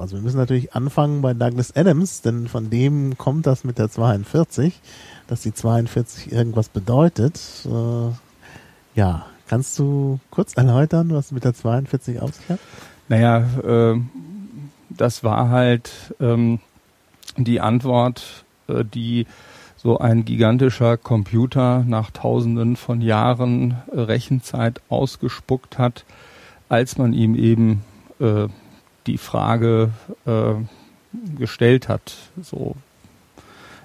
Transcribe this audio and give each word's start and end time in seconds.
Also 0.00 0.16
wir 0.16 0.22
müssen 0.22 0.38
natürlich 0.38 0.74
anfangen 0.74 1.22
bei 1.22 1.34
Douglas 1.34 1.76
Adams, 1.76 2.22
denn 2.22 2.48
von 2.48 2.70
dem 2.70 3.18
kommt 3.18 3.46
das 3.46 3.64
mit 3.64 3.78
der 3.78 3.90
42, 3.90 4.80
dass 5.26 5.42
die 5.42 5.52
42 5.52 6.32
irgendwas 6.32 6.68
bedeutet. 6.68 7.40
Äh, 7.66 8.98
ja, 8.98 9.26
kannst 9.48 9.78
du 9.78 10.18
kurz 10.30 10.54
erläutern, 10.56 11.10
was 11.12 11.32
mit 11.32 11.44
der 11.44 11.54
42 11.54 12.20
auf 12.20 12.34
sich 12.34 12.48
hat? 12.48 12.60
Naja, 13.08 13.38
äh, 13.62 14.00
das 14.88 15.22
war 15.22 15.50
halt 15.50 16.14
ähm, 16.20 16.60
die 17.36 17.60
Antwort, 17.60 18.44
äh, 18.68 18.84
die 18.84 19.26
so 19.76 19.98
ein 19.98 20.24
gigantischer 20.24 20.96
Computer 20.96 21.84
nach 21.86 22.10
tausenden 22.10 22.76
von 22.76 23.00
Jahren 23.00 23.78
äh, 23.92 24.00
Rechenzeit 24.00 24.80
ausgespuckt 24.88 25.78
hat, 25.78 26.04
als 26.68 26.98
man 26.98 27.12
ihm 27.12 27.34
eben 27.34 27.82
äh, 28.20 28.48
die 29.06 29.18
Frage 29.18 29.90
äh, 30.26 30.54
gestellt 31.38 31.88
hat, 31.88 32.16
so 32.40 32.76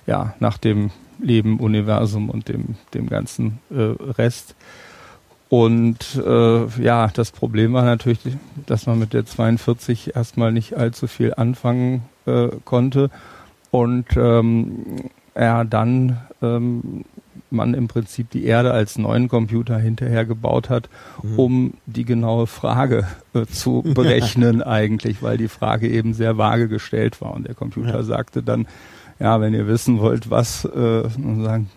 ja, 0.05 0.35
nach 0.39 0.57
dem 0.57 0.91
Leben, 1.19 1.59
Universum 1.59 2.29
und 2.29 2.49
dem, 2.49 2.75
dem 2.93 3.07
ganzen 3.07 3.59
äh, 3.69 3.95
Rest. 4.13 4.55
Und 5.49 6.21
äh, 6.25 6.65
ja, 6.81 7.07
das 7.07 7.31
Problem 7.31 7.73
war 7.73 7.83
natürlich, 7.83 8.19
dass 8.65 8.87
man 8.87 8.99
mit 8.99 9.13
der 9.13 9.25
42 9.25 10.15
erstmal 10.15 10.51
nicht 10.51 10.75
allzu 10.75 11.07
viel 11.07 11.33
anfangen 11.35 12.03
äh, 12.25 12.49
konnte. 12.65 13.09
Und 13.71 14.05
ähm, 14.17 15.09
er 15.33 15.65
dann 15.65 16.17
ähm, 16.41 17.05
man 17.49 17.73
im 17.73 17.87
Prinzip 17.87 18.29
die 18.31 18.45
Erde 18.45 18.71
als 18.71 18.97
neuen 18.97 19.27
Computer 19.27 19.77
hinterher 19.77 20.25
gebaut 20.25 20.69
hat, 20.69 20.89
mhm. 21.21 21.39
um 21.39 21.73
die 21.85 22.05
genaue 22.05 22.47
Frage 22.47 23.07
äh, 23.33 23.45
zu 23.45 23.81
berechnen 23.85 24.61
eigentlich, 24.61 25.21
weil 25.21 25.37
die 25.37 25.47
Frage 25.47 25.87
eben 25.87 26.13
sehr 26.13 26.37
vage 26.37 26.67
gestellt 26.67 27.21
war 27.21 27.33
und 27.33 27.47
der 27.47 27.55
Computer 27.55 27.95
ja. 27.95 28.03
sagte 28.03 28.43
dann, 28.43 28.67
ja, 29.19 29.39
wenn 29.39 29.53
ihr 29.53 29.67
wissen 29.67 29.99
wollt, 29.99 30.29
was 30.29 30.65
äh, 30.65 31.03
sagen, 31.09 31.69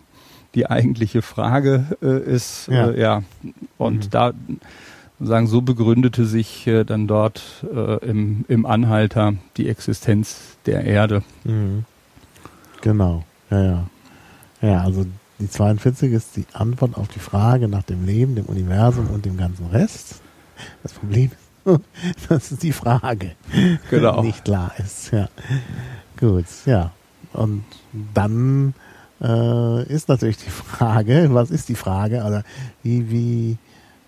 die 0.55 0.69
eigentliche 0.69 1.21
Frage 1.21 1.85
äh, 2.01 2.19
ist, 2.19 2.67
ja. 2.67 2.89
Äh, 2.89 2.99
ja. 2.99 3.23
Und 3.77 4.05
mhm. 4.05 4.09
da 4.09 4.33
sagen 5.21 5.47
so 5.47 5.61
begründete 5.61 6.25
sich 6.25 6.65
äh, 6.67 6.83
dann 6.83 7.07
dort 7.07 7.65
äh, 7.73 8.05
im, 8.05 8.45
im 8.47 8.65
Anhalter 8.65 9.33
die 9.57 9.67
Existenz 9.67 10.57
der 10.65 10.85
Erde. 10.85 11.23
Mhm. 11.43 11.85
Genau. 12.81 13.23
Ja, 13.49 13.63
ja. 13.63 13.87
Ja, 14.61 14.83
also 14.83 15.05
die 15.39 15.49
42 15.49 16.11
ist 16.11 16.35
die 16.35 16.45
Antwort 16.53 16.97
auf 16.97 17.07
die 17.07 17.19
Frage 17.19 17.67
nach 17.67 17.83
dem 17.83 18.05
Leben, 18.05 18.35
dem 18.35 18.45
Universum 18.45 19.07
und 19.07 19.25
dem 19.25 19.37
ganzen 19.37 19.67
Rest. 19.67 20.21
Das 20.83 20.93
Problem 20.93 21.31
ist, 21.65 21.81
das 22.29 22.51
ist 22.51 22.63
die 22.63 22.73
Frage, 22.73 23.31
genau. 23.89 24.21
nicht 24.21 24.43
klar 24.43 24.73
ist. 24.77 25.11
Ja. 25.11 25.29
Gut, 26.19 26.45
ja. 26.65 26.91
Und 27.33 27.63
dann 28.13 28.73
äh, 29.21 29.83
ist 29.83 30.09
natürlich 30.09 30.37
die 30.37 30.49
Frage, 30.49 31.29
was 31.31 31.51
ist 31.51 31.69
die 31.69 31.75
Frage? 31.75 32.23
Oder 32.23 32.43
wie, 32.83 33.09
wie, 33.09 33.57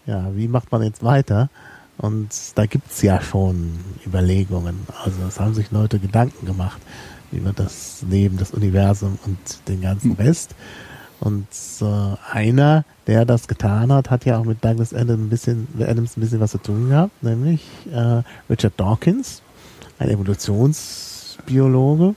ja, 0.05 0.35
wie 0.35 0.47
macht 0.47 0.71
man 0.71 0.83
jetzt 0.83 1.03
weiter? 1.03 1.49
Und 1.97 2.29
da 2.55 2.65
gibt's 2.65 3.01
ja 3.03 3.21
schon 3.21 3.77
Überlegungen. 4.05 4.87
Also 5.03 5.17
es 5.27 5.39
haben 5.39 5.53
sich 5.53 5.71
Leute 5.71 5.99
Gedanken 5.99 6.45
gemacht 6.45 6.81
über 7.31 7.53
das 7.53 8.03
Leben, 8.09 8.37
das 8.37 8.51
Universum 8.51 9.19
und 9.25 9.37
den 9.67 9.81
ganzen 9.81 10.13
Rest. 10.13 10.55
Und 11.21 11.47
äh, 11.81 12.15
einer, 12.31 12.83
der 13.05 13.25
das 13.25 13.47
getan 13.47 13.93
hat, 13.93 14.09
hat 14.09 14.25
ja 14.25 14.39
auch 14.39 14.43
mit 14.43 14.65
Douglas 14.65 14.91
Adams 14.91 15.21
ein 15.21 15.29
bisschen, 15.29 15.67
Adams 15.79 16.17
ein 16.17 16.21
bisschen 16.21 16.39
was 16.39 16.51
zu 16.51 16.57
tun 16.57 16.89
gehabt, 16.89 17.23
nämlich 17.23 17.63
äh, 17.93 18.23
Richard 18.49 18.73
Dawkins, 18.77 19.43
ein 19.99 20.09
Evolutionsbiologe. 20.09 22.15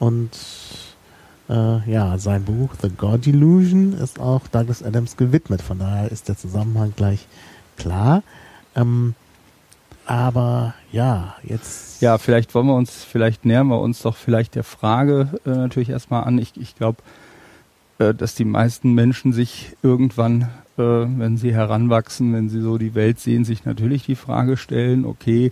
Und 0.00 0.30
äh, 1.48 1.90
ja, 1.90 2.18
sein 2.18 2.44
Buch 2.44 2.70
The 2.82 2.90
God 2.90 3.28
Illusion 3.28 3.92
ist 3.92 4.18
auch 4.18 4.48
Douglas 4.48 4.82
Adams 4.82 5.16
gewidmet. 5.16 5.62
Von 5.62 5.78
daher 5.78 6.10
ist 6.10 6.28
der 6.28 6.36
Zusammenhang 6.36 6.94
gleich 6.96 7.28
klar. 7.76 8.24
Ähm, 8.74 9.14
aber 10.04 10.74
ja, 10.90 11.36
jetzt. 11.44 12.02
Ja, 12.02 12.18
vielleicht 12.18 12.56
wollen 12.56 12.66
wir 12.66 12.74
uns, 12.74 13.04
vielleicht 13.04 13.44
nähern 13.44 13.68
wir 13.68 13.80
uns 13.80 14.02
doch 14.02 14.16
vielleicht 14.16 14.56
der 14.56 14.64
Frage 14.64 15.28
äh, 15.46 15.50
natürlich 15.50 15.90
erstmal 15.90 16.24
an. 16.24 16.38
Ich, 16.38 16.56
ich 16.56 16.74
glaube, 16.74 16.98
äh, 17.98 18.14
dass 18.14 18.34
die 18.34 18.44
meisten 18.44 18.92
Menschen 18.92 19.32
sich 19.32 19.76
irgendwann, 19.82 20.42
äh, 20.76 20.82
wenn 20.82 21.36
sie 21.36 21.54
heranwachsen, 21.54 22.32
wenn 22.32 22.48
sie 22.48 22.60
so 22.60 22.78
die 22.78 22.94
Welt 22.94 23.18
sehen, 23.20 23.44
sich 23.44 23.64
natürlich 23.64 24.04
die 24.04 24.16
Frage 24.16 24.56
stellen, 24.56 25.04
okay, 25.04 25.50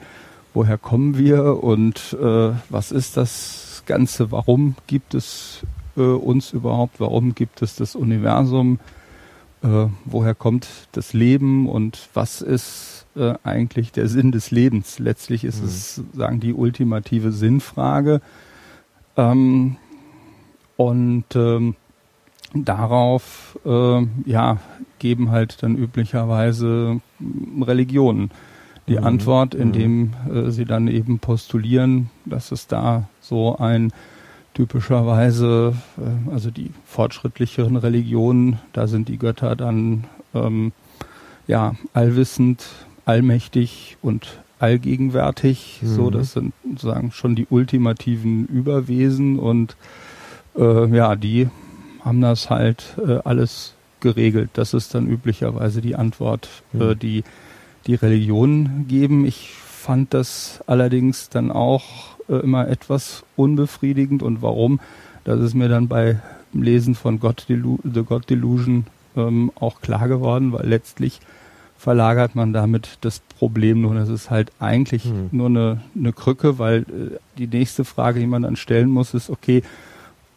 woher 0.52 0.78
kommen 0.78 1.18
wir 1.18 1.62
und 1.62 2.16
äh, 2.20 2.52
was 2.68 2.92
ist 2.92 3.16
das 3.16 3.82
Ganze? 3.86 4.30
Warum 4.30 4.76
gibt 4.86 5.14
es 5.14 5.62
äh, 5.96 6.00
uns 6.00 6.52
überhaupt? 6.52 7.00
Warum 7.00 7.34
gibt 7.34 7.62
es 7.62 7.76
das 7.76 7.96
Universum? 7.96 8.78
Äh, 9.62 9.86
woher 10.04 10.34
kommt 10.34 10.68
das 10.92 11.12
Leben 11.12 11.68
und 11.68 12.08
was 12.14 12.40
ist 12.40 13.06
äh, 13.16 13.34
eigentlich 13.44 13.92
der 13.92 14.08
Sinn 14.08 14.32
des 14.32 14.50
Lebens. 14.50 14.98
Letztlich 14.98 15.44
ist 15.44 15.60
mhm. 15.60 15.68
es, 15.68 16.02
sagen 16.12 16.40
die 16.40 16.52
ultimative 16.52 17.32
Sinnfrage. 17.32 18.20
Ähm, 19.16 19.76
und 20.76 21.24
ähm, 21.34 21.76
darauf 22.54 23.58
äh, 23.64 24.06
ja, 24.26 24.58
geben 24.98 25.30
halt 25.30 25.62
dann 25.62 25.76
üblicherweise 25.76 27.00
Religionen 27.60 28.30
die 28.88 28.98
mhm. 28.98 29.04
Antwort, 29.04 29.54
indem 29.54 30.12
mhm. 30.28 30.36
äh, 30.36 30.50
sie 30.50 30.64
dann 30.64 30.88
eben 30.88 31.18
postulieren, 31.18 32.10
dass 32.24 32.52
es 32.52 32.66
da 32.66 33.08
so 33.20 33.56
ein 33.56 33.92
typischerweise, 34.52 35.74
äh, 35.98 36.30
also 36.30 36.50
die 36.50 36.70
fortschrittlicheren 36.84 37.76
Religionen, 37.76 38.60
da 38.72 38.86
sind 38.86 39.08
die 39.08 39.18
Götter 39.18 39.56
dann 39.56 40.04
ähm, 40.34 40.72
ja 41.46 41.74
allwissend, 41.92 42.66
allmächtig 43.04 43.96
und 44.02 44.40
allgegenwärtig. 44.58 45.80
Mhm. 45.82 45.86
So, 45.86 46.10
das 46.10 46.32
sind 46.32 46.54
sozusagen 46.62 47.10
schon 47.10 47.34
die 47.34 47.46
ultimativen 47.50 48.46
Überwesen 48.46 49.38
und 49.38 49.76
äh, 50.56 50.86
ja, 50.94 51.16
die 51.16 51.48
haben 52.04 52.20
das 52.20 52.50
halt 52.50 52.96
äh, 53.06 53.18
alles 53.24 53.74
geregelt. 54.00 54.50
Das 54.54 54.74
ist 54.74 54.94
dann 54.94 55.06
üblicherweise 55.06 55.80
die 55.80 55.96
Antwort, 55.96 56.48
äh, 56.72 56.76
mhm. 56.76 56.90
äh, 56.90 56.94
die 56.94 57.24
die 57.86 57.94
Religionen 57.94 58.86
geben. 58.88 59.26
Ich 59.26 59.50
fand 59.50 60.14
das 60.14 60.62
allerdings 60.66 61.28
dann 61.28 61.50
auch 61.50 61.84
äh, 62.28 62.36
immer 62.36 62.68
etwas 62.68 63.24
unbefriedigend 63.36 64.22
und 64.22 64.42
warum? 64.42 64.80
Das 65.24 65.40
ist 65.40 65.54
mir 65.54 65.68
dann 65.68 65.88
bei 65.88 66.20
Lesen 66.52 66.94
von 66.94 67.18
God 67.18 67.46
Delu 67.48 67.78
The 67.82 68.02
God 68.02 68.28
Delusion 68.30 68.86
ähm, 69.16 69.50
auch 69.54 69.80
klar 69.80 70.08
geworden, 70.08 70.52
weil 70.52 70.66
letztlich 70.66 71.20
verlagert 71.76 72.34
man 72.34 72.52
damit 72.52 72.98
das 73.02 73.20
Problem 73.38 73.82
nur. 73.82 73.94
Das 73.94 74.08
ist 74.08 74.30
halt 74.30 74.52
eigentlich 74.58 75.04
mhm. 75.06 75.28
nur 75.32 75.46
eine, 75.46 75.80
eine 75.96 76.12
Krücke, 76.12 76.58
weil 76.58 76.82
äh, 76.82 77.18
die 77.38 77.46
nächste 77.46 77.84
Frage, 77.84 78.20
die 78.20 78.26
man 78.26 78.42
dann 78.42 78.56
stellen 78.56 78.88
muss, 78.88 79.14
ist, 79.14 79.30
okay, 79.30 79.62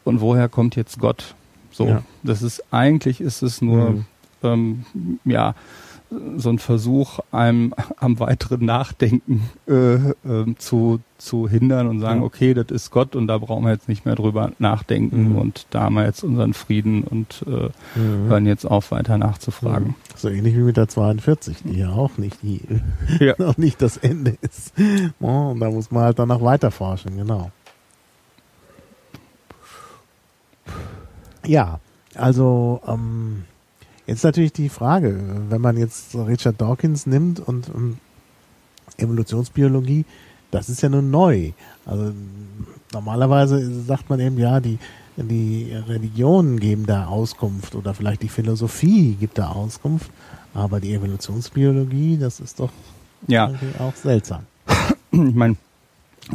und 0.04 0.22
woher 0.22 0.50
kommt 0.50 0.76
jetzt 0.76 1.00
Gott? 1.00 1.36
So, 1.78 1.86
ja. 1.86 2.02
das 2.24 2.42
ist 2.42 2.64
eigentlich 2.72 3.22
ist 3.22 3.44
es 3.44 3.62
nur, 3.62 3.92
mhm. 3.92 4.06
ähm, 4.42 4.86
ja, 5.26 5.54
so 6.38 6.50
ein 6.50 6.58
Versuch, 6.58 7.20
einem 7.32 7.76
am 7.98 8.20
weiteren 8.20 8.66
Nachdenken 8.66 9.52
äh, 9.68 9.96
äh, 9.96 10.14
zu, 10.58 11.02
zu 11.20 11.48
hindern 11.48 11.88
und 11.88 12.00
sagen, 12.00 12.24
okay, 12.24 12.56
das 12.56 12.68
ist 12.72 12.90
Gott 12.90 13.16
und 13.16 13.28
da 13.28 13.38
brauchen 13.38 13.64
wir 13.66 13.74
jetzt 13.74 13.88
nicht 13.88 14.06
mehr 14.06 14.16
drüber 14.16 14.54
nachdenken 14.58 15.34
mhm. 15.34 15.38
und 15.38 15.68
da 15.70 15.82
haben 15.82 15.94
wir 15.94 16.06
jetzt 16.06 16.24
unseren 16.24 16.56
Frieden 16.56 17.04
und 17.04 17.46
äh, 17.46 17.70
mhm. 18.00 18.28
hören 18.28 18.48
jetzt 18.48 18.66
auf, 18.66 18.90
weiter 18.90 19.20
nachzufragen. 19.20 19.90
Mhm. 19.90 19.96
So 20.16 20.30
ähnlich 20.30 20.56
wie 20.56 20.62
mit 20.62 20.78
der 20.78 20.88
42, 20.88 21.58
die 21.64 21.78
ja 21.78 21.92
auch 21.92 22.18
nicht 22.18 22.42
die, 22.42 22.62
ja. 23.20 23.36
noch 23.38 23.58
nicht 23.58 23.84
das 23.84 23.98
Ende 23.98 24.36
ist. 24.42 24.74
Oh, 25.20 25.52
und 25.52 25.60
da 25.60 25.70
muss 25.70 25.92
man 25.92 26.06
halt 26.06 26.18
danach 26.18 26.42
weiterforschen, 26.42 27.18
genau. 27.18 27.52
Ja, 31.48 31.80
also 32.16 32.82
ähm, 32.88 33.44
Jetzt 34.08 34.24
natürlich 34.24 34.54
die 34.54 34.70
Frage, 34.70 35.20
wenn 35.50 35.60
man 35.60 35.76
jetzt 35.76 36.16
Richard 36.16 36.62
Dawkins 36.62 37.06
nimmt 37.06 37.42
und 37.42 37.68
ähm, 37.68 37.98
Evolutionsbiologie, 38.96 40.06
das 40.50 40.70
ist 40.70 40.82
ja 40.82 40.88
nun 40.88 41.12
neu. 41.12 41.52
Also 41.86 42.14
normalerweise 42.94 43.84
sagt 43.84 44.10
man 44.10 44.22
eben, 44.22 44.38
ja, 44.38 44.62
die, 44.62 44.80
die 45.18 45.74
Religionen 45.74 46.58
geben 46.58 46.86
da 46.86 47.08
Auskunft 47.08 47.76
oder 47.76 47.94
vielleicht 47.94 48.22
die 48.24 48.30
Philosophie 48.30 49.18
gibt 49.20 49.38
da 49.38 49.50
Auskunft, 49.50 50.10
aber 50.54 50.80
die 50.80 50.94
Evolutionsbiologie, 50.94 52.18
das 52.18 52.40
ist 52.40 52.62
doch 52.62 52.72
ja. 53.28 53.52
auch 53.80 53.96
seltsam. 53.96 54.44
Ich 55.12 55.36
meine, 55.36 55.58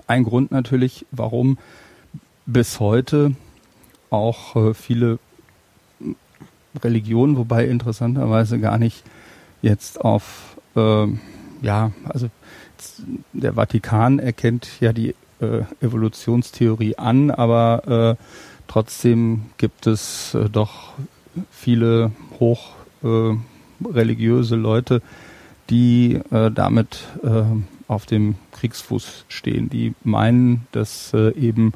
ein 0.07 0.25
Grund 0.25 0.51
natürlich, 0.51 1.07
warum 1.11 1.57
bis 2.45 2.81
heute 2.81 3.35
auch 4.13 4.57
äh, 4.57 4.75
viele 4.75 5.19
Religion, 6.83 7.37
wobei 7.37 7.67
interessanterweise 7.67 8.59
gar 8.59 8.79
nicht 8.79 9.05
jetzt 9.63 10.01
auf 10.01 10.57
äh, 10.77 11.07
ja, 11.63 11.93
also 12.05 12.29
der 13.33 13.55
Vatikan 13.55 14.19
erkennt 14.19 14.81
ja 14.81 14.93
die 14.93 15.15
äh, 15.41 15.63
Evolutionstheorie 15.81 16.97
an, 16.97 17.31
aber 17.31 18.17
äh, 18.19 18.25
trotzdem 18.69 19.43
gibt 19.59 19.87
es 19.87 20.35
äh, 20.35 20.49
doch 20.51 20.93
viele 21.51 22.11
hoch 22.41 22.71
äh, 23.03 23.35
Leute, 24.57 25.03
die 25.71 26.21
äh, 26.31 26.51
damit 26.51 27.09
auf 27.89 28.07
dem 28.07 28.37
Kriegsfuß 28.53 29.25
stehen, 29.29 29.71
die 29.71 29.95
meinen, 30.05 30.67
dass 30.73 31.13
eben 31.15 31.73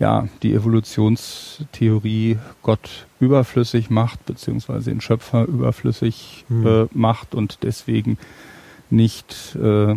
ja 0.00 0.26
die 0.42 0.54
Evolutionstheorie 0.54 2.38
Gott 2.62 3.06
überflüssig 3.20 3.90
macht 3.90 4.26
beziehungsweise 4.26 4.90
den 4.90 5.00
Schöpfer 5.00 5.44
überflüssig 5.44 6.44
hm. 6.48 6.66
äh, 6.66 6.86
macht 6.92 7.34
und 7.36 7.58
deswegen 7.62 8.18
nicht 8.88 9.56
äh, 9.56 9.94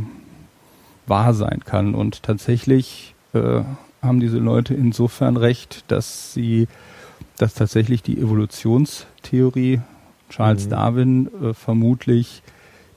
wahr 1.08 1.34
sein 1.34 1.62
kann. 1.66 1.96
Und 1.96 2.22
tatsächlich 2.22 3.16
äh, 3.34 3.62
haben 4.02 4.20
diese 4.20 4.38
Leute 4.38 4.74
insofern 4.74 5.38
recht, 5.38 5.86
dass 5.88 6.34
sie, 6.34 6.68
dass 7.38 7.56
tatsächlich 7.56 8.04
die 8.04 8.20
Evolutionstheorie 8.20 9.82
Charles 10.30 10.66
mhm. 10.66 10.70
Darwin 10.70 11.30
äh, 11.42 11.54
vermutlich 11.54 12.44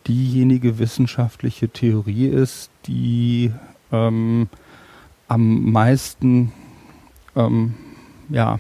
diejenige 0.06 0.79
wissenschaftliche 0.79 1.69
Theorie 1.69 2.26
ist, 2.26 2.70
die 2.87 3.52
ähm, 3.93 4.49
am 5.29 5.70
meisten 5.73 6.52
ähm, 7.37 7.75
ja, 8.29 8.59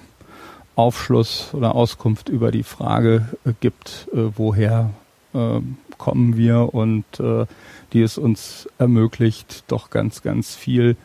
Aufschluss 0.76 1.54
oder 1.54 1.74
Auskunft 1.74 2.28
über 2.28 2.50
die 2.50 2.62
Frage 2.62 3.28
äh, 3.44 3.52
gibt, 3.60 4.08
äh, 4.12 4.30
woher 4.36 4.90
äh, 5.34 5.60
kommen 5.98 6.36
wir 6.36 6.74
und 6.74 7.04
äh, 7.18 7.46
die 7.92 8.02
es 8.02 8.18
uns 8.18 8.68
ermöglicht, 8.78 9.64
doch 9.68 9.90
ganz, 9.90 10.22
ganz 10.22 10.54
viel 10.54 10.96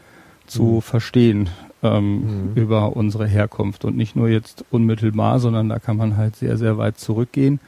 zu 0.46 0.64
mhm. 0.64 0.82
verstehen 0.82 1.50
ähm, 1.84 2.52
mhm. 2.52 2.56
über 2.56 2.96
unsere 2.96 3.28
Herkunft. 3.28 3.86
Und 3.86 3.96
nicht 3.96 4.16
nur 4.16 4.28
jetzt 4.28 4.66
unmittelbar, 4.72 5.40
sondern 5.40 5.70
da 5.70 5.80
kann 5.80 5.98
man 5.98 6.18
halt 6.18 6.36
sehr, 6.36 6.58
sehr 6.58 6.78
weit 6.78 7.00
zurückgehen. 7.00 7.60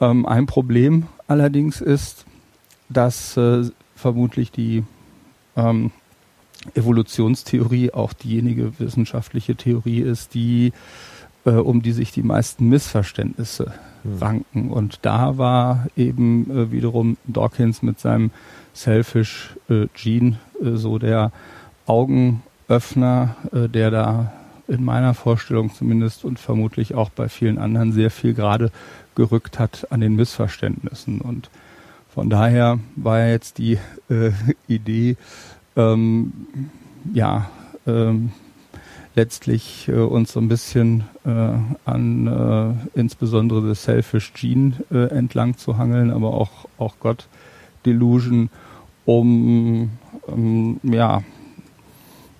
Ähm, 0.00 0.24
ein 0.26 0.46
Problem 0.46 1.06
allerdings 1.26 1.80
ist, 1.80 2.24
dass 2.88 3.36
äh, 3.36 3.64
vermutlich 3.94 4.50
die 4.50 4.84
ähm, 5.56 5.90
Evolutionstheorie 6.74 7.92
auch 7.92 8.12
diejenige 8.12 8.78
wissenschaftliche 8.78 9.56
Theorie 9.56 10.00
ist, 10.00 10.34
die 10.34 10.72
äh, 11.44 11.50
um 11.50 11.82
die 11.82 11.92
sich 11.92 12.12
die 12.12 12.22
meisten 12.22 12.68
Missverständnisse 12.68 13.72
mhm. 14.04 14.18
ranken. 14.18 14.70
Und 14.70 15.00
da 15.02 15.38
war 15.38 15.86
eben 15.96 16.50
äh, 16.50 16.70
wiederum 16.70 17.16
Dawkins 17.24 17.82
mit 17.82 17.98
seinem 17.98 18.30
Selfish 18.74 19.56
äh, 19.68 19.86
Gene 19.94 20.38
äh, 20.62 20.76
so 20.76 20.98
der 20.98 21.32
Augenöffner, 21.86 23.36
äh, 23.52 23.68
der 23.68 23.90
da 23.90 24.32
in 24.68 24.84
meiner 24.84 25.14
Vorstellung 25.14 25.74
zumindest 25.74 26.24
und 26.24 26.38
vermutlich 26.38 26.94
auch 26.94 27.10
bei 27.10 27.28
vielen 27.28 27.58
anderen 27.58 27.92
sehr 27.92 28.10
viel 28.10 28.32
gerade 28.32 28.70
gerückt 29.14 29.58
hat 29.58 29.88
an 29.90 30.00
den 30.00 30.14
Missverständnissen. 30.16 31.20
Und 31.20 31.50
von 32.08 32.30
daher 32.30 32.78
war 32.96 33.26
jetzt 33.26 33.58
die 33.58 33.78
äh, 34.08 34.30
Idee, 34.68 35.16
ähm, 35.76 36.32
ja, 37.12 37.50
ähm, 37.86 38.32
letztlich 39.14 39.88
äh, 39.88 39.92
uns 39.92 40.32
so 40.32 40.40
ein 40.40 40.48
bisschen 40.48 41.04
äh, 41.24 41.30
an 41.84 42.26
äh, 42.94 42.98
insbesondere 42.98 43.68
das 43.68 43.84
Selfish 43.84 44.32
Gene 44.34 44.74
äh, 44.90 45.08
entlang 45.08 45.56
zu 45.56 45.78
hangeln, 45.78 46.10
aber 46.10 46.34
auch, 46.34 46.66
auch 46.78 46.94
Gott 47.00 47.28
Delusion, 47.84 48.50
um 49.04 49.90
ähm, 50.28 50.80
ja 50.82 51.22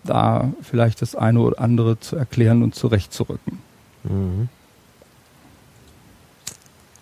da 0.05 0.53
vielleicht 0.63 1.03
das 1.03 1.15
eine 1.15 1.41
oder 1.41 1.61
andere 1.61 1.99
zu 2.01 2.17
erklären 2.17 2.63
und 2.63 2.75
zurechtzurücken. 2.75 3.59
Mhm. 4.05 4.49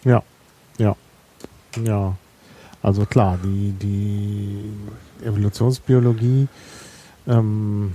Ja, 0.05 0.23
ja, 0.79 0.97
ja. 1.82 2.17
Also 2.82 3.05
klar, 3.05 3.38
die, 3.44 3.73
die 3.73 4.73
Evolutionsbiologie 5.25 6.49
ähm, 7.27 7.93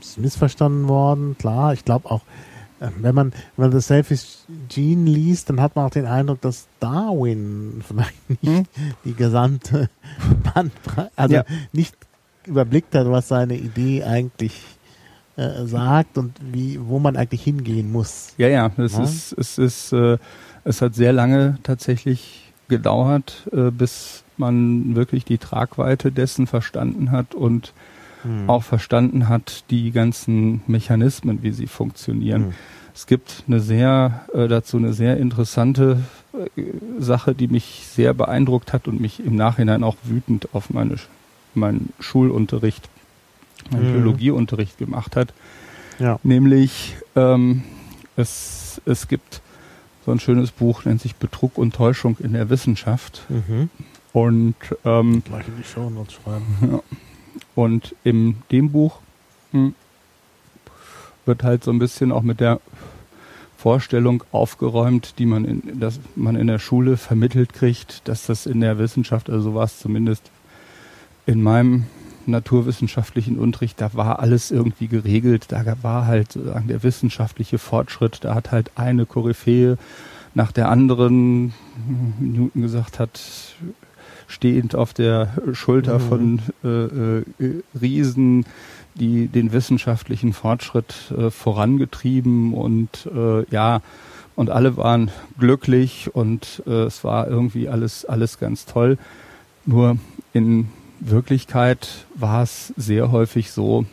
ist 0.00 0.18
missverstanden 0.18 0.88
worden, 0.88 1.36
klar. 1.38 1.72
Ich 1.72 1.84
glaube 1.84 2.10
auch, 2.10 2.22
äh, 2.80 2.88
wenn 2.98 3.14
man, 3.14 3.32
wenn 3.56 3.66
man 3.66 3.70
das 3.70 3.88
Selfish 3.88 4.38
Gene 4.68 5.10
liest, 5.10 5.50
dann 5.50 5.60
hat 5.60 5.76
man 5.76 5.86
auch 5.86 5.90
den 5.90 6.06
Eindruck, 6.06 6.40
dass 6.40 6.68
Darwin 6.80 7.82
vielleicht 7.86 8.42
nicht 8.42 8.44
hm? 8.44 8.64
die 9.04 9.14
gesamte 9.14 9.88
Bandbreite, 10.54 11.10
also 11.16 11.34
ja. 11.34 11.44
nicht 11.72 11.96
überblickt 12.46 12.94
hat, 12.94 13.08
was 13.08 13.28
seine 13.28 13.56
Idee 13.56 14.02
eigentlich 14.02 14.60
äh, 15.36 15.64
sagt 15.64 16.18
und 16.18 16.34
wie, 16.52 16.78
wo 16.80 16.98
man 16.98 17.16
eigentlich 17.16 17.42
hingehen 17.42 17.90
muss. 17.90 18.34
Ja, 18.36 18.48
ja, 18.48 18.70
es 18.76 18.96
ja? 18.96 19.04
ist, 19.04 19.32
es 19.32 19.58
ist, 19.58 19.92
äh, 19.92 20.18
es 20.64 20.82
hat 20.82 20.94
sehr 20.94 21.12
lange 21.12 21.58
tatsächlich 21.62 22.41
gedauert, 22.72 23.46
äh, 23.52 23.70
bis 23.70 24.24
man 24.38 24.96
wirklich 24.96 25.26
die 25.26 25.36
Tragweite 25.36 26.10
dessen 26.10 26.46
verstanden 26.46 27.10
hat 27.10 27.34
und 27.34 27.74
hm. 28.22 28.48
auch 28.48 28.62
verstanden 28.62 29.28
hat, 29.28 29.64
die 29.68 29.90
ganzen 29.90 30.62
Mechanismen, 30.66 31.42
wie 31.42 31.52
sie 31.52 31.66
funktionieren. 31.66 32.44
Hm. 32.46 32.52
Es 32.94 33.06
gibt 33.06 33.44
eine 33.46 33.60
sehr, 33.60 34.22
äh, 34.32 34.48
dazu 34.48 34.78
eine 34.78 34.94
sehr 34.94 35.18
interessante 35.18 36.00
äh, 36.32 36.62
Sache, 36.98 37.34
die 37.34 37.46
mich 37.46 37.84
sehr 37.90 38.14
beeindruckt 38.14 38.72
hat 38.72 38.88
und 38.88 39.02
mich 39.02 39.20
im 39.20 39.36
Nachhinein 39.36 39.84
auch 39.84 39.96
wütend 40.02 40.48
auf 40.54 40.70
meine, 40.70 40.96
meinen 41.52 41.92
Schulunterricht, 42.00 42.88
meinen 43.70 43.84
hm. 43.84 43.92
Biologieunterricht 43.92 44.78
gemacht 44.78 45.14
hat. 45.14 45.34
Ja. 45.98 46.18
Nämlich, 46.22 46.96
ähm, 47.16 47.64
es, 48.16 48.80
es 48.86 49.08
gibt 49.08 49.41
so 50.04 50.12
ein 50.12 50.20
schönes 50.20 50.50
Buch, 50.50 50.84
nennt 50.84 51.00
sich 51.00 51.16
Betrug 51.16 51.58
und 51.58 51.74
Täuschung 51.74 52.16
in 52.18 52.32
der 52.32 52.50
Wissenschaft. 52.50 53.22
Mhm. 53.28 53.70
Und 54.12 54.54
ähm, 54.84 55.22
gleich 55.24 55.48
in 55.48 55.56
die 55.56 55.64
Show 55.64 55.90
Notes 55.90 56.14
schreiben. 56.14 56.46
Ja. 56.72 56.80
Und 57.54 57.94
in 58.04 58.36
dem 58.50 58.72
Buch 58.72 58.98
hm, 59.52 59.74
wird 61.24 61.42
halt 61.42 61.64
so 61.64 61.70
ein 61.70 61.78
bisschen 61.78 62.12
auch 62.12 62.22
mit 62.22 62.40
der 62.40 62.60
Vorstellung 63.56 64.22
aufgeräumt, 64.32 65.18
die 65.18 65.24
man 65.24 65.44
in, 65.44 65.80
dass 65.80 66.00
man 66.14 66.36
in 66.36 66.46
der 66.46 66.58
Schule 66.58 66.96
vermittelt 66.96 67.52
kriegt, 67.52 68.06
dass 68.08 68.26
das 68.26 68.44
in 68.44 68.60
der 68.60 68.78
Wissenschaft, 68.78 69.30
also 69.30 69.58
es 69.62 69.78
zumindest 69.78 70.30
in 71.24 71.42
meinem 71.42 71.86
naturwissenschaftlichen 72.26 73.38
Unterricht, 73.38 73.80
da 73.80 73.94
war 73.94 74.20
alles 74.20 74.50
irgendwie 74.50 74.88
geregelt, 74.88 75.46
da 75.48 75.64
war 75.82 76.06
halt 76.06 76.32
sozusagen 76.32 76.68
der 76.68 76.82
wissenschaftliche 76.82 77.58
Fortschritt, 77.58 78.18
da 78.22 78.34
hat 78.34 78.52
halt 78.52 78.72
eine 78.76 79.06
Koryphäe 79.06 79.78
nach 80.34 80.52
der 80.52 80.68
anderen, 80.68 81.52
Newton 82.20 82.62
gesagt 82.62 82.98
hat, 82.98 83.20
stehend 84.26 84.74
auf 84.74 84.94
der 84.94 85.28
Schulter 85.52 85.98
mhm. 85.98 86.08
von 86.08 86.42
äh, 86.64 86.68
äh, 86.68 87.24
Riesen, 87.78 88.46
die 88.94 89.28
den 89.28 89.52
wissenschaftlichen 89.52 90.32
Fortschritt 90.32 91.12
äh, 91.16 91.30
vorangetrieben 91.30 92.54
und 92.54 93.08
äh, 93.14 93.44
ja, 93.50 93.80
und 94.34 94.50
alle 94.50 94.76
waren 94.76 95.10
glücklich 95.38 96.10
und 96.14 96.62
äh, 96.66 96.84
es 96.84 97.04
war 97.04 97.28
irgendwie 97.28 97.68
alles, 97.68 98.04
alles 98.04 98.38
ganz 98.38 98.64
toll. 98.64 98.96
Nur 99.66 99.98
in 100.32 100.68
Wirklichkeit 101.04 102.06
war 102.14 102.42
es 102.42 102.72
sehr 102.76 103.10
häufig 103.10 103.50
so, 103.50 103.86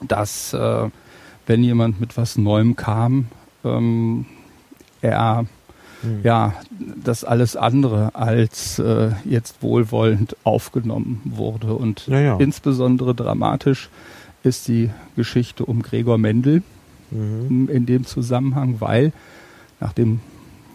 dass 0.00 0.52
äh, 0.52 0.88
wenn 1.46 1.64
jemand 1.64 2.00
mit 2.00 2.16
was 2.16 2.38
Neuem 2.38 2.76
kam, 2.76 3.26
ähm, 3.64 4.26
er 5.00 5.46
mhm. 6.02 6.20
ja, 6.22 6.54
das 7.02 7.24
alles 7.24 7.56
andere 7.56 8.14
als 8.14 8.78
äh, 8.78 9.10
jetzt 9.24 9.62
wohlwollend 9.62 10.36
aufgenommen 10.44 11.20
wurde. 11.24 11.74
Und 11.74 12.06
ja, 12.06 12.20
ja. 12.20 12.36
insbesondere 12.36 13.14
dramatisch 13.14 13.90
ist 14.42 14.68
die 14.68 14.90
Geschichte 15.16 15.64
um 15.64 15.82
Gregor 15.82 16.18
Mendel 16.18 16.62
mhm. 17.10 17.68
in 17.68 17.86
dem 17.86 18.06
Zusammenhang, 18.06 18.76
weil 18.80 19.12
nachdem 19.80 20.20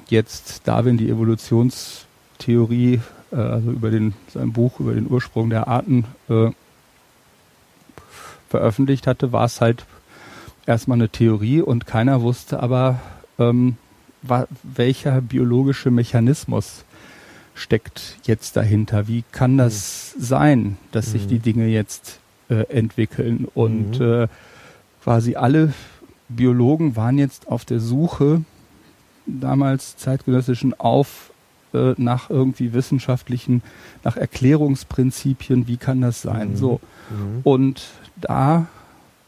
jetzt 0.09 0.67
Darwin 0.67 0.97
die 0.97 1.09
Evolutionstheorie, 1.09 2.99
äh, 3.35 3.39
also 3.39 3.71
über 3.71 3.91
den, 3.91 4.13
sein 4.33 4.53
Buch 4.53 4.79
über 4.79 4.93
den 4.93 5.09
Ursprung 5.09 5.49
der 5.49 5.67
Arten 5.67 6.05
äh, 6.29 6.51
veröffentlicht 8.49 9.07
hatte, 9.07 9.31
war 9.31 9.45
es 9.45 9.61
halt 9.61 9.85
erstmal 10.65 10.97
eine 10.97 11.09
Theorie 11.09 11.61
und 11.61 11.85
keiner 11.85 12.21
wusste 12.21 12.61
aber, 12.61 12.99
ähm, 13.37 13.77
welcher 14.63 15.21
biologische 15.21 15.91
Mechanismus 15.91 16.83
steckt 17.53 18.17
jetzt 18.23 18.55
dahinter? 18.55 19.07
Wie 19.07 19.23
kann 19.31 19.57
das 19.57 20.13
mhm. 20.15 20.21
sein, 20.21 20.77
dass 20.91 21.11
sich 21.11 21.27
die 21.27 21.35
mhm. 21.35 21.41
Dinge 21.43 21.67
jetzt 21.67 22.19
äh, 22.49 22.63
entwickeln? 22.69 23.47
Und 23.53 23.99
mhm. 23.99 24.23
äh, 24.23 24.27
quasi 25.03 25.35
alle 25.35 25.73
Biologen 26.27 26.95
waren 26.95 27.17
jetzt 27.17 27.47
auf 27.47 27.65
der 27.65 27.79
Suche 27.79 28.41
damals 29.27 29.97
zeitgenössischen 29.97 30.79
auf 30.79 31.31
äh, 31.75 31.93
nach 31.97 32.29
irgendwie 32.29 32.73
wissenschaftlichen, 32.73 33.61
nach 34.03 34.17
Erklärungsprinzipien, 34.17 35.67
wie 35.67 35.77
kann 35.77 36.01
das 36.01 36.21
sein? 36.21 36.51
Mhm. 36.51 36.55
So. 36.57 36.79
Mhm. 37.09 37.41
Und 37.43 37.83
da 38.19 38.67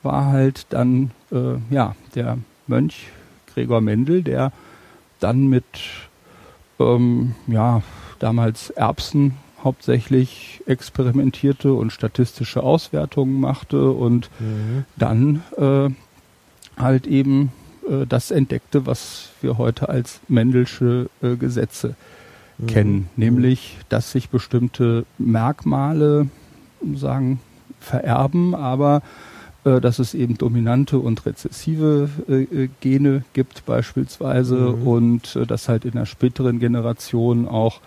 war 0.04 0.26
halt 0.28 0.66
dann 0.70 1.12
äh, 1.32 1.56
ja 1.70 1.96
der 2.16 2.38
Mönch 2.68 3.08
Gregor 3.54 3.82
Mendel, 3.82 4.24
der 4.24 4.52
dann 5.20 5.48
mit 5.48 5.66
ähm, 6.80 7.36
ja 7.48 7.82
damals 8.20 8.70
Erbsen 8.70 9.34
hauptsächlich 9.64 10.62
experimentierte 10.68 11.74
und 11.74 11.92
statistische 11.92 12.64
Auswertungen 12.64 13.40
machte 13.40 13.92
und 13.92 14.30
Mhm. 14.40 14.86
dann 14.96 15.42
äh, 15.58 15.90
halt 16.82 17.08
eben 17.08 17.52
äh, 17.90 18.06
das 18.08 18.32
entdeckte, 18.32 18.86
was 18.86 19.30
wir 19.42 19.58
heute 19.58 19.90
als 19.90 20.20
Mendelsche 20.28 21.10
äh, 21.22 21.36
Gesetze 21.36 21.96
Mhm. 22.58 22.68
kennen, 22.68 23.10
nämlich 23.16 23.78
dass 23.90 24.12
sich 24.12 24.30
bestimmte 24.30 25.06
Merkmale 25.18 26.28
sagen 26.96 27.40
vererben, 27.80 28.56
aber 28.56 29.02
äh, 29.64 29.80
dass 29.82 30.00
es 30.00 30.14
eben 30.14 30.38
dominante 30.38 30.98
und 31.00 31.26
rezessive 31.26 32.10
äh, 32.28 32.44
äh, 32.44 32.70
Gene 32.82 33.24
gibt 33.34 33.66
beispielsweise 33.66 34.56
Mhm. 34.56 34.88
und 34.88 35.36
äh, 35.36 35.46
dass 35.46 35.70
halt 35.70 35.86
in 35.86 35.92
der 35.92 36.06
späteren 36.06 36.60
Generation 36.60 37.48
auch 37.48 37.80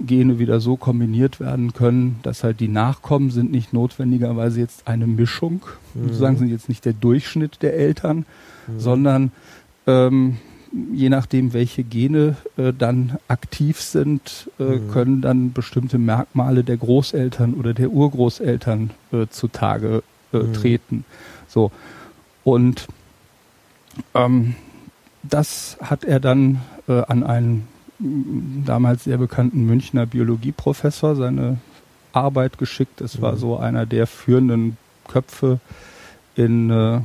Gene 0.00 0.38
wieder 0.40 0.58
so 0.60 0.76
kombiniert 0.76 1.38
werden 1.38 1.72
können, 1.72 2.18
dass 2.24 2.42
halt 2.42 2.58
die 2.60 2.68
Nachkommen 2.68 3.30
sind 3.30 3.52
nicht 3.52 3.72
notwendigerweise 3.72 4.58
jetzt 4.60 4.88
eine 4.88 5.06
Mischung, 5.06 5.62
Mhm. 5.94 6.08
sozusagen 6.08 6.36
sind 6.38 6.48
jetzt 6.50 6.68
nicht 6.68 6.84
der 6.84 6.94
Durchschnitt 6.94 7.62
der 7.62 7.74
Eltern, 7.76 8.26
Mhm. 8.66 8.80
sondern 8.80 9.32
ähm, 9.86 10.36
je 10.92 11.08
nachdem, 11.08 11.52
welche 11.52 11.84
Gene 11.84 12.36
äh, 12.56 12.72
dann 12.76 13.18
aktiv 13.28 13.80
sind, 13.80 14.50
äh, 14.58 14.64
Mhm. 14.64 14.90
können 14.90 15.20
dann 15.22 15.52
bestimmte 15.52 15.98
Merkmale 15.98 16.64
der 16.64 16.76
Großeltern 16.76 17.54
oder 17.54 17.74
der 17.74 17.90
Urgroßeltern 17.90 18.90
äh, 19.12 19.26
zutage 19.30 20.02
äh, 20.32 20.38
Mhm. 20.38 20.52
treten. 20.54 21.04
So. 21.48 21.70
Und 22.42 22.88
ähm, 24.14 24.54
das 25.22 25.76
hat 25.80 26.04
er 26.04 26.20
dann 26.20 26.60
äh, 26.88 27.00
an 27.02 27.22
einen 27.22 27.68
damals 28.66 29.04
sehr 29.04 29.18
bekannten 29.18 29.64
Münchner 29.66 30.04
Biologieprofessor 30.06 31.14
seine 31.14 31.58
Arbeit 32.12 32.58
geschickt. 32.58 33.00
Es 33.00 33.22
war 33.22 33.32
Mhm. 33.34 33.38
so 33.38 33.56
einer 33.58 33.86
der 33.86 34.06
führenden 34.06 34.76
Köpfe 35.08 35.60
in 36.34 36.70
äh, 36.70 37.00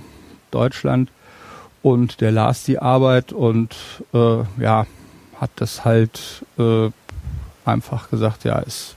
Deutschland 0.52 1.12
und 1.82 2.22
der 2.22 2.32
las 2.32 2.64
die 2.64 2.80
Arbeit 2.80 3.32
und 3.34 3.76
äh, 4.14 4.44
ja 4.60 4.86
hat 5.40 5.52
das 5.58 5.86
halt 5.86 6.44
äh, 6.58 6.90
einfach 7.66 8.10
gesagt, 8.10 8.44
ja, 8.44 8.60
ist 8.60 8.96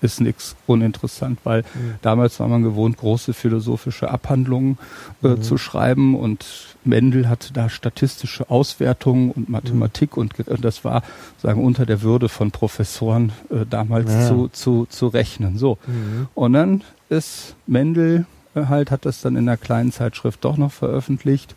ist 0.00 0.20
nichts 0.20 0.54
uninteressant, 0.66 1.38
weil 1.44 1.62
Mhm. 1.62 1.94
damals 2.02 2.38
war 2.38 2.46
man 2.46 2.62
gewohnt, 2.62 2.98
große 2.98 3.32
philosophische 3.32 4.10
Abhandlungen 4.10 4.76
äh, 5.22 5.28
Mhm. 5.28 5.42
zu 5.42 5.56
schreiben 5.56 6.14
und 6.14 6.44
Mendel 6.84 7.26
hatte 7.26 7.54
da 7.54 7.70
statistische 7.70 8.50
Auswertungen 8.50 9.30
und 9.30 9.48
Mathematik 9.48 10.18
und 10.18 10.34
ge- 10.34 10.44
das 10.60 10.84
war 10.84 11.02
sagen 11.42 11.64
unter 11.64 11.86
der 11.86 12.02
Würde 12.02 12.28
von 12.28 12.50
Professoren 12.50 13.32
äh, 13.50 13.64
damals 13.68 14.12
Ja. 14.12 14.28
zu, 14.28 14.48
zu, 14.48 14.86
zu 14.90 15.06
rechnen. 15.08 15.56
So. 15.56 15.78
Mhm. 15.86 16.28
Und 16.34 16.52
dann 16.52 16.82
ist 17.08 17.54
Mendel 17.66 18.26
äh, 18.54 18.66
halt, 18.66 18.90
hat 18.90 19.06
das 19.06 19.22
dann 19.22 19.36
in 19.36 19.48
einer 19.48 19.56
kleinen 19.56 19.90
Zeitschrift 19.90 20.44
doch 20.44 20.58
noch 20.58 20.72
veröffentlicht 20.72 21.54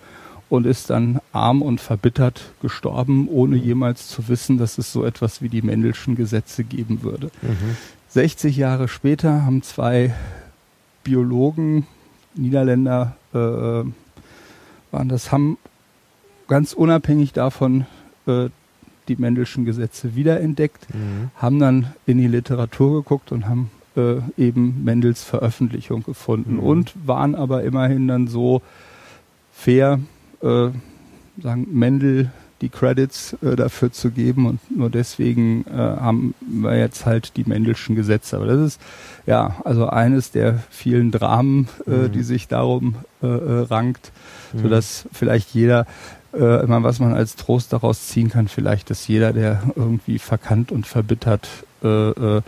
und 0.50 0.66
ist 0.66 0.90
dann 0.90 1.20
arm 1.34 1.62
und 1.62 1.82
verbittert 1.82 2.52
gestorben, 2.62 3.28
ohne 3.28 3.58
jemals 3.58 4.08
zu 4.08 4.28
wissen, 4.30 4.58
dass 4.58 4.78
es 4.78 4.92
so 4.94 5.04
etwas 5.04 5.42
wie 5.42 5.50
die 5.50 5.62
Mendelschen 5.62 6.16
Gesetze 6.16 6.64
geben 6.64 7.04
würde. 7.04 7.32
Mhm. 7.42 7.76
60 8.10 8.56
Jahre 8.58 8.88
später 8.88 9.46
haben 9.46 9.62
zwei 9.64 10.14
Biologen, 11.04 11.86
Niederländer, 12.36 13.16
äh, 13.34 13.38
waren 13.38 15.10
das, 15.10 15.32
haben 15.32 15.58
ganz 16.48 16.74
unabhängig 16.74 17.34
davon 17.34 17.86
äh, 18.26 18.50
die 19.08 19.16
Mendelschen 19.16 19.66
Gesetze 19.66 20.16
wiederentdeckt 20.16 20.88
Mhm. 20.94 21.30
haben 21.36 21.60
dann 21.60 21.94
in 22.06 22.18
die 22.18 22.28
Literatur 22.28 23.02
geguckt 23.04 23.32
und 23.32 23.48
haben 23.48 23.70
äh, 23.96 24.18
eben 24.38 24.84
Mendels 24.84 25.24
Veröffentlichung 25.24 26.04
gefunden 26.04 26.56
Mhm. 26.56 26.60
und 26.60 26.94
waren 27.06 27.36
aber 27.36 27.64
immerhin 27.64 28.08
dann 28.08 28.28
so 28.28 28.62
fair, 29.54 30.00
äh, 30.42 30.70
sagen 31.42 31.68
Mendel 31.72 32.32
die 32.62 32.70
Credits 32.70 33.34
äh, 33.44 33.56
dafür 33.56 33.92
zu 33.92 34.10
geben 34.10 34.48
und 34.48 34.60
nur 34.76 34.90
deswegen 34.90 35.64
äh, 35.68 35.74
haben 35.78 36.34
wir 36.42 36.76
jetzt 36.76 37.06
halt 37.06 37.38
die 37.38 37.44
Mendelschen 37.44 37.96
Gesetze. 37.96 38.36
Aber 38.38 38.48
das 38.48 38.60
ist 38.60 38.82
ja 39.28 39.58
also 39.64 39.88
eines 39.88 40.32
der 40.32 40.60
vielen 40.72 41.12
Dramen, 41.12 41.68
äh, 41.86 41.92
Mhm. 42.08 42.12
die 42.14 42.24
sich 42.24 42.48
darum 42.48 42.96
äh, 43.22 43.28
äh, 43.28 43.60
rankt, 43.68 44.12
Mhm. 44.54 44.60
sodass 44.64 45.06
vielleicht 45.12 45.54
jeder 45.54 45.86
äh, 46.34 46.64
immer 46.64 46.84
was 46.84 47.00
man 47.00 47.14
als 47.14 47.36
Trost 47.36 47.74
daraus 47.74 48.08
ziehen 48.08 48.30
kann, 48.30 48.48
vielleicht, 48.48 48.90
dass 48.90 49.08
jeder, 49.08 49.34
der 49.34 49.62
irgendwie 49.76 50.20
verkannt 50.20 50.72
und 50.72 50.86
verbittert 50.86 51.48
äh, 51.84 51.88
äh, 51.88 52.42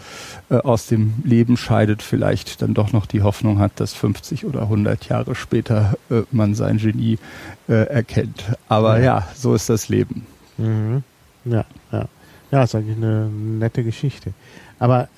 äh, 0.49 0.55
aus 0.57 0.87
dem 0.87 1.13
Leben 1.23 1.57
scheidet, 1.57 2.01
vielleicht 2.01 2.61
dann 2.61 2.73
doch 2.73 2.91
noch 2.93 3.05
die 3.05 3.21
Hoffnung 3.21 3.59
hat, 3.59 3.79
dass 3.79 3.93
50 3.93 4.45
oder 4.45 4.63
100 4.63 5.07
Jahre 5.09 5.35
später 5.35 5.97
äh, 6.09 6.21
man 6.31 6.55
sein 6.55 6.77
Genie 6.77 7.19
äh, 7.67 7.73
erkennt. 7.87 8.43
Aber 8.67 8.99
Ja. 8.99 9.19
ja, 9.19 9.27
so 9.35 9.53
ist 9.53 9.69
das 9.69 9.89
Leben. 9.89 10.25
Mhm. 10.57 11.03
Ja, 11.45 11.65
ja. 11.91 12.05
Ja, 12.51 12.63
ist 12.63 12.73
eigentlich 12.73 12.97
eine 12.97 13.29
nette 13.29 13.83
Geschichte. 13.83 14.33
Aber 14.79 15.09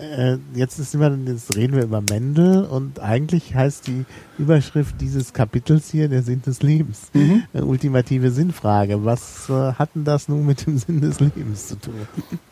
jetzt, 0.56 0.80
ist 0.80 0.96
immer, 0.96 1.16
jetzt 1.28 1.56
reden 1.56 1.76
wir 1.76 1.84
über 1.84 2.02
Mendel 2.02 2.66
und 2.66 3.00
eigentlich 3.00 3.54
heißt 3.54 3.86
die 3.86 4.06
Überschrift 4.40 5.00
dieses 5.00 5.34
Kapitels 5.34 5.92
hier 5.92 6.10
der 6.10 6.24
Sinn 6.24 6.42
des 6.42 6.64
Lebens. 6.64 7.12
Eine 7.14 7.66
ultimative 7.66 8.32
Sinnfrage. 8.32 9.06
Was 9.06 9.50
äh, 9.50 9.74
hat 9.74 9.92
denn 9.94 10.04
das 10.04 10.28
nun 10.28 10.48
mit 10.48 10.66
dem 10.66 10.80
Sinn 10.80 11.00
des 11.00 11.20
Lebens 11.20 11.68
zu 11.68 11.76
tun? 11.80 11.94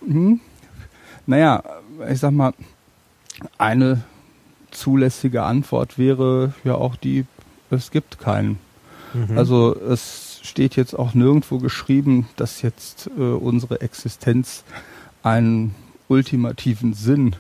Mhm. 0.06 0.40
Naja, 1.30 1.62
ich 2.10 2.20
sag 2.20 2.32
mal, 2.32 2.54
eine 3.60 4.02
zulässige 4.72 5.44
Antwort 5.44 6.00
wäre 6.00 6.54
ja 6.64 6.74
auch 6.74 6.96
die, 6.96 7.24
es 7.70 7.92
gibt 7.92 8.18
keinen. 8.18 8.58
Mhm. 9.14 9.38
Also 9.38 9.76
es 9.76 10.40
steht 10.42 10.76
jetzt 10.76 10.98
auch 10.98 11.14
nirgendwo 11.14 11.60
geschrieben, 11.60 12.28
dass 12.36 12.64
jetzt 12.64 13.12
äh, 13.16 13.22
unsere 13.22 13.82
Existenz 13.82 14.64
einen 15.22 15.76
ultimativen 16.08 16.96
Sinn 16.96 17.36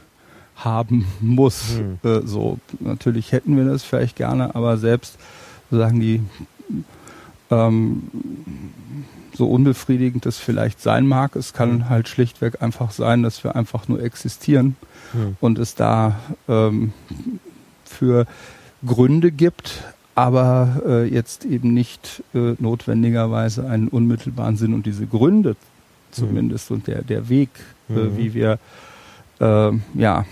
haben 0.55 1.07
muss. 1.19 1.79
Hm. 1.79 1.97
Äh, 2.03 2.27
so 2.27 2.59
natürlich 2.79 3.31
hätten 3.31 3.57
wir 3.57 3.65
das 3.65 3.83
vielleicht 3.83 4.17
gerne, 4.17 4.53
aber 4.53 4.77
selbst 4.77 5.17
sagen 5.71 5.99
die 5.99 6.21
ähm, 7.49 8.03
so 9.39 9.45
unbefriedigend 9.47 10.25
das 10.25 10.37
vielleicht 10.37 10.81
sein 10.81 11.07
mag, 11.07 11.35
es 11.37 11.53
kann 11.53 11.71
Hm. 11.85 11.89
halt 11.89 12.09
schlichtweg 12.09 12.61
einfach 12.61 12.91
sein, 12.91 13.23
dass 13.23 13.41
wir 13.45 13.55
einfach 13.55 13.87
nur 13.87 14.03
existieren 14.03 14.75
Hm. 15.13 15.37
und 15.39 15.57
es 15.59 15.75
da 15.75 16.19
ähm, 16.49 16.91
für 17.85 18.25
Gründe 18.85 19.31
gibt, 19.31 19.81
aber 20.13 20.81
äh, 20.85 21.05
jetzt 21.05 21.45
eben 21.45 21.73
nicht 21.73 22.21
äh, 22.33 22.55
notwendigerweise 22.59 23.65
einen 23.67 23.87
unmittelbaren 23.87 24.57
Sinn 24.57 24.73
und 24.73 24.85
diese 24.85 25.07
Gründe 25.07 25.55
zumindest 26.11 26.69
und 26.71 26.87
der, 26.87 27.01
der 27.01 27.29
Weg, 27.29 27.49
äh, 27.89 27.93
Mhm. 27.93 28.17
wie 28.17 28.33
wir 28.33 28.59
äh, 29.39 29.71
ja 29.95 30.25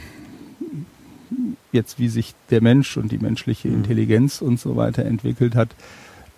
jetzt 1.71 1.97
wie 1.99 2.09
sich 2.09 2.35
der 2.49 2.61
Mensch 2.61 2.97
und 2.97 3.11
die 3.11 3.19
menschliche 3.19 3.69
Mhm. 3.69 3.75
Intelligenz 3.75 4.41
und 4.41 4.59
so 4.59 4.75
weiter 4.75 5.05
entwickelt 5.05 5.55
hat, 5.55 5.69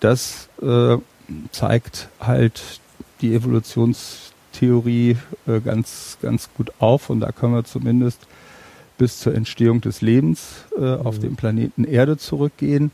das 0.02 0.50
äh, 0.62 0.98
zeigt 1.52 2.10
halt 2.20 2.80
die 3.22 3.34
Evolutionstheorie 3.34 5.18
äh, 5.48 5.60
ganz, 5.60 6.18
ganz 6.22 6.50
gut 6.56 6.72
auf 6.80 7.10
und 7.10 7.20
da 7.22 7.32
können 7.32 7.54
wir 7.54 7.64
zumindest 7.64 8.28
bis 8.98 9.20
zur 9.20 9.34
Entstehung 9.34 9.82
des 9.82 10.02
Lebens 10.02 10.66
äh, 10.78 10.96
auf 10.96 11.18
Mhm. 11.18 11.22
dem 11.22 11.36
Planeten 11.36 11.84
Erde 11.86 12.18
zurückgehen. 12.18 12.92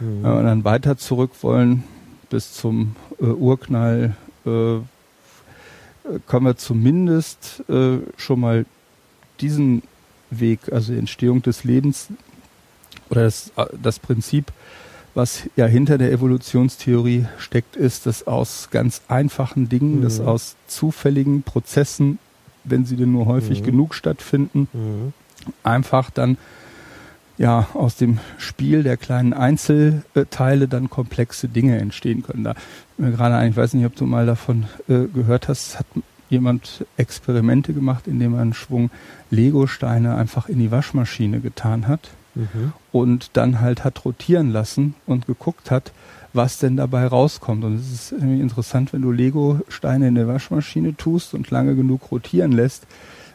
Mhm. 0.00 0.22
Wenn 0.22 0.34
wir 0.34 0.42
dann 0.42 0.64
weiter 0.64 0.96
zurück 0.96 1.32
wollen, 1.42 1.84
bis 2.30 2.52
zum 2.54 2.96
äh, 3.20 3.24
Urknall, 3.24 4.16
äh, 4.46 4.78
können 6.26 6.46
wir 6.46 6.56
zumindest 6.56 7.62
äh, 7.68 7.98
schon 8.16 8.40
mal 8.40 8.64
diesen 9.40 9.82
Weg, 10.30 10.72
also 10.72 10.92
die 10.92 10.98
Entstehung 10.98 11.42
des 11.42 11.64
Lebens 11.64 12.08
oder 13.10 13.24
das, 13.24 13.52
äh, 13.56 13.66
das 13.82 13.98
Prinzip, 13.98 14.46
was 15.14 15.42
ja 15.56 15.66
hinter 15.66 15.98
der 15.98 16.10
Evolutionstheorie 16.12 17.26
steckt, 17.38 17.76
ist, 17.76 18.06
dass 18.06 18.26
aus 18.26 18.68
ganz 18.70 19.02
einfachen 19.08 19.68
Dingen, 19.68 20.00
dass 20.02 20.20
Mhm. 20.20 20.26
aus 20.28 20.56
zufälligen 20.66 21.42
Prozessen, 21.42 22.18
wenn 22.64 22.84
sie 22.86 22.96
denn 22.96 23.12
nur 23.12 23.26
häufig 23.26 23.60
Mhm. 23.60 23.64
genug 23.66 23.94
stattfinden, 23.94 24.68
Mhm. 24.72 25.12
einfach 25.62 26.10
dann 26.10 26.38
ja 27.38 27.68
aus 27.74 27.96
dem 27.96 28.18
Spiel 28.38 28.82
der 28.82 28.96
kleinen 28.96 29.32
Einzelteile 29.32 30.68
dann 30.68 30.88
komplexe 30.90 31.48
Dinge 31.48 31.78
entstehen 31.78 32.22
können. 32.22 32.44
Da 32.44 32.54
mir 32.98 33.10
gerade 33.10 33.34
ein, 33.36 33.50
ich 33.50 33.56
weiß 33.56 33.74
nicht, 33.74 33.86
ob 33.86 33.96
du 33.96 34.06
mal 34.06 34.26
davon 34.26 34.66
äh, 34.88 35.06
gehört 35.12 35.48
hast, 35.48 35.78
hat 35.78 35.86
jemand 36.30 36.86
Experimente 36.96 37.74
gemacht, 37.74 38.06
indem 38.06 38.34
er 38.34 38.40
einen 38.40 38.54
Schwung 38.54 38.90
Lego-Steine 39.30 40.14
einfach 40.14 40.48
in 40.48 40.58
die 40.58 40.70
Waschmaschine 40.70 41.40
getan 41.40 41.88
hat 41.88 42.10
mhm. 42.34 42.72
und 42.90 43.30
dann 43.34 43.60
halt 43.60 43.84
hat 43.84 44.04
rotieren 44.04 44.50
lassen 44.50 44.94
und 45.06 45.26
geguckt 45.26 45.70
hat, 45.70 45.92
was 46.32 46.58
denn 46.58 46.76
dabei 46.76 47.06
rauskommt. 47.06 47.64
Und 47.64 47.76
es 47.76 47.92
ist 47.92 48.12
irgendwie 48.12 48.40
interessant, 48.40 48.92
wenn 48.92 49.02
du 49.02 49.10
Lego-Steine 49.10 50.08
in 50.08 50.14
der 50.14 50.28
Waschmaschine 50.28 50.96
tust 50.96 51.34
und 51.34 51.50
lange 51.50 51.74
genug 51.74 52.10
rotieren 52.10 52.52
lässt, 52.52 52.86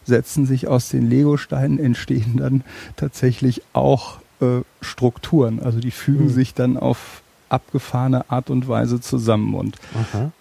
setzen 0.03 0.45
sich 0.45 0.67
aus 0.67 0.89
den 0.89 1.09
Lego-Steinen 1.09 1.79
entstehen 1.79 2.37
dann 2.37 2.63
tatsächlich 2.95 3.61
auch 3.73 4.19
äh, 4.39 4.61
Strukturen. 4.81 5.59
Also 5.61 5.79
die 5.79 5.91
fügen 5.91 6.25
mhm. 6.25 6.29
sich 6.29 6.53
dann 6.53 6.77
auf 6.77 7.21
abgefahrene 7.49 8.29
Art 8.29 8.49
und 8.49 8.67
Weise 8.67 8.99
zusammen. 8.99 9.53
Und 9.53 9.77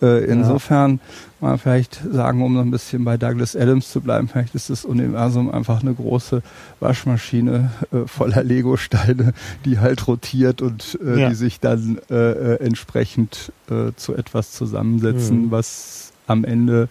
äh, 0.03 0.25
insofern 0.25 0.93
ja. 1.41 1.49
mal 1.49 1.59
vielleicht 1.59 2.01
sagen, 2.11 2.43
um 2.43 2.55
noch 2.55 2.63
ein 2.63 2.71
bisschen 2.71 3.05
bei 3.05 3.17
Douglas 3.17 3.55
Adams 3.55 3.91
zu 3.91 4.01
bleiben, 4.01 4.29
vielleicht 4.29 4.55
ist 4.55 4.71
das 4.71 4.85
Universum 4.85 5.51
einfach 5.51 5.83
eine 5.83 5.95
große 5.95 6.43
Waschmaschine 6.81 7.71
äh, 7.93 8.07
voller 8.07 8.43
Lego-Steine, 8.43 9.35
die 9.65 9.79
halt 9.79 10.07
rotiert 10.07 10.63
und 10.63 10.99
äh, 11.05 11.21
ja. 11.21 11.29
die 11.29 11.35
sich 11.35 11.61
dann 11.61 11.99
äh, 12.11 12.15
äh 12.15 12.65
entsprechend 12.65 13.53
äh, 13.71 13.93
zu 13.97 14.15
etwas 14.15 14.53
zusammensetzen, 14.53 15.47
mhm. 15.47 15.51
was 15.51 16.13
am 16.27 16.45
Ende 16.45 16.89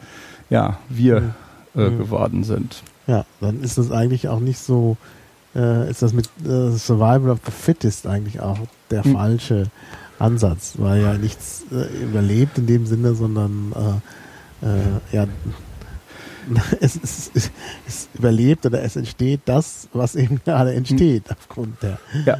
ja 0.50 0.78
wir 0.90 1.22
mhm. 1.22 1.34
Mhm. 1.74 1.98
geworden 1.98 2.44
sind. 2.44 2.84
Ja, 3.08 3.26
dann 3.42 3.62
ist 3.62 3.78
das 3.78 3.92
eigentlich 3.92 4.30
auch 4.30 4.40
nicht 4.40 4.60
so, 4.60 4.98
ist 5.54 6.02
das 6.02 6.12
mit 6.12 6.30
Survival 6.44 7.30
of 7.30 7.40
the 7.46 7.52
Fittest 7.52 8.08
eigentlich 8.08 8.42
auch 8.42 8.58
der 8.92 9.08
mhm. 9.08 9.14
falsche 9.14 9.68
Ansatz, 10.20 10.76
weil 10.78 11.02
ja 11.02 11.14
nichts 11.14 11.66
äh, 11.72 12.04
überlebt 12.04 12.58
in 12.58 12.68
dem 12.68 12.86
Sinne, 12.86 13.16
sondern 13.16 14.02
äh, 14.62 14.66
äh, 14.66 15.16
ja, 15.16 15.28
es, 16.80 17.00
es, 17.02 17.52
es, 17.88 18.10
überlebt 18.14 18.66
oder 18.66 18.84
es 18.84 18.96
entsteht 18.96 19.42
das, 19.46 19.90
was 19.94 20.16
eben 20.16 20.40
gerade 20.44 20.74
entsteht 20.74 21.24
aufgrund 21.32 21.82
der, 21.82 22.00
ja. 22.26 22.38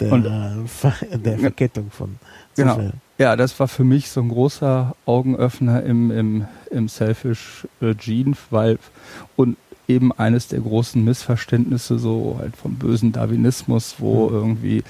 der, 0.00 0.12
Und, 0.12 0.26
äh, 0.26 1.18
der 1.18 1.38
Verkettung 1.38 1.90
von 1.90 2.16
Genau. 2.56 2.90
Ja, 3.18 3.36
das 3.36 3.58
war 3.58 3.68
für 3.68 3.84
mich 3.84 4.10
so 4.10 4.20
ein 4.20 4.28
großer 4.28 4.94
Augenöffner 5.06 5.82
im, 5.82 6.10
im, 6.10 6.46
im 6.70 6.88
Selfish 6.88 7.66
äh, 7.80 7.94
Gene, 7.94 8.34
weil 8.50 8.78
und 9.36 9.56
eben 9.88 10.12
eines 10.12 10.48
der 10.48 10.60
großen 10.60 11.02
Missverständnisse 11.02 11.98
so 11.98 12.36
halt 12.38 12.56
vom 12.56 12.74
bösen 12.74 13.12
Darwinismus, 13.12 13.96
wo 13.98 14.28
mhm. 14.28 14.34
irgendwie 14.34 14.84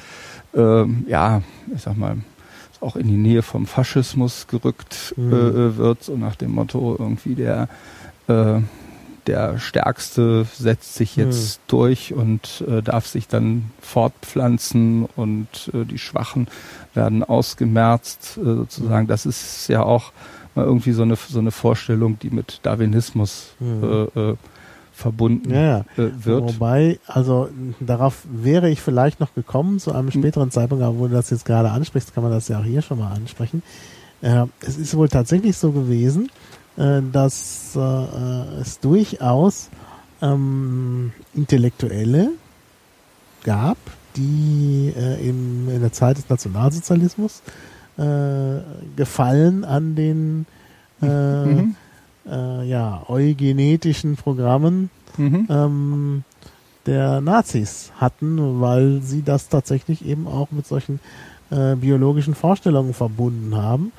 ja, 0.63 1.43
ich 1.75 1.83
sag 1.83 1.97
mal, 1.97 2.19
auch 2.81 2.97
in 2.97 3.09
die 3.09 3.17
Nähe 3.17 3.43
vom 3.43 3.67
Faschismus 3.67 4.47
gerückt 4.47 5.15
mhm. 5.17 5.33
äh, 5.33 5.77
wird, 5.77 6.05
so 6.05 6.17
nach 6.17 6.37
dem 6.37 6.53
Motto 6.53 6.97
irgendwie 6.99 7.35
der 7.35 7.69
äh, 8.29 8.61
der 9.27 9.59
Stärkste 9.59 10.47
setzt 10.55 10.95
sich 10.95 11.15
jetzt 11.15 11.59
mhm. 11.59 11.63
durch 11.69 12.15
und 12.15 12.65
äh, 12.67 12.83
darf 12.83 13.07
sich 13.07 13.29
dann 13.29 13.71
fortpflanzen 13.81 15.07
und 15.17 15.71
äh, 15.75 15.85
die 15.85 15.99
Schwachen 15.99 16.49
werden 16.95 17.23
ausgemerzt, 17.23 18.39
äh, 18.39 18.45
sozusagen. 18.45 19.07
Das 19.07 19.27
ist 19.27 19.69
ja 19.69 19.83
auch 19.83 20.13
mal 20.55 20.65
irgendwie 20.65 20.93
so 20.93 21.03
eine 21.03 21.17
so 21.17 21.41
eine 21.41 21.51
Vorstellung, 21.51 22.19
die 22.19 22.31
mit 22.31 22.61
Darwinismus 22.63 23.55
mhm. 23.61 24.09
Äh, 24.99 25.01
äh, 25.01 25.03
verbunden 25.03 25.51
ja, 25.51 25.81
äh, 25.97 26.11
wird. 26.25 26.43
Wobei, 26.43 26.99
also 27.07 27.49
darauf 27.81 28.23
wäre 28.31 28.69
ich 28.71 28.81
vielleicht 28.81 29.21
noch 29.21 29.35
gekommen 29.35 29.79
zu 29.79 29.93
einem 29.93 30.11
hm. 30.11 30.21
späteren 30.21 30.51
Zeitpunkt, 30.51 30.85
aber 30.85 30.99
wo 30.99 31.07
du 31.07 31.15
das 31.15 31.31
jetzt 31.31 31.45
gerade 31.45 31.71
ansprichst, 31.71 32.15
kann 32.15 32.23
man 32.23 32.33
das 32.33 32.49
ja 32.49 32.61
auch 32.61 32.65
hier 32.65 32.83
schon 32.83 32.99
mal 32.99 33.13
ansprechen. 33.13 33.63
Äh, 34.21 34.47
es 34.61 34.77
ist 34.77 34.97
wohl 34.97 35.09
tatsächlich 35.09 35.57
so 35.57 35.73
gewesen, 35.73 36.31
äh, 36.77 37.01
dass 37.13 37.77
äh, 37.77 38.61
es 38.61 38.81
durchaus 38.81 39.71
ähm, 40.21 41.13
Intellektuelle 41.35 42.31
gab, 43.45 43.79
die 44.17 44.93
äh, 44.97 45.29
im, 45.29 45.69
in 45.69 45.81
der 45.81 45.93
Zeit 45.93 46.19
des 46.19 46.29
Nationalsozialismus 46.29 47.43
äh, 47.97 48.61
Gefallen 48.97 49.65
an 49.65 49.95
den 49.95 50.47
mhm 51.01 51.77
äh, 52.31 52.69
ja, 52.69 53.03
eugenetischen 53.09 54.17
Programmen 54.17 54.91
mhm. 55.17 55.47
ähm, 55.49 56.25
der 56.87 57.21
Nazis 57.21 57.93
hatten, 57.97 58.61
weil 58.61 59.01
sie 59.03 59.23
das 59.23 59.49
tatsächlich 59.49 60.05
eben 60.07 60.27
auch 60.27 60.51
mit 60.51 60.67
solchen 60.67 61.01
äh, 61.51 61.77
biologischen 61.77 62.35
Vorstellungen 62.35 62.95
verbunden 62.95 63.57
haben. 63.57 63.93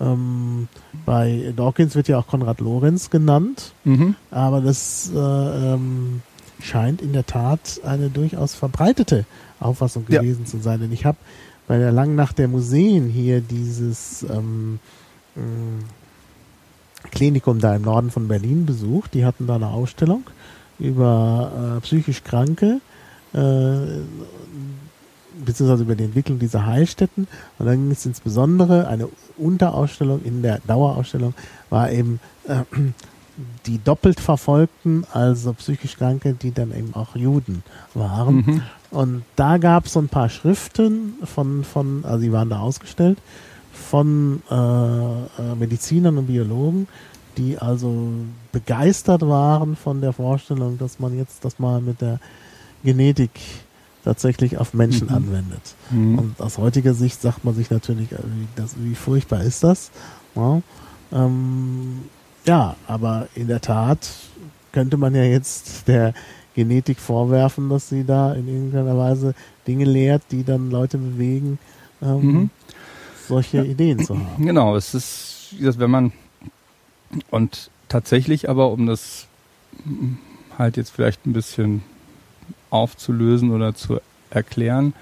Ähm, 0.00 0.68
bei 1.06 1.52
Dawkins 1.56 1.94
wird 1.94 2.08
ja 2.08 2.18
auch 2.18 2.26
Konrad 2.26 2.60
Lorenz 2.60 3.10
genannt, 3.10 3.72
mhm. 3.84 4.16
aber 4.30 4.60
das 4.60 5.10
äh, 5.14 5.18
ähm, 5.18 6.22
scheint 6.60 7.02
in 7.02 7.12
der 7.12 7.26
Tat 7.26 7.80
eine 7.84 8.10
durchaus 8.10 8.54
verbreitete 8.54 9.24
Auffassung 9.60 10.06
gewesen 10.06 10.42
ja. 10.44 10.50
zu 10.50 10.58
sein. 10.58 10.80
Denn 10.80 10.92
ich 10.92 11.04
habe 11.04 11.18
bei 11.66 11.78
der 11.78 11.92
langen 11.92 12.16
Nacht 12.16 12.38
der 12.38 12.48
Museen 12.48 13.08
hier 13.08 13.40
dieses 13.40 14.24
ähm, 14.24 14.78
Klinikum 17.10 17.60
da 17.60 17.76
im 17.76 17.82
Norden 17.82 18.10
von 18.10 18.28
Berlin 18.28 18.66
besucht. 18.66 19.14
Die 19.14 19.24
hatten 19.24 19.46
da 19.46 19.56
eine 19.56 19.68
Ausstellung 19.68 20.24
über 20.78 21.76
äh, 21.76 21.80
psychisch 21.80 22.24
Kranke, 22.24 22.80
äh, 23.32 24.02
beziehungsweise 25.44 25.84
über 25.84 25.94
die 25.94 26.04
Entwicklung 26.04 26.38
dieser 26.38 26.66
Heilstätten. 26.66 27.26
Und 27.58 27.66
dann 27.66 27.76
ging 27.76 27.90
es 27.90 28.06
insbesondere, 28.06 28.88
eine 28.88 29.08
Unterausstellung 29.36 30.22
in 30.24 30.42
der 30.42 30.60
Dauerausstellung 30.66 31.34
war 31.70 31.90
eben 31.90 32.20
äh, 32.46 32.62
die 33.66 33.78
doppelt 33.82 34.20
Verfolgten, 34.20 35.04
also 35.12 35.52
psychisch 35.54 35.96
Kranke, 35.96 36.34
die 36.34 36.52
dann 36.52 36.70
eben 36.70 36.94
auch 36.94 37.16
Juden 37.16 37.62
waren. 37.94 38.36
Mhm. 38.36 38.62
Und 38.90 39.22
da 39.34 39.58
gab 39.58 39.86
es 39.86 39.94
so 39.94 40.00
ein 40.00 40.08
paar 40.08 40.28
Schriften 40.28 41.14
von, 41.24 41.64
von, 41.64 42.04
also 42.04 42.22
die 42.22 42.32
waren 42.32 42.48
da 42.48 42.60
ausgestellt, 42.60 43.18
von 43.74 44.42
äh, 44.50 44.54
äh, 44.54 45.54
Medizinern 45.58 46.16
und 46.18 46.26
Biologen, 46.26 46.86
die 47.36 47.58
also 47.58 48.10
begeistert 48.52 49.22
waren 49.22 49.76
von 49.76 50.00
der 50.00 50.12
Vorstellung, 50.12 50.78
dass 50.78 51.00
man 51.00 51.16
jetzt 51.18 51.44
das 51.44 51.58
mal 51.58 51.80
mit 51.80 52.00
der 52.00 52.20
Genetik 52.84 53.30
tatsächlich 54.04 54.58
auf 54.58 54.74
Menschen 54.74 55.08
mhm. 55.08 55.14
anwendet. 55.14 55.74
Mhm. 55.90 56.18
Und 56.18 56.40
aus 56.40 56.58
heutiger 56.58 56.94
Sicht 56.94 57.20
sagt 57.20 57.44
man 57.44 57.54
sich 57.54 57.70
natürlich, 57.70 58.12
äh, 58.12 58.18
wie, 58.18 58.46
das, 58.54 58.76
wie 58.78 58.94
furchtbar 58.94 59.42
ist 59.42 59.64
das? 59.64 59.90
Ja, 60.36 60.62
ähm, 61.12 62.02
ja, 62.46 62.76
aber 62.86 63.28
in 63.34 63.48
der 63.48 63.60
Tat 63.60 64.08
könnte 64.72 64.96
man 64.96 65.14
ja 65.14 65.24
jetzt 65.24 65.88
der 65.88 66.14
Genetik 66.54 67.00
vorwerfen, 67.00 67.68
dass 67.70 67.88
sie 67.88 68.04
da 68.04 68.32
in 68.34 68.46
irgendeiner 68.46 68.96
Weise 68.96 69.34
Dinge 69.66 69.84
lehrt, 69.84 70.22
die 70.30 70.44
dann 70.44 70.70
Leute 70.70 70.98
bewegen, 70.98 71.58
ähm, 72.00 72.20
mhm 72.20 72.50
solche 73.28 73.58
ja. 73.58 73.62
Ideen 73.64 74.04
zu 74.04 74.18
haben. 74.18 74.44
Genau, 74.44 74.76
es 74.76 74.94
ist, 74.94 75.54
wenn 75.58 75.90
man 75.90 76.12
und 77.30 77.70
tatsächlich 77.88 78.48
aber, 78.48 78.70
um 78.70 78.86
das 78.86 79.26
halt 80.58 80.76
jetzt 80.76 80.90
vielleicht 80.90 81.26
ein 81.26 81.32
bisschen 81.32 81.82
aufzulösen 82.70 83.50
oder 83.50 83.74
zu 83.74 84.00
erklären, 84.30 84.94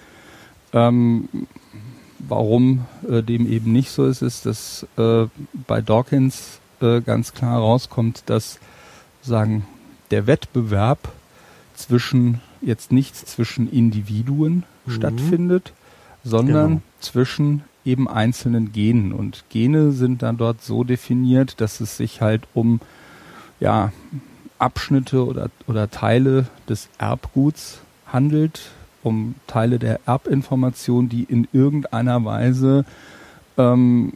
ähm, 0.72 1.28
warum 2.18 2.86
äh, 3.08 3.22
dem 3.22 3.50
eben 3.50 3.72
nicht 3.72 3.90
so 3.90 4.06
ist, 4.06 4.22
ist, 4.22 4.46
dass 4.46 4.86
äh, 4.96 5.26
bei 5.66 5.80
Dawkins 5.80 6.60
äh, 6.80 7.00
ganz 7.00 7.32
klar 7.32 7.58
rauskommt, 7.58 8.24
dass 8.26 8.58
sagen 9.22 9.66
der 10.10 10.26
Wettbewerb 10.26 11.12
zwischen 11.74 12.40
jetzt 12.60 12.92
nicht 12.92 13.16
zwischen 13.16 13.70
Individuen 13.70 14.64
mhm. 14.86 14.90
stattfindet, 14.92 15.72
sondern 16.24 16.68
genau. 16.68 16.82
zwischen 17.00 17.64
eben 17.84 18.08
einzelnen 18.08 18.72
Genen. 18.72 19.12
Und 19.12 19.44
Gene 19.50 19.92
sind 19.92 20.22
dann 20.22 20.36
dort 20.36 20.62
so 20.62 20.84
definiert, 20.84 21.60
dass 21.60 21.80
es 21.80 21.96
sich 21.96 22.20
halt 22.20 22.42
um 22.54 22.80
ja, 23.60 23.92
Abschnitte 24.58 25.26
oder, 25.26 25.50
oder 25.66 25.90
Teile 25.90 26.46
des 26.68 26.88
Erbguts 26.98 27.80
handelt, 28.06 28.70
um 29.02 29.34
Teile 29.46 29.78
der 29.78 30.00
Erbinformation, 30.06 31.08
die 31.08 31.24
in 31.24 31.48
irgendeiner 31.52 32.24
Weise 32.24 32.84
ähm, 33.58 34.12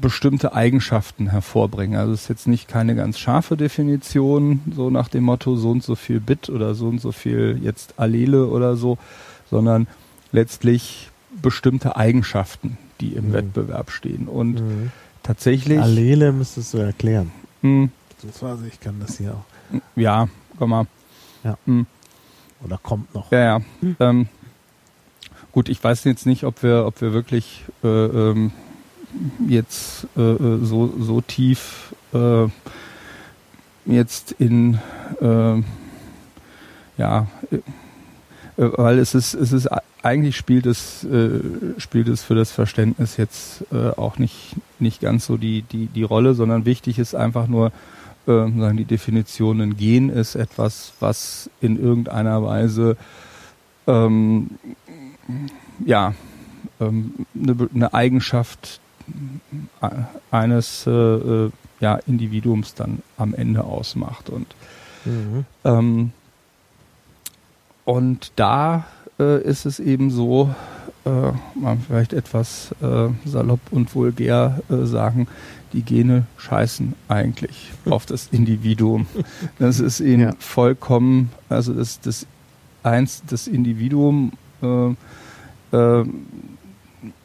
bestimmte 0.00 0.54
Eigenschaften 0.54 1.30
hervorbringen. 1.30 1.98
Also 1.98 2.12
es 2.12 2.22
ist 2.22 2.28
jetzt 2.28 2.48
nicht 2.48 2.68
keine 2.68 2.94
ganz 2.94 3.18
scharfe 3.18 3.56
Definition, 3.56 4.60
so 4.74 4.90
nach 4.90 5.08
dem 5.08 5.24
Motto 5.24 5.56
so 5.56 5.70
und 5.70 5.82
so 5.82 5.96
viel 5.96 6.20
Bit 6.20 6.48
oder 6.48 6.74
so 6.74 6.86
und 6.86 7.00
so 7.00 7.12
viel 7.12 7.58
jetzt 7.62 7.98
Allele 7.98 8.46
oder 8.46 8.76
so, 8.76 8.96
sondern 9.50 9.88
letztlich 10.32 11.10
bestimmte 11.42 11.96
Eigenschaften, 11.96 12.78
die 13.00 13.14
im 13.14 13.28
mhm. 13.28 13.32
Wettbewerb 13.32 13.90
stehen. 13.90 14.28
Und 14.28 14.60
mhm. 14.60 14.90
tatsächlich. 15.22 15.80
Allele 15.80 16.32
müsstest 16.32 16.74
du 16.74 16.78
erklären. 16.78 17.32
Mhm. 17.62 17.90
Beziehungsweise 18.10 18.66
ich 18.66 18.80
kann 18.80 19.00
das 19.00 19.18
hier 19.18 19.34
auch. 19.34 19.80
Ja, 19.94 20.28
komm 20.58 20.70
mal. 20.70 20.86
Ja. 21.44 21.58
Mhm. 21.66 21.86
Oder 22.64 22.78
kommt 22.78 23.14
noch. 23.14 23.30
Ja, 23.32 23.38
ja. 23.38 23.58
Mhm. 23.80 23.96
Ähm, 24.00 24.28
gut, 25.52 25.68
ich 25.68 25.82
weiß 25.82 26.04
jetzt 26.04 26.26
nicht, 26.26 26.44
ob 26.44 26.62
wir, 26.62 26.86
ob 26.86 27.00
wir 27.00 27.12
wirklich 27.12 27.64
äh, 27.84 27.88
ähm, 27.88 28.52
jetzt 29.46 30.06
äh, 30.16 30.20
äh 30.20 30.64
so, 30.64 30.92
so 30.98 31.20
tief 31.20 31.94
äh, 32.12 32.48
jetzt 33.86 34.32
in 34.32 34.78
äh, 35.20 35.62
ja 36.98 37.26
äh, 37.50 37.58
weil 38.56 38.98
es 38.98 39.14
ist 39.14 39.34
es 39.34 39.52
ist 39.52 39.68
eigentlich 40.06 40.36
spielt 40.36 40.66
es 40.66 41.04
äh, 41.04 41.40
spielt 41.78 42.08
es 42.08 42.22
für 42.22 42.34
das 42.34 42.52
Verständnis 42.52 43.16
jetzt 43.16 43.64
äh, 43.72 43.90
auch 43.90 44.18
nicht 44.18 44.56
nicht 44.78 45.00
ganz 45.00 45.26
so 45.26 45.36
die 45.36 45.62
die 45.62 45.86
die 45.86 46.04
Rolle, 46.04 46.34
sondern 46.34 46.64
wichtig 46.64 46.98
ist 46.98 47.14
einfach 47.14 47.48
nur 47.48 47.72
äh, 48.26 48.30
sagen 48.30 48.76
die 48.76 48.84
Definition 48.84 49.60
ein 49.60 49.76
Gen 49.76 50.08
ist 50.08 50.34
etwas, 50.36 50.92
was 51.00 51.50
in 51.60 51.78
irgendeiner 51.80 52.42
Weise 52.42 52.96
ähm, 53.86 54.50
ja 55.84 56.14
ähm, 56.80 57.14
eine, 57.34 57.68
eine 57.74 57.94
Eigenschaft 57.94 58.80
eines 60.30 60.86
äh, 60.86 60.90
äh, 60.90 61.50
ja, 61.80 61.96
Individuums 62.06 62.74
dann 62.74 63.02
am 63.16 63.34
Ende 63.34 63.64
ausmacht. 63.64 64.30
Und, 64.30 64.46
mhm. 65.04 65.44
ähm, 65.64 66.12
und 67.84 68.32
da 68.36 68.86
äh, 69.18 69.42
ist 69.42 69.66
es 69.66 69.80
eben 69.80 70.10
so, 70.10 70.54
äh, 71.04 71.32
man 71.54 71.80
vielleicht 71.80 72.12
etwas 72.12 72.74
äh, 72.82 73.08
salopp 73.24 73.60
und 73.70 73.94
vulgär 73.94 74.60
äh, 74.68 74.84
sagen, 74.86 75.28
die 75.72 75.82
Gene 75.82 76.26
scheißen 76.36 76.94
eigentlich 77.08 77.70
auf 77.88 78.06
das 78.06 78.28
Individuum. 78.32 79.06
Das 79.58 79.80
ist 79.80 80.00
ihnen 80.00 80.30
ja. 80.30 80.34
vollkommen, 80.38 81.30
also 81.48 81.72
das, 81.72 82.00
das 82.00 82.26
eins, 82.82 83.22
das 83.26 83.46
Individuum 83.46 84.32
äh, 84.62 84.94
äh, 85.76 86.04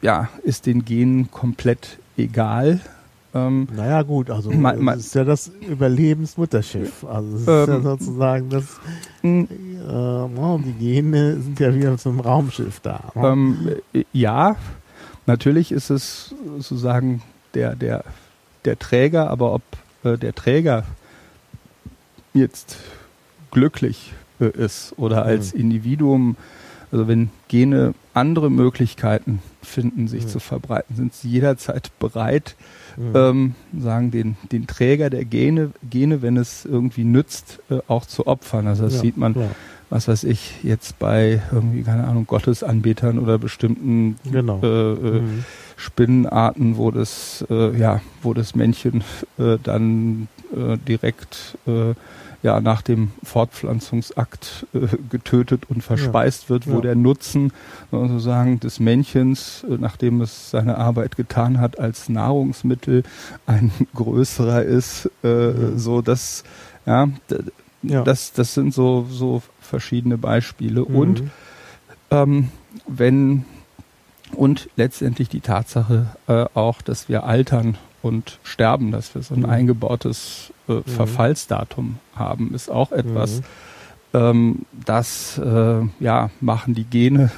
ja, 0.00 0.28
ist 0.44 0.66
den 0.66 0.84
Genen 0.84 1.30
komplett 1.30 1.98
egal. 2.16 2.80
Ähm, 3.34 3.66
naja 3.74 4.02
gut, 4.02 4.30
also 4.30 4.50
mein, 4.50 4.80
mein, 4.80 4.96
das 4.98 5.06
ist 5.06 5.14
ja 5.14 5.24
das 5.24 5.48
Überlebensmutterschiff. 5.48 7.04
Also 7.04 7.36
es 7.36 7.40
ist 7.42 7.48
ähm, 7.48 7.68
ja 7.68 7.80
sozusagen 7.80 8.50
das, 8.50 8.64
äh, 9.22 9.46
die 10.58 10.74
Gene 10.78 11.40
sind 11.40 11.58
ja 11.58 11.74
wieder 11.74 11.96
zum 11.96 12.20
Raumschiff 12.20 12.80
da. 12.80 13.12
Ähm, 13.14 13.76
ja, 14.12 14.56
natürlich 15.26 15.72
ist 15.72 15.88
es 15.88 16.34
sozusagen 16.58 17.22
der, 17.54 17.74
der, 17.74 18.04
der 18.66 18.78
Träger, 18.78 19.30
aber 19.30 19.54
ob 19.54 19.62
äh, 20.04 20.18
der 20.18 20.34
Träger 20.34 20.84
jetzt 22.34 22.76
glücklich 23.50 24.12
äh, 24.40 24.50
ist 24.50 24.94
oder 24.98 25.24
als 25.24 25.54
mhm. 25.54 25.60
Individuum 25.60 26.36
also 26.92 27.08
wenn 27.08 27.30
Gene 27.48 27.94
andere 28.12 28.50
Möglichkeiten 28.50 29.40
finden, 29.62 30.08
sich 30.08 30.24
mhm. 30.24 30.28
zu 30.28 30.40
verbreiten, 30.40 30.94
sind 30.94 31.14
sie 31.14 31.30
jederzeit 31.30 31.90
bereit, 31.98 32.54
mhm. 32.98 33.12
ähm, 33.14 33.54
sagen 33.78 34.10
den, 34.10 34.36
den 34.52 34.66
Träger 34.66 35.08
der 35.08 35.24
Gene, 35.24 35.70
Gene, 35.88 36.20
wenn 36.20 36.36
es 36.36 36.66
irgendwie 36.66 37.04
nützt, 37.04 37.60
äh, 37.70 37.78
auch 37.88 38.04
zu 38.04 38.26
opfern. 38.26 38.66
Also 38.66 38.84
das 38.84 38.96
ja, 38.96 39.00
sieht 39.00 39.16
man, 39.16 39.34
ja. 39.34 39.48
was 39.88 40.06
weiß 40.06 40.24
ich, 40.24 40.62
jetzt 40.62 40.98
bei 40.98 41.40
irgendwie, 41.50 41.82
keine 41.82 42.04
Ahnung, 42.04 42.26
Gottesanbetern 42.26 43.18
oder 43.18 43.38
bestimmten 43.38 44.16
genau. 44.30 44.60
äh, 44.62 44.92
äh, 44.92 45.20
mhm. 45.22 45.44
Spinnenarten, 45.76 46.76
wo 46.76 46.90
das, 46.90 47.42
äh, 47.48 47.74
ja, 47.78 48.02
wo 48.22 48.34
das 48.34 48.54
Männchen 48.54 49.02
äh, 49.38 49.56
dann 49.62 50.28
äh, 50.54 50.76
direkt 50.76 51.56
ja 52.42 52.60
nach 52.60 52.82
dem 52.82 53.12
Fortpflanzungsakt 53.22 54.66
äh, 54.74 54.88
getötet 55.10 55.64
und 55.68 55.82
verspeist 55.82 56.44
ja. 56.44 56.48
wird, 56.50 56.66
wo 56.66 56.76
ja. 56.76 56.80
der 56.80 56.94
Nutzen 56.96 57.52
sozusagen 57.90 58.60
des 58.60 58.80
Männchens, 58.80 59.64
äh, 59.68 59.76
nachdem 59.78 60.20
es 60.20 60.50
seine 60.50 60.78
Arbeit 60.78 61.16
getan 61.16 61.60
hat, 61.60 61.78
als 61.78 62.08
Nahrungsmittel 62.08 63.04
ein 63.46 63.70
größerer 63.94 64.62
ist, 64.62 65.10
äh, 65.22 65.28
mhm. 65.28 65.78
so 65.78 66.02
dass 66.02 66.44
ja, 66.84 67.08
ja, 67.82 68.02
das 68.02 68.32
das 68.32 68.54
sind 68.54 68.74
so 68.74 69.06
so 69.08 69.42
verschiedene 69.60 70.18
Beispiele 70.18 70.80
mhm. 70.80 70.96
und 70.96 71.22
ähm, 72.10 72.48
wenn 72.86 73.44
und 74.34 74.68
letztendlich 74.76 75.28
die 75.28 75.40
Tatsache 75.40 76.06
äh, 76.26 76.46
auch, 76.54 76.82
dass 76.82 77.08
wir 77.08 77.24
altern 77.24 77.76
und 78.02 78.38
sterben, 78.42 78.90
dass 78.90 79.14
wir 79.14 79.22
so 79.22 79.34
ein 79.34 79.40
mhm. 79.40 79.50
eingebautes 79.50 80.51
äh, 80.68 80.74
mhm. 80.74 80.84
Verfallsdatum 80.84 81.98
haben, 82.14 82.54
ist 82.54 82.70
auch 82.70 82.92
etwas, 82.92 83.40
mhm. 83.40 83.44
ähm, 84.14 84.58
das 84.84 85.38
äh, 85.38 85.80
ja 86.00 86.30
machen 86.40 86.74
die 86.74 86.84
Gene 86.84 87.30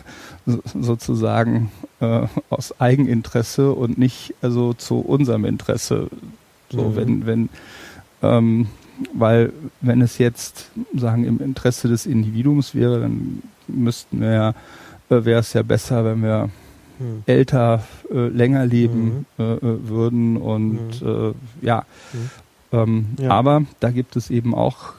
so, 0.46 0.60
sozusagen 0.64 1.70
äh, 2.00 2.26
aus 2.50 2.80
Eigeninteresse 2.80 3.72
und 3.72 3.98
nicht 3.98 4.34
also 4.42 4.74
zu 4.74 5.00
unserem 5.00 5.44
Interesse. 5.44 6.08
So 6.70 6.90
mhm. 6.90 6.96
wenn 6.96 7.26
wenn 7.26 7.48
ähm, 8.22 8.68
weil 9.12 9.52
wenn 9.80 10.00
es 10.02 10.18
jetzt 10.18 10.70
sagen 10.94 11.24
im 11.24 11.40
Interesse 11.40 11.88
des 11.88 12.06
Individuums 12.06 12.74
wäre, 12.74 13.00
dann 13.00 13.42
müssten 13.66 14.20
wir 14.20 14.32
ja 14.32 14.54
äh, 15.10 15.24
wäre 15.24 15.40
es 15.40 15.52
ja 15.52 15.62
besser, 15.62 16.04
wenn 16.04 16.22
wir 16.22 16.50
hm. 16.98 17.22
älter, 17.26 17.82
äh, 18.10 18.28
länger 18.28 18.66
leben 18.66 19.26
mhm. 19.36 19.44
äh, 19.44 19.52
äh 19.54 19.88
würden 19.88 20.36
und 20.36 21.02
mhm. 21.02 21.34
äh, 21.62 21.66
ja. 21.66 21.84
Mhm. 22.12 22.30
Ähm, 22.74 23.06
ja. 23.18 23.30
Aber 23.30 23.62
da 23.80 23.90
gibt 23.90 24.16
es 24.16 24.30
eben 24.30 24.54
auch 24.54 24.94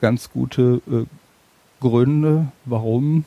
ganz 0.00 0.30
gute 0.30 0.80
äh, 0.90 1.04
Gründe, 1.80 2.48
warum 2.64 3.24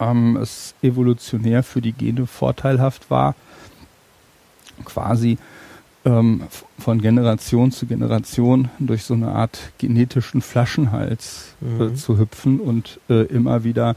ähm, 0.00 0.36
es 0.36 0.74
evolutionär 0.82 1.62
für 1.62 1.80
die 1.80 1.92
Gene 1.92 2.26
vorteilhaft 2.26 3.10
war, 3.10 3.34
quasi 4.84 5.38
ähm, 6.04 6.42
von 6.78 7.00
Generation 7.00 7.70
zu 7.70 7.86
Generation 7.86 8.70
durch 8.80 9.04
so 9.04 9.14
eine 9.14 9.28
Art 9.28 9.72
genetischen 9.78 10.42
Flaschenhals 10.42 11.54
äh, 11.62 11.84
mhm. 11.84 11.96
zu 11.96 12.18
hüpfen 12.18 12.58
und 12.60 12.98
äh, 13.08 13.22
immer 13.26 13.64
wieder 13.64 13.94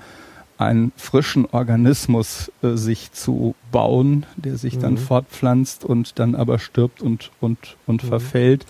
einen 0.58 0.92
frischen 0.96 1.46
Organismus 1.46 2.52
äh, 2.62 2.76
sich 2.76 3.12
zu 3.12 3.56
bauen, 3.72 4.26
der 4.38 4.58
sich 4.58 4.78
mhm. 4.78 4.82
dann 4.82 4.98
fortpflanzt 4.98 5.84
und 5.84 6.20
dann 6.20 6.36
aber 6.36 6.60
stirbt 6.60 7.02
und, 7.02 7.32
und, 7.42 7.78
und 7.86 8.04
mhm. 8.04 8.08
verfällt. 8.08 8.66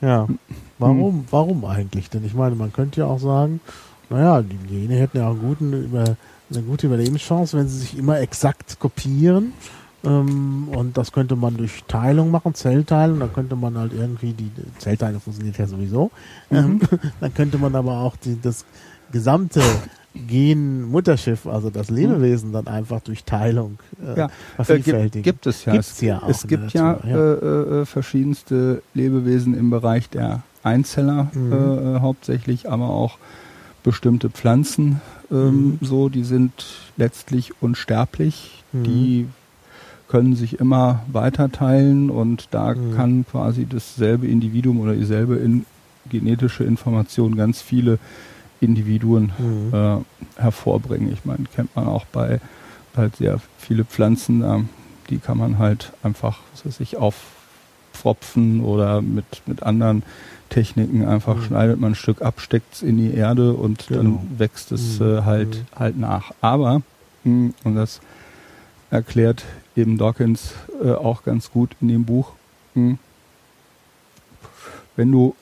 Ja. 0.00 0.26
Warum, 0.78 1.20
hm. 1.20 1.24
warum 1.30 1.64
eigentlich? 1.64 2.10
Denn 2.10 2.24
ich 2.24 2.34
meine, 2.34 2.54
man 2.54 2.70
könnte 2.72 3.00
ja 3.00 3.06
auch 3.06 3.18
sagen, 3.18 3.60
naja, 4.10 4.42
die 4.42 4.56
Gene 4.68 4.94
hätten 4.94 5.16
ja 5.18 5.28
auch 5.28 5.36
guten, 5.36 5.72
über, 5.72 6.16
eine 6.50 6.62
gute 6.62 6.86
Überlebenschance, 6.86 7.56
wenn 7.56 7.66
sie 7.66 7.78
sich 7.78 7.98
immer 7.98 8.20
exakt 8.20 8.78
kopieren. 8.78 9.54
Ähm, 10.04 10.68
und 10.68 10.96
das 10.98 11.12
könnte 11.12 11.34
man 11.34 11.56
durch 11.56 11.84
Teilung 11.88 12.30
machen, 12.30 12.54
Zellteilung, 12.54 13.20
dann 13.20 13.32
könnte 13.32 13.56
man 13.56 13.76
halt 13.78 13.92
irgendwie, 13.92 14.32
die 14.32 14.50
Zellteilung 14.78 15.20
funktioniert 15.20 15.58
ja 15.58 15.66
sowieso, 15.66 16.10
mhm. 16.50 16.56
ähm, 16.56 16.80
dann 17.20 17.34
könnte 17.34 17.58
man 17.58 17.74
aber 17.74 18.00
auch 18.00 18.16
die, 18.16 18.40
das 18.40 18.64
gesamte 19.10 19.62
Gen-Mutterschiff, 20.16 21.46
also 21.46 21.70
das 21.70 21.90
Lebewesen, 21.90 22.52
dann 22.52 22.66
einfach 22.66 23.00
durch 23.00 23.24
Teilung 23.24 23.78
äh, 24.04 24.18
ja, 24.18 24.28
vervielfältigen. 24.56 25.20
Äh, 25.20 25.22
gibt, 25.22 25.42
gibt 25.42 25.46
es 25.46 25.64
ja. 25.64 25.72
Gibt's 25.72 25.92
es, 25.92 26.00
ja 26.00 26.22
auch 26.22 26.28
es 26.28 26.46
gibt 26.46 26.72
ja, 26.72 26.98
ja. 27.04 27.16
Äh, 27.16 27.80
äh, 27.80 27.86
verschiedenste 27.86 28.82
Lebewesen 28.94 29.54
im 29.54 29.70
Bereich 29.70 30.08
der 30.08 30.42
Einzeller 30.62 31.30
mhm. 31.32 31.52
Äh, 31.52 32.00
hauptsächlich, 32.00 32.70
aber 32.70 32.90
auch 32.90 33.18
bestimmte 33.82 34.30
Pflanzen 34.30 35.00
ähm, 35.30 35.64
mhm. 35.64 35.78
so, 35.80 36.08
die 36.08 36.24
sind 36.24 36.52
letztlich 36.96 37.52
unsterblich. 37.60 38.64
Mhm. 38.72 38.84
Die 38.84 39.28
können 40.08 40.36
sich 40.36 40.60
immer 40.60 41.02
weiter 41.10 41.50
teilen 41.50 42.10
und 42.10 42.48
da 42.52 42.74
mhm. 42.74 42.94
kann 42.94 43.26
quasi 43.30 43.66
dasselbe 43.66 44.26
Individuum 44.26 44.80
oder 44.80 44.94
dieselbe 44.94 45.36
in, 45.36 45.66
genetische 46.08 46.64
Information 46.64 47.36
ganz 47.36 47.60
viele 47.60 47.98
Individuen 48.60 49.32
mhm. 49.38 49.74
äh, 49.74 50.40
hervorbringen. 50.40 51.12
Ich 51.12 51.24
meine, 51.24 51.44
kennt 51.54 51.74
man 51.76 51.86
auch 51.86 52.04
bei 52.06 52.40
halt 52.96 53.16
sehr 53.16 53.40
viele 53.58 53.84
Pflanzen, 53.84 54.42
äh, 54.42 54.60
die 55.10 55.18
kann 55.18 55.38
man 55.38 55.58
halt 55.58 55.92
einfach, 56.02 56.40
was 56.52 56.66
weiß 56.66 56.80
ich, 56.80 56.96
aufpfropfen 56.96 58.62
oder 58.62 59.02
mit, 59.02 59.42
mit 59.46 59.62
anderen 59.62 60.02
Techniken 60.48 61.04
einfach 61.04 61.36
mhm. 61.36 61.42
schneidet 61.42 61.80
man 61.80 61.92
ein 61.92 61.96
Stück 61.96 62.22
ab, 62.22 62.40
steckt 62.40 62.74
es 62.74 62.82
in 62.82 62.96
die 62.96 63.14
Erde 63.14 63.52
und 63.52 63.88
genau. 63.88 64.02
dann 64.02 64.38
wächst 64.38 64.72
es 64.72 65.00
mhm. 65.00 65.06
äh, 65.06 65.22
halt, 65.22 65.56
mhm. 65.56 65.78
halt 65.78 65.98
nach. 65.98 66.32
Aber, 66.40 66.76
mh, 66.76 66.82
hm, 67.24 67.54
und 67.64 67.74
das 67.74 68.00
erklärt 68.90 69.44
eben 69.74 69.98
Dawkins 69.98 70.54
äh, 70.82 70.92
auch 70.92 71.24
ganz 71.24 71.50
gut 71.50 71.70
in 71.80 71.88
dem 71.88 72.04
Buch, 72.04 72.32
mh, 72.74 72.90
hm, 72.90 72.98
wenn 74.96 75.12
du 75.12 75.34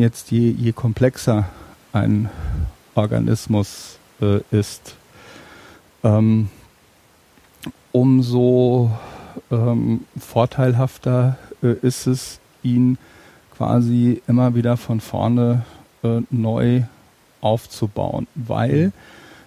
jetzt 0.00 0.30
je, 0.30 0.50
je 0.50 0.72
komplexer 0.72 1.48
ein 1.92 2.28
Organismus 2.94 3.98
äh, 4.20 4.40
ist, 4.50 4.94
ähm, 6.04 6.48
umso 7.92 8.90
ähm, 9.50 10.04
vorteilhafter 10.18 11.38
äh, 11.62 11.74
ist 11.82 12.06
es, 12.06 12.40
ihn 12.62 12.98
quasi 13.56 14.22
immer 14.26 14.54
wieder 14.54 14.76
von 14.76 15.00
vorne 15.00 15.64
äh, 16.02 16.20
neu 16.30 16.82
aufzubauen, 17.40 18.26
weil 18.34 18.92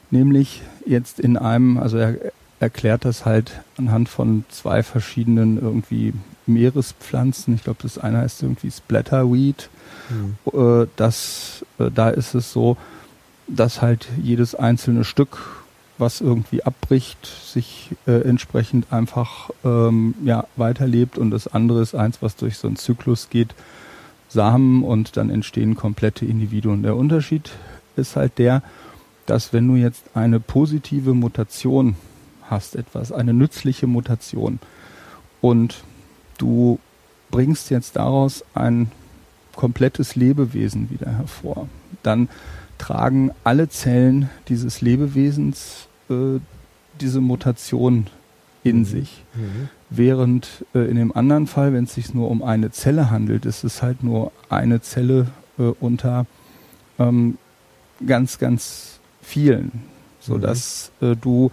nämlich 0.09 0.61
jetzt 0.85 1.19
in 1.19 1.37
einem, 1.37 1.77
also 1.77 1.97
er 1.97 2.15
erklärt 2.59 3.05
das 3.05 3.25
halt 3.25 3.61
anhand 3.77 4.07
von 4.07 4.45
zwei 4.49 4.83
verschiedenen 4.83 5.59
irgendwie 5.59 6.13
Meerespflanzen. 6.45 7.55
Ich 7.55 7.63
glaube, 7.63 7.79
das 7.81 7.97
eine 7.97 8.19
heißt 8.19 8.43
irgendwie 8.43 8.71
Splatterweed. 8.71 9.69
Mhm. 10.11 10.83
Äh, 10.83 10.87
da 10.95 12.09
ist 12.09 12.35
es 12.35 12.51
so, 12.51 12.77
dass 13.47 13.81
halt 13.81 14.07
jedes 14.21 14.55
einzelne 14.55 15.03
Stück, 15.03 15.37
was 15.97 16.21
irgendwie 16.21 16.63
abbricht, 16.63 17.25
sich 17.25 17.91
äh, 18.07 18.21
entsprechend 18.21 18.91
einfach 18.91 19.49
ähm, 19.63 20.15
ja, 20.23 20.45
weiterlebt 20.55 21.17
und 21.17 21.31
das 21.31 21.47
andere 21.47 21.81
ist 21.81 21.95
eins, 21.95 22.21
was 22.21 22.35
durch 22.35 22.57
so 22.57 22.67
einen 22.67 22.77
Zyklus 22.77 23.29
geht, 23.29 23.53
Samen 24.29 24.83
und 24.83 25.17
dann 25.17 25.29
entstehen 25.29 25.75
komplette 25.75 26.25
Individuen. 26.25 26.83
Der 26.83 26.95
Unterschied 26.95 27.51
ist 27.97 28.15
halt 28.15 28.37
der, 28.37 28.63
dass 29.25 29.53
wenn 29.53 29.67
du 29.67 29.75
jetzt 29.75 30.03
eine 30.13 30.39
positive 30.39 31.13
Mutation 31.13 31.95
hast, 32.43 32.75
etwas, 32.75 33.11
eine 33.11 33.33
nützliche 33.33 33.87
Mutation 33.87 34.59
und 35.41 35.83
du 36.37 36.79
bringst 37.29 37.69
jetzt 37.69 37.95
daraus 37.95 38.43
ein 38.53 38.91
komplettes 39.55 40.15
Lebewesen 40.15 40.89
wieder 40.89 41.11
hervor, 41.11 41.67
dann 42.03 42.29
tragen 42.77 43.31
alle 43.43 43.69
Zellen 43.69 44.29
dieses 44.47 44.81
Lebewesens 44.81 45.87
äh, 46.09 46.39
diese 46.99 47.21
Mutation 47.21 48.07
in 48.63 48.79
mhm. 48.79 48.85
sich. 48.85 49.23
Mhm. 49.35 49.69
Während 49.89 50.65
äh, 50.73 50.79
in 50.79 50.95
dem 50.95 51.15
anderen 51.15 51.47
Fall, 51.47 51.73
wenn 51.73 51.85
es 51.85 51.93
sich 51.93 52.13
nur 52.13 52.29
um 52.29 52.43
eine 52.43 52.71
Zelle 52.71 53.09
handelt, 53.09 53.45
ist 53.45 53.63
es 53.63 53.81
halt 53.81 54.03
nur 54.03 54.31
eine 54.49 54.81
Zelle 54.81 55.27
äh, 55.57 55.63
unter 55.79 56.25
ähm, 56.99 57.37
ganz, 58.05 58.39
ganz 58.39 58.99
vielen, 59.21 59.83
sodass 60.19 60.91
mhm. 60.99 61.11
äh, 61.11 61.15
du 61.15 61.51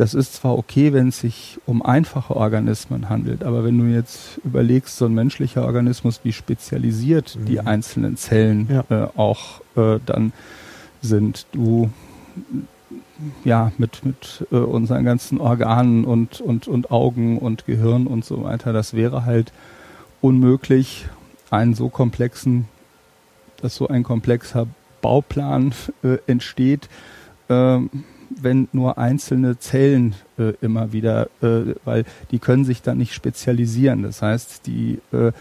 das 0.00 0.14
ist 0.14 0.32
zwar 0.32 0.56
okay, 0.56 0.94
wenn 0.94 1.08
es 1.08 1.20
sich 1.20 1.58
um 1.66 1.82
einfache 1.82 2.34
Organismen 2.34 3.10
handelt, 3.10 3.44
aber 3.44 3.64
wenn 3.64 3.76
du 3.76 3.84
jetzt 3.84 4.40
überlegst, 4.46 4.96
so 4.96 5.04
ein 5.04 5.12
menschlicher 5.12 5.66
Organismus, 5.66 6.20
wie 6.22 6.32
spezialisiert 6.32 7.36
mhm. 7.36 7.44
die 7.44 7.60
einzelnen 7.60 8.16
Zellen 8.16 8.66
ja. 8.70 8.84
äh, 8.88 9.08
auch 9.18 9.60
äh, 9.76 10.00
dann 10.06 10.32
sind, 11.02 11.44
du 11.52 11.90
ja 13.44 13.72
mit 13.76 14.02
mit 14.02 14.46
äh, 14.50 14.56
unseren 14.56 15.04
ganzen 15.04 15.38
Organen 15.38 16.06
und 16.06 16.40
und 16.40 16.66
und 16.66 16.90
Augen 16.90 17.36
und 17.36 17.66
Gehirn 17.66 18.06
und 18.06 18.24
so 18.24 18.42
weiter, 18.42 18.72
das 18.72 18.94
wäre 18.94 19.26
halt 19.26 19.52
unmöglich, 20.22 21.08
einen 21.50 21.74
so 21.74 21.90
komplexen, 21.90 22.68
dass 23.60 23.76
so 23.76 23.88
ein 23.88 24.02
komplexer 24.02 24.66
Bauplan 25.02 25.74
äh, 26.02 26.16
entsteht. 26.26 26.88
Ähm, 27.50 27.90
wenn 28.42 28.68
nur 28.72 28.98
einzelne 28.98 29.58
Zellen 29.58 30.14
äh, 30.38 30.52
immer 30.60 30.92
wieder, 30.92 31.28
äh, 31.42 31.74
weil 31.84 32.04
die 32.30 32.38
können 32.38 32.64
sich 32.64 32.82
dann 32.82 32.98
nicht 32.98 33.14
spezialisieren. 33.14 34.02
Das 34.02 34.22
heißt, 34.22 34.66
die 34.66 34.98
äh, 35.12 35.32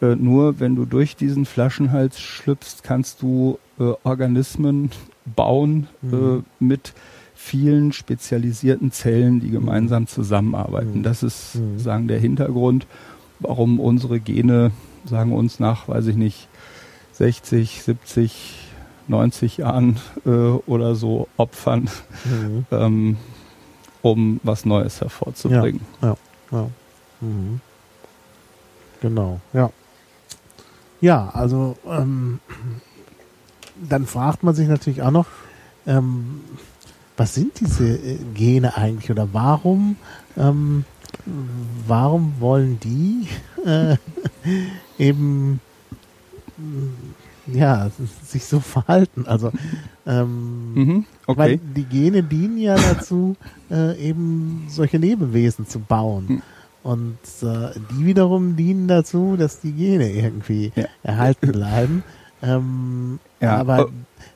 äh 0.00 0.16
nur 0.16 0.60
wenn 0.60 0.76
du 0.76 0.84
durch 0.84 1.16
diesen 1.16 1.46
Flaschenhals 1.46 2.20
schlüpfst, 2.20 2.82
kannst 2.82 3.22
du 3.22 3.58
äh, 3.78 3.92
Organismen 4.02 4.90
bauen 5.24 5.88
äh, 6.02 6.14
mhm. 6.14 6.44
mit 6.60 6.92
vielen 7.34 7.92
spezialisierten 7.92 8.90
Zellen, 8.92 9.40
die 9.40 9.50
gemeinsam 9.50 10.06
zusammenarbeiten. 10.06 10.98
Mhm. 10.98 11.02
Das 11.02 11.22
ist, 11.22 11.56
mhm. 11.56 11.78
sagen, 11.78 12.08
der 12.08 12.18
Hintergrund, 12.18 12.86
warum 13.40 13.80
unsere 13.80 14.20
Gene, 14.20 14.70
sagen 15.04 15.32
uns 15.32 15.60
nach, 15.60 15.88
weiß 15.88 16.06
ich 16.06 16.16
nicht, 16.16 16.48
60, 17.12 17.82
70, 17.82 18.73
90 19.08 19.58
Jahren 19.58 19.98
äh, 20.24 20.28
oder 20.28 20.94
so 20.94 21.28
opfern, 21.36 21.88
mhm. 22.24 22.66
ähm, 22.70 23.16
um 24.02 24.40
was 24.42 24.64
Neues 24.64 25.00
hervorzubringen. 25.00 25.80
Ja, 26.02 26.16
ja, 26.50 26.58
ja. 26.58 26.70
Mhm. 27.20 27.60
Genau, 29.00 29.40
ja. 29.52 29.70
Ja, 31.00 31.28
also 31.34 31.76
ähm, 31.86 32.40
dann 33.76 34.06
fragt 34.06 34.42
man 34.42 34.54
sich 34.54 34.68
natürlich 34.68 35.02
auch 35.02 35.10
noch, 35.10 35.26
ähm, 35.86 36.40
was 37.16 37.34
sind 37.34 37.60
diese 37.60 37.86
äh, 37.86 38.18
Gene 38.34 38.76
eigentlich 38.76 39.10
oder 39.10 39.28
warum, 39.32 39.96
ähm, 40.36 40.84
warum 41.86 42.34
wollen 42.40 42.80
die 42.80 43.28
äh, 43.66 43.96
eben 44.98 45.60
ja, 47.46 47.90
sich 48.24 48.44
so 48.44 48.60
verhalten. 48.60 49.26
Also 49.26 49.52
ähm, 50.06 50.74
mhm, 50.74 51.04
okay. 51.26 51.38
weil 51.38 51.58
die 51.58 51.84
Gene 51.84 52.22
dienen 52.22 52.58
ja 52.58 52.76
dazu, 52.76 53.36
äh, 53.70 53.96
eben 53.98 54.66
solche 54.68 54.98
Lebewesen 54.98 55.66
zu 55.66 55.80
bauen. 55.80 56.26
Mhm. 56.28 56.42
Und 56.82 57.18
äh, 57.42 57.70
die 57.90 58.04
wiederum 58.04 58.56
dienen 58.56 58.88
dazu, 58.88 59.36
dass 59.38 59.60
die 59.60 59.72
Gene 59.72 60.10
irgendwie 60.10 60.70
ja. 60.76 60.84
erhalten 61.02 61.52
bleiben. 61.52 62.04
Ähm, 62.42 63.20
ja. 63.40 63.56
Aber 63.56 63.86
oh. 63.86 63.90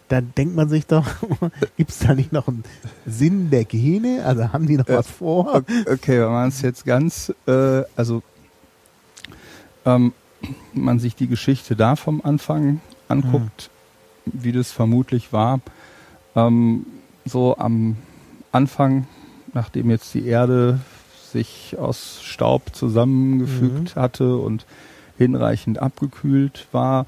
da 0.08 0.22
denkt 0.22 0.56
man 0.56 0.70
sich 0.70 0.86
doch, 0.86 1.04
gibt 1.76 1.90
es 1.90 1.98
da 1.98 2.14
nicht 2.14 2.32
noch 2.32 2.48
einen 2.48 2.64
Sinn 3.04 3.50
der 3.50 3.66
Gene? 3.66 4.24
Also 4.24 4.50
haben 4.50 4.66
die 4.66 4.78
noch 4.78 4.88
äh, 4.88 4.96
was 4.96 5.08
vor? 5.08 5.62
Okay, 5.92 6.22
wenn 6.22 6.32
man 6.32 6.48
es 6.48 6.62
jetzt 6.62 6.86
ganz, 6.86 7.34
äh, 7.46 7.82
also 7.96 8.22
ähm, 9.84 10.14
man 10.72 10.98
sich 10.98 11.14
die 11.16 11.26
Geschichte 11.26 11.76
da 11.76 11.96
vom 11.96 12.22
Anfang 12.22 12.80
anguckt, 13.08 13.70
mhm. 14.24 14.32
wie 14.42 14.52
das 14.52 14.72
vermutlich 14.72 15.32
war, 15.32 15.60
ähm, 16.36 16.86
so 17.24 17.56
am 17.56 17.96
Anfang, 18.52 19.06
nachdem 19.52 19.90
jetzt 19.90 20.14
die 20.14 20.26
Erde 20.26 20.80
sich 21.32 21.76
aus 21.78 22.20
Staub 22.22 22.74
zusammengefügt 22.74 23.96
mhm. 23.96 24.00
hatte 24.00 24.36
und 24.36 24.64
hinreichend 25.18 25.78
abgekühlt 25.78 26.66
war, 26.72 27.06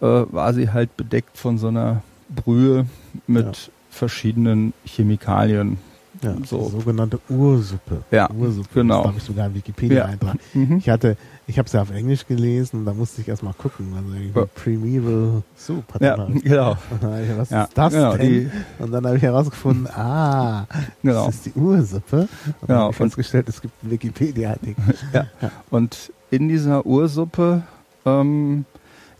äh, 0.00 0.06
war 0.06 0.54
sie 0.54 0.70
halt 0.70 0.96
bedeckt 0.96 1.36
von 1.36 1.58
so 1.58 1.68
einer 1.68 2.02
Brühe 2.28 2.86
mit 3.26 3.44
ja. 3.44 3.72
verschiedenen 3.90 4.72
Chemikalien. 4.84 5.78
Ja, 6.22 6.36
so. 6.44 6.68
sogenannte 6.68 7.18
Ursuppe. 7.28 8.04
Ja, 8.10 8.30
Ursuppe. 8.30 8.68
genau. 8.72 8.98
Das 8.98 9.06
habe 9.08 9.18
ich 9.18 9.24
sogar 9.24 9.46
in 9.48 9.54
Wikipedia 9.54 10.08
ja. 10.08 10.34
Mhm. 10.54 10.78
Ich 10.78 10.88
hatte 10.88 11.16
ich 11.46 11.58
habe 11.58 11.66
es 11.66 11.72
ja 11.72 11.82
auf 11.82 11.90
Englisch 11.90 12.26
gelesen 12.26 12.84
da 12.84 12.94
musste 12.94 13.20
ich 13.20 13.28
erstmal 13.28 13.54
gucken. 13.54 13.92
Also 13.96 14.14
irgendwie 14.14 14.46
Primeval 14.54 15.42
Soup 15.56 15.94
hat 15.94 16.02
ja, 16.02 16.16
genau. 16.16 16.76
was 17.36 17.50
ja, 17.50 17.64
ist 17.64 17.76
das 17.76 17.92
genau, 17.92 18.16
denn? 18.16 18.50
und 18.78 18.90
dann 18.92 19.06
habe 19.06 19.16
ich 19.16 19.22
herausgefunden, 19.22 19.88
ah, 19.88 20.66
genau. 21.02 21.26
das 21.26 21.36
ist 21.36 21.46
die 21.46 21.52
Ursuppe. 21.52 22.16
Und 22.16 22.28
genau. 22.28 22.58
dann 22.66 22.78
habe 22.78 22.90
ich 22.90 22.96
festgestellt, 22.96 23.48
es 23.48 23.60
gibt 23.60 23.74
einen 23.82 23.92
Wikipedia-Artikel. 23.92 24.94
ja. 25.12 25.26
ja. 25.40 25.50
Und 25.70 26.12
in 26.30 26.48
dieser 26.48 26.86
Ursuppe 26.86 27.62
ähm, 28.06 28.64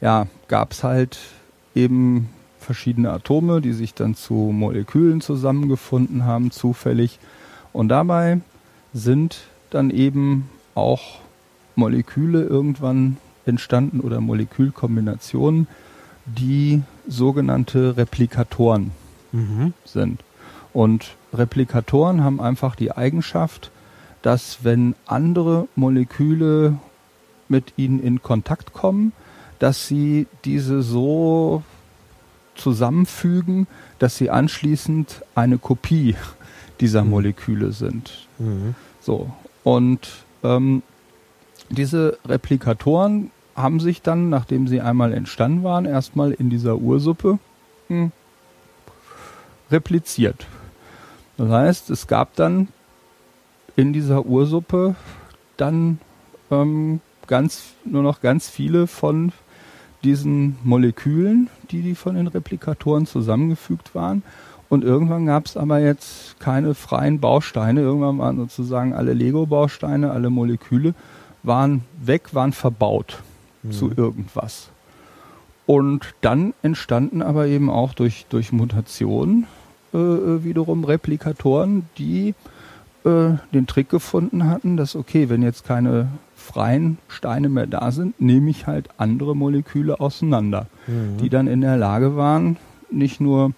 ja, 0.00 0.26
gab 0.48 0.72
es 0.72 0.84
halt 0.84 1.18
eben 1.74 2.28
verschiedene 2.58 3.10
Atome, 3.10 3.60
die 3.60 3.72
sich 3.72 3.94
dann 3.94 4.14
zu 4.14 4.34
Molekülen 4.34 5.20
zusammengefunden 5.20 6.24
haben, 6.24 6.50
zufällig. 6.50 7.18
Und 7.72 7.88
dabei 7.88 8.40
sind 8.92 9.42
dann 9.70 9.90
eben 9.90 10.48
auch 10.74 11.20
Moleküle 11.76 12.42
irgendwann 12.42 13.16
entstanden 13.46 14.00
oder 14.00 14.20
Molekülkombinationen, 14.20 15.66
die 16.26 16.82
sogenannte 17.06 17.96
Replikatoren 17.96 18.92
mhm. 19.32 19.74
sind. 19.84 20.22
Und 20.72 21.16
Replikatoren 21.32 22.24
haben 22.24 22.40
einfach 22.40 22.74
die 22.74 22.92
Eigenschaft, 22.92 23.70
dass 24.22 24.58
wenn 24.62 24.94
andere 25.06 25.68
Moleküle 25.76 26.78
mit 27.48 27.74
ihnen 27.76 28.00
in 28.00 28.22
Kontakt 28.22 28.72
kommen, 28.72 29.12
dass 29.58 29.86
sie 29.86 30.26
diese 30.44 30.82
so 30.82 31.62
zusammenfügen, 32.54 33.66
dass 33.98 34.16
sie 34.16 34.30
anschließend 34.30 35.22
eine 35.34 35.58
Kopie 35.58 36.16
dieser 36.80 37.04
mhm. 37.04 37.10
Moleküle 37.10 37.72
sind. 37.72 38.26
Mhm. 38.38 38.74
So. 39.00 39.30
Und 39.62 40.08
ähm, 40.42 40.82
diese 41.70 42.18
Replikatoren 42.26 43.30
haben 43.56 43.80
sich 43.80 44.02
dann, 44.02 44.28
nachdem 44.28 44.66
sie 44.66 44.80
einmal 44.80 45.12
entstanden 45.12 45.62
waren, 45.62 45.84
erstmal 45.84 46.32
in 46.32 46.50
dieser 46.50 46.76
Ursuppe 46.78 47.38
hm, 47.88 48.12
repliziert. 49.70 50.46
Das 51.36 51.48
heißt, 51.48 51.90
es 51.90 52.06
gab 52.06 52.34
dann 52.36 52.68
in 53.76 53.92
dieser 53.92 54.26
Ursuppe 54.26 54.94
dann 55.56 55.98
ähm, 56.50 57.00
ganz, 57.26 57.74
nur 57.84 58.02
noch 58.02 58.20
ganz 58.20 58.48
viele 58.48 58.86
von 58.86 59.32
diesen 60.02 60.56
Molekülen, 60.62 61.48
die, 61.70 61.82
die 61.82 61.94
von 61.94 62.14
den 62.14 62.26
Replikatoren 62.26 63.06
zusammengefügt 63.06 63.94
waren. 63.94 64.22
Und 64.68 64.84
irgendwann 64.84 65.26
gab 65.26 65.46
es 65.46 65.56
aber 65.56 65.78
jetzt 65.78 66.38
keine 66.40 66.74
freien 66.74 67.20
Bausteine. 67.20 67.80
Irgendwann 67.80 68.18
waren 68.18 68.36
sozusagen 68.36 68.92
alle 68.92 69.12
Lego-Bausteine, 69.12 70.10
alle 70.10 70.30
Moleküle 70.30 70.94
waren 71.44 71.84
weg, 72.00 72.34
waren 72.34 72.52
verbaut 72.52 73.22
mhm. 73.62 73.72
zu 73.72 73.92
irgendwas. 73.96 74.70
Und 75.66 76.14
dann 76.20 76.52
entstanden 76.62 77.22
aber 77.22 77.46
eben 77.46 77.70
auch 77.70 77.94
durch, 77.94 78.26
durch 78.28 78.52
Mutationen 78.52 79.46
äh, 79.94 79.98
äh, 79.98 80.44
wiederum 80.44 80.84
Replikatoren, 80.84 81.88
die 81.96 82.34
äh, 83.04 83.30
den 83.52 83.66
Trick 83.66 83.88
gefunden 83.88 84.46
hatten, 84.48 84.76
dass 84.76 84.96
okay, 84.96 85.28
wenn 85.28 85.42
jetzt 85.42 85.64
keine 85.64 86.08
freien 86.34 86.98
Steine 87.08 87.48
mehr 87.48 87.66
da 87.66 87.90
sind, 87.92 88.20
nehme 88.20 88.50
ich 88.50 88.66
halt 88.66 88.88
andere 88.98 89.34
Moleküle 89.34 90.00
auseinander, 90.00 90.66
mhm. 90.86 91.18
die 91.18 91.30
dann 91.30 91.46
in 91.46 91.62
der 91.62 91.76
Lage 91.78 92.16
waren, 92.16 92.58
nicht 92.90 93.20
nur 93.20 93.52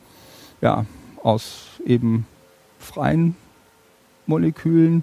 ja, 0.60 0.84
aus 1.22 1.80
eben 1.84 2.26
freien 2.78 3.34
Molekülen 4.26 5.02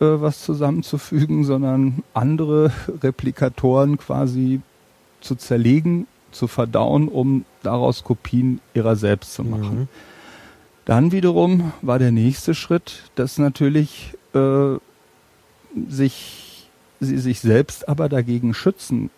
äh, 0.00 0.04
was 0.20 0.42
zusammenzufügen, 0.42 1.44
sondern 1.44 2.02
andere 2.12 2.70
Replikatoren 3.02 3.98
quasi 3.98 4.60
zu 5.20 5.36
zerlegen, 5.36 6.06
zu 6.32 6.48
verdauen, 6.48 7.08
um 7.08 7.44
daraus 7.62 8.04
Kopien 8.04 8.60
ihrer 8.74 8.96
selbst 8.96 9.34
zu 9.34 9.44
machen. 9.44 9.80
Mhm. 9.80 9.88
Dann 10.84 11.12
wiederum 11.12 11.72
war 11.82 11.98
der 11.98 12.12
nächste 12.12 12.54
Schritt, 12.54 13.10
dass 13.14 13.38
natürlich 13.38 14.14
äh, 14.34 14.76
sich, 15.88 16.68
sie 17.00 17.18
sich 17.18 17.40
selbst 17.40 17.88
aber 17.88 18.08
dagegen 18.08 18.54
schützen 18.54 19.10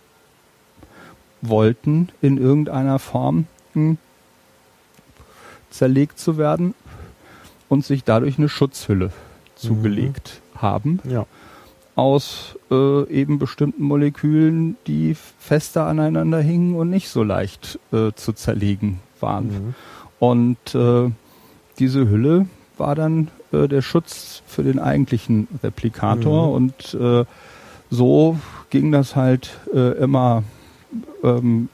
wollten, 1.43 2.09
in 2.23 2.39
irgendeiner 2.39 2.99
Form 2.99 3.47
hm, 3.75 3.99
zerlegt 5.71 6.19
zu 6.19 6.39
werden 6.39 6.75
und 7.69 7.85
sich 7.85 8.05
dadurch 8.05 8.39
eine 8.39 8.49
Schutzhülle 8.49 9.13
zugelegt 9.55 10.41
mhm. 10.41 10.48
Haben. 10.63 11.01
Ja. 11.09 11.27
Aus 11.97 12.57
äh, 12.71 13.09
eben 13.11 13.39
bestimmten 13.39 13.83
Molekülen, 13.83 14.77
die 14.87 15.17
fester 15.39 15.87
aneinander 15.87 16.41
hingen 16.41 16.77
und 16.77 16.91
nicht 16.91 17.09
so 17.09 17.25
leicht 17.25 17.79
äh, 17.93 18.13
zu 18.15 18.33
zerlegen 18.33 19.01
waren. 19.21 19.47
Mhm. 19.47 19.75
Und 20.21 20.75
äh, 20.75 21.11
diese 21.79 22.09
Hülle 22.09 22.47
war 22.77 22.95
dann 22.95 23.29
äh, 23.53 23.67
der 23.69 23.83
Schutz 23.83 24.43
für 24.47 24.63
den 24.63 24.79
eigentlichen 24.79 25.49
Replikator 25.63 26.49
mhm. 26.49 26.55
und 26.55 26.95
äh, 26.95 27.25
so 27.91 28.39
ging 28.71 28.93
das 28.93 29.17
halt 29.17 29.59
äh, 29.75 29.99
immer 29.99 30.43
ähm, 31.23 31.69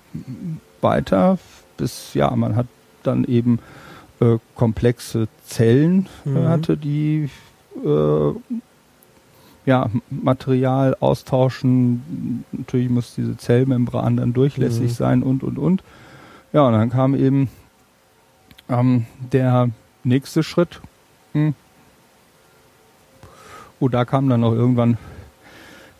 weiter, 0.80 1.38
bis 1.76 2.14
ja, 2.14 2.30
man 2.34 2.56
hat 2.56 2.66
dann 3.02 3.24
eben 3.24 3.58
komplexe 4.54 5.28
Zellen 5.44 6.08
mhm. 6.24 6.48
hatte, 6.48 6.78
die 6.78 7.28
äh, 7.84 8.32
ja, 9.66 9.90
Material 10.10 10.96
austauschen. 11.00 12.44
Natürlich 12.52 12.90
muss 12.90 13.14
diese 13.14 13.36
Zellmembran 13.36 14.16
dann 14.16 14.32
durchlässig 14.32 14.90
mhm. 14.90 14.94
sein 14.94 15.22
und, 15.22 15.42
und, 15.42 15.58
und. 15.58 15.82
Ja, 16.52 16.66
und 16.66 16.72
dann 16.74 16.90
kam 16.90 17.14
eben 17.14 17.48
ähm, 18.68 19.06
der 19.32 19.70
nächste 20.04 20.42
Schritt. 20.42 20.80
Hm. 21.32 21.54
Oh, 23.80 23.88
da 23.88 24.04
kam 24.04 24.28
dann 24.28 24.40
noch 24.40 24.52
irgendwann 24.52 24.98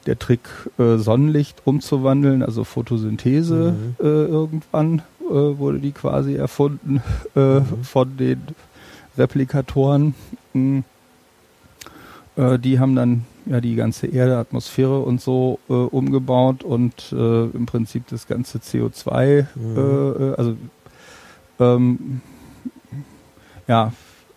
der 0.06 0.18
Trick, 0.18 0.48
äh, 0.78 0.96
Sonnenlicht 0.96 1.62
umzuwandeln, 1.64 2.42
also 2.42 2.64
Photosynthese 2.64 3.72
mhm. 3.72 3.96
äh, 3.98 4.06
irgendwann 4.06 5.02
äh, 5.20 5.32
wurde 5.32 5.78
die 5.78 5.92
quasi 5.92 6.34
erfunden 6.34 7.02
äh, 7.34 7.60
mhm. 7.60 7.82
von 7.82 8.16
den 8.16 8.42
Replikatoren. 9.16 10.14
Mhm. 10.52 10.84
die 12.36 12.78
haben 12.80 12.96
dann 12.96 13.24
ja 13.46 13.60
die 13.60 13.74
ganze 13.74 14.06
Erde, 14.06 14.36
Atmosphäre 14.36 15.00
und 15.00 15.20
so 15.20 15.58
äh, 15.68 15.72
umgebaut 15.72 16.64
und 16.64 17.12
äh, 17.12 17.44
im 17.44 17.66
Prinzip 17.66 18.06
das 18.08 18.26
ganze 18.26 18.58
CO2, 18.58 19.46
mhm. 19.54 20.34
also 20.36 20.56
ähm, 21.60 22.20
ja, 23.66 23.92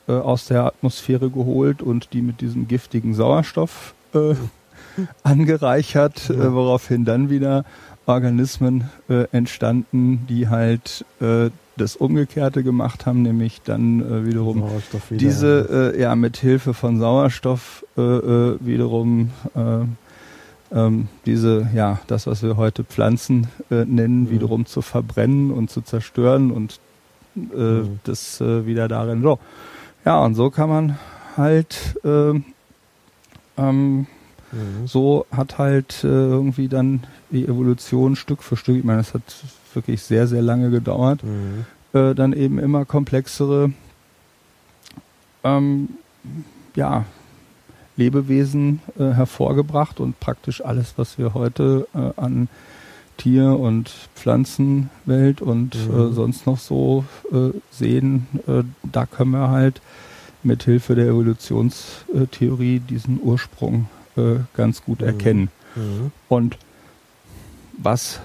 aus 0.08 0.46
der 0.46 0.66
Atmosphäre 0.66 1.30
geholt 1.30 1.82
und 1.82 2.14
die 2.14 2.22
mit 2.22 2.40
diesem 2.40 2.70
giftigen 2.70 3.14
Sauerstoff 3.14 3.94
angereichert, 5.24 6.30
ja. 6.30 6.54
woraufhin 6.54 7.04
dann 7.04 7.30
wieder 7.30 7.66
Organismen 8.08 8.90
äh, 9.10 9.26
entstanden, 9.34 10.26
die 10.28 10.48
halt 10.48 11.06
äh, 11.20 11.50
das 11.78 11.96
Umgekehrte 11.96 12.64
gemacht 12.64 13.06
haben, 13.06 13.22
nämlich 13.22 13.62
dann 13.64 14.02
äh, 14.02 14.26
wiederum 14.26 14.64
wieder, 14.64 15.18
diese 15.18 15.94
äh, 15.96 16.02
ja 16.02 16.16
mit 16.16 16.38
Hilfe 16.38 16.74
von 16.74 17.00
Sauerstoff 17.00 17.86
äh, 17.98 18.02
äh, 18.02 18.58
wiederum 18.60 19.32
äh, 19.56 20.76
ähm, 20.76 21.08
diese 21.26 21.70
ja 21.74 22.00
das 22.08 22.28
was 22.28 22.44
wir 22.44 22.58
heute 22.58 22.84
Pflanzen 22.84 23.48
äh, 23.72 23.86
nennen 23.86 24.24
mhm. 24.24 24.32
wiederum 24.32 24.66
zu 24.66 24.82
verbrennen 24.82 25.52
und 25.52 25.70
zu 25.70 25.82
zerstören 25.82 26.52
und 26.52 26.80
mhm. 27.36 28.00
das 28.04 28.42
wieder 28.42 28.88
darin 28.88 29.22
so 29.22 29.40
ja 30.04 30.20
und 30.20 30.36
so 30.36 30.50
kann 30.50 30.70
man 30.70 31.00
halt 31.38 31.96
äh, 32.04 32.34
ähm, 33.58 34.08
Mhm. 34.52 34.88
So 34.88 35.26
hat 35.32 35.58
halt 35.58 36.04
äh, 36.04 36.08
irgendwie 36.08 36.68
dann 36.68 37.06
die 37.32 37.46
Evolution 37.46 38.16
Stück 38.16 38.44
für 38.44 38.56
Stück, 38.56 38.78
ich 38.78 38.84
meine, 38.84 39.02
es 39.02 39.14
hat 39.14 39.24
wirklich 39.78 40.02
sehr, 40.02 40.28
sehr 40.28 40.42
lange 40.42 40.70
gedauert, 40.70 41.24
mhm. 41.24 41.66
äh, 41.94 42.14
dann 42.14 42.34
eben 42.34 42.60
immer 42.60 42.84
komplexere 42.84 43.72
ähm, 45.44 45.90
ja, 46.76 47.06
Lebewesen 47.96 48.82
äh, 49.00 49.12
hervorgebracht 49.12 50.00
und 50.00 50.20
praktisch 50.20 50.64
alles, 50.64 50.96
was 50.98 51.18
wir 51.18 51.34
heute 51.34 51.88
äh, 51.94 52.20
an 52.20 52.50
Tier- 53.18 53.58
und 53.58 53.90
Pflanzenwelt 54.16 55.42
und 55.42 55.76
äh, 55.76 55.78
mhm. 55.90 56.14
sonst 56.14 56.46
noch 56.46 56.60
so 56.60 57.06
äh, 57.32 57.50
sehen, 57.72 58.28
da 58.84 59.08
können 59.08 59.32
wir 59.32 59.50
halt 59.50 59.82
mit 60.44 60.64
Hilfe 60.64 60.94
der 60.94 61.08
Evolutionstheorie 61.08 62.80
diesen 62.80 63.20
Ursprung 63.22 63.88
äh, 64.16 64.36
ganz 64.56 64.84
gut 64.84 65.02
mhm. 65.02 65.08
erkennen. 65.08 65.50
Mhm. 65.76 66.12
Und 66.30 66.58
was 67.78 68.20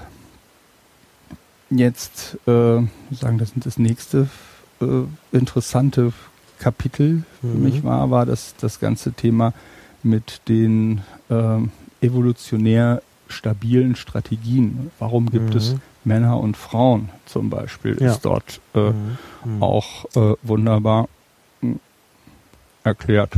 jetzt 1.79 2.39
äh, 2.47 2.83
sagen, 3.11 3.39
das 3.39 3.51
sind 3.51 3.67
das 3.67 3.79
nächste 3.79 4.29
äh, 4.81 5.05
interessante 5.33 6.13
Kapitel 6.59 7.25
für 7.41 7.47
mhm. 7.49 7.63
mich 7.63 7.83
war, 7.83 8.11
war 8.11 8.25
das, 8.25 8.55
das 8.61 8.79
ganze 8.79 9.13
Thema 9.13 9.53
mit 10.03 10.43
den 10.49 11.03
äh, 11.29 11.59
evolutionär 12.01 13.03
stabilen 13.29 13.97
Strategien. 13.97 14.91
Warum 14.99 15.31
gibt 15.31 15.55
es 15.55 15.73
mhm. 15.73 15.81
Männer 16.05 16.39
und 16.39 16.57
Frauen 16.57 17.09
zum 17.27 17.51
Beispiel? 17.51 17.97
Ja. 18.01 18.13
Ist 18.13 18.25
dort 18.25 18.61
äh, 18.75 18.91
mhm. 18.91 19.19
Mhm. 19.45 19.63
auch 19.63 20.05
äh, 20.15 20.35
wunderbar 20.43 21.09
hm, 21.61 21.81
erklärt. 22.85 23.35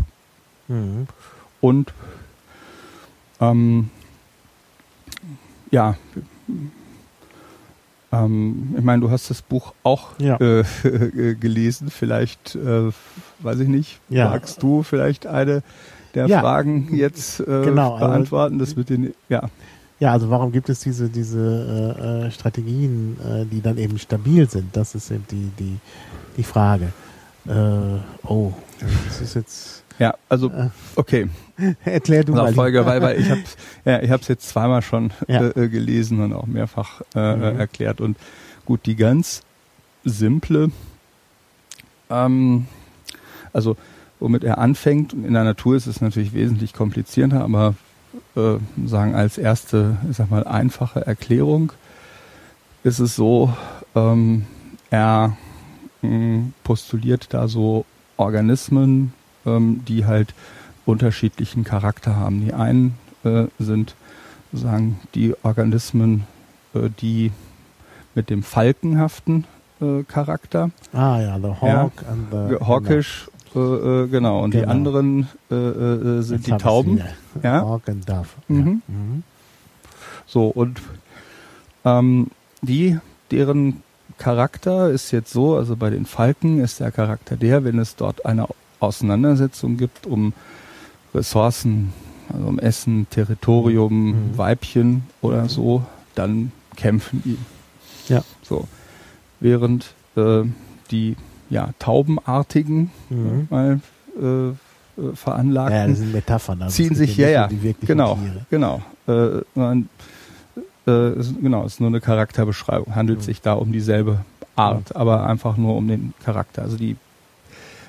Und 1.60 1.92
ähm, 3.40 3.90
ja, 5.70 5.96
ähm, 8.22 8.74
ich 8.76 8.84
meine, 8.84 9.02
du 9.02 9.10
hast 9.10 9.30
das 9.30 9.42
Buch 9.42 9.74
auch 9.82 10.10
ja. 10.18 10.38
äh, 10.40 10.64
gelesen. 11.40 11.90
Vielleicht, 11.90 12.54
äh, 12.54 12.90
weiß 13.40 13.60
ich 13.60 13.68
nicht, 13.68 14.00
ja. 14.08 14.30
magst 14.30 14.62
du 14.62 14.82
vielleicht 14.82 15.26
eine 15.26 15.62
der 16.14 16.26
ja. 16.26 16.40
Fragen 16.40 16.94
jetzt 16.94 17.40
äh, 17.40 17.44
genau, 17.64 17.94
also 17.94 18.06
beantworten? 18.06 18.54
Also, 18.60 18.64
das 18.64 18.76
mit 18.76 18.90
den, 18.90 19.14
ja. 19.28 19.48
Ja, 20.00 20.12
also 20.12 20.28
warum 20.28 20.52
gibt 20.52 20.68
es 20.68 20.80
diese 20.80 21.08
diese 21.08 21.96
äh, 21.98 22.26
äh, 22.26 22.30
Strategien, 22.30 23.16
äh, 23.20 23.46
die 23.46 23.60
dann 23.60 23.78
eben 23.78 23.98
stabil 23.98 24.48
sind? 24.50 24.76
Das 24.76 24.94
ist 24.94 25.10
eben 25.10 25.24
die 25.30 25.50
die 25.58 25.78
die 26.36 26.42
Frage. 26.42 26.92
Äh, 27.46 27.98
oh, 28.26 28.52
das 29.08 29.20
ist 29.20 29.34
jetzt 29.34 29.83
ja, 29.98 30.14
also 30.28 30.50
äh. 30.50 30.70
okay. 30.96 31.28
Erklär 31.84 32.24
du 32.24 32.32
mal. 32.32 32.52
Folge, 32.52 32.84
weil, 32.84 33.00
weil 33.00 33.20
ich 33.20 33.30
habe 33.30 33.42
ja, 33.84 34.02
ich 34.02 34.10
habe 34.10 34.22
es 34.22 34.28
jetzt 34.28 34.48
zweimal 34.48 34.82
schon 34.82 35.12
ja. 35.28 35.50
äh, 35.50 35.68
gelesen 35.68 36.20
und 36.20 36.32
auch 36.32 36.46
mehrfach 36.46 37.02
äh, 37.14 37.36
mhm. 37.36 37.60
erklärt 37.60 38.00
und 38.00 38.16
gut 38.64 38.86
die 38.86 38.96
ganz 38.96 39.42
simple, 40.04 40.70
ähm, 42.10 42.66
also 43.52 43.76
womit 44.20 44.44
er 44.44 44.58
anfängt 44.58 45.12
in 45.12 45.32
der 45.32 45.44
Natur 45.44 45.76
ist 45.76 45.86
es 45.86 46.00
natürlich 46.00 46.34
wesentlich 46.34 46.72
komplizierter, 46.72 47.42
aber 47.42 47.74
äh, 48.36 48.56
sagen 48.86 49.14
als 49.14 49.38
erste, 49.38 49.96
ich 50.10 50.16
sag 50.16 50.30
mal 50.30 50.44
einfache 50.44 51.06
Erklärung 51.06 51.72
ist 52.82 52.98
es 52.98 53.16
so, 53.16 53.52
ähm, 53.94 54.44
er 54.90 55.36
mh, 56.02 56.08
hm, 56.08 56.52
postuliert 56.62 57.28
da 57.30 57.48
so 57.48 57.86
Organismen 58.16 59.12
ähm, 59.46 59.82
die 59.86 60.06
halt 60.06 60.34
unterschiedlichen 60.86 61.64
Charakter 61.64 62.16
haben. 62.16 62.40
Die 62.40 62.52
einen 62.52 62.94
äh, 63.24 63.46
sind 63.58 63.94
sagen 64.52 65.00
die 65.14 65.34
Organismen, 65.42 66.24
äh, 66.74 66.88
die 67.00 67.32
mit 68.14 68.30
dem 68.30 68.42
falkenhaften 68.42 69.44
äh, 69.80 70.02
Charakter. 70.04 70.70
Ah 70.92 71.20
ja, 71.20 71.38
the 71.38 71.48
hawk 71.60 71.62
ja, 71.62 71.90
and 72.10 72.30
the 72.30 72.64
hawkish, 72.64 73.28
genau. 73.52 74.04
Äh, 74.04 74.08
genau. 74.08 74.42
Und 74.42 74.50
genau. 74.52 74.64
die 74.64 74.70
anderen 74.70 75.28
äh, 75.50 75.54
äh, 75.54 76.22
sind 76.22 76.46
Jetzt 76.46 76.60
die 76.60 76.62
Tauben. 76.62 77.00
Ja? 77.42 77.62
Hawk 77.62 77.88
and 77.88 78.08
dove. 78.08 78.28
Mhm. 78.48 78.56
Ja. 78.56 78.94
Mhm. 78.94 79.22
So 80.26 80.48
und 80.48 80.80
ähm, 81.84 82.28
die, 82.62 82.98
deren 83.30 83.82
Charakter 84.18 84.90
ist 84.90 85.10
jetzt 85.10 85.32
so, 85.32 85.56
also 85.56 85.76
bei 85.76 85.90
den 85.90 86.06
Falken 86.06 86.60
ist 86.60 86.80
der 86.80 86.90
Charakter 86.92 87.36
der, 87.36 87.64
wenn 87.64 87.78
es 87.78 87.96
dort 87.96 88.24
eine 88.24 88.46
Auseinandersetzung 88.84 89.76
gibt 89.76 90.06
um 90.06 90.32
Ressourcen, 91.14 91.92
also 92.32 92.46
um 92.46 92.58
Essen, 92.58 93.06
Territorium, 93.10 94.08
Mhm. 94.32 94.38
Weibchen 94.38 95.02
oder 95.22 95.48
so, 95.48 95.82
dann 96.14 96.52
kämpfen 96.76 97.22
die. 97.24 97.38
Ja. 98.12 98.22
So. 98.42 98.66
Während 99.40 99.94
äh, 100.16 100.42
die 100.90 101.16
ja, 101.50 101.70
Taubenartigen 101.78 102.90
Mhm. 103.10 103.46
mal 103.50 103.80
äh, 104.20 104.24
äh, 104.24 104.52
Ja, 104.96 105.12
veranlagten 105.14 105.90
das 105.90 105.98
sind 105.98 106.12
Metaphern. 106.12 106.62
Also 106.62 106.74
ziehen 106.76 106.94
sich, 106.94 107.16
ja 107.16 107.28
ja, 107.28 107.46
nicht 107.48 107.52
ja, 107.52 107.58
die 107.58 107.62
wirklichen 107.64 107.86
genau, 107.86 108.18
genau. 108.48 108.80
Äh, 109.08 109.40
man, 109.54 109.88
äh, 110.86 111.12
ist, 111.18 111.34
genau, 111.40 111.64
ist 111.64 111.80
nur 111.80 111.88
eine 111.88 112.00
Charakterbeschreibung. 112.00 112.94
Handelt 112.94 113.18
Mhm. 113.20 113.22
sich 113.24 113.40
da 113.42 113.54
um 113.54 113.72
dieselbe 113.72 114.20
Art, 114.56 114.94
aber 114.94 115.26
einfach 115.26 115.56
nur 115.56 115.76
um 115.76 115.88
den 115.88 116.14
Charakter. 116.24 116.62
Also 116.62 116.76
die 116.76 116.96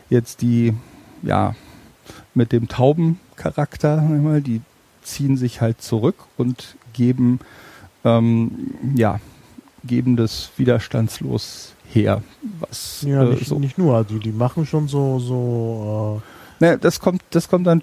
jetzt 0.10 0.42
die, 0.42 0.74
ja, 1.24 1.56
mit 2.34 2.52
dem 2.52 2.68
Taubencharakter, 2.68 4.04
die 4.42 4.62
ziehen 5.02 5.38
sich 5.38 5.62
halt 5.62 5.82
zurück 5.82 6.16
und 6.38 6.76
geben, 6.94 7.40
ähm, 8.04 8.52
ja, 8.96 9.20
geben 9.84 10.16
das 10.16 10.50
widerstandslos 10.58 11.74
her. 11.92 12.22
Was 12.60 13.04
Ja, 13.08 13.24
äh, 13.24 13.30
nicht, 13.36 13.48
so. 13.48 13.60
nicht 13.60 13.78
nur. 13.78 14.04
Die, 14.04 14.20
die 14.20 14.32
machen 14.32 14.66
schon 14.66 14.88
so, 14.88 15.20
so 15.20 16.22
Naja, 16.60 16.78
das 16.78 17.00
kommt, 17.00 17.22
das 17.32 17.48
kommt 17.48 17.68
dann 17.68 17.82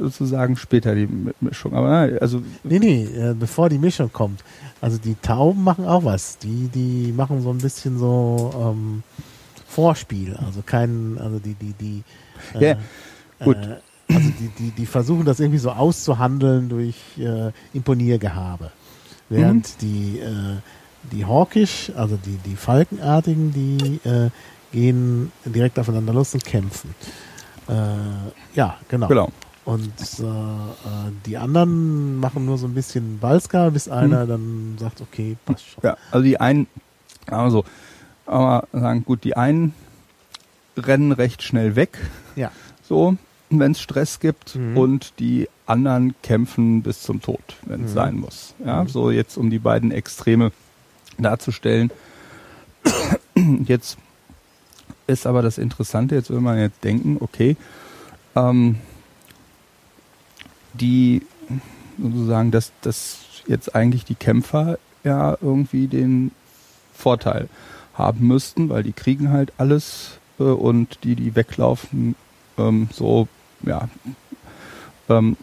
sozusagen 0.00 0.56
später 0.56 0.94
die 0.94 1.06
Mi- 1.06 1.32
Mischung. 1.40 1.74
Aber 1.74 1.88
na, 1.88 2.16
also 2.18 2.38
äh, 2.38 2.42
nee, 2.64 2.78
nee, 2.78 3.04
äh, 3.04 3.34
bevor 3.38 3.68
die 3.68 3.78
Mischung 3.78 4.12
kommt. 4.12 4.44
Also 4.80 4.98
die 4.98 5.16
Tauben 5.20 5.64
machen 5.64 5.86
auch 5.86 6.04
was. 6.04 6.38
Die, 6.38 6.68
die 6.68 7.12
machen 7.16 7.42
so 7.42 7.50
ein 7.50 7.58
bisschen 7.58 7.98
so 7.98 8.52
ähm, 8.76 9.02
Vorspiel. 9.78 10.36
Also 10.44 10.60
kein, 10.66 11.18
also 11.20 11.38
die, 11.38 11.54
die, 11.54 11.72
die 11.74 12.02
Ja, 12.58 12.74
gut. 13.44 13.56
Äh, 13.56 13.76
also 14.12 14.30
die, 14.40 14.48
die, 14.58 14.70
die 14.72 14.86
versuchen 14.86 15.24
das 15.24 15.38
irgendwie 15.38 15.60
so 15.60 15.70
auszuhandeln 15.70 16.68
durch 16.68 16.96
äh, 17.18 17.52
Imponiergehabe. 17.74 18.72
Während 19.28 19.68
Mhm. 19.68 19.78
die, 19.82 20.18
äh, 20.18 20.56
die 21.12 21.24
Hawkish, 21.26 21.92
also 21.94 22.16
die, 22.16 22.38
die 22.44 22.56
Falkenartigen, 22.56 23.52
die 23.52 24.00
äh, 24.08 24.30
gehen 24.72 25.30
direkt 25.44 25.78
aufeinander 25.78 26.12
los 26.12 26.34
und 26.34 26.44
kämpfen. 26.44 26.92
Äh, 27.68 27.74
ja, 28.54 28.78
genau. 28.88 29.06
genau. 29.06 29.28
Und 29.64 29.92
äh, 30.18 30.24
äh, 30.24 31.12
die 31.24 31.36
anderen 31.36 32.16
machen 32.18 32.46
nur 32.46 32.58
so 32.58 32.66
ein 32.66 32.74
bisschen 32.74 33.20
Balska, 33.20 33.68
bis 33.70 33.88
einer 33.88 34.26
dann 34.26 34.76
sagt, 34.80 35.02
okay, 35.02 35.36
passt 35.44 35.64
schon. 35.68 35.84
Ja, 35.84 35.96
also 36.10 36.24
die 36.24 36.40
einen, 36.40 36.66
also, 37.26 37.64
aber 38.28 38.68
sagen, 38.72 39.04
gut, 39.04 39.24
die 39.24 39.36
einen 39.36 39.74
rennen 40.76 41.12
recht 41.12 41.42
schnell 41.42 41.74
weg, 41.76 41.98
Ja. 42.36 42.50
so, 42.86 43.16
wenn 43.50 43.72
es 43.72 43.80
Stress 43.80 44.20
gibt, 44.20 44.54
Mhm. 44.56 44.76
und 44.76 45.12
die 45.18 45.48
anderen 45.66 46.14
kämpfen 46.22 46.82
bis 46.82 47.02
zum 47.02 47.20
Tod, 47.20 47.40
wenn 47.66 47.84
es 47.84 47.90
Mhm. 47.90 47.94
sein 47.94 48.16
muss. 48.16 48.54
Ja, 48.64 48.84
Mhm. 48.84 48.88
so 48.88 49.10
jetzt 49.10 49.36
um 49.36 49.50
die 49.50 49.58
beiden 49.58 49.90
Extreme 49.90 50.52
darzustellen. 51.18 51.90
Jetzt 53.64 53.98
ist 55.06 55.26
aber 55.26 55.42
das 55.42 55.58
Interessante, 55.58 56.14
jetzt 56.14 56.30
will 56.30 56.40
man 56.40 56.58
jetzt 56.58 56.82
denken, 56.84 57.16
okay, 57.20 57.56
ähm, 58.36 58.76
die 60.74 61.22
sozusagen, 62.00 62.50
dass, 62.50 62.72
dass 62.82 63.18
jetzt 63.46 63.74
eigentlich 63.74 64.04
die 64.04 64.14
Kämpfer 64.14 64.78
ja 65.04 65.36
irgendwie 65.40 65.86
den 65.88 66.30
Vorteil 66.94 67.48
haben 67.98 68.26
müssten, 68.26 68.68
weil 68.68 68.82
die 68.82 68.92
kriegen 68.92 69.30
halt 69.30 69.52
alles 69.58 70.18
äh, 70.38 70.44
und 70.44 70.98
die, 71.04 71.14
die 71.16 71.34
weglaufen, 71.34 72.14
ähm, 72.56 72.88
so, 72.92 73.28
ja, 73.62 73.88
ähm, 75.08 75.36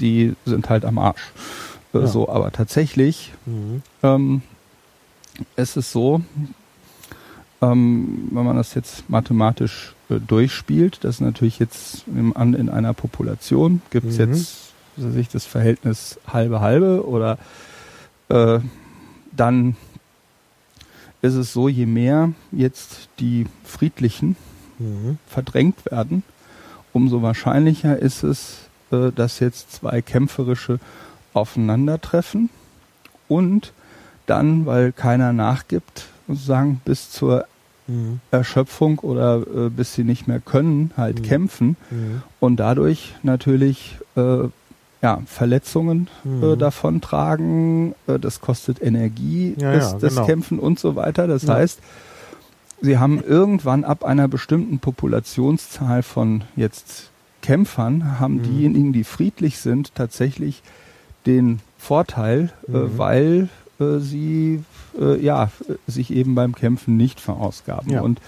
die 0.00 0.34
sind 0.44 0.68
halt 0.68 0.84
am 0.84 0.98
Arsch. 0.98 1.32
Äh, 1.94 2.00
Ja. 2.00 2.06
So, 2.08 2.28
aber 2.28 2.52
tatsächlich 2.52 3.32
Mhm. 3.46 3.82
ähm, 4.02 4.42
es 5.54 5.76
ist 5.76 5.92
so, 5.92 6.20
ähm, 7.62 8.28
wenn 8.32 8.44
man 8.44 8.56
das 8.56 8.74
jetzt 8.74 9.08
mathematisch 9.08 9.94
äh, 10.10 10.18
durchspielt, 10.20 11.04
dass 11.04 11.20
natürlich 11.20 11.58
jetzt 11.58 12.04
im, 12.08 12.36
an, 12.36 12.54
in 12.54 12.68
einer 12.68 12.92
Population 12.92 13.80
gibt 13.90 14.06
es 14.08 14.18
Mhm. 14.18 14.32
jetzt 14.32 14.62
was 14.98 15.08
weiß 15.08 15.16
ich, 15.16 15.28
das 15.28 15.44
Verhältnis 15.44 16.18
halbe 16.26 16.60
halbe 16.60 17.06
oder 17.06 17.36
äh, 18.30 18.60
dann 19.32 19.76
ist 21.22 21.34
es 21.34 21.52
so, 21.52 21.68
je 21.68 21.86
mehr 21.86 22.32
jetzt 22.52 23.08
die 23.18 23.46
Friedlichen 23.64 24.36
Mhm. 24.78 25.18
verdrängt 25.26 25.86
werden, 25.90 26.22
umso 26.92 27.22
wahrscheinlicher 27.22 27.98
ist 27.98 28.22
es, 28.22 28.68
äh, 28.92 29.10
dass 29.10 29.40
jetzt 29.40 29.72
zwei 29.72 30.02
kämpferische 30.02 30.78
aufeinandertreffen 31.32 32.50
und 33.28 33.72
dann, 34.26 34.66
weil 34.66 34.92
keiner 34.92 35.32
nachgibt, 35.32 36.06
sozusagen 36.28 36.80
bis 36.84 37.10
zur 37.10 37.46
Mhm. 37.88 38.20
Erschöpfung 38.32 38.98
oder 38.98 39.42
äh, 39.46 39.70
bis 39.70 39.94
sie 39.94 40.02
nicht 40.04 40.26
mehr 40.26 40.40
können, 40.40 40.90
halt 40.96 41.20
Mhm. 41.20 41.22
kämpfen 41.22 41.76
Mhm. 41.90 42.22
und 42.40 42.56
dadurch 42.56 43.14
natürlich 43.22 43.96
äh, 44.16 44.48
ja, 45.02 45.20
Verletzungen 45.26 46.08
äh, 46.24 46.28
Mhm. 46.28 46.58
davontragen, 46.58 47.94
äh, 48.06 48.18
das 48.18 48.40
kostet 48.40 48.82
Energie, 48.82 49.54
Ja, 49.58 49.72
das, 49.72 49.92
ja, 49.92 49.98
das 49.98 50.14
genau. 50.14 50.26
Kämpfen 50.26 50.58
und 50.58 50.78
so 50.78 50.96
weiter. 50.96 51.26
Das 51.26 51.42
Ja. 51.42 51.54
heißt, 51.54 51.80
sie 52.80 52.98
haben 52.98 53.22
irgendwann 53.22 53.84
ab 53.84 54.04
einer 54.04 54.28
bestimmten 54.28 54.78
Populationszahl 54.78 56.02
von 56.02 56.44
jetzt 56.56 57.10
Kämpfern, 57.42 58.18
haben 58.18 58.36
Mhm. 58.36 58.42
diejenigen, 58.42 58.92
die 58.92 59.04
friedlich 59.04 59.58
sind, 59.58 59.94
tatsächlich 59.94 60.62
den 61.26 61.60
Vorteil, 61.78 62.50
äh, 62.68 62.70
Mhm. 62.72 62.98
weil 62.98 63.48
äh, 63.78 63.98
sie 63.98 64.64
äh, 64.98 65.20
ja, 65.22 65.50
sich 65.86 66.10
eben 66.10 66.34
beim 66.34 66.54
Kämpfen 66.54 66.96
nicht 66.96 67.20
verausgaben. 67.20 67.92
Und 68.00 68.20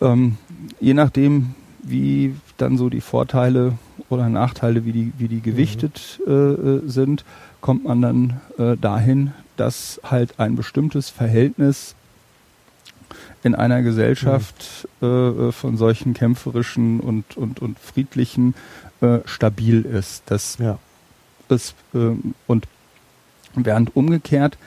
ähm, 0.00 0.36
je 0.80 0.94
nachdem, 0.94 1.54
wie 1.82 2.34
dann 2.56 2.76
so 2.76 2.88
die 2.90 3.00
Vorteile 3.00 3.74
oder 4.10 4.28
Nachteile, 4.28 4.84
wie 4.84 4.92
die, 4.92 5.12
wie 5.18 5.28
die 5.28 5.40
gewichtet 5.40 6.20
äh, 6.26 6.30
äh, 6.30 6.82
sind, 6.86 7.24
kommt 7.60 7.84
man 7.84 8.02
dann 8.02 8.40
äh, 8.58 8.76
dahin, 8.76 9.32
dass 9.56 10.00
halt 10.04 10.38
ein 10.38 10.56
bestimmtes 10.56 11.10
Verhältnis 11.10 11.94
in 13.42 13.54
einer 13.54 13.82
Gesellschaft 13.82 14.88
äh, 15.00 15.06
äh, 15.06 15.52
von 15.52 15.76
solchen 15.76 16.12
kämpferischen 16.14 17.00
und, 17.00 17.36
und, 17.36 17.60
und 17.60 17.78
friedlichen 17.78 18.54
äh, 19.00 19.18
stabil 19.24 19.82
ist. 19.82 20.24
Das 20.26 20.58
Ja. 20.58 20.78
ist, 21.48 21.74
ähm, 21.94 22.34
und 22.46 22.66
während 23.54 23.96
umgekehrt 23.96 24.58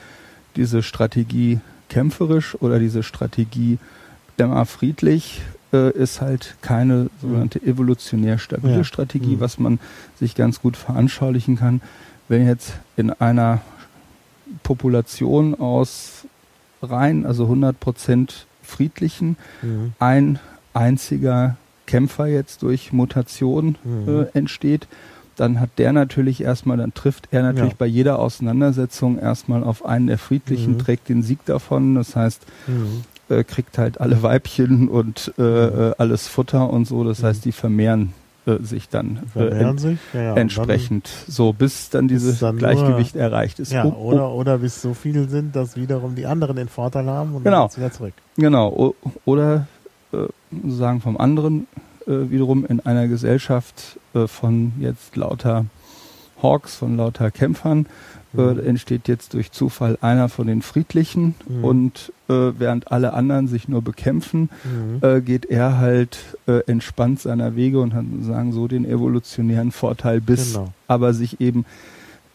diese 0.56 0.82
Strategie 0.82 1.60
kämpferisch 1.88 2.56
oder 2.60 2.78
diese 2.78 3.02
Strategie 3.02 3.78
immer 4.36 4.66
friedlich 4.66 5.42
äh, 5.74 5.90
ist 5.90 6.20
halt 6.20 6.54
keine 6.62 7.10
sogenannte 7.20 7.60
evolutionär 7.62 8.38
stabile 8.38 8.76
Ja. 8.76 8.84
Strategie, 8.84 9.36
Mhm. 9.36 9.40
was 9.40 9.58
man 9.58 9.78
sich 10.18 10.34
ganz 10.34 10.60
gut 10.62 10.76
veranschaulichen 10.76 11.56
kann. 11.56 11.80
Wenn 12.28 12.46
jetzt 12.46 12.74
in 12.96 13.10
einer 13.10 13.60
Population 14.62 15.54
aus 15.54 16.24
rein, 16.82 17.26
also 17.26 17.46
100% 17.48 18.46
friedlichen, 18.62 19.36
Mhm. 19.62 19.92
ein 19.98 20.38
einziger 20.72 21.56
Kämpfer 21.86 22.26
jetzt 22.26 22.62
durch 22.62 22.92
Mutation 22.92 23.76
Mhm. 23.84 24.08
äh, 24.08 24.38
entsteht, 24.38 24.86
dann 25.36 25.60
hat 25.60 25.70
der 25.78 25.92
natürlich 25.92 26.40
erstmal, 26.42 26.76
dann 26.76 26.94
trifft 26.94 27.28
er 27.32 27.42
natürlich 27.42 27.72
Ja. 27.72 27.76
bei 27.78 27.86
jeder 27.86 28.18
Auseinandersetzung 28.20 29.18
erstmal 29.18 29.64
auf 29.64 29.84
einen 29.84 30.06
der 30.06 30.18
Friedlichen, 30.18 30.74
Mhm. 30.74 30.78
trägt 30.78 31.08
den 31.08 31.22
Sieg 31.22 31.44
davon. 31.44 31.94
Das 31.96 32.14
heißt, 32.14 32.42
Mhm. 32.68 33.02
Äh, 33.28 33.44
kriegt 33.44 33.78
halt 33.78 34.00
alle 34.00 34.22
Weibchen 34.22 34.88
und 34.88 35.32
äh, 35.38 35.42
äh, 35.42 35.94
alles 35.98 36.28
Futter 36.28 36.70
und 36.70 36.86
so. 36.86 37.04
Das 37.04 37.20
Mhm. 37.22 37.26
heißt, 37.26 37.44
die 37.44 37.52
vermehren 37.52 38.12
äh, 38.46 38.56
sich 38.62 38.88
dann 38.90 39.20
äh, 39.24 39.28
Verwehren 39.30 39.66
en 39.70 39.78
sich. 39.78 39.98
Ja, 40.12 40.22
ja. 40.22 40.34
Entsprechend 40.36 41.08
so, 41.28 41.52
bis 41.54 41.88
dann 41.90 42.08
dieses 42.08 42.40
dann 42.40 42.56
nur- 42.56 42.58
Gleichgewicht 42.58 43.16
erreicht 43.16 43.58
ist. 43.58 43.72
Dann, 43.72 43.86
ja, 43.88 43.92
Oh, 43.94 43.98
oh, 43.98 44.12
oder, 44.12 44.30
oder 44.32 44.58
bis 44.58 44.82
so 44.82 44.92
viele 44.94 45.28
sind, 45.28 45.56
dass 45.56 45.76
wiederum 45.76 46.14
die 46.14 46.26
anderen 46.26 46.56
den 46.56 46.68
Vorteil 46.68 47.06
haben 47.06 47.34
und 47.34 47.44
Genau. 47.44 47.56
dann 47.60 47.66
geht's 47.68 47.78
wieder 47.78 47.92
zurück. 47.92 48.14
Genau, 48.36 48.68
o- 48.68 48.94
oder 49.24 49.66
äh, 50.12 50.18
sagen 50.68 51.00
vom 51.00 51.16
anderen 51.16 51.66
äh, 52.06 52.28
wiederum 52.30 52.66
in 52.66 52.80
einer 52.80 53.08
Gesellschaft 53.08 53.98
äh, 54.14 54.26
von 54.26 54.72
jetzt 54.78 55.16
lauter 55.16 55.64
Hawks, 56.42 56.76
von 56.76 56.98
lauter 56.98 57.30
Kämpfern, 57.30 57.86
äh, 58.36 58.40
Mhm. 58.54 58.66
entsteht 58.66 59.06
jetzt 59.08 59.34
durch 59.34 59.52
Zufall 59.52 59.98
einer 60.00 60.28
von 60.28 60.46
den 60.46 60.62
Friedlichen 60.62 61.34
Mhm. 61.48 61.64
und 61.64 62.12
äh, 62.28 62.32
während 62.58 62.90
alle 62.90 63.12
anderen 63.14 63.48
sich 63.48 63.68
nur 63.68 63.82
bekämpfen, 63.82 64.48
Mhm. 64.64 64.98
äh, 65.06 65.20
geht 65.20 65.46
er 65.46 65.78
halt 65.78 66.18
äh, 66.46 66.60
entspannt 66.66 67.20
seiner 67.20 67.54
Wege 67.56 67.80
und 67.80 67.94
hat 67.94 68.04
sagen 68.22 68.52
so 68.52 68.66
den 68.68 68.84
evolutionären 68.84 69.72
Vorteil, 69.72 70.20
bis 70.20 70.52
Genau. 70.54 70.72
aber 70.88 71.14
sich 71.14 71.40
eben 71.40 71.64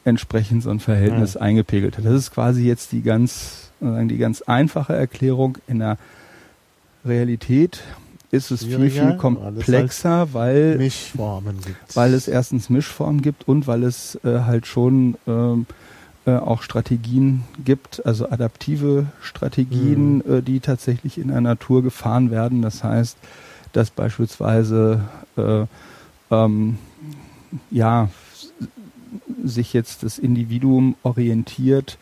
entsprechend 0.06 0.64
so 0.64 0.70
ein 0.70 0.80
Verhältnis 0.80 1.34
Ja. 1.36 1.41
eingepegelt 1.41 1.97
hat. 1.97 2.06
Das 2.06 2.14
ist 2.14 2.32
quasi 2.32 2.64
jetzt 2.66 2.91
die 2.91 3.02
ganz, 3.02 3.70
die 3.82 4.18
ganz 4.18 4.41
einfache 4.41 4.93
Erklärung 4.95 5.58
in 5.68 5.80
der 5.80 5.97
Realität 7.06 7.82
ist 8.32 8.52
es 8.52 8.64
viel, 8.64 8.90
viel 8.90 9.18
komplexer, 9.18 10.34
weil, 10.34 10.78
Mischformen 10.78 11.58
gibt. 11.62 11.96
weil 11.96 12.14
es 12.14 12.28
erstens 12.28 12.70
Mischformen 12.70 13.22
gibt 13.22 13.48
und 13.48 13.68
weil 13.68 13.84
es 13.84 14.20
äh, 14.24 14.42
halt 14.42 14.68
schon 14.68 15.16
ähm, 15.28 15.66
äh, 16.26 16.36
auch 16.36 16.62
Strategien 16.62 17.44
gibt, 17.66 18.06
also 18.06 18.30
adaptive 18.30 19.08
Strategien, 19.22 20.18
mhm. 20.18 20.34
äh, 20.38 20.42
die 20.42 20.60
tatsächlich 20.60 21.18
in 21.18 21.30
der 21.30 21.42
Natur 21.42 21.82
gefahren 21.82 22.30
werden. 22.30 22.62
Das 22.62 22.84
heißt, 22.84 23.18
dass 23.74 23.90
beispielsweise 23.90 25.02
äh, 25.38 25.66
ähm, 26.30 26.78
ja 27.72 28.10
sich 29.44 29.74
jetzt 29.74 30.04
das 30.04 30.20
Individuum 30.20 30.96
orientiert 31.02 31.98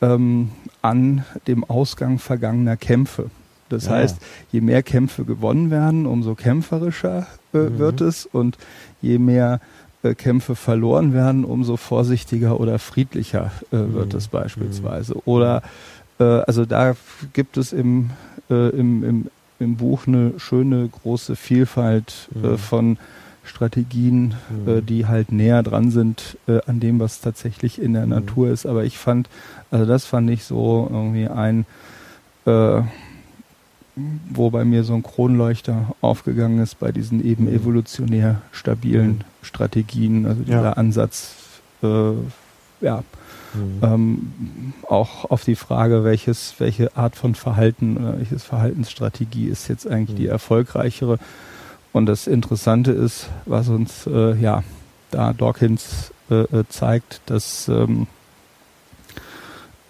ähm, 0.00 0.50
an 0.82 1.24
dem 1.46 1.62
Ausgang 1.62 2.18
vergangener 2.18 2.76
Kämpfe. 2.76 3.30
Das 3.70 3.86
ja. 3.86 3.92
heißt, 3.92 4.18
je 4.52 4.60
mehr 4.60 4.82
Kämpfe 4.82 5.24
gewonnen 5.24 5.70
werden, 5.70 6.06
umso 6.06 6.34
kämpferischer 6.34 7.26
äh, 7.54 7.58
mhm. 7.58 7.78
wird 7.78 8.00
es 8.00 8.26
und 8.26 8.58
je 9.00 9.18
mehr 9.18 9.60
äh, 10.02 10.14
Kämpfe 10.14 10.54
verloren 10.54 11.12
werden, 11.12 11.44
umso 11.44 11.76
vorsichtiger 11.76 12.60
oder 12.60 12.78
friedlicher 12.78 13.50
äh, 13.70 13.76
wird 13.76 14.12
mhm. 14.12 14.18
es 14.18 14.28
beispielsweise. 14.28 15.14
Mhm. 15.14 15.22
Oder 15.24 15.62
äh, 16.18 16.24
also 16.24 16.64
da 16.64 16.94
gibt 17.32 17.56
es 17.56 17.72
im, 17.72 18.10
äh, 18.50 18.70
im, 18.70 19.04
im, 19.04 19.30
im 19.58 19.76
Buch 19.76 20.06
eine 20.06 20.34
schöne 20.38 20.88
große 20.88 21.36
Vielfalt 21.36 22.28
äh, 22.34 22.46
mhm. 22.46 22.58
von 22.58 22.98
Strategien, 23.44 24.34
äh, 24.66 24.80
mhm. 24.80 24.86
die 24.86 25.06
halt 25.06 25.32
näher 25.32 25.62
dran 25.62 25.90
sind 25.90 26.38
äh, 26.46 26.60
an 26.66 26.80
dem, 26.80 27.00
was 27.00 27.20
tatsächlich 27.20 27.80
in 27.80 27.92
der 27.92 28.04
mhm. 28.04 28.10
Natur 28.10 28.50
ist. 28.50 28.66
Aber 28.66 28.84
ich 28.84 28.98
fand, 28.98 29.28
also 29.70 29.86
das 29.86 30.04
fand 30.04 30.30
ich 30.30 30.44
so 30.44 30.88
irgendwie 30.90 31.28
ein, 31.28 31.66
äh, 32.46 32.82
wo 34.28 34.50
bei 34.50 34.64
mir 34.64 34.84
so 34.84 34.94
ein 34.94 35.02
Kronleuchter 35.02 35.94
aufgegangen 36.00 36.60
ist 36.60 36.78
bei 36.78 36.92
diesen 36.92 37.24
eben 37.24 37.44
mhm. 37.44 37.54
evolutionär 37.54 38.42
stabilen 38.52 39.08
mhm. 39.10 39.24
Strategien, 39.42 40.26
also 40.26 40.42
dieser 40.42 40.62
ja. 40.62 40.72
Ansatz, 40.72 41.34
äh, 41.82 42.12
ja, 42.80 43.02
mhm. 43.54 43.78
ähm, 43.82 44.32
auch 44.88 45.30
auf 45.30 45.44
die 45.44 45.56
Frage, 45.56 46.04
welches, 46.04 46.54
welche 46.58 46.96
Art 46.96 47.16
von 47.16 47.34
Verhalten 47.34 47.96
oder 47.96 48.18
welches 48.18 48.44
Verhaltensstrategie 48.44 49.46
ist 49.46 49.68
jetzt 49.68 49.86
eigentlich 49.86 50.16
die 50.16 50.26
erfolgreichere 50.26 51.18
und 51.92 52.06
das 52.06 52.26
Interessante 52.26 52.92
ist, 52.92 53.28
was 53.46 53.68
uns 53.68 54.06
äh, 54.06 54.34
ja 54.36 54.62
da 55.10 55.32
Dawkins 55.32 56.12
äh, 56.30 56.42
äh, 56.42 56.64
zeigt, 56.68 57.20
dass 57.26 57.68
ähm, 57.68 58.06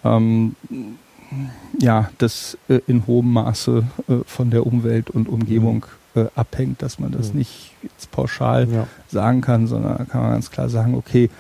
ähm, 0.05 0.57
ja, 1.79 2.11
das 2.19 2.59
äh, 2.69 2.81
in 2.87 3.07
hohem 3.07 3.33
Maße 3.33 3.85
äh, 4.09 4.15
von 4.27 4.51
der 4.51 4.67
Umwelt 4.67 5.11
und 5.11 5.29
Umgebung 5.29 5.87
mhm. 6.15 6.23
äh, 6.23 6.27
abhängt, 6.35 6.83
dass 6.83 6.99
man 6.99 7.13
das 7.13 7.33
mhm. 7.33 7.41
nicht 7.41 7.73
jetzt 7.83 8.11
pauschal 8.11 8.69
ja. 8.69 8.87
sagen 9.09 9.41
kann, 9.41 9.67
sondern 9.67 9.99
da 9.99 10.05
kann 10.05 10.23
man 10.23 10.33
ganz 10.33 10.51
klar 10.51 10.69
sagen, 10.69 10.95
okay, 10.95 11.31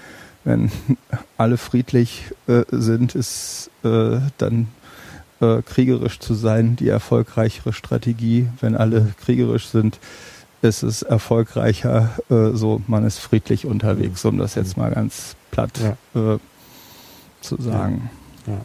wenn 0.44 0.70
alle 1.36 1.56
friedlich 1.56 2.32
äh, 2.46 2.62
sind, 2.70 3.14
ist 3.14 3.70
äh, 3.84 4.20
dann 4.38 4.68
äh, 5.40 5.62
kriegerisch 5.62 6.20
zu 6.20 6.34
sein 6.34 6.76
die 6.76 6.88
erfolgreichere 6.88 7.72
Strategie. 7.72 8.48
Wenn 8.60 8.76
alle 8.76 9.12
kriegerisch 9.22 9.68
sind, 9.68 9.98
ist 10.62 10.82
es 10.82 11.00
erfolgreicher, 11.00 12.10
so 12.28 12.82
man 12.86 13.06
ist 13.06 13.16
friedlich 13.16 13.64
unterwegs, 13.64 14.22
um 14.26 14.36
das 14.36 14.56
jetzt 14.56 14.76
mal 14.76 14.90
ganz 14.90 15.34
platt 15.50 15.70
ja. 15.82 16.38
zu 17.40 17.56
sagen. 17.62 18.10
Ja. 18.46 18.52
Ja. 18.52 18.60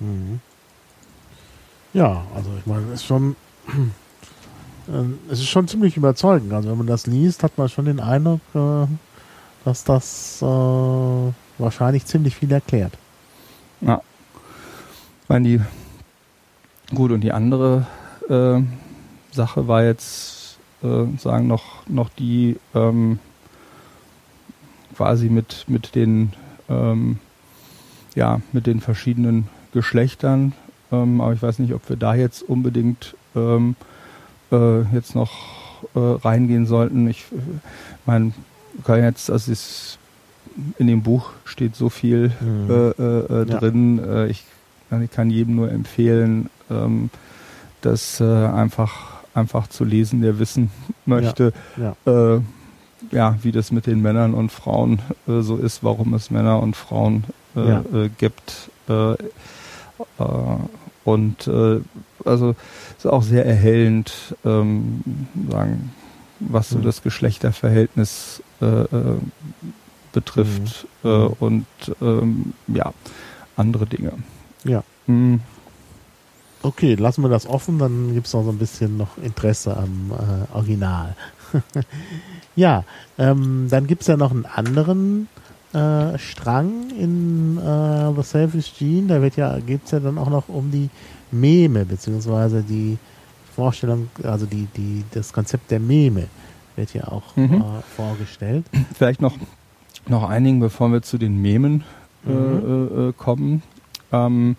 Mhm. 0.00 0.40
Ja. 1.92 2.24
also 2.34 2.50
ich 2.58 2.66
meine, 2.66 2.86
es 2.86 3.00
ist 3.00 3.04
schon 3.04 3.36
äh, 4.88 5.32
es 5.32 5.40
ist 5.40 5.48
schon 5.48 5.68
ziemlich 5.68 5.96
überzeugend. 5.96 6.52
Also 6.52 6.70
wenn 6.70 6.78
man 6.78 6.86
das 6.86 7.06
liest, 7.06 7.42
hat 7.42 7.56
man 7.58 7.68
schon 7.68 7.84
den 7.86 8.00
Eindruck, 8.00 8.40
äh, 8.54 8.86
dass 9.64 9.84
das 9.84 10.42
äh, 10.42 10.44
wahrscheinlich 11.58 12.06
ziemlich 12.06 12.36
viel 12.36 12.50
erklärt. 12.52 12.92
Ja. 13.80 14.00
Ich 15.22 15.28
meine, 15.28 15.48
die 15.48 15.60
gut 16.94 17.12
und 17.12 17.20
die 17.20 17.32
andere 17.32 17.86
äh, 18.28 18.60
Sache 19.32 19.68
war 19.68 19.84
jetzt 19.84 20.58
äh, 20.82 21.04
sagen 21.18 21.46
noch, 21.46 21.86
noch 21.86 22.08
die 22.08 22.58
ähm, 22.74 23.18
quasi 24.96 25.28
mit, 25.28 25.64
mit 25.68 25.94
den 25.94 26.32
ähm, 26.68 27.18
ja, 28.14 28.40
mit 28.52 28.66
den 28.66 28.80
verschiedenen 28.80 29.48
Geschlechtern. 29.72 30.52
Ähm, 30.92 31.20
aber 31.20 31.32
ich 31.32 31.42
weiß 31.42 31.58
nicht, 31.58 31.74
ob 31.74 31.88
wir 31.88 31.96
da 31.96 32.14
jetzt 32.14 32.42
unbedingt 32.42 33.16
ähm, 33.36 33.76
äh, 34.50 34.82
jetzt 34.92 35.14
noch 35.14 35.30
äh, 35.94 35.98
reingehen 35.98 36.66
sollten. 36.66 37.08
Ich 37.08 37.24
äh, 37.32 37.36
meine, 38.06 38.32
kann 38.84 39.02
jetzt, 39.02 39.30
also 39.30 39.52
es 39.52 39.98
in 40.78 40.86
dem 40.88 41.02
Buch 41.02 41.30
steht 41.44 41.76
so 41.76 41.88
viel 41.88 42.32
mhm. 42.40 42.70
äh, 42.70 43.08
äh, 43.42 43.46
drin. 43.46 43.98
Ja. 44.04 44.26
ich, 44.26 44.44
ich, 45.02 45.10
kann 45.10 45.30
jedem 45.30 45.54
nur 45.54 45.70
empfehlen, 45.70 46.50
ähm, 46.70 47.10
das 47.82 48.20
einfach 48.20 49.20
einfach 49.34 49.68
zu 49.68 49.84
lesen, 49.84 50.22
der 50.22 50.38
wissen 50.38 50.70
möchte, 51.06 51.52
ja, 51.76 51.94
ja. 52.04 52.34
Äh, 52.36 52.40
ja 53.10 53.38
wie 53.42 53.52
das 53.52 53.72
mit 53.72 53.86
den 53.86 54.00
Männern 54.02 54.34
und 54.34 54.50
Frauen 54.50 55.00
äh, 55.26 55.40
so 55.40 55.56
ist, 55.56 55.82
warum 55.82 56.14
es 56.14 56.30
Männer 56.30 56.60
und 56.62 56.76
Frauen 56.76 57.24
äh, 57.56 57.68
ja. 57.68 57.84
Äh, 57.88 58.10
gibt. 61.16 61.46
Äh, 61.46 61.50
äh, 61.50 61.80
und 61.80 61.86
also 62.24 62.54
ist 62.96 63.06
auch 63.06 63.22
sehr 63.22 63.46
erhellend, 63.46 64.12
ähm, 64.44 65.02
sagen, 65.50 65.92
was 66.40 66.70
so 66.70 66.78
mhm. 66.78 66.82
das 66.82 67.02
Geschlechterverhältnis 67.02 68.42
betrifft 70.12 70.86
mhm. 71.02 71.10
mhm. 71.10 71.26
und 71.40 71.66
ähm, 72.02 72.52
ja, 72.68 72.92
andere 73.56 73.86
Dinge. 73.86 74.12
Ja. 74.64 74.82
Mhm. 75.06 75.40
Okay, 76.62 76.94
lassen 76.94 77.22
wir 77.22 77.30
das 77.30 77.46
offen, 77.46 77.78
dann 77.78 78.12
gibt 78.12 78.26
es 78.26 78.34
noch 78.34 78.44
so 78.44 78.50
ein 78.50 78.58
bisschen 78.58 78.98
noch 78.98 79.16
Interesse 79.16 79.76
am 79.76 80.12
äh, 80.12 80.54
Original. 80.54 81.16
ja, 82.56 82.84
ähm, 83.16 83.68
dann 83.70 83.86
gibt 83.86 84.02
es 84.02 84.08
ja 84.08 84.18
noch 84.18 84.30
einen 84.30 84.44
anderen 84.44 85.28
äh, 85.72 86.18
Strang 86.18 86.90
in 86.98 87.58
äh, 87.58 88.14
The 88.14 88.22
Selfish 88.22 88.72
Gene. 88.78 89.06
Da 89.06 89.22
wird 89.22 89.36
ja, 89.36 89.58
geht 89.58 89.84
es 89.84 89.90
ja 89.92 90.00
dann 90.00 90.18
auch 90.18 90.30
noch 90.30 90.48
um 90.48 90.70
die 90.70 90.90
Meme, 91.30 91.84
beziehungsweise 91.84 92.62
die 92.62 92.98
Vorstellung, 93.54 94.08
also 94.22 94.46
die, 94.46 94.66
die, 94.76 95.04
das 95.12 95.32
Konzept 95.32 95.70
der 95.70 95.80
Meme 95.80 96.26
wird 96.76 96.94
ja 96.94 97.08
auch 97.08 97.36
mhm. 97.36 97.54
äh, 97.54 97.82
vorgestellt. 97.96 98.64
Vielleicht 98.94 99.20
noch, 99.20 99.36
noch 100.08 100.28
einigen, 100.28 100.60
bevor 100.60 100.90
wir 100.90 101.02
zu 101.02 101.18
den 101.18 101.40
Memen 101.40 101.84
äh, 102.26 102.30
mhm. 102.30 102.88
Äh, 102.96 103.08
äh, 103.08 103.12
kommen. 103.12 103.62
Ähm, 104.12 104.56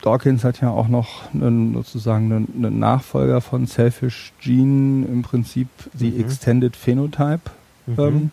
Dawkins 0.00 0.44
hat 0.44 0.60
ja 0.60 0.70
auch 0.70 0.88
noch 0.88 1.32
einen, 1.34 1.74
sozusagen 1.74 2.32
einen, 2.32 2.48
einen 2.56 2.78
Nachfolger 2.78 3.40
von 3.40 3.66
Selfish 3.66 4.32
Gene, 4.40 5.06
im 5.06 5.22
Prinzip 5.22 5.68
die 5.92 6.10
mhm. 6.10 6.20
Extended 6.20 6.76
Phenotype 6.76 7.50
mhm. 7.86 7.98
ähm, 7.98 8.30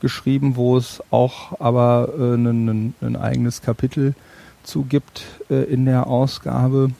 geschrieben, 0.00 0.56
wo 0.56 0.76
es 0.76 1.02
auch 1.10 1.60
aber 1.60 2.10
äh, 2.18 2.34
ein, 2.34 3.16
eigenes 3.16 3.62
Kapitel 3.62 4.14
zugibt 4.64 5.24
äh, 5.50 5.62
in 5.64 5.84
der 5.84 6.06
Ausgabe. 6.06 6.90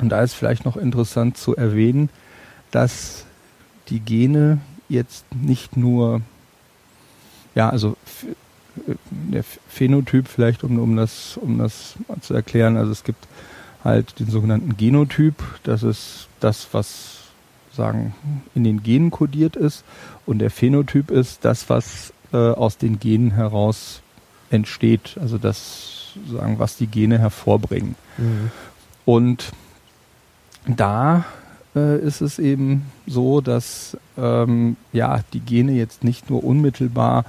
Und 0.00 0.08
da 0.08 0.22
ist 0.22 0.34
vielleicht 0.34 0.64
noch 0.64 0.76
interessant 0.76 1.36
zu 1.36 1.56
erwähnen, 1.56 2.08
dass 2.70 3.24
die 3.88 4.00
Gene 4.00 4.58
jetzt 4.88 5.24
nicht 5.34 5.76
nur, 5.76 6.20
ja, 7.54 7.68
also 7.68 7.96
der 9.10 9.44
Phänotyp 9.68 10.28
vielleicht, 10.28 10.64
um, 10.64 10.78
um, 10.78 10.96
das, 10.96 11.36
um 11.36 11.58
das 11.58 11.94
zu 12.20 12.34
erklären. 12.34 12.76
Also 12.76 12.92
es 12.92 13.04
gibt 13.04 13.26
halt 13.84 14.18
den 14.18 14.30
sogenannten 14.30 14.76
Genotyp. 14.76 15.34
Das 15.62 15.82
ist 15.82 16.28
das, 16.40 16.68
was 16.72 17.23
sagen 17.74 18.14
in 18.54 18.64
den 18.64 18.82
Genen 18.82 19.10
kodiert 19.10 19.56
ist. 19.56 19.84
Und 20.26 20.38
der 20.38 20.50
Phänotyp 20.50 21.10
ist 21.10 21.44
das, 21.44 21.68
was 21.68 22.12
äh, 22.32 22.36
aus 22.36 22.78
den 22.78 22.98
Genen 22.98 23.32
heraus 23.32 24.00
entsteht. 24.50 25.16
Also 25.20 25.38
das, 25.38 26.14
sagen, 26.30 26.58
was 26.58 26.76
die 26.76 26.86
Gene 26.86 27.18
hervorbringen. 27.18 27.96
Mhm. 28.18 28.50
Und 29.04 29.52
da 30.66 31.24
äh, 31.74 31.98
ist 31.98 32.20
es 32.20 32.38
eben 32.38 32.90
so, 33.06 33.40
dass 33.40 33.96
ähm, 34.16 34.76
ja 34.92 35.20
die 35.32 35.40
Gene 35.40 35.72
jetzt 35.72 36.04
nicht 36.04 36.30
nur 36.30 36.44
unmittelbar 36.44 37.24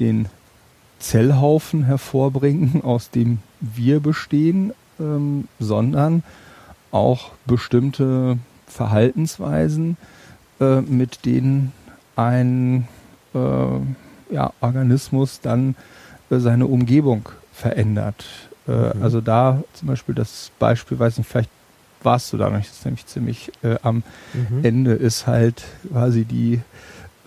den 0.00 0.28
Zellhaufen 0.98 1.84
hervorbringen, 1.84 2.80
aus 2.84 3.10
dem 3.10 3.38
wir 3.60 4.00
bestehen, 4.00 4.72
ähm, 5.00 5.48
sondern 5.58 6.22
auch 6.90 7.30
bestimmte 7.46 8.38
Verhaltensweisen, 8.66 9.96
äh, 10.60 10.80
mit 10.80 11.24
denen 11.24 11.72
ein 12.16 12.88
äh, 13.34 14.34
ja, 14.34 14.52
Organismus 14.60 15.40
dann 15.40 15.76
äh, 16.30 16.38
seine 16.38 16.66
Umgebung 16.66 17.28
verändert. 17.52 18.24
Äh, 18.66 18.72
mhm. 18.72 19.02
Also 19.02 19.20
da 19.20 19.62
zum 19.74 19.88
Beispiel 19.88 20.14
das 20.14 20.50
Beispiel, 20.58 20.98
weiß 20.98 21.18
nicht, 21.18 21.28
vielleicht 21.28 21.50
warst 22.02 22.32
du 22.32 22.36
da 22.36 22.48
noch, 22.50 22.58
das 22.58 22.68
ist 22.68 22.84
nämlich 22.84 23.06
ziemlich 23.06 23.52
äh, 23.62 23.76
am 23.82 24.02
mhm. 24.32 24.64
Ende 24.64 24.92
ist 24.92 25.26
halt 25.26 25.64
quasi 25.90 26.24
die, 26.24 26.60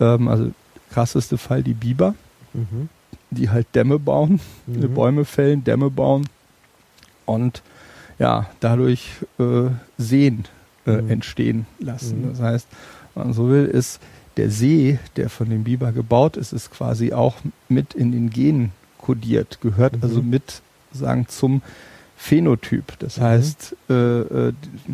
ähm, 0.00 0.28
also 0.28 0.50
krasseste 0.90 1.38
Fall 1.38 1.62
die 1.62 1.74
Biber, 1.74 2.14
mhm. 2.52 2.88
die 3.30 3.50
halt 3.50 3.66
Dämme 3.74 3.98
bauen, 3.98 4.40
mhm. 4.66 4.94
Bäume 4.94 5.24
fällen, 5.24 5.64
Dämme 5.64 5.90
bauen 5.90 6.26
und 7.26 7.62
ja, 8.18 8.46
dadurch 8.60 9.10
äh, 9.38 9.68
Seen 9.96 10.44
äh, 10.86 11.00
mhm. 11.00 11.10
entstehen 11.10 11.66
lassen. 11.78 12.22
Mhm. 12.22 12.30
Das 12.30 12.40
heißt, 12.40 12.68
wenn 13.14 13.24
man 13.24 13.32
so 13.32 13.48
will, 13.48 13.64
ist 13.64 14.00
der 14.36 14.50
See, 14.50 14.98
der 15.16 15.28
von 15.28 15.50
dem 15.50 15.64
Biber 15.64 15.92
gebaut 15.92 16.36
ist, 16.36 16.52
ist 16.52 16.70
quasi 16.70 17.12
auch 17.12 17.36
mit 17.68 17.94
in 17.94 18.12
den 18.12 18.30
Genen 18.30 18.72
kodiert, 18.98 19.58
gehört 19.60 19.96
mhm. 19.96 20.02
also 20.02 20.22
mit 20.22 20.62
sagen 20.92 21.26
zum 21.28 21.62
Phänotyp. 22.16 22.98
Das 22.98 23.16
mhm. 23.16 23.22
heißt, 23.22 23.76
äh, 23.88 23.94
äh, 23.94 24.52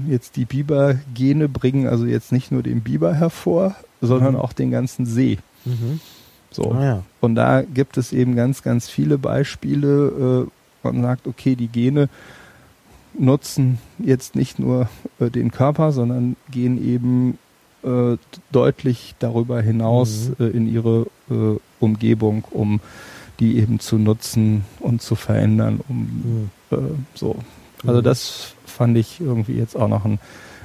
jetzt 0.08 0.36
die 0.36 0.44
Biber-Gene 0.44 1.48
bringen 1.48 1.88
also 1.88 2.06
jetzt 2.06 2.32
nicht 2.32 2.52
nur 2.52 2.62
den 2.62 2.82
Biber 2.82 3.14
hervor, 3.14 3.74
sondern 4.00 4.34
mhm. 4.34 4.40
auch 4.40 4.52
den 4.52 4.70
ganzen 4.70 5.06
See. 5.06 5.38
Mhm. 5.64 6.00
So. 6.50 6.72
Ah, 6.72 6.84
ja. 6.84 7.02
Und 7.20 7.34
da 7.34 7.62
gibt 7.62 7.98
es 7.98 8.12
eben 8.12 8.36
ganz, 8.36 8.62
ganz 8.62 8.88
viele 8.88 9.18
Beispiele. 9.18 10.46
Äh, 10.46 10.86
man 10.86 11.02
sagt, 11.02 11.26
okay, 11.26 11.56
die 11.56 11.68
Gene 11.68 12.08
nutzen 13.18 13.78
jetzt 13.98 14.36
nicht 14.36 14.58
nur 14.58 14.88
äh, 15.20 15.30
den 15.30 15.50
Körper, 15.50 15.92
sondern 15.92 16.36
gehen 16.50 16.82
eben 16.82 17.38
äh, 17.82 18.16
deutlich 18.52 19.14
darüber 19.18 19.60
hinaus 19.60 20.30
mhm. 20.38 20.44
äh, 20.44 20.48
in 20.48 20.72
ihre 20.72 21.06
äh, 21.30 21.58
Umgebung, 21.80 22.44
um 22.50 22.80
die 23.38 23.58
eben 23.58 23.80
zu 23.80 23.98
nutzen 23.98 24.64
und 24.80 25.02
zu 25.02 25.14
verändern, 25.14 25.80
um 25.88 25.98
mhm. 25.98 26.50
äh, 26.70 26.94
so. 27.14 27.36
Also 27.86 28.00
mhm. 28.00 28.04
das 28.04 28.54
fand 28.64 28.96
ich 28.96 29.20
irgendwie 29.20 29.54
jetzt 29.54 29.76
auch 29.76 29.88
noch 29.88 30.04
einen 30.04 30.18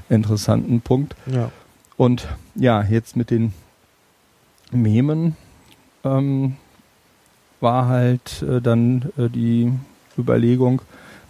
interessanten 0.10 0.82
Punkt. 0.82 1.16
Ja. 1.28 1.52
Und 1.98 2.28
ja, 2.56 2.84
jetzt 2.84 3.16
mit 3.16 3.30
den 3.30 3.54
Memen 4.72 5.36
ähm, 6.04 6.56
war 7.60 7.88
halt 7.88 8.42
äh, 8.42 8.62
dann 8.62 9.12
die 9.18 9.72
Überlegung, 10.18 10.82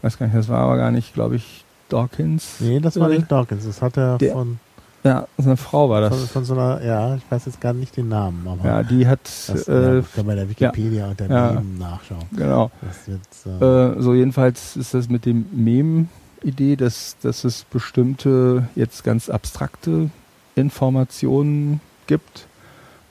weiß 0.02 0.18
gar 0.18 0.28
nicht, 0.28 0.36
das 0.36 0.50
war 0.50 0.60
aber 0.60 0.78
gar 0.78 0.92
nicht, 0.92 1.14
glaube 1.14 1.36
ich, 1.36 1.66
Dawkins. 1.90 2.56
Nee, 2.60 2.80
das 2.80 3.00
war 3.00 3.10
nicht 3.10 3.32
Dawkins, 3.32 3.66
das 3.66 3.82
hat 3.82 3.98
er 3.98 4.18
der, 4.18 4.34
von 4.34 4.60
ja, 5.04 5.28
so 5.38 5.50
eine 5.50 5.58
Frau 5.58 5.90
war 5.90 6.02
das. 6.02 6.16
Von, 6.16 6.28
von, 6.28 6.46
so 6.46 6.54
einer, 6.54 6.84
ja, 6.84 7.16
ich 7.16 7.24
weiß 7.30 7.46
jetzt 7.48 7.60
gar 7.60 7.74
nicht 7.74 7.98
den 7.98 8.10
Namen, 8.10 8.48
aber. 8.48 8.68
Ja, 8.68 8.84
die 8.84 9.08
hat. 9.08 9.20
Das, 9.24 9.68
äh, 9.68 10.04
kann 10.16 10.28
bei 10.28 10.36
der 10.36 10.48
Wikipedia 10.48 11.06
ja, 11.06 11.10
und 11.10 11.20
der 11.20 11.28
ja, 11.28 11.52
Meme 11.54 11.80
nachschauen. 11.80 12.26
Genau. 12.36 12.70
Wird, 13.08 13.62
äh, 13.62 13.66
äh, 13.66 14.02
so 14.02 14.14
jedenfalls 14.14 14.76
ist 14.76 14.94
das 14.94 15.10
mit 15.10 15.26
dem 15.26 15.48
Meme-Idee, 15.52 16.76
dass, 16.76 17.18
dass 17.22 17.44
es 17.44 17.64
bestimmte, 17.64 18.70
jetzt 18.76 19.04
ganz 19.04 19.30
abstrakte 19.30 20.12
Informationen 20.56 21.82
gibt. 22.06 22.46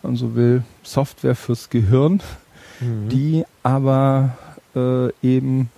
Man 0.02 0.14
so 0.14 0.36
will, 0.36 0.62
Software 0.84 1.34
fürs 1.34 1.70
Gehirn, 1.70 2.22
mhm. 2.80 3.08
die 3.08 3.44
aber 3.64 4.36
äh, 4.76 5.08
eben 5.22 5.70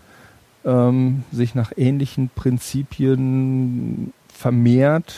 ähm, 0.65 1.25
sich 1.33 1.55
nach 1.55 1.73
ähnlichen 1.77 2.31
Prinzipien 2.35 4.13
vermehrt 4.33 5.15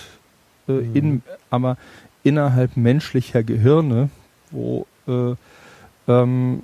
äh, 0.68 0.72
mhm. 0.72 0.96
in, 0.96 1.22
aber 1.50 1.76
innerhalb 2.22 2.76
menschlicher 2.76 3.42
Gehirne, 3.42 4.08
wo 4.50 4.86
äh, 5.06 5.34
ähm, 6.08 6.62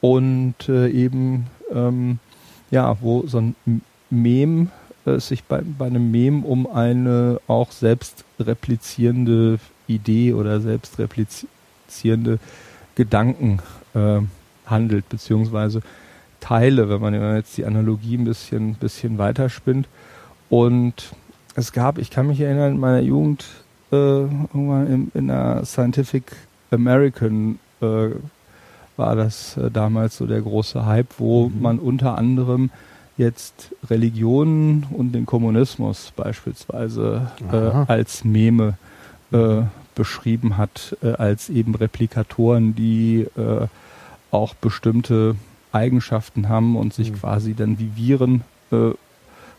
und 0.00 0.68
äh, 0.68 0.88
eben 0.88 1.46
ähm, 1.72 2.18
ja, 2.70 2.96
wo 3.00 3.26
so 3.26 3.38
ein 3.38 3.54
Mem 4.10 4.70
äh, 5.04 5.18
sich 5.18 5.44
bei, 5.44 5.62
bei 5.62 5.86
einem 5.86 6.10
Mem 6.10 6.44
um 6.44 6.66
eine 6.66 7.40
auch 7.46 7.72
selbst 7.72 8.24
replizierende 8.38 9.58
Idee 9.86 10.32
oder 10.32 10.60
selbst 10.60 10.98
replizierende 10.98 12.38
Gedanken 12.94 13.60
äh, 13.94 14.20
handelt, 14.66 15.08
beziehungsweise 15.08 15.82
Teile, 16.46 16.88
wenn 16.88 17.00
man 17.00 17.14
jetzt 17.34 17.56
die 17.56 17.64
Analogie 17.64 18.16
ein 18.16 18.24
bisschen, 18.24 18.74
bisschen 18.74 19.18
weiterspinnt. 19.18 19.88
Und 20.48 21.12
es 21.56 21.72
gab, 21.72 21.98
ich 21.98 22.10
kann 22.10 22.28
mich 22.28 22.40
erinnern, 22.40 22.74
in 22.74 22.80
meiner 22.80 23.00
Jugend 23.00 23.44
äh, 23.90 23.96
irgendwann 23.96 24.86
in, 24.86 25.10
in 25.14 25.30
einer 25.30 25.64
Scientific 25.64 26.36
American 26.70 27.58
äh, 27.80 28.10
war 28.96 29.16
das 29.16 29.56
äh, 29.56 29.72
damals 29.72 30.18
so 30.18 30.26
der 30.26 30.40
große 30.40 30.86
Hype, 30.86 31.18
wo 31.18 31.48
mhm. 31.48 31.62
man 31.62 31.78
unter 31.80 32.16
anderem 32.16 32.70
jetzt 33.16 33.74
Religionen 33.90 34.86
und 34.90 35.12
den 35.12 35.26
Kommunismus 35.26 36.12
beispielsweise 36.14 37.32
äh, 37.50 37.56
als 37.90 38.24
Meme 38.24 38.74
äh, 39.32 39.62
beschrieben 39.96 40.58
hat, 40.58 40.96
äh, 41.02 41.12
als 41.14 41.48
eben 41.48 41.74
Replikatoren, 41.74 42.76
die 42.76 43.26
äh, 43.36 43.66
auch 44.30 44.54
bestimmte 44.54 45.34
Eigenschaften 45.76 46.48
haben 46.48 46.76
und 46.76 46.94
sich 46.94 47.12
mhm. 47.12 47.16
quasi 47.16 47.54
dann 47.54 47.78
wie 47.78 47.92
Viren 47.96 48.42
äh, 48.70 48.90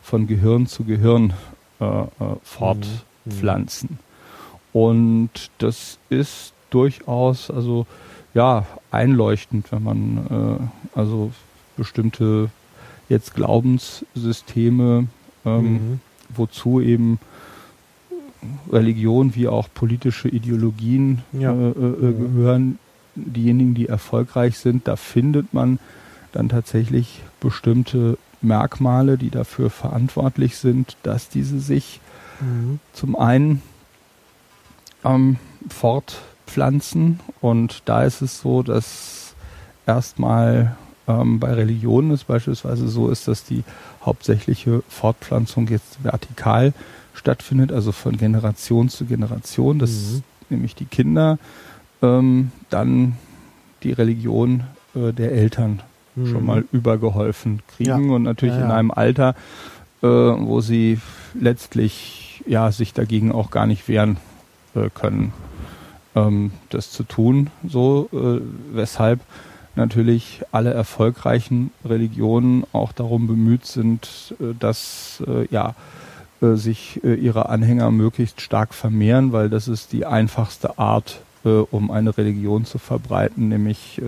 von 0.02 0.26
Gehirn 0.26 0.66
zu 0.66 0.84
Gehirn 0.84 1.32
äh, 1.80 1.84
äh, 1.84 2.06
fortpflanzen. 2.42 3.90
Mhm. 3.92 4.80
Und 4.80 5.30
das 5.58 5.98
ist 6.10 6.52
durchaus 6.70 7.50
also 7.50 7.86
ja 8.34 8.66
einleuchtend, 8.90 9.72
wenn 9.72 9.82
man 9.82 10.70
äh, 10.94 10.98
also 10.98 11.30
bestimmte 11.76 12.50
jetzt 13.08 13.34
Glaubenssysteme, 13.34 15.06
ähm, 15.44 15.72
mhm. 15.72 16.00
wozu 16.28 16.80
eben 16.80 17.18
Religion 18.70 19.34
wie 19.34 19.48
auch 19.48 19.68
politische 19.72 20.28
Ideologien 20.28 21.22
ja. 21.32 21.52
äh, 21.52 21.68
äh, 21.68 22.12
gehören. 22.12 22.78
Diejenigen, 23.14 23.74
die 23.74 23.86
erfolgreich 23.86 24.58
sind, 24.58 24.86
da 24.86 24.94
findet 24.94 25.52
man 25.52 25.80
dann 26.32 26.48
tatsächlich 26.48 27.22
bestimmte 27.40 28.18
Merkmale, 28.40 29.18
die 29.18 29.30
dafür 29.30 29.70
verantwortlich 29.70 30.56
sind, 30.56 30.96
dass 31.02 31.28
diese 31.28 31.58
sich 31.58 32.00
mhm. 32.40 32.80
zum 32.92 33.16
einen 33.16 33.62
ähm, 35.04 35.36
fortpflanzen 35.68 37.20
und 37.40 37.82
da 37.86 38.04
ist 38.04 38.22
es 38.22 38.40
so, 38.40 38.62
dass 38.62 39.34
erstmal 39.86 40.76
ähm, 41.08 41.40
bei 41.40 41.52
Religionen 41.52 42.10
es 42.12 42.24
beispielsweise 42.24 42.88
so 42.88 43.08
ist, 43.08 43.26
dass 43.26 43.44
die 43.44 43.64
hauptsächliche 44.04 44.82
Fortpflanzung 44.88 45.66
jetzt 45.68 46.02
vertikal 46.04 46.72
stattfindet, 47.14 47.72
also 47.72 47.90
von 47.90 48.16
Generation 48.16 48.88
zu 48.88 49.06
Generation, 49.06 49.78
dass 49.78 49.90
mhm. 49.90 50.22
nämlich 50.50 50.74
die 50.74 50.84
Kinder 50.84 51.38
ähm, 52.02 52.52
dann 52.70 53.16
die 53.82 53.92
Religion 53.92 54.64
äh, 54.94 55.12
der 55.12 55.32
Eltern 55.32 55.82
mhm. 56.18 56.26
schon 56.26 56.46
mal 56.46 56.64
übergeholfen 56.72 57.60
kriegen 57.76 58.08
ja. 58.08 58.14
und 58.14 58.22
natürlich 58.22 58.54
ja, 58.54 58.60
ja. 58.60 58.66
in 58.66 58.72
einem 58.72 58.90
Alter, 58.90 59.34
äh, 60.02 60.06
wo 60.06 60.60
sie 60.60 61.00
letztlich 61.34 62.42
ja 62.46 62.72
sich 62.72 62.94
dagegen 62.94 63.32
auch 63.32 63.50
gar 63.50 63.66
nicht 63.66 63.88
wehren 63.88 64.16
äh, 64.74 64.90
können, 64.90 65.32
ähm, 66.14 66.52
das 66.70 66.90
zu 66.90 67.02
tun. 67.02 67.50
So, 67.66 68.08
äh, 68.12 68.40
weshalb 68.74 69.20
natürlich 69.78 70.42
alle 70.52 70.74
erfolgreichen 70.74 71.70
Religionen 71.84 72.64
auch 72.72 72.92
darum 72.92 73.26
bemüht 73.26 73.64
sind, 73.64 74.34
äh, 74.40 74.54
dass 74.58 75.22
äh, 75.26 75.46
ja 75.50 75.74
äh, 76.42 76.54
sich 76.54 77.02
ihre 77.02 77.48
Anhänger 77.48 77.90
möglichst 77.90 78.42
stark 78.42 78.74
vermehren, 78.74 79.32
weil 79.32 79.48
das 79.48 79.68
ist 79.68 79.92
die 79.92 80.04
einfachste 80.04 80.78
Art, 80.78 81.20
um 81.44 81.90
eine 81.90 82.18
Religion 82.18 82.64
zu 82.64 82.78
verbreiten, 82.78 83.48
nämlich 83.48 84.02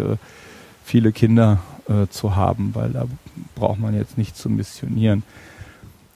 viele 0.85 1.13
Kinder 1.13 1.59
äh, 1.91 2.09
zu 2.09 2.37
haben, 2.37 2.75
weil 2.75 2.91
da 2.91 3.07
braucht 3.55 3.81
man 3.81 3.95
jetzt 3.95 4.17
nicht 4.17 4.37
zu 4.37 4.49
missionieren. 4.49 5.23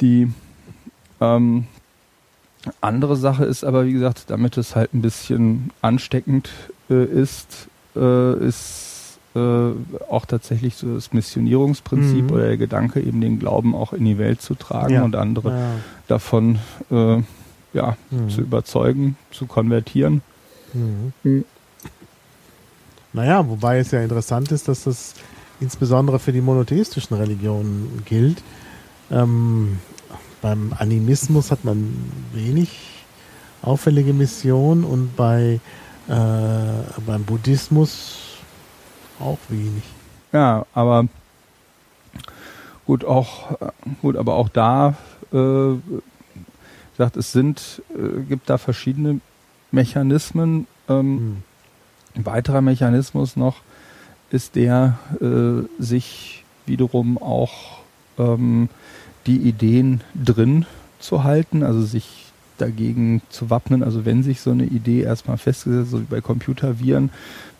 Die 0.00 0.32
ähm, 1.20 1.66
andere 2.80 3.16
Sache 3.16 3.44
ist 3.44 3.64
aber, 3.64 3.84
wie 3.84 3.92
gesagt, 3.92 4.24
damit 4.28 4.56
es 4.56 4.74
halt 4.74 4.94
ein 4.94 5.02
bisschen 5.02 5.70
ansteckend 5.82 6.50
äh, 6.88 7.04
ist, 7.04 7.68
äh, 7.96 8.38
ist 8.38 9.18
äh, 9.34 9.70
auch 10.08 10.26
tatsächlich 10.26 10.76
so 10.76 10.94
das 10.94 11.12
Missionierungsprinzip 11.12 12.26
mhm. 12.26 12.30
oder 12.30 12.46
der 12.46 12.56
Gedanke, 12.56 13.00
eben 13.00 13.20
den 13.20 13.38
Glauben 13.38 13.74
auch 13.74 13.92
in 13.92 14.04
die 14.04 14.18
Welt 14.18 14.40
zu 14.40 14.54
tragen 14.54 14.94
ja. 14.94 15.02
und 15.02 15.16
andere 15.16 15.50
ja. 15.50 15.70
davon 16.08 16.58
äh, 16.90 17.22
ja, 17.72 17.96
mhm. 18.10 18.30
zu 18.30 18.40
überzeugen, 18.42 19.16
zu 19.30 19.46
konvertieren. 19.46 20.22
Mhm. 20.72 21.12
mhm. 21.22 21.44
Naja, 23.12 23.48
wobei 23.48 23.78
es 23.78 23.92
ja 23.92 24.00
interessant 24.00 24.50
ist, 24.50 24.66
dass 24.66 24.84
das 24.84 25.14
insbesondere 25.60 26.18
für 26.18 26.32
die 26.32 26.40
monotheistischen 26.40 27.16
Religionen 27.16 28.02
gilt. 28.04 28.42
Ähm, 29.10 29.78
beim 30.42 30.74
Animismus 30.78 31.50
hat 31.50 31.64
man 31.64 31.94
wenig 32.32 32.78
auffällige 33.62 34.12
Missionen 34.12 34.84
und 34.84 35.16
bei 35.16 35.60
äh, 36.08 37.00
beim 37.06 37.24
Buddhismus 37.24 38.38
auch 39.18 39.38
wenig. 39.48 39.84
Ja, 40.32 40.66
aber 40.74 41.06
gut, 42.84 43.04
auch 43.04 43.58
gut, 44.02 44.16
aber 44.16 44.34
auch 44.34 44.48
da 44.48 44.96
äh, 45.32 45.76
gesagt, 46.96 47.16
es 47.16 47.32
sind, 47.32 47.82
äh, 47.90 48.22
gibt 48.22 48.50
da 48.50 48.58
verschiedene 48.58 49.20
Mechanismen. 49.70 50.66
Ähm, 50.88 51.14
mhm. 51.14 51.42
Ein 52.16 52.26
weiterer 52.26 52.60
Mechanismus 52.60 53.36
noch 53.36 53.56
ist 54.34 54.56
der, 54.56 54.98
äh, 55.20 55.62
sich 55.82 56.44
wiederum 56.66 57.18
auch 57.18 57.78
ähm, 58.18 58.68
die 59.26 59.36
Ideen 59.36 60.00
drin 60.14 60.66
zu 60.98 61.22
halten, 61.22 61.62
also 61.62 61.82
sich 61.82 62.32
dagegen 62.58 63.22
zu 63.30 63.50
wappnen. 63.50 63.82
Also 63.82 64.04
wenn 64.04 64.22
sich 64.22 64.40
so 64.40 64.50
eine 64.50 64.64
Idee 64.64 65.02
erstmal 65.02 65.38
festgesetzt, 65.38 65.90
so 65.90 66.00
wie 66.00 66.04
bei 66.04 66.20
Computerviren, 66.20 67.10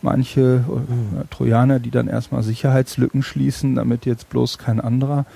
manche 0.02 0.64
äh, 0.68 1.24
Trojaner, 1.30 1.78
die 1.78 1.90
dann 1.90 2.08
erstmal 2.08 2.42
Sicherheitslücken 2.42 3.22
schließen, 3.22 3.76
damit 3.76 4.04
jetzt 4.04 4.28
bloß 4.30 4.58
kein 4.58 4.80
anderer 4.80 5.26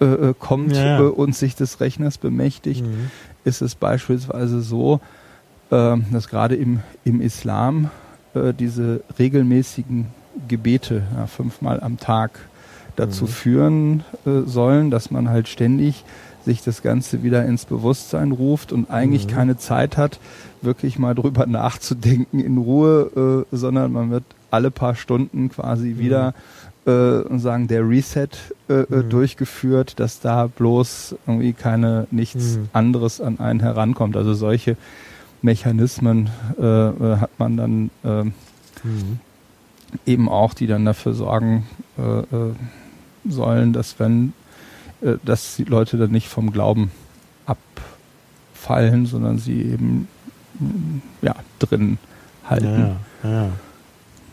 äh, 0.00 0.04
äh 0.04 0.34
kommt 0.38 0.76
ja. 0.76 0.98
Äh, 0.98 1.02
und 1.02 1.34
sich 1.34 1.54
des 1.54 1.80
Rechners 1.80 2.18
bemächtigt, 2.18 2.84
mhm. 2.84 3.10
ist 3.44 3.62
es 3.62 3.74
beispielsweise 3.76 4.62
so, 4.62 5.00
äh, 5.70 5.96
dass 6.12 6.28
gerade 6.28 6.56
im, 6.56 6.80
im 7.04 7.20
Islam 7.20 7.90
äh, 8.34 8.52
diese 8.52 9.02
regelmäßigen 9.18 10.06
Gebete 10.46 11.02
ja, 11.16 11.26
fünfmal 11.26 11.80
am 11.80 11.98
Tag 11.98 12.38
dazu 12.96 13.24
mhm. 13.24 13.28
führen 13.28 14.04
sollen, 14.24 14.90
dass 14.90 15.10
man 15.10 15.28
halt 15.28 15.46
ständig 15.46 16.04
sich 16.44 16.62
das 16.62 16.82
Ganze 16.82 17.22
wieder 17.22 17.44
ins 17.44 17.66
Bewusstsein 17.66 18.32
ruft 18.32 18.72
und 18.72 18.90
eigentlich 18.90 19.26
mhm. 19.26 19.30
keine 19.30 19.58
Zeit 19.58 19.96
hat, 19.96 20.18
wirklich 20.62 20.98
mal 20.98 21.14
drüber 21.14 21.46
nachzudenken 21.46 22.40
in 22.40 22.58
Ruhe, 22.58 23.46
äh, 23.52 23.56
sondern 23.56 23.92
man 23.92 24.10
wird 24.10 24.24
alle 24.50 24.70
paar 24.70 24.94
Stunden 24.94 25.50
quasi 25.50 25.88
mhm. 25.88 25.98
wieder 25.98 26.34
äh, 26.86 27.38
sagen, 27.38 27.68
der 27.68 27.86
Reset 27.86 28.28
äh, 28.68 28.72
äh, 28.72 28.86
mhm. 28.88 29.10
durchgeführt, 29.10 30.00
dass 30.00 30.20
da 30.20 30.46
bloß 30.46 31.16
irgendwie 31.26 31.52
keine 31.52 32.06
nichts 32.10 32.56
mhm. 32.56 32.68
anderes 32.72 33.20
an 33.20 33.40
einen 33.40 33.60
herankommt. 33.60 34.16
Also 34.16 34.32
solche 34.32 34.76
Mechanismen 35.42 36.30
äh, 36.58 36.64
äh 36.64 37.16
hat 37.18 37.30
man 37.38 37.56
dann 37.56 37.90
äh, 38.04 38.24
mhm. 38.24 39.20
Eben 40.06 40.28
auch, 40.28 40.54
die 40.54 40.66
dann 40.66 40.84
dafür 40.84 41.14
sorgen 41.14 41.66
äh, 41.98 42.20
äh, 42.20 42.54
sollen, 43.28 43.72
dass 43.72 43.98
wenn 43.98 44.32
äh, 45.00 45.14
dass 45.24 45.56
die 45.56 45.64
Leute 45.64 45.96
dann 45.96 46.10
nicht 46.10 46.28
vom 46.28 46.52
Glauben 46.52 46.90
abfallen, 47.46 49.06
sondern 49.06 49.38
sie 49.38 49.62
eben 49.62 50.08
mm, 50.58 50.98
ja 51.22 51.34
drin 51.58 51.98
halten. 52.44 52.96
Ja, 53.22 53.30
ja. 53.30 53.50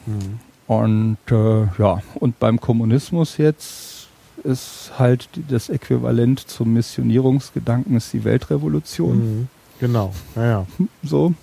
Mhm. 0.06 0.39
Und 0.68 1.18
äh, 1.30 1.68
ja, 1.78 2.01
und 2.16 2.39
beim 2.39 2.60
Kommunismus 2.60 3.38
jetzt 3.38 4.08
ist 4.43 4.91
halt 4.97 5.30
das 5.49 5.70
Äquivalent 5.70 6.39
zum 6.39 6.74
Missionierungsgedanken 6.74 7.95
ist 7.97 8.14
die 8.14 8.24
Weltrevolution. 8.24 9.18
Mhm. 9.18 9.47
Genau, 9.80 10.14
ja, 10.36 10.45
ja. 10.45 10.66
So. 11.03 11.34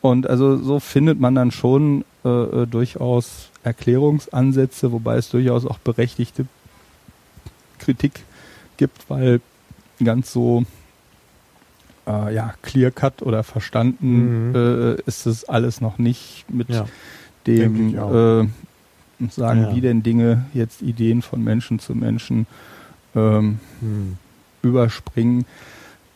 Und 0.00 0.28
also 0.28 0.56
so 0.56 0.80
findet 0.80 1.20
man 1.20 1.34
dann 1.34 1.50
schon 1.50 2.04
äh, 2.24 2.28
äh, 2.28 2.66
durchaus 2.66 3.50
Erklärungsansätze, 3.62 4.92
wobei 4.92 5.16
es 5.16 5.30
durchaus 5.30 5.66
auch 5.66 5.78
berechtigte 5.78 6.46
Kritik 7.78 8.24
gibt, 8.76 9.08
weil 9.08 9.40
ganz 10.02 10.32
so 10.32 10.64
äh, 12.06 12.34
ja, 12.34 12.54
clear 12.62 12.90
cut 12.90 13.22
oder 13.22 13.42
verstanden 13.42 14.50
mhm. 14.50 14.54
äh, 14.54 14.94
ist 15.06 15.26
es 15.26 15.44
alles 15.44 15.80
noch 15.80 15.98
nicht 15.98 16.44
mit 16.48 16.68
ja, 16.68 16.86
dem 17.46 17.94
äh, 17.94 18.48
sagen, 19.30 19.62
ja. 19.62 19.74
wie 19.74 19.80
denn 19.80 20.02
Dinge 20.02 20.44
jetzt 20.54 20.82
Ideen 20.82 21.22
von 21.22 21.42
Menschen 21.44 21.78
zu 21.78 21.94
Menschen 21.94 22.46
ähm, 23.14 23.60
mhm. 23.80 24.16
überspringen. 24.62 25.44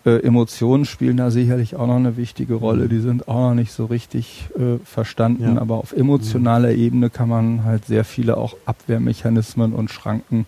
Äh, 0.06 0.18
Emotionen 0.18 0.84
spielen 0.84 1.16
da 1.16 1.30
sicherlich 1.30 1.76
auch 1.76 1.86
noch 1.86 1.96
eine 1.96 2.16
wichtige 2.16 2.54
Rolle. 2.54 2.88
Die 2.88 3.00
sind 3.00 3.26
auch 3.26 3.48
noch 3.48 3.54
nicht 3.54 3.72
so 3.72 3.86
richtig 3.86 4.48
äh, 4.54 4.78
verstanden, 4.84 5.54
ja. 5.54 5.60
aber 5.60 5.76
auf 5.76 5.92
emotionaler 5.92 6.72
mhm. 6.72 6.78
Ebene 6.78 7.10
kann 7.10 7.28
man 7.28 7.64
halt 7.64 7.86
sehr 7.86 8.04
viele 8.04 8.36
auch 8.36 8.54
Abwehrmechanismen 8.66 9.72
und 9.72 9.90
Schranken 9.90 10.46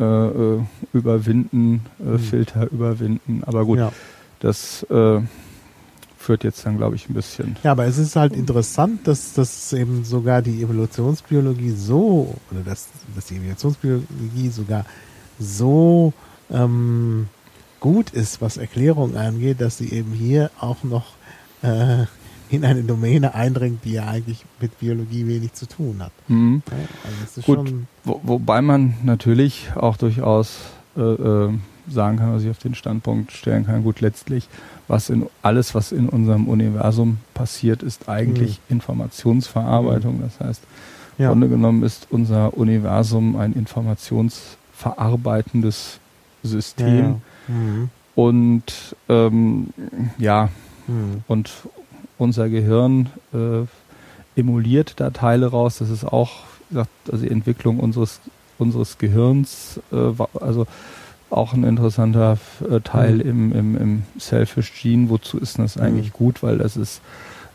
äh, 0.00 0.04
äh, 0.04 0.60
überwinden, 0.92 1.86
äh, 2.00 2.12
mhm. 2.12 2.18
Filter 2.18 2.72
überwinden. 2.72 3.42
Aber 3.46 3.64
gut, 3.64 3.78
ja. 3.78 3.92
das 4.40 4.82
äh, 4.90 5.20
führt 6.18 6.42
jetzt 6.42 6.66
dann, 6.66 6.76
glaube 6.76 6.96
ich, 6.96 7.08
ein 7.08 7.14
bisschen. 7.14 7.56
Ja, 7.62 7.72
aber 7.72 7.86
es 7.86 7.98
ist 7.98 8.16
halt 8.16 8.32
interessant, 8.32 9.06
dass, 9.06 9.34
dass 9.34 9.72
eben 9.72 10.04
sogar 10.04 10.42
die 10.42 10.60
Evolutionsbiologie 10.60 11.70
so, 11.70 12.34
oder 12.50 12.62
dass, 12.64 12.88
dass 13.14 13.26
die 13.26 13.36
Evolutionsbiologie 13.36 14.48
sogar 14.48 14.86
so 15.38 16.12
ähm, 16.50 17.28
gut 17.82 18.08
ist, 18.10 18.40
was 18.40 18.56
Erklärung 18.56 19.16
angeht, 19.16 19.60
dass 19.60 19.76
sie 19.76 19.92
eben 19.92 20.12
hier 20.12 20.50
auch 20.58 20.82
noch 20.84 21.04
äh, 21.62 22.04
in 22.48 22.64
eine 22.64 22.84
Domäne 22.84 23.34
eindringt, 23.34 23.84
die 23.84 23.94
ja 23.94 24.06
eigentlich 24.06 24.44
mit 24.60 24.78
Biologie 24.78 25.26
wenig 25.26 25.54
zu 25.54 25.66
tun 25.66 25.96
hat. 25.98 26.12
Mhm. 26.28 26.62
Also 27.26 27.40
Gut, 27.42 27.74
wo, 28.04 28.20
wobei 28.22 28.62
man 28.62 28.94
natürlich 29.02 29.72
auch 29.74 29.96
durchaus 29.96 30.60
äh, 30.96 31.00
äh, 31.00 31.50
sagen 31.88 32.18
kann, 32.18 32.32
was 32.32 32.44
ich 32.44 32.50
auf 32.50 32.58
den 32.58 32.76
Standpunkt 32.76 33.32
stellen 33.32 33.66
kann, 33.66 33.82
gut, 33.82 34.00
letztlich, 34.00 34.48
was 34.86 35.10
in 35.10 35.26
alles, 35.42 35.74
was 35.74 35.90
in 35.90 36.08
unserem 36.08 36.46
Universum 36.46 37.18
passiert, 37.34 37.82
ist 37.82 38.08
eigentlich 38.08 38.60
mhm. 38.68 38.76
Informationsverarbeitung. 38.76 40.22
Das 40.22 40.38
heißt, 40.38 40.62
ja. 41.18 41.26
im 41.26 41.32
Grunde 41.32 41.48
genommen 41.48 41.82
ist 41.82 42.06
unser 42.10 42.56
Universum 42.56 43.34
ein 43.34 43.54
informationsverarbeitendes 43.54 45.98
System. 46.44 46.96
Ja, 46.96 47.02
ja. 47.02 47.20
Mhm. 47.48 47.90
Und 48.14 48.96
ähm, 49.08 49.68
ja, 50.18 50.50
mhm. 50.86 51.22
und 51.28 51.50
unser 52.18 52.48
Gehirn 52.48 53.08
äh, 53.32 53.66
emuliert 54.38 54.94
da 55.00 55.10
Teile 55.10 55.46
raus. 55.46 55.78
Das 55.78 55.90
ist 55.90 56.04
auch 56.04 56.30
gesagt, 56.68 56.90
also 57.10 57.24
die 57.24 57.30
Entwicklung 57.30 57.78
unseres, 57.80 58.20
unseres 58.58 58.98
Gehirns, 58.98 59.80
äh, 59.92 60.12
also 60.40 60.66
auch 61.30 61.54
ein 61.54 61.64
interessanter 61.64 62.38
äh, 62.70 62.80
Teil 62.80 63.16
mhm. 63.16 63.20
im, 63.20 63.52
im, 63.52 63.76
im 63.76 64.02
Selfish 64.18 64.72
Gene. 64.80 65.08
Wozu 65.08 65.38
ist 65.38 65.58
das 65.58 65.78
eigentlich 65.78 66.08
mhm. 66.08 66.16
gut? 66.16 66.42
Weil 66.42 66.58
das 66.58 66.76
ist, 66.76 67.00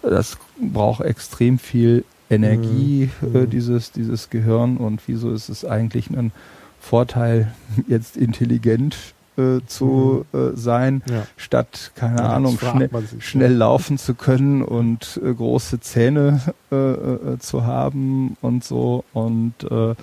das 0.01 0.37
braucht 0.59 1.01
extrem 1.01 1.59
viel 1.59 2.03
Energie, 2.29 3.09
mhm. 3.21 3.35
äh, 3.35 3.47
dieses, 3.47 3.91
dieses 3.91 4.29
Gehirn. 4.29 4.77
Und 4.77 5.01
wieso 5.07 5.31
ist 5.31 5.49
es 5.49 5.63
eigentlich 5.63 6.09
ein 6.09 6.31
Vorteil, 6.79 7.53
jetzt 7.87 8.17
intelligent 8.17 8.97
äh, 9.37 9.59
zu 9.67 10.25
mhm. 10.31 10.39
äh, 10.39 10.57
sein, 10.57 11.03
ja. 11.09 11.27
statt, 11.37 11.91
keine 11.95 12.17
ja, 12.17 12.29
Ahnung, 12.33 12.57
schnell, 12.57 12.89
schnell 13.19 13.53
laufen 13.53 13.97
zu 13.97 14.15
können 14.15 14.61
und 14.61 15.19
äh, 15.23 15.33
große 15.33 15.79
Zähne 15.79 16.41
äh, 16.71 16.75
äh, 16.75 17.39
zu 17.39 17.65
haben 17.65 18.35
und 18.41 18.63
so. 18.63 19.03
Und 19.13 19.53
äh, 19.69 19.95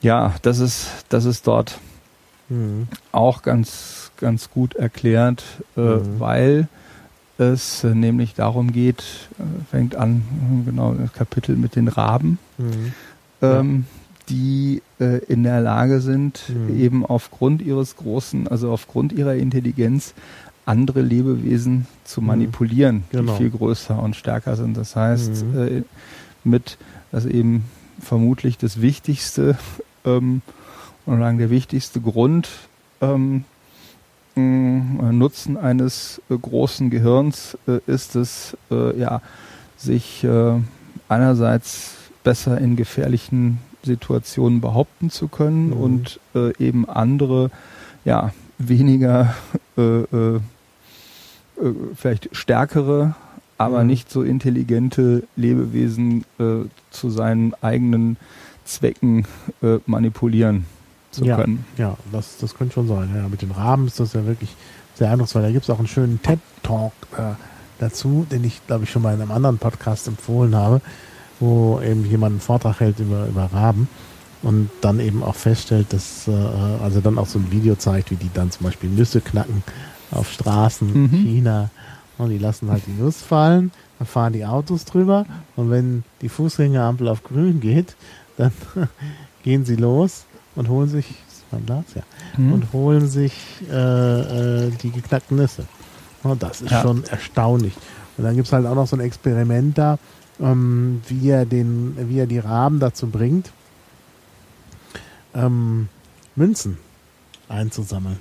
ja, 0.00 0.34
das 0.42 0.60
ist, 0.60 0.88
das 1.08 1.24
ist 1.24 1.46
dort 1.46 1.78
mhm. 2.48 2.86
auch 3.10 3.42
ganz, 3.42 4.12
ganz 4.16 4.50
gut 4.50 4.74
erklärt, 4.76 5.42
mhm. 5.74 6.20
weil 6.20 6.68
es 7.38 7.84
nämlich 7.84 8.34
darum 8.34 8.72
geht, 8.72 9.04
fängt 9.70 9.94
an, 9.94 10.62
genau, 10.64 10.94
das 10.94 11.12
Kapitel 11.12 11.56
mit 11.56 11.76
den 11.76 11.88
Raben. 11.88 12.38
Mhm. 12.58 12.92
Ähm, 13.42 13.84
die 14.28 14.82
äh, 15.00 15.18
in 15.24 15.42
der 15.42 15.60
Lage 15.60 16.00
sind, 16.00 16.42
mhm. 16.48 16.78
eben 16.78 17.06
aufgrund 17.06 17.62
ihres 17.62 17.96
großen, 17.96 18.48
also 18.48 18.70
aufgrund 18.70 19.12
ihrer 19.12 19.34
Intelligenz 19.34 20.14
andere 20.66 21.00
Lebewesen 21.00 21.86
zu 22.04 22.20
mhm. 22.20 22.26
manipulieren, 22.26 23.04
genau. 23.10 23.32
die 23.32 23.38
viel 23.38 23.50
größer 23.50 24.00
und 24.00 24.16
stärker 24.16 24.56
sind. 24.56 24.76
Das 24.76 24.96
heißt, 24.96 25.44
mhm. 25.44 25.58
äh, 25.58 25.82
mit, 26.44 26.78
das 27.10 27.24
eben 27.24 27.64
vermutlich 28.00 28.58
das 28.58 28.80
Wichtigste 28.80 29.56
ähm, 30.04 30.42
und 31.06 31.18
sagen 31.18 31.38
der 31.38 31.50
wichtigste 31.50 32.00
Grund 32.00 32.48
ähm, 33.00 33.44
Nutzen 34.36 35.56
eines 35.56 36.22
äh, 36.30 36.36
großen 36.36 36.90
Gehirns 36.90 37.58
äh, 37.66 37.80
ist 37.86 38.14
es, 38.14 38.56
äh, 38.70 38.96
ja, 38.96 39.20
sich 39.76 40.22
äh, 40.22 40.52
einerseits 41.08 41.96
besser 42.22 42.58
in 42.58 42.76
gefährlichen 42.76 43.58
Situationen 43.82 44.60
behaupten 44.60 45.10
zu 45.10 45.28
können 45.28 45.68
mhm. 45.68 45.72
und 45.72 46.20
äh, 46.34 46.56
eben 46.58 46.88
andere, 46.88 47.50
ja, 48.04 48.32
weniger, 48.58 49.34
äh, 49.76 49.82
äh, 49.82 50.36
äh, 50.36 50.40
vielleicht 51.94 52.28
stärkere, 52.32 53.14
aber 53.56 53.82
mhm. 53.82 53.86
nicht 53.88 54.10
so 54.10 54.22
intelligente 54.22 55.24
Lebewesen 55.36 56.24
äh, 56.38 56.66
zu 56.90 57.10
seinen 57.10 57.54
eigenen 57.62 58.16
Zwecken 58.64 59.26
äh, 59.62 59.78
manipulieren 59.86 60.66
zu 61.10 61.24
ja, 61.24 61.36
können. 61.36 61.64
Ja, 61.76 61.96
das, 62.12 62.38
das 62.38 62.54
könnte 62.54 62.74
schon 62.74 62.88
sein. 62.88 63.10
Ja, 63.14 63.28
mit 63.28 63.42
den 63.42 63.50
Raben 63.50 63.86
ist 63.86 63.98
das 63.98 64.12
ja 64.12 64.26
wirklich 64.26 64.54
sehr 64.94 65.10
eindrucksvoll. 65.10 65.42
Da 65.42 65.50
gibt 65.50 65.64
es 65.64 65.70
auch 65.70 65.78
einen 65.78 65.88
schönen 65.88 66.20
TED-Talk 66.22 66.92
dazu, 67.78 68.26
den 68.30 68.44
ich, 68.44 68.66
glaube 68.66 68.84
ich, 68.84 68.90
schon 68.90 69.02
mal 69.02 69.14
in 69.14 69.22
einem 69.22 69.30
anderen 69.30 69.58
Podcast 69.58 70.08
empfohlen 70.08 70.54
habe 70.54 70.82
wo 71.40 71.80
eben 71.80 72.04
jemand 72.04 72.32
einen 72.32 72.40
Vortrag 72.40 72.80
hält 72.80 72.98
über, 73.00 73.26
über 73.26 73.44
Raben. 73.52 73.88
und 74.42 74.70
dann 74.82 75.00
eben 75.00 75.24
auch 75.24 75.34
feststellt, 75.34 75.92
dass, 75.92 76.28
äh, 76.28 76.32
also 76.80 77.00
dann 77.00 77.18
auch 77.18 77.26
so 77.26 77.40
ein 77.40 77.50
Video 77.50 77.74
zeigt, 77.74 78.12
wie 78.12 78.16
die 78.16 78.30
dann 78.32 78.52
zum 78.52 78.66
Beispiel 78.66 78.88
Nüsse 78.88 79.20
knacken 79.20 79.64
auf 80.12 80.30
Straßen 80.30 80.88
in 80.94 81.02
Mhm. 81.02 81.08
China. 81.10 81.70
Und 82.18 82.30
die 82.30 82.38
lassen 82.38 82.70
halt 82.70 82.82
die 82.86 82.92
Nuss 83.02 83.20
fallen, 83.20 83.72
dann 83.98 84.06
fahren 84.06 84.32
die 84.32 84.46
Autos 84.46 84.84
drüber 84.84 85.26
und 85.56 85.70
wenn 85.70 86.04
die 86.22 86.28
Fußgängerampel 86.28 87.08
auf 87.08 87.24
grün 87.24 87.58
geht, 87.60 87.96
dann 88.36 88.52
gehen 89.42 89.64
sie 89.64 89.74
los 89.76 90.24
und 90.54 90.68
holen 90.68 90.88
sich, 90.88 91.10
ist 91.10 91.44
mein 91.50 91.66
Glas? 91.66 91.84
Ja, 91.96 92.02
Mhm. 92.36 92.52
und 92.52 92.72
holen 92.72 93.08
sich 93.08 93.32
äh, 93.68 94.66
äh, 94.66 94.70
die 94.82 94.90
geknackten 94.90 95.36
Nüsse. 95.36 95.64
Und 96.22 96.42
das 96.44 96.60
ist 96.60 96.70
Ja. 96.70 96.82
schon 96.82 97.02
erstaunlich. 97.04 97.74
Und 98.16 98.22
dann 98.24 98.36
gibt's 98.36 98.52
halt 98.52 98.66
auch 98.66 98.74
noch 98.76 98.86
so 98.86 98.94
ein 98.96 99.00
Experiment 99.00 99.76
da, 99.78 99.98
ähm, 100.40 101.02
wie, 101.08 101.28
er 101.30 101.46
den, 101.46 101.96
wie 102.08 102.18
er 102.18 102.26
die 102.26 102.38
Raben 102.38 102.80
dazu 102.80 103.06
bringt, 103.08 103.50
ähm, 105.34 105.88
Münzen 106.36 106.78
einzusammeln. 107.48 108.16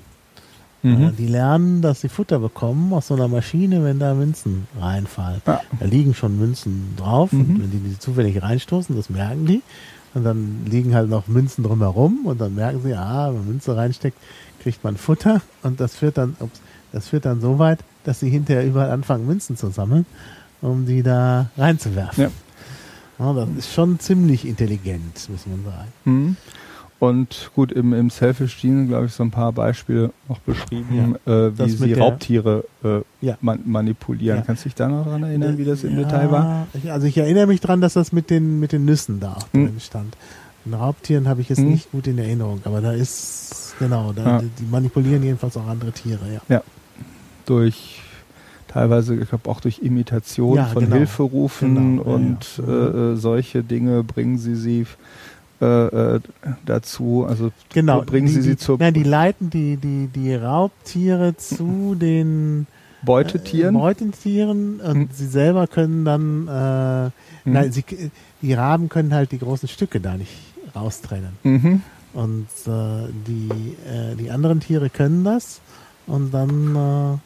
Äh, 0.83 0.87
Mhm. 0.87 1.15
die 1.17 1.27
lernen, 1.27 1.81
dass 1.81 2.01
sie 2.01 2.07
Futter 2.09 2.39
bekommen 2.39 2.93
aus 2.93 3.07
so 3.07 3.15
einer 3.15 3.27
Maschine, 3.27 3.83
wenn 3.83 3.97
da 3.99 4.13
Münzen 4.13 4.67
reinfallen. 4.79 5.41
Ja. 5.45 5.61
Da 5.79 5.85
liegen 5.85 6.13
schon 6.13 6.37
Münzen 6.37 6.93
drauf 6.97 7.33
und 7.33 7.49
Mhm. 7.55 7.61
wenn 7.63 7.71
die 7.71 7.79
die 7.79 7.99
zufällig 7.99 8.41
reinstoßen, 8.41 8.95
das 8.95 9.09
merken 9.09 9.45
die. 9.47 9.61
Und 10.13 10.23
dann 10.23 10.65
liegen 10.65 10.93
halt 10.95 11.09
noch 11.09 11.27
Münzen 11.27 11.63
drumherum 11.63 12.25
und 12.25 12.39
dann 12.39 12.55
merken 12.55 12.81
sie, 12.83 12.93
ah, 12.93 13.27
wenn 13.29 13.39
man 13.39 13.47
Münze 13.47 13.75
reinsteckt, 13.75 14.17
kriegt 14.61 14.83
man 14.83 14.97
Futter 14.97 15.41
und 15.63 15.79
das 15.79 15.95
führt 15.95 16.17
dann, 16.17 16.35
ups, 16.39 16.61
das 16.91 17.07
führt 17.07 17.25
dann 17.25 17.41
so 17.41 17.59
weit, 17.59 17.79
dass 18.03 18.19
sie 18.19 18.29
hinterher 18.29 18.65
überall 18.65 18.91
anfangen, 18.91 19.25
Münzen 19.27 19.57
zu 19.57 19.69
sammeln, 19.69 20.05
um 20.61 20.85
die 20.85 21.03
da 21.03 21.49
reinzuwerfen. 21.57 22.23
Ja. 22.25 22.29
Ja, 23.19 23.33
das 23.33 23.49
ist 23.57 23.73
schon 23.73 23.99
ziemlich 23.99 24.45
intelligent, 24.47 25.27
muss 25.29 25.47
man 25.47 25.63
sagen. 25.65 25.87
Mhm. 26.05 26.35
Und 26.99 27.51
gut, 27.55 27.71
im, 27.71 27.93
im 27.93 28.09
Selfish 28.09 28.59
Gene, 28.59 28.87
glaube 28.87 29.05
ich, 29.05 29.13
so 29.13 29.21
ein 29.23 29.29
paar 29.29 29.51
Beispiele 29.51 30.11
noch 30.27 30.39
beschrieben, 30.39 31.15
äh, 31.27 31.55
wie 31.57 31.69
sie 31.69 31.93
Raubtiere 31.93 32.63
äh, 32.83 33.01
Ja. 33.21 33.37
man, 33.41 33.59
manipulieren. 33.65 34.37
Ja. 34.39 34.43
Kannst 34.43 34.65
du 34.65 34.69
dich 34.69 34.75
da 34.75 34.87
noch 34.87 35.05
dran 35.05 35.21
erinnern, 35.23 35.57
wie 35.59 35.65
das 35.65 35.83
im 35.83 35.91
Ja, 35.91 36.03
Detail 36.05 36.31
war? 36.31 36.67
ich- 36.73 36.91
Also 36.91 37.05
ich 37.05 37.17
erinnere 37.17 37.45
mich 37.45 37.61
dran, 37.61 37.81
dass 37.81 37.93
das 37.93 38.11
mit 38.11 38.31
den, 38.31 38.59
mit 38.59 38.71
den 38.71 38.85
Nüssen 38.85 39.19
da 39.19 39.37
Hm. 39.51 39.65
drin 39.67 39.79
stand. 39.79 40.17
Den 40.65 40.73
Raubtieren 40.73 41.27
habe 41.27 41.41
ich 41.41 41.49
jetzt 41.49 41.59
Hm. 41.59 41.69
nicht 41.69 41.91
gut 41.91 42.07
in 42.07 42.17
Erinnerung, 42.17 42.61
aber 42.65 42.81
da 42.81 42.91
ist, 42.93 43.75
genau, 43.79 44.11
da, 44.11 44.23
Ja. 44.25 44.39
die, 44.41 44.49
die 44.59 44.65
manipulieren 44.65 45.21
jedenfalls 45.23 45.55
auch 45.55 45.67
andere 45.67 45.91
Tiere, 45.91 46.19
ja. 46.49 46.61
Durch 47.45 48.01
teilweise, 48.77 49.15
ich 49.15 49.29
glaube 49.29 49.49
auch 49.49 49.59
durch 49.59 49.79
Imitation 49.79 50.55
Ja, 50.55 50.65
von 50.67 50.83
genau. 50.83 50.97
Hilferufen 50.97 51.75
Genau, 51.75 52.03
ja, 52.03 52.15
und 52.15 52.39
ja. 52.59 52.63
Äh, 52.67 53.13
äh, 53.13 53.15
solche 53.15 53.63
Dinge 53.63 54.03
bringen 54.03 54.37
sie 54.37 54.55
sie 54.55 54.85
äh, 55.59 55.65
äh, 55.65 56.19
dazu, 56.65 57.25
also 57.27 57.51
Genau. 57.73 58.01
bringen 58.03 58.27
die, 58.27 58.33
sie 58.33 58.41
die, 58.41 58.49
sie 58.49 58.57
zur 58.57 58.77
Nein, 58.77 58.93
die 58.93 59.03
leiten 59.03 59.49
die, 59.49 59.77
die, 59.77 60.07
die 60.13 60.35
Raubtiere 60.35 61.35
zu 61.37 61.95
den 61.99 62.67
Beutetieren. 63.01 63.75
Äh, 63.75 63.79
Beutetieren 63.79 64.79
und 64.79 64.93
Hm. 64.95 65.09
sie 65.11 65.25
selber 65.27 65.65
können 65.67 66.05
dann, 66.05 66.47
äh, 66.47 67.05
Mhm. 67.49 67.53
nein, 67.53 67.71
sie, 67.71 67.83
die 68.41 68.53
Raben 68.53 68.89
können 68.89 69.13
halt 69.13 69.31
die 69.31 69.39
großen 69.39 69.67
Stücke 69.69 69.99
da 69.99 70.15
nicht 70.17 70.31
raustrennen. 70.75 71.31
Mhm. 71.43 71.81
Und 72.13 72.47
äh, 72.67 73.07
die, 73.27 73.75
äh, 73.89 74.15
die 74.15 74.29
anderen 74.29 74.59
Tiere 74.59 74.89
können 74.89 75.23
das 75.23 75.61
und 76.07 76.33
dann 76.33 77.19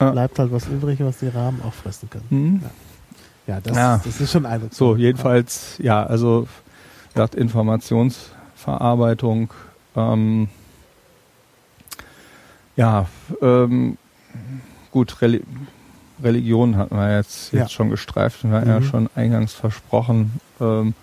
Ja. 0.00 0.10
bleibt 0.10 0.38
halt 0.38 0.52
was 0.52 0.66
übrig, 0.68 1.00
was 1.00 1.18
die 1.18 1.28
Raben 1.28 1.60
auch 1.62 1.72
fressen 1.72 2.10
können. 2.10 2.26
Mhm. 2.30 2.60
Ja, 3.46 3.60
das, 3.60 3.76
Ja. 3.76 4.00
das 4.04 4.20
ist 4.20 4.30
schon 4.32 4.44
eindrucksvoll. 4.44 4.96
So, 4.96 5.00
jedenfalls, 5.00 5.78
ja, 5.78 6.04
also 6.04 6.46
gesagt, 7.14 7.34
Informationsverarbeitung. 7.34 9.52
Ähm, 9.94 10.48
ja, 12.76 13.06
ähm, 13.40 13.96
gut, 14.90 15.22
Reli 15.22 15.42
Religion 16.22 16.76
hatten 16.78 16.96
wir 16.96 17.14
jetzt, 17.16 17.52
jetzt 17.52 17.60
Ja. 17.60 17.68
schon 17.68 17.90
gestreift 17.90 18.42
und 18.44 18.50
wir 18.50 18.56
hatten 18.58 18.70
ja 18.70 18.80
Mhm. 18.80 18.84
schon 18.84 19.10
eingangs 19.14 19.52
versprochen, 19.52 20.40
ähm, 20.60 20.94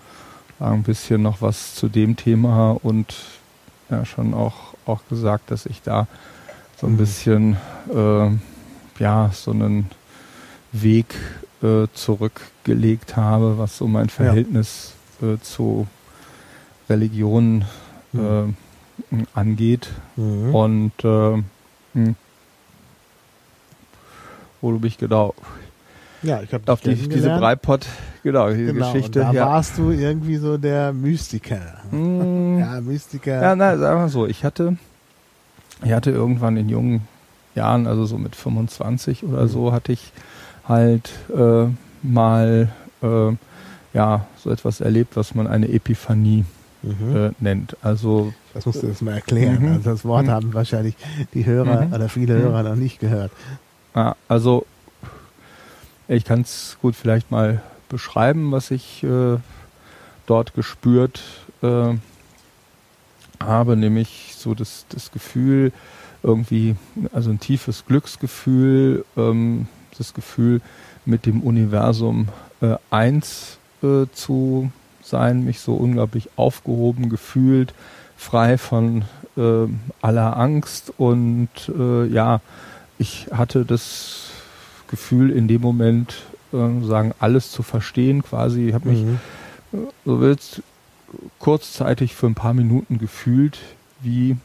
ein 0.58 0.82
bisschen 0.82 1.22
noch 1.22 1.40
was 1.40 1.76
zu 1.76 1.88
dem 1.88 2.16
Thema 2.16 2.76
und 2.82 3.14
ja 3.90 4.04
schon 4.04 4.34
auch, 4.34 4.74
auch 4.86 5.02
gesagt, 5.08 5.52
dass 5.52 5.66
ich 5.66 5.82
da 5.82 6.08
so 6.80 6.88
ein 6.88 6.94
Mhm. 6.94 6.96
bisschen 6.96 7.56
äh, 7.94 8.30
ja 8.98 9.30
so 9.32 9.50
einen 9.50 9.90
Weg 10.72 11.14
äh, 11.62 11.86
zurückgelegt 11.94 13.16
habe, 13.16 13.58
was 13.58 13.78
so 13.78 13.86
mein 13.86 14.08
Verhältnis 14.08 14.94
äh, 15.22 15.38
zu 15.40 15.86
Religion 16.88 17.64
Mhm. 18.14 18.54
angeht. 19.34 19.88
Mhm. 20.16 20.54
Und 20.54 20.92
äh, 21.04 21.42
hm, 21.94 22.16
wo 24.60 24.70
du 24.70 24.78
mich 24.78 24.98
genau 24.98 25.34
ja, 26.22 26.40
ich 26.40 26.54
habe 26.54 26.72
auf 26.72 26.80
die, 26.80 26.94
diese 26.94 27.28
Breipot, 27.28 27.84
genau, 28.22 28.48
diese 28.48 28.72
genau, 28.72 28.90
Geschichte. 28.92 29.20
Da 29.20 29.32
ja. 29.32 29.46
warst 29.46 29.76
du 29.76 29.90
irgendwie 29.90 30.36
so 30.36 30.56
der 30.56 30.94
Mystiker. 30.94 31.82
Hm, 31.90 32.58
Ja, 32.60 32.80
Mystiker. 32.80 33.42
Ja, 33.42 33.54
na, 33.54 33.76
sagen 33.76 34.00
wir 34.00 34.08
so, 34.08 34.26
ich 34.26 34.42
hatte, 34.42 34.78
ich 35.82 35.92
hatte 35.92 36.12
irgendwann 36.12 36.56
in 36.56 36.70
jungen 36.70 37.06
Jahren, 37.54 37.86
also 37.86 38.04
so 38.06 38.18
mit 38.18 38.36
25 38.36 39.24
oder 39.24 39.42
Mhm. 39.44 39.48
so, 39.48 39.72
hatte 39.72 39.92
ich 39.92 40.12
halt 40.68 41.10
äh, 41.36 41.66
mal 42.02 42.72
äh, 43.02 43.32
ja 43.92 44.26
so 44.42 44.50
etwas 44.50 44.80
erlebt, 44.80 45.16
was 45.16 45.34
man 45.34 45.46
eine 45.46 45.68
Epiphanie 45.68 46.44
mhm. 46.82 47.16
äh, 47.16 47.30
nennt. 47.38 47.76
Also 47.82 48.32
das 48.52 48.66
musst 48.66 48.82
du 48.82 48.86
jetzt 48.88 49.02
mal 49.02 49.14
erklären. 49.14 49.62
Mhm. 49.62 49.72
Also 49.74 49.90
das 49.90 50.04
Wort 50.04 50.26
Mhm. 50.26 50.30
haben 50.30 50.54
wahrscheinlich 50.54 50.96
die 51.34 51.46
Hörer 51.46 51.86
Mhm. 51.86 51.92
oder 51.92 52.08
viele 52.08 52.34
Mhm. 52.34 52.38
Hörer 52.42 52.62
noch 52.62 52.76
nicht 52.76 52.98
gehört. 52.98 53.30
Ja, 53.94 54.16
also 54.28 54.66
ich 56.08 56.24
kann 56.24 56.40
es 56.42 56.76
gut 56.82 56.96
vielleicht 56.96 57.30
mal 57.30 57.62
beschreiben, 57.88 58.52
was 58.52 58.70
ich 58.70 59.02
äh, 59.04 59.36
dort 60.26 60.54
gespürt 60.54 61.22
äh, 61.62 61.94
habe, 63.40 63.76
nämlich 63.76 64.34
so 64.36 64.54
das, 64.54 64.86
das 64.88 65.12
Gefühl, 65.12 65.72
irgendwie, 66.24 66.74
also 67.12 67.30
ein 67.30 67.38
tiefes 67.38 67.84
Glücksgefühl, 67.86 69.04
ähm, 69.16 69.68
das 69.96 70.14
Gefühl, 70.14 70.60
mit 71.04 71.26
dem 71.26 71.42
Universum 71.42 72.28
äh, 72.60 72.76
eins 72.90 73.58
äh, 73.82 74.06
zu 74.12 74.72
sein, 75.02 75.44
mich 75.44 75.60
so 75.60 75.74
unglaublich 75.74 76.30
aufgehoben 76.36 77.10
gefühlt, 77.10 77.74
frei 78.16 78.56
von 78.58 79.02
äh, 79.36 79.66
aller 80.00 80.36
Angst 80.38 80.92
und 80.96 81.48
äh, 81.78 82.06
ja, 82.06 82.40
ich 82.98 83.26
hatte 83.30 83.64
das 83.66 84.30
Gefühl 84.88 85.30
in 85.30 85.46
dem 85.46 85.60
Moment, 85.60 86.22
äh, 86.52 86.86
sagen, 86.86 87.12
alles 87.18 87.50
zu 87.50 87.62
verstehen, 87.62 88.22
quasi, 88.22 88.68
ich 88.68 88.74
habe 88.74 88.88
mich, 88.88 89.02
Mhm. 89.02 89.18
so 90.04 90.20
willst, 90.20 90.62
kurzzeitig 91.38 92.14
für 92.14 92.26
ein 92.26 92.34
paar 92.34 92.54
Minuten 92.54 92.98
gefühlt 92.98 93.58
wie 94.00 94.36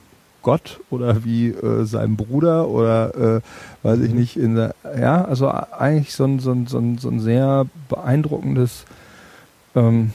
Gott 0.49 0.79
oder 0.89 1.23
wie 1.23 1.49
äh, 1.49 1.85
sein 1.85 2.15
Bruder 2.15 2.67
oder 2.69 3.37
äh, 3.37 3.41
weiß 3.83 3.99
ich 4.01 4.11
Mhm. 4.13 4.17
nicht, 4.19 4.35
in 4.35 4.55
der, 4.55 4.73
ja, 4.99 5.23
also 5.25 5.47
eigentlich 5.49 6.13
so 6.13 6.23
ein, 6.25 6.39
so 6.39 6.51
ein, 6.51 6.65
so 6.65 6.79
ein, 6.79 6.97
so 6.97 7.09
ein 7.09 7.19
sehr 7.19 7.65
beeindruckendes 7.87 8.85
ähm, 9.75 10.11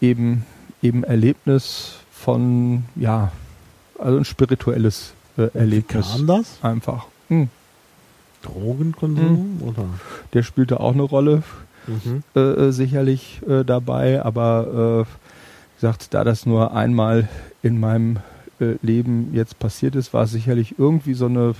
eben, 0.00 0.44
eben 0.82 1.04
Erlebnis 1.04 1.94
von, 2.10 2.84
ja, 2.96 3.30
also 4.00 4.18
ein 4.18 4.24
spirituelles 4.24 5.14
äh, 5.36 5.42
Wie 5.52 5.58
Erlebnis. 5.58 6.10
kam 6.10 6.26
das? 6.26 6.58
Einfach. 6.62 7.06
Hm. 7.28 7.48
Drogenkonsum? 8.42 9.60
Oder? 9.62 9.84
Der 10.34 10.42
spielte 10.42 10.80
auch 10.80 10.92
eine 10.92 11.02
Rolle, 11.02 11.42
Mhm. 11.86 12.22
äh, 12.36 12.40
äh, 12.40 12.70
sicherlich 12.72 13.40
äh, 13.48 13.64
dabei, 13.64 14.24
aber 14.24 14.66
äh, 14.66 15.04
wie 15.04 15.80
gesagt, 15.80 16.14
da 16.14 16.22
das 16.24 16.46
nur 16.46 16.74
einmal 16.74 17.28
in 17.62 17.80
meinem 17.80 18.18
Leben 18.82 19.30
jetzt 19.34 19.58
passiert 19.58 19.96
ist, 19.96 20.12
war 20.14 20.24
es 20.24 20.30
sicherlich 20.32 20.78
irgendwie 20.78 21.14
so 21.14 21.26
eine 21.26 21.54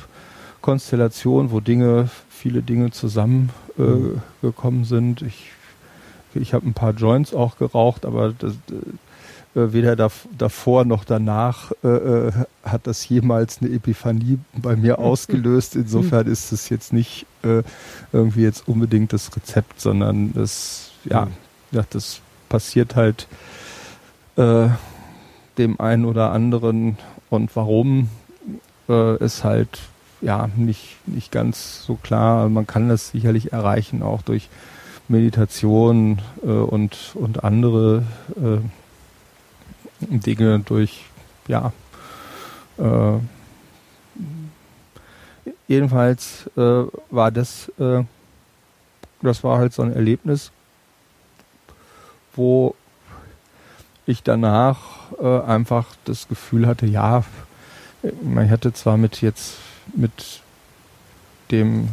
Konstellation, 0.61 1.51
wo 1.51 1.61
Dinge, 1.61 2.09
viele 2.31 2.63
Dinge 2.63 2.91
zusammengekommen 2.91 3.51
äh, 3.79 4.71
Mhm. 4.71 4.85
sind. 4.85 5.23
Ich, 5.23 5.51
ich 6.35 6.55
habe 6.55 6.67
ein 6.69 6.75
paar 6.75 6.93
Joints 6.93 7.35
auch 7.35 7.59
geraucht, 7.59 8.07
aber 8.07 8.33
das, 8.39 8.53
äh, 9.55 9.73
weder 9.73 9.97
dav 9.97 10.27
davor 10.39 10.85
noch 10.85 11.05
danach 11.05 11.73
äh, 11.85 11.89
äh, 11.89 12.33
hat 12.63 12.87
das 12.87 13.07
jemals 13.09 13.59
eine 13.61 13.71
Epiphanie 13.75 14.39
bei 14.55 14.77
mir 14.77 14.99
ausgelöst. 14.99 15.75
Insofern 15.77 16.27
ist 16.27 16.53
es 16.53 16.69
jetzt 16.71 16.93
nicht 16.93 17.27
äh, 17.43 17.63
irgendwie 18.13 18.43
jetzt 18.43 18.67
unbedingt 18.69 19.13
das 19.13 19.35
Rezept, 19.37 19.81
sondern 19.81 20.33
das, 20.33 20.93
ja, 21.05 21.27
Mhm. 21.27 21.31
ja 21.73 21.85
das 21.91 22.21
passiert 22.49 22.95
halt 22.97 23.27
äh, 24.37 24.69
dem 25.59 25.81
einen 25.81 26.05
oder 26.05 26.33
anderen 26.33 26.99
und 27.31 27.55
warum 27.55 28.09
äh, 28.89 29.17
ist 29.19 29.45
halt 29.45 29.81
ja 30.21 30.49
nicht, 30.57 30.97
nicht 31.07 31.33
ganz 31.33 31.85
so 31.85 31.97
klar. 31.97 32.49
Man 32.49 32.67
kann 32.67 32.89
das 32.89 33.11
sicherlich 33.11 33.53
erreichen, 33.53 34.03
auch 34.03 34.23
durch 34.23 34.49
Meditation 35.09 36.21
äh, 36.43 36.47
und, 36.47 37.13
und 37.15 37.45
andere 37.45 38.05
Dinge 40.01 40.61
durch, 40.61 41.05
ja, 41.49 41.73
äh, 42.79 43.19
jedenfalls 45.69 46.51
äh, 46.57 46.85
war 47.11 47.31
das, 47.31 47.71
äh, 47.79 48.05
das 49.23 49.45
war 49.45 49.59
halt 49.59 49.73
so 49.73 49.83
ein 49.83 49.93
Erlebnis, 49.93 50.51
wo 52.35 52.75
ich 54.07 54.23
danach 54.23 54.79
äh, 55.21 55.41
einfach 55.41 55.87
das 56.05 56.29
Gefühl 56.29 56.67
hatte, 56.67 56.87
ja, 56.87 57.25
man 58.23 58.51
hatte 58.51 58.73
zwar 58.73 58.97
mit 58.97 59.23
jetzt 59.23 59.59
mit 59.95 60.41
dem 61.51 61.89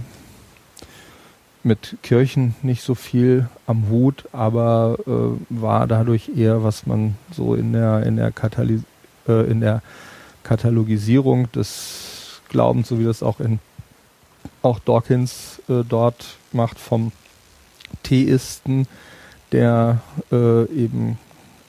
mit 1.62 1.98
Kirchen 2.04 2.56
nicht 2.62 2.82
so 2.82 2.96
viel 2.96 3.50
am 3.68 3.90
Hut, 3.90 4.24
aber 4.32 4.98
äh, 5.06 5.12
war 5.50 5.88
dadurch 5.88 6.32
eher, 6.36 6.64
was 6.64 6.86
man 6.86 7.16
so 7.32 7.54
in 7.54 7.74
der 7.74 8.04
in 8.06 8.16
der, 8.16 8.32
Katali 8.32 8.82
äh, 9.28 9.50
in 9.50 9.60
der 9.60 9.82
Katalogisierung 10.44 11.52
des 11.52 12.42
Glaubens, 12.50 12.88
so 12.88 13.00
wie 13.00 13.04
das 13.04 13.22
auch 13.22 13.40
in 13.40 13.60
auch 14.62 14.80
Dawkins 14.80 15.62
äh, 15.70 15.84
dort 15.88 16.38
macht 16.54 16.80
vom 16.80 17.12
Theisten, 18.04 18.88
der 19.52 20.02
äh, 20.32 20.64
eben 20.72 21.18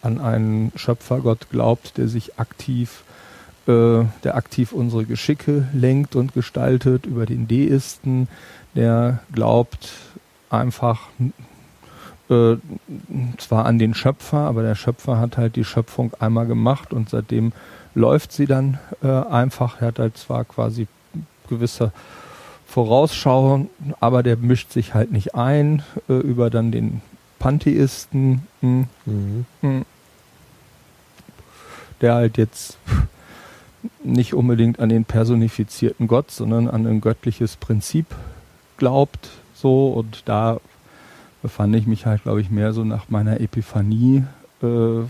an 0.03 0.21
einen 0.21 0.73
Schöpfergott 0.77 1.51
glaubt, 1.51 1.99
der 1.99 2.09
sich 2.09 2.39
aktiv, 2.39 3.03
äh, 3.67 4.05
der 4.25 4.37
aktiv 4.37 4.73
unsere 4.73 5.05
Geschicke 5.05 5.69
lenkt 5.73 6.17
und 6.17 6.35
gestaltet, 6.35 7.07
über 7.07 7.27
den 7.27 7.49
Deisten, 7.49 8.29
der 8.75 9.21
glaubt 9.33 9.93
einfach 10.49 11.09
äh, 12.29 12.57
zwar 13.39 13.67
an 13.67 13.79
den 13.79 13.95
Schöpfer, 13.95 14.39
aber 14.39 14.63
der 14.63 14.75
Schöpfer 14.75 15.19
hat 15.19 15.37
halt 15.37 15.57
die 15.57 15.65
Schöpfung 15.65 16.13
einmal 16.21 16.47
gemacht 16.47 16.93
und 16.93 17.11
seitdem 17.11 17.53
läuft 17.95 18.33
sie 18.33 18.47
dann 18.47 18.79
äh, 19.03 19.09
einfach. 19.09 19.81
Er 19.81 19.89
hat 19.89 19.99
halt 19.99 20.17
zwar 20.17 20.45
quasi 20.45 20.87
gewisse 21.49 21.93
Vorausschauen, 22.67 23.69
aber 23.99 24.23
der 24.23 24.37
mischt 24.37 24.71
sich 24.71 24.95
halt 24.95 25.11
nicht 25.11 25.35
ein 25.35 25.83
äh, 26.09 26.15
über 26.15 26.51
dann 26.51 26.71
den 26.71 27.03
Pantheisten, 27.41 28.47
mh, 28.61 28.87
mhm. 29.07 29.47
mh, 29.63 29.83
der 32.01 32.15
halt 32.15 32.39
jetzt 32.39 32.79
nicht 34.05 34.35
unbedingt 34.35 34.79
an 34.79 34.91
den 34.91 35.05
personifizierten 35.05 36.07
Gott, 36.07 36.31
sondern 36.31 36.69
an 36.69 36.87
ein 36.87 37.01
göttliches 37.01 37.57
Prinzip 37.57 38.07
glaubt, 38.77 39.31
so 39.55 39.89
und 39.89 40.23
da 40.27 40.61
befand 41.43 41.75
ich 41.75 41.87
mich 41.87 42.07
halt, 42.07 42.23
glaube 42.23 42.41
ich, 42.41 42.51
mehr 42.51 42.73
so 42.73 42.85
nach 42.85 43.09
meiner 43.09 43.41
Epiphanie 43.41 44.25
äh, 44.63 45.03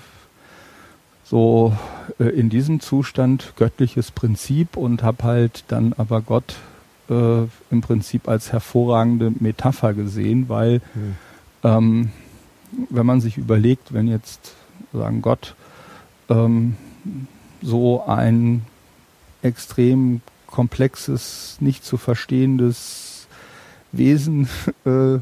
so 1.24 1.76
äh, 2.18 2.24
in 2.24 2.48
diesem 2.48 2.80
Zustand 2.80 3.54
göttliches 3.56 4.12
Prinzip 4.12 4.76
und 4.76 5.02
habe 5.02 5.24
halt 5.24 5.64
dann 5.68 5.94
aber 5.96 6.20
Gott 6.20 6.54
äh, 7.08 7.42
im 7.70 7.80
Prinzip 7.80 8.28
als 8.28 8.52
hervorragende 8.52 9.32
Metapher 9.40 9.94
gesehen, 9.94 10.48
weil 10.48 10.80
mhm. 10.94 11.16
Ähm, 11.62 12.10
wenn 12.88 13.06
man 13.06 13.20
sich 13.20 13.36
überlegt, 13.36 13.92
wenn 13.92 14.06
jetzt 14.06 14.54
sagen 14.92 15.22
Gott 15.22 15.54
ähm, 16.28 16.76
so 17.62 18.04
ein 18.06 18.62
extrem 19.42 20.20
komplexes, 20.46 21.56
nicht 21.60 21.84
zu 21.84 21.96
verstehendes 21.96 23.26
Wesen 23.92 24.48
äh, 24.84 25.18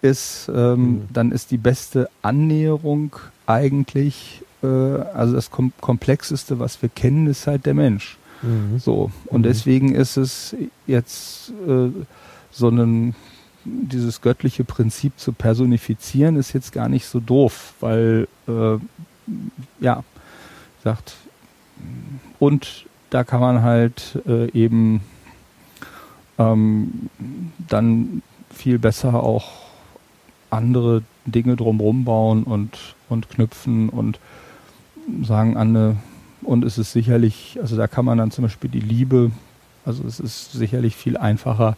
ist, 0.00 0.50
ähm, 0.54 0.80
mhm. 0.80 1.08
dann 1.12 1.32
ist 1.32 1.50
die 1.50 1.58
beste 1.58 2.08
Annäherung 2.22 3.16
eigentlich, 3.46 4.42
äh, 4.62 4.66
also 4.66 5.34
das 5.34 5.50
kom 5.50 5.72
komplexeste, 5.80 6.58
was 6.58 6.80
wir 6.82 6.88
kennen, 6.88 7.26
ist 7.26 7.46
halt 7.46 7.66
der 7.66 7.74
Mensch. 7.74 8.16
Mhm. 8.42 8.78
So. 8.78 9.10
Und 9.26 9.40
mhm. 9.40 9.44
deswegen 9.44 9.94
ist 9.94 10.16
es 10.16 10.54
jetzt 10.86 11.50
äh, 11.66 11.90
so 12.50 12.68
ein 12.68 13.14
dieses 13.82 14.20
göttliche 14.20 14.64
Prinzip 14.64 15.18
zu 15.18 15.32
personifizieren, 15.32 16.36
ist 16.36 16.52
jetzt 16.52 16.72
gar 16.72 16.88
nicht 16.88 17.06
so 17.06 17.20
doof, 17.20 17.74
weil 17.80 18.28
äh, 18.46 18.78
ja, 19.80 20.04
sagt, 20.84 21.16
und 22.38 22.86
da 23.10 23.24
kann 23.24 23.40
man 23.40 23.62
halt 23.62 24.18
äh, 24.26 24.50
eben 24.52 25.00
ähm, 26.38 27.10
dann 27.68 28.22
viel 28.50 28.78
besser 28.78 29.22
auch 29.22 29.68
andere 30.50 31.02
Dinge 31.26 31.56
drumherum 31.56 32.04
bauen 32.04 32.44
und, 32.44 32.94
und 33.08 33.28
knüpfen 33.28 33.88
und 33.88 34.18
sagen 35.22 35.56
an 35.56 35.98
und 36.42 36.64
es 36.64 36.78
ist 36.78 36.92
sicherlich, 36.92 37.58
also 37.60 37.76
da 37.76 37.86
kann 37.86 38.04
man 38.04 38.18
dann 38.18 38.30
zum 38.30 38.42
Beispiel 38.42 38.70
die 38.70 38.80
Liebe, 38.80 39.30
also 39.84 40.04
es 40.06 40.20
ist 40.20 40.52
sicherlich 40.52 40.96
viel 40.96 41.16
einfacher, 41.16 41.76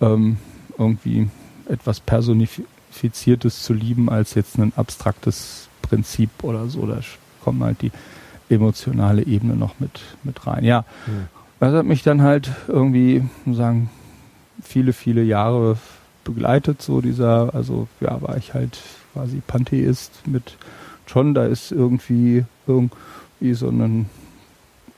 ähm, 0.00 0.36
irgendwie 0.78 1.28
etwas 1.68 2.00
Personifiziertes 2.00 3.62
zu 3.62 3.72
lieben, 3.72 4.08
als 4.08 4.34
jetzt 4.34 4.58
ein 4.58 4.72
abstraktes 4.76 5.68
Prinzip 5.82 6.30
oder 6.42 6.68
so. 6.68 6.86
Da 6.86 7.00
kommt 7.42 7.62
halt 7.62 7.82
die 7.82 7.92
emotionale 8.48 9.24
Ebene 9.24 9.56
noch 9.56 9.80
mit, 9.80 10.00
mit 10.22 10.46
rein. 10.46 10.64
Ja, 10.64 10.84
mhm. 11.06 11.26
das 11.60 11.74
hat 11.74 11.86
mich 11.86 12.02
dann 12.02 12.22
halt 12.22 12.50
irgendwie, 12.68 13.24
sagen, 13.50 13.90
viele, 14.62 14.92
viele 14.92 15.22
Jahre 15.22 15.76
begleitet, 16.24 16.82
so 16.82 17.00
dieser, 17.00 17.54
also 17.54 17.88
ja, 18.00 18.20
war 18.22 18.36
ich 18.36 18.54
halt 18.54 18.78
quasi 19.12 19.40
Pantheist 19.46 20.26
mit 20.26 20.56
schon, 21.06 21.34
da 21.34 21.46
ist 21.46 21.72
irgendwie 21.72 22.44
irgendwie 22.66 22.96
wie 23.40 23.54
so 23.54 23.68
ein 23.68 24.06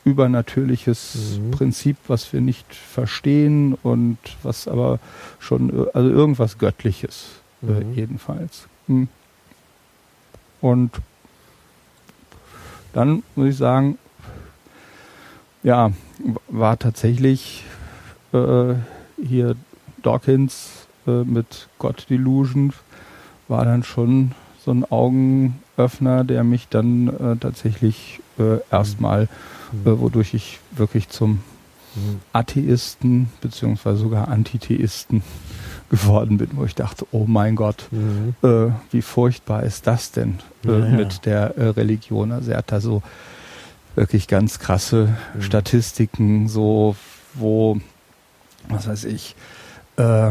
übernatürliches 0.09 1.39
mhm. 1.41 1.51
Prinzip, 1.51 1.97
was 2.09 2.33
wir 2.33 2.41
nicht 2.41 2.75
verstehen 2.75 3.75
und 3.83 4.19
was 4.43 4.69
aber 4.69 4.99
schon, 5.39 5.89
also 5.93 6.09
irgendwas 6.09 6.59
Göttliches 6.59 7.27
äh, 7.63 7.67
mhm. 7.67 7.93
äh, 7.93 7.95
jedenfalls. 7.95 8.69
Hm. 8.87 9.09
Und 10.61 10.91
dann 12.93 13.23
muss 13.37 13.49
ich 13.51 13.57
sagen, 13.57 13.99
ja, 15.63 15.93
war 16.49 16.79
tatsächlich 16.79 17.65
äh, 18.33 18.75
hier 19.23 19.57
Dawkins 20.03 20.87
äh, 21.07 21.25
mit 21.25 21.69
God 21.79 22.09
Delusion, 22.09 22.73
war 23.49 23.65
dann 23.65 23.83
schon 23.83 24.33
so 24.65 24.73
ein 24.73 24.85
Augenöffner, 24.91 26.25
der 26.25 26.45
mich 26.45 26.69
dann 26.69 27.09
äh, 27.09 27.37
tatsächlich 27.37 28.21
äh, 28.39 28.59
erstmal, 28.71 29.29
mhm. 29.73 29.87
äh, 29.87 30.01
wodurch 30.01 30.35
ich 30.35 30.61
wirklich 30.73 31.09
zum. 31.09 31.41
Atheisten 32.33 33.29
beziehungsweise 33.41 33.99
sogar 33.99 34.29
Antitheisten 34.29 35.23
geworden 35.91 36.39
bin, 36.39 36.51
wo 36.53 36.65
ich 36.65 36.75
dachte, 36.75 37.07
oh 37.13 37.25
mein 37.27 37.57
Gott, 37.57 37.89
mhm. 37.91 38.35
äh, 38.43 38.71
wie 38.91 39.03
furchtbar 39.03 39.63
ist 39.63 39.87
das 39.87 40.13
denn 40.13 40.39
äh, 40.67 40.79
ja, 40.79 40.87
mit 40.87 41.25
der 41.25 41.57
äh, 41.57 41.69
Religion? 41.69 42.33
Also 42.33 42.53
er 42.53 42.59
hat 42.59 42.73
da 42.73 42.81
so 42.81 43.03
wirklich 43.95 44.29
ganz 44.29 44.59
krasse 44.59 45.17
mhm. 45.35 45.43
Statistiken, 45.43 46.49
so 46.49 46.95
wo, 47.35 47.79
was 48.69 48.87
weiß 48.87 49.05
ich, 49.05 49.35
äh, 49.97 50.31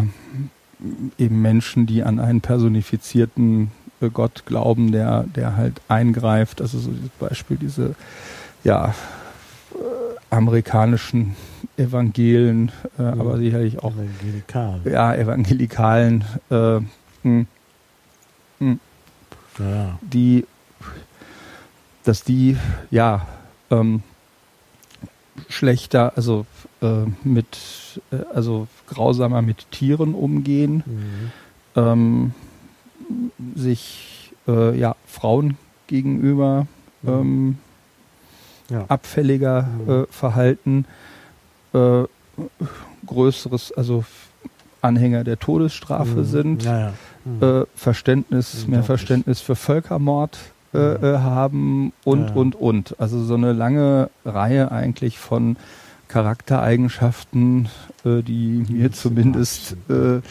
eben 1.17 1.41
Menschen, 1.41 1.87
die 1.87 2.03
an 2.03 2.19
einen 2.19 2.41
personifizierten 2.41 3.71
Gott 4.13 4.45
glauben, 4.45 4.91
der, 4.91 5.23
der 5.23 5.57
halt 5.57 5.81
eingreift. 5.87 6.61
Also 6.61 6.77
so 6.77 6.91
dieses 6.91 7.09
Beispiel, 7.19 7.57
diese 7.57 7.95
ja, 8.63 8.89
äh, 8.89 9.16
amerikanischen 10.29 11.35
Evangelien, 11.77 12.71
äh, 12.97 13.03
ja, 13.03 13.11
aber 13.11 13.37
sicherlich 13.37 13.79
auch 13.79 13.93
Evangelikalen. 13.93 14.81
Ja, 14.85 15.15
Evangelikalen, 15.15 16.25
äh, 16.49 16.79
mh, 16.79 16.85
hm, 17.23 17.47
hm. 18.59 18.79
mh, 19.57 19.65
ja. 19.65 19.99
die, 20.01 20.45
dass 22.03 22.23
die 22.23 22.57
ja 22.89 23.27
ähm, 23.71 24.03
schlechter, 25.49 26.13
also 26.15 26.45
äh, 26.81 27.05
mit, 27.23 28.01
äh, 28.11 28.17
also 28.33 28.67
grausamer 28.87 29.41
mit 29.41 29.69
Tieren 29.71 30.13
umgehen. 30.13 30.83
Mhm. 30.85 31.31
Ähm, 31.75 32.33
sich 33.55 34.33
äh, 34.47 34.77
ja, 34.77 34.95
Frauen 35.05 35.57
gegenüber 35.87 36.67
mhm. 37.01 37.09
ähm, 37.09 37.57
ja. 38.69 38.85
abfälliger 38.87 39.63
mhm. 39.63 39.91
äh, 39.91 40.05
verhalten, 40.09 40.85
äh, 41.73 42.03
größeres, 43.05 43.71
also 43.71 44.03
Anhänger 44.81 45.23
der 45.23 45.39
Todesstrafe 45.39 46.19
mhm. 46.19 46.25
sind, 46.25 46.63
ja, 46.63 46.93
mhm. 47.25 47.43
äh, 47.43 47.65
Verständnis, 47.75 48.67
mehr 48.67 48.83
Verständnis 48.83 49.41
für 49.41 49.55
Völkermord 49.55 50.37
äh, 50.73 50.77
mhm. 50.77 51.03
äh, 51.03 51.17
haben 51.19 51.93
und, 52.03 52.35
und, 52.35 52.55
und. 52.55 52.99
Also 52.99 53.23
so 53.23 53.35
eine 53.35 53.53
lange 53.53 54.09
Reihe 54.25 54.71
eigentlich 54.71 55.17
von 55.17 55.57
Charaktereigenschaften, 56.07 57.69
äh, 58.05 58.21
die 58.21 58.65
mir 58.69 58.91
zumindest 58.91 59.75
äh, 59.89 60.21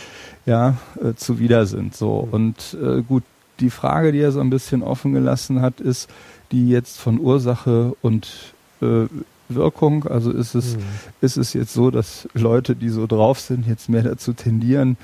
ja, 0.47 0.77
äh, 1.03 1.15
zuwider 1.15 1.67
sind. 1.67 1.97
So. 1.97 2.27
Mhm. 2.27 2.33
Und 2.33 2.77
äh, 2.83 3.03
gut, 3.03 3.25
die 3.61 3.71
Frage, 3.71 4.13
die 4.13 4.21
er 4.21 4.33
so 4.33 4.41
ein 4.41 4.51
bisschen 4.51 4.83
offen 4.83 5.13
gelassen 5.13 5.63
hat, 5.63 5.81
ist 5.81 6.09
die 6.53 6.69
jetzt 6.69 6.99
von 6.99 7.19
Ursache 7.19 7.95
und 8.03 8.55
äh, 8.81 9.07
Wirkung. 9.49 10.07
Also 10.07 10.31
ist 10.31 10.55
es, 10.55 10.77
mhm. 10.77 10.83
ist 11.21 11.37
es 11.37 11.53
jetzt 11.53 11.73
so, 11.73 11.91
dass 11.91 12.29
Leute, 12.35 12.77
die 12.77 12.89
so 12.89 13.07
drauf 13.07 13.41
sind, 13.41 13.67
jetzt 13.67 13.89
mehr 13.89 14.03
dazu 14.03 14.33
tendieren, 14.33 14.97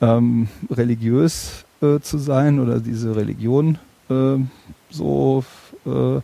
ähm, 0.00 0.48
religiös 0.70 1.64
äh, 1.80 2.00
zu 2.00 2.18
sein 2.18 2.58
oder 2.58 2.80
diese 2.80 3.14
Religion 3.16 3.78
äh, 4.10 4.36
so 4.90 5.44
äh, 5.86 6.20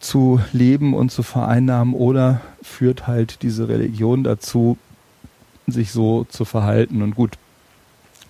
zu 0.00 0.40
leben 0.52 0.94
und 0.94 1.10
zu 1.12 1.22
vereinnahmen 1.22 1.94
oder 1.94 2.40
führt 2.62 3.06
halt 3.06 3.42
diese 3.42 3.68
Religion 3.68 4.24
dazu, 4.24 4.76
sich 5.66 5.92
so 5.92 6.24
zu 6.24 6.44
verhalten. 6.44 7.02
Und 7.02 7.14
gut, 7.14 7.38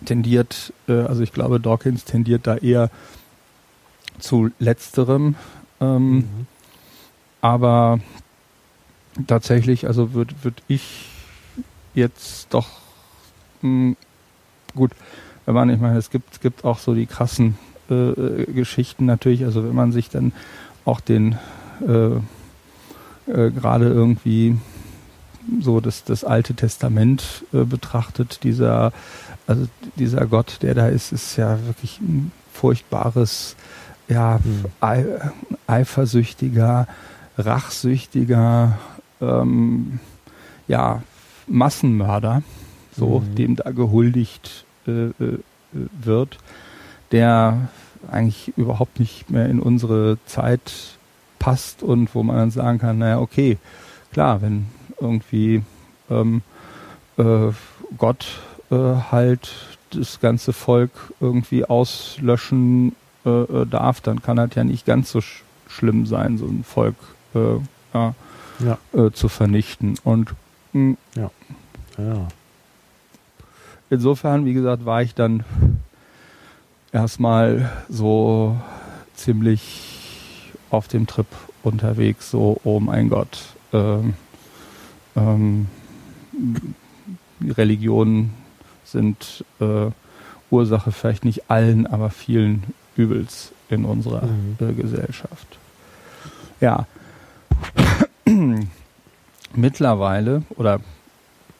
tendiert, 0.04 0.72
äh, 0.88 0.92
also 0.92 1.22
ich 1.22 1.32
glaube, 1.32 1.60
Dawkins 1.60 2.04
tendiert 2.04 2.46
da 2.46 2.56
eher 2.56 2.90
zu 4.18 4.50
letzterem. 4.58 5.36
Ähm, 5.80 6.14
mhm. 6.14 6.46
Aber 7.40 8.00
tatsächlich, 9.26 9.86
also 9.86 10.14
würde 10.14 10.34
würd 10.42 10.62
ich 10.68 11.08
jetzt 11.94 12.48
doch 12.50 12.68
mh, 13.62 13.68
hm, 13.68 13.96
gut, 14.74 14.92
wenn 15.44 15.54
man, 15.54 15.70
ich 15.70 15.80
meine, 15.80 15.98
es 15.98 16.10
gibt, 16.10 16.32
es 16.32 16.40
gibt 16.40 16.64
auch 16.64 16.78
so 16.78 16.94
die 16.94 17.06
krassen 17.06 17.58
äh, 17.90 17.94
äh, 17.94 18.44
Geschichten 18.52 19.06
natürlich, 19.06 19.44
also 19.44 19.64
wenn 19.64 19.74
man 19.74 19.92
sich 19.92 20.08
dann 20.08 20.32
auch 20.84 21.00
den 21.00 21.38
äh, 21.86 22.16
äh, 23.26 23.50
gerade 23.50 23.86
irgendwie 23.86 24.56
so 25.60 25.80
das, 25.80 26.04
das 26.04 26.24
Alte 26.24 26.54
Testament 26.54 27.44
äh, 27.52 27.64
betrachtet, 27.64 28.44
dieser, 28.44 28.92
also 29.46 29.66
dieser 29.96 30.26
Gott, 30.26 30.58
der 30.62 30.74
da 30.74 30.88
ist, 30.88 31.12
ist 31.12 31.36
ja 31.36 31.58
wirklich 31.66 32.00
ein 32.00 32.32
furchtbares, 32.52 33.56
ja, 34.08 34.38
mhm. 34.42 34.64
eifersüchtiger, 35.66 36.86
rachsüchtiger, 37.38 38.78
ähm, 39.20 40.00
ja, 40.68 41.02
Massenmörder, 41.46 42.42
so, 42.96 43.20
mhm. 43.20 43.34
dem 43.34 43.56
da 43.56 43.70
gehuldigt 43.70 44.64
äh, 44.86 45.06
äh, 45.06 45.38
wird, 45.72 46.38
der 47.10 47.68
eigentlich 48.10 48.52
überhaupt 48.56 49.00
nicht 49.00 49.30
mehr 49.30 49.48
in 49.48 49.60
unsere 49.60 50.18
Zeit 50.26 50.72
passt 51.38 51.82
und 51.82 52.14
wo 52.14 52.22
man 52.22 52.36
dann 52.36 52.50
sagen 52.50 52.78
kann, 52.78 52.98
naja, 52.98 53.18
okay, 53.18 53.58
klar, 54.12 54.42
wenn 54.42 54.66
irgendwie 55.00 55.62
ähm, 56.10 56.42
äh, 57.18 57.48
Gott 57.98 58.26
äh, 58.72 58.94
halt 59.12 59.54
das 59.90 60.20
ganze 60.20 60.52
Volk 60.52 60.90
irgendwie 61.20 61.64
auslöschen 61.64 62.96
äh, 63.24 63.28
äh 63.28 63.66
darf, 63.66 64.00
dann 64.00 64.22
kann 64.22 64.38
das 64.38 64.54
ja 64.54 64.64
nicht 64.64 64.86
ganz 64.86 65.12
so 65.12 65.20
sch 65.20 65.44
schlimm 65.68 66.04
sein, 66.04 66.36
so 66.36 66.44
ein 66.46 66.64
Volk 66.64 66.96
äh, 67.34 67.56
ja, 67.94 68.14
ja. 68.58 68.78
Äh, 68.92 69.10
zu 69.12 69.28
vernichten. 69.28 69.94
Und 70.04 70.34
mh, 70.72 70.96
ja. 71.14 71.30
Ja. 71.98 72.28
insofern, 73.88 74.44
wie 74.44 74.52
gesagt, 74.52 74.84
war 74.84 75.02
ich 75.02 75.14
dann 75.14 75.44
erstmal 76.92 77.70
so 77.88 78.56
ziemlich 79.14 80.52
auf 80.70 80.88
dem 80.88 81.06
Trip 81.06 81.26
unterwegs, 81.62 82.30
so, 82.30 82.60
oh 82.64 82.80
mein 82.80 83.08
Gott, 83.08 83.38
ähm, 83.72 84.14
ähm, 85.16 85.68
Religionen 87.42 88.41
sind 88.92 89.44
äh, 89.60 89.90
Ursache 90.50 90.92
vielleicht 90.92 91.24
nicht 91.24 91.50
allen, 91.50 91.86
aber 91.86 92.10
vielen 92.10 92.74
Übels 92.96 93.52
in 93.68 93.84
unserer 93.84 94.26
mhm. 94.26 94.56
äh, 94.60 94.72
Gesellschaft. 94.72 95.58
Ja. 96.60 96.86
Mittlerweile, 99.54 100.42
oder 100.50 100.80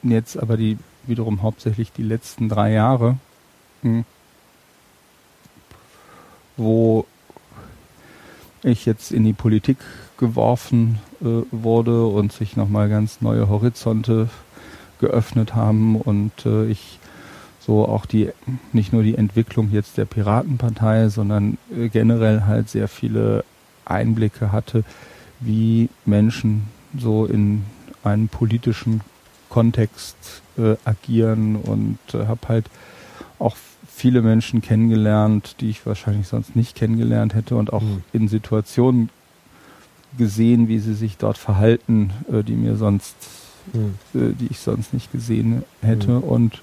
jetzt 0.03 0.39
aber 0.39 0.57
die 0.57 0.79
wiederum 1.05 1.43
hauptsächlich 1.43 1.93
die 1.93 2.03
letzten 2.03 2.49
drei 2.49 2.73
Jahre, 2.73 3.17
hm, 3.83 4.05
wo 6.57 7.07
ich 8.63 8.87
jetzt 8.87 9.11
in 9.11 9.25
die 9.25 9.33
Politik 9.33 9.79
geworfen 10.19 11.01
äh, 11.21 11.43
wurde 11.51 12.07
und 12.07 12.33
sich 12.33 12.57
nochmal 12.57 12.89
ganz 12.89 13.21
neue 13.21 13.49
Horizonte 13.49 14.29
geöffnet 15.01 15.55
haben 15.55 15.97
und 15.97 16.47
äh, 16.47 16.67
ich 16.67 17.01
so 17.65 17.87
auch 17.87 18.07
die 18.07 18.31
nicht 18.73 18.93
nur 18.93 19.03
die 19.03 19.17
Entwicklung 19.17 19.71
jetzt 19.71 19.97
der 19.97 20.05
Piratenpartei, 20.05 21.09
sondern 21.09 21.59
äh, 21.77 21.89
generell 21.89 22.43
halt 22.43 22.69
sehr 22.69 22.89
viele 22.89 23.45
Einblicke 23.85 24.53
hatte, 24.53 24.85
wie 25.41 25.89
Menschen 26.05 26.65
so 26.99 27.27
in 27.27 27.63
einem 28.05 28.29
politischen 28.29 29.01
Kontext 29.49 30.17
äh, 30.59 30.77
agieren 30.85 31.57
und 31.57 31.99
äh, 32.15 32.27
habe 32.27 32.49
halt 32.49 32.67
auch 33.39 33.57
viele 33.87 34.23
Menschen 34.23 34.63
kennengelernt, 34.63 35.57
die 35.61 35.71
ich 35.71 35.85
wahrscheinlich 35.87 36.27
sonst 36.27 36.57
nicht 36.57 36.75
kennengelernt 36.75 37.35
hätte 37.35 37.57
und 37.57 37.73
auch 37.73 37.83
mhm. 37.83 38.03
in 38.13 38.29
Situationen 38.29 39.11
gesehen, 40.19 40.69
wie 40.69 40.79
sie 40.79 40.95
sich 40.95 41.17
dort 41.19 41.39
verhalten, 41.39 42.11
äh, 42.33 42.43
die 42.43 42.55
mir 42.55 42.77
sonst, 42.77 43.15
mhm. 43.73 43.95
äh, 44.15 44.33
die 44.33 44.49
ich 44.51 44.59
sonst 44.59 44.93
nicht 44.93 45.13
gesehen 45.13 45.65
hätte. 45.83 46.13
Mhm. 46.13 46.23
Und, 46.23 46.63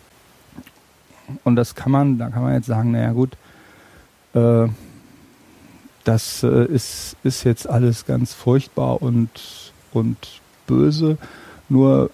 und 1.43 1.55
das 1.55 1.75
kann 1.75 1.91
man, 1.91 2.17
da 2.17 2.29
kann 2.29 2.43
man 2.43 2.53
jetzt 2.53 2.67
sagen, 2.67 2.91
naja 2.91 3.11
gut, 3.11 3.37
äh, 4.33 4.67
das 6.03 6.43
äh, 6.43 6.65
ist, 6.65 7.15
ist 7.23 7.43
jetzt 7.43 7.69
alles 7.69 8.05
ganz 8.05 8.33
furchtbar 8.33 9.01
und, 9.01 9.29
und 9.91 10.17
böse. 10.65 11.17
Nur 11.67 12.09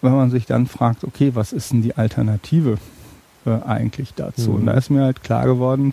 wenn 0.00 0.12
man 0.12 0.30
sich 0.30 0.46
dann 0.46 0.66
fragt, 0.66 1.04
okay, 1.04 1.32
was 1.34 1.52
ist 1.52 1.72
denn 1.72 1.82
die 1.82 1.96
Alternative 1.96 2.78
äh, 3.44 3.50
eigentlich 3.66 4.14
dazu? 4.14 4.50
Mhm. 4.50 4.56
Und 4.56 4.66
da 4.66 4.72
ist 4.72 4.90
mir 4.90 5.02
halt 5.02 5.22
klar 5.22 5.44
geworden, 5.44 5.92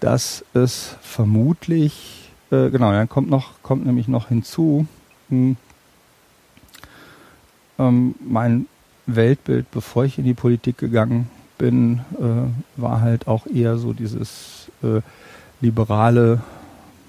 dass 0.00 0.44
es 0.54 0.96
vermutlich, 1.00 2.30
äh, 2.50 2.70
genau, 2.70 2.92
dann 2.92 3.08
kommt 3.08 3.30
noch, 3.30 3.62
kommt 3.62 3.86
nämlich 3.86 4.08
noch 4.08 4.28
hinzu, 4.28 4.86
mh, 5.28 5.36
hm, 5.38 5.56
ähm, 7.78 8.14
mein 8.26 8.66
Weltbild, 9.06 9.70
bevor 9.70 10.04
ich 10.04 10.18
in 10.18 10.24
die 10.24 10.34
Politik 10.34 10.78
gegangen 10.78 11.30
bin, 11.58 12.00
äh, 12.18 12.80
war 12.80 13.00
halt 13.00 13.28
auch 13.28 13.46
eher 13.46 13.78
so 13.78 13.92
dieses 13.92 14.70
äh, 14.82 15.00
liberale, 15.60 16.40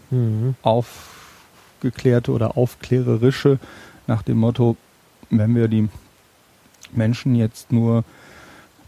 mhm. 0.10 0.56
aufgeklärte 0.61 2.32
oder 2.32 2.57
aufklärerische 2.57 3.60
nach 4.07 4.22
dem 4.22 4.38
Motto, 4.38 4.78
wenn 5.30 5.56
wir 5.56 5.68
die 5.68 5.90
Menschen 6.94 7.36
jetzt 7.36 7.72
nur 7.72 8.03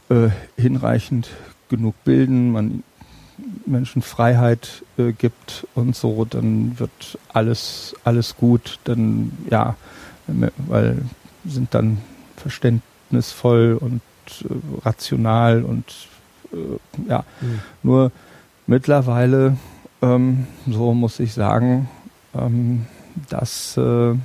äh, 0.09 0.29
hinreichend 0.57 1.29
genug 1.69 1.95
bilden, 2.03 2.51
man 2.51 2.83
Menschen 3.65 4.01
Freiheit 4.01 4.83
äh, 4.97 5.11
gibt 5.11 5.67
und 5.75 5.95
so, 5.95 6.25
dann 6.25 6.77
wird 6.79 7.17
alles, 7.31 7.95
alles 8.03 8.35
gut, 8.35 8.79
dann 8.83 9.31
ja, 9.49 9.75
weil 10.27 10.97
sind 11.45 11.73
dann 11.73 11.99
verständnisvoll 12.35 13.77
und 13.79 14.01
äh, 14.43 14.85
rational 14.85 15.63
und 15.63 15.85
äh, 16.53 17.09
ja, 17.09 17.23
mhm. 17.41 17.59
nur 17.83 18.11
mittlerweile, 18.67 19.57
ähm, 20.01 20.47
so 20.67 20.93
muss 20.93 21.19
ich 21.19 21.33
sagen, 21.33 21.89
ähm, 22.33 22.85
dass 23.29 23.77
äh, 23.77 24.15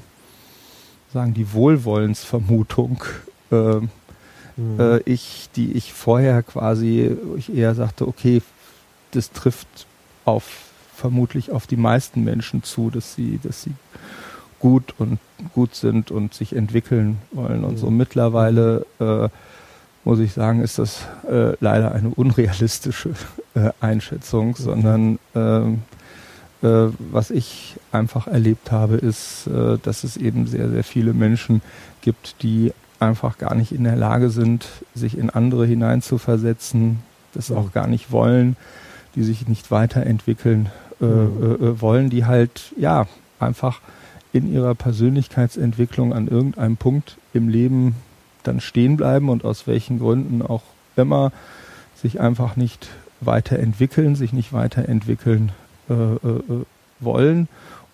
sagen 1.12 1.34
die 1.34 1.52
Wohlwollensvermutung, 1.52 3.04
mhm. 3.50 5.00
ich, 5.04 5.48
die 5.54 5.72
ich 5.72 5.92
vorher 5.92 6.42
quasi, 6.42 7.16
ich 7.36 7.54
eher 7.54 7.76
sagte, 7.76 8.08
okay, 8.08 8.42
das 9.12 9.30
trifft 9.30 9.86
auf 10.24 10.72
vermutlich 10.94 11.50
auf 11.50 11.66
die 11.66 11.76
meisten 11.76 12.24
Menschen 12.24 12.62
zu, 12.62 12.90
dass 12.90 13.14
sie, 13.14 13.38
dass 13.42 13.62
sie 13.62 13.72
gut 14.58 14.94
und 14.98 15.18
gut 15.52 15.74
sind 15.74 16.10
und 16.10 16.32
sich 16.32 16.56
entwickeln 16.56 17.18
wollen 17.32 17.64
und 17.64 17.76
so. 17.76 17.90
Mittlerweile 17.90 18.86
äh, 18.98 19.28
muss 20.04 20.18
ich 20.18 20.32
sagen, 20.32 20.60
ist 20.62 20.78
das 20.78 21.06
äh, 21.28 21.56
leider 21.60 21.92
eine 21.92 22.08
unrealistische 22.08 23.10
äh, 23.54 23.70
Einschätzung, 23.80 24.54
sondern 24.56 25.18
ähm, 25.34 25.82
äh, 26.62 26.88
was 26.98 27.30
ich 27.30 27.76
einfach 27.92 28.26
erlebt 28.26 28.70
habe, 28.70 28.96
ist, 28.96 29.46
äh, 29.46 29.78
dass 29.82 30.04
es 30.04 30.16
eben 30.16 30.46
sehr, 30.46 30.68
sehr 30.70 30.84
viele 30.84 31.14
Menschen 31.14 31.62
gibt, 32.02 32.42
die 32.42 32.72
einfach 33.00 33.38
gar 33.38 33.54
nicht 33.54 33.72
in 33.72 33.84
der 33.84 33.96
Lage 33.96 34.30
sind, 34.30 34.66
sich 34.94 35.18
in 35.18 35.30
andere 35.30 35.66
hineinzuversetzen, 35.66 37.00
das 37.34 37.50
auch 37.50 37.72
gar 37.72 37.86
nicht 37.86 38.12
wollen, 38.12 38.56
die 39.14 39.24
sich 39.24 39.48
nicht 39.48 39.70
weiterentwickeln 39.70 40.70
äh, 41.00 41.04
mhm. 41.04 41.54
äh, 41.54 41.80
wollen, 41.80 42.10
die 42.10 42.24
halt 42.24 42.72
ja 42.78 43.06
einfach 43.38 43.80
in 44.32 44.52
ihrer 44.52 44.74
Persönlichkeitsentwicklung 44.74 46.12
an 46.12 46.28
irgendeinem 46.28 46.76
Punkt 46.76 47.18
im 47.32 47.48
Leben 47.48 47.94
dann 48.46 48.60
stehen 48.60 48.96
bleiben 48.96 49.28
und 49.28 49.44
aus 49.44 49.66
welchen 49.66 49.98
Gründen 49.98 50.42
auch 50.42 50.62
immer 50.96 51.32
sich 51.96 52.20
einfach 52.20 52.56
nicht 52.56 52.88
weiterentwickeln, 53.20 54.16
sich 54.16 54.32
nicht 54.32 54.52
weiterentwickeln 54.52 55.52
äh, 55.88 55.94
äh, 55.94 56.64
wollen 57.00 57.48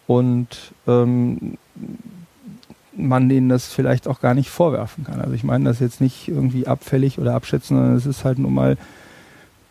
und 0.07 0.73
ähm, 0.87 1.57
man 2.93 3.29
denen 3.29 3.49
das 3.49 3.73
vielleicht 3.73 4.09
auch 4.09 4.21
gar 4.21 4.35
nicht 4.35 4.51
vorwerfen 4.51 5.05
kann. 5.05 5.21
Also 5.21 5.33
ich 5.35 5.45
meine 5.45 5.65
das 5.65 5.81
jetzt 5.81 6.01
nicht 6.01 6.29
irgendwie 6.29 6.67
abfällig 6.67 7.19
oder 7.19 7.35
abschätzen, 7.35 7.77
sondern 7.77 7.97
es 7.97 8.07
ist 8.07 8.25
halt 8.25 8.39
nun 8.39 8.53
mal 8.53 8.77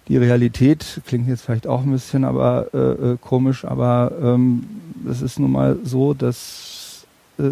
die 0.08 0.18
Realität, 0.18 1.02
klingt 1.06 1.28
jetzt 1.28 1.44
vielleicht 1.44 1.68
auch 1.68 1.84
ein 1.84 1.92
bisschen 1.92 2.24
aber 2.24 2.68
äh, 2.74 2.78
äh 2.78 3.18
komisch, 3.22 3.66
aber 3.66 4.12
ähm, 4.22 4.64
es 5.10 5.22
ist 5.22 5.40
nun 5.40 5.52
mal 5.52 5.78
so, 5.84 6.14
dass 6.14 6.79
äh, 6.79 6.79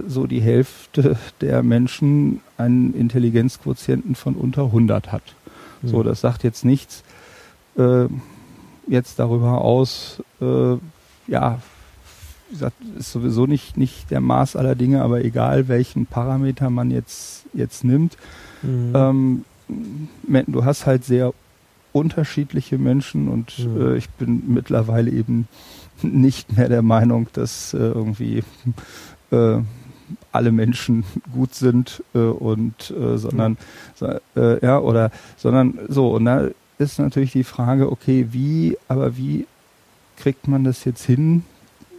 so 0.07 0.27
die 0.27 0.41
Hälfte 0.41 1.17
der 1.41 1.63
Menschen 1.63 2.41
einen 2.57 2.93
Intelligenzquotienten 2.93 4.15
von 4.15 4.35
unter 4.35 4.65
100 4.65 5.11
hat. 5.11 5.23
Mhm. 5.81 5.87
So, 5.87 6.03
das 6.03 6.21
sagt 6.21 6.43
jetzt 6.43 6.65
nichts 6.65 7.03
äh, 7.77 8.07
jetzt 8.87 9.19
darüber 9.19 9.61
aus, 9.61 10.21
äh, 10.41 10.77
ja, 11.27 11.59
wie 12.49 12.53
gesagt, 12.53 12.75
ist 12.97 13.11
sowieso 13.11 13.45
nicht, 13.45 13.77
nicht 13.77 14.09
der 14.09 14.21
Maß 14.21 14.55
aller 14.55 14.75
Dinge, 14.75 15.01
aber 15.01 15.23
egal 15.23 15.67
welchen 15.67 16.05
Parameter 16.05 16.69
man 16.69 16.91
jetzt, 16.91 17.45
jetzt 17.53 17.83
nimmt, 17.83 18.17
mhm. 18.61 18.93
ähm, 18.95 19.45
du 20.47 20.65
hast 20.65 20.85
halt 20.85 21.03
sehr 21.03 21.33
unterschiedliche 21.91 22.77
Menschen 22.77 23.27
und 23.27 23.59
mhm. 23.59 23.81
äh, 23.81 23.97
ich 23.97 24.09
bin 24.11 24.43
mittlerweile 24.47 25.11
eben 25.11 25.47
nicht 26.01 26.55
mehr 26.55 26.69
der 26.69 26.83
Meinung, 26.83 27.27
dass 27.33 27.73
äh, 27.73 27.77
irgendwie 27.77 28.43
äh, 29.31 29.59
alle 30.31 30.51
Menschen 30.51 31.03
gut 31.33 31.55
sind 31.55 32.03
äh, 32.13 32.19
und 32.19 32.91
äh, 32.91 33.17
sondern 33.17 33.57
mhm. 33.99 34.57
ja 34.61 34.79
oder 34.79 35.11
sondern 35.35 35.79
so 35.87 36.11
und 36.13 36.25
da 36.25 36.49
ist 36.77 36.99
natürlich 36.99 37.31
die 37.31 37.43
Frage 37.43 37.91
okay 37.91 38.27
wie 38.31 38.77
aber 38.87 39.17
wie 39.17 39.47
kriegt 40.15 40.47
man 40.47 40.63
das 40.63 40.85
jetzt 40.85 41.03
hin 41.03 41.43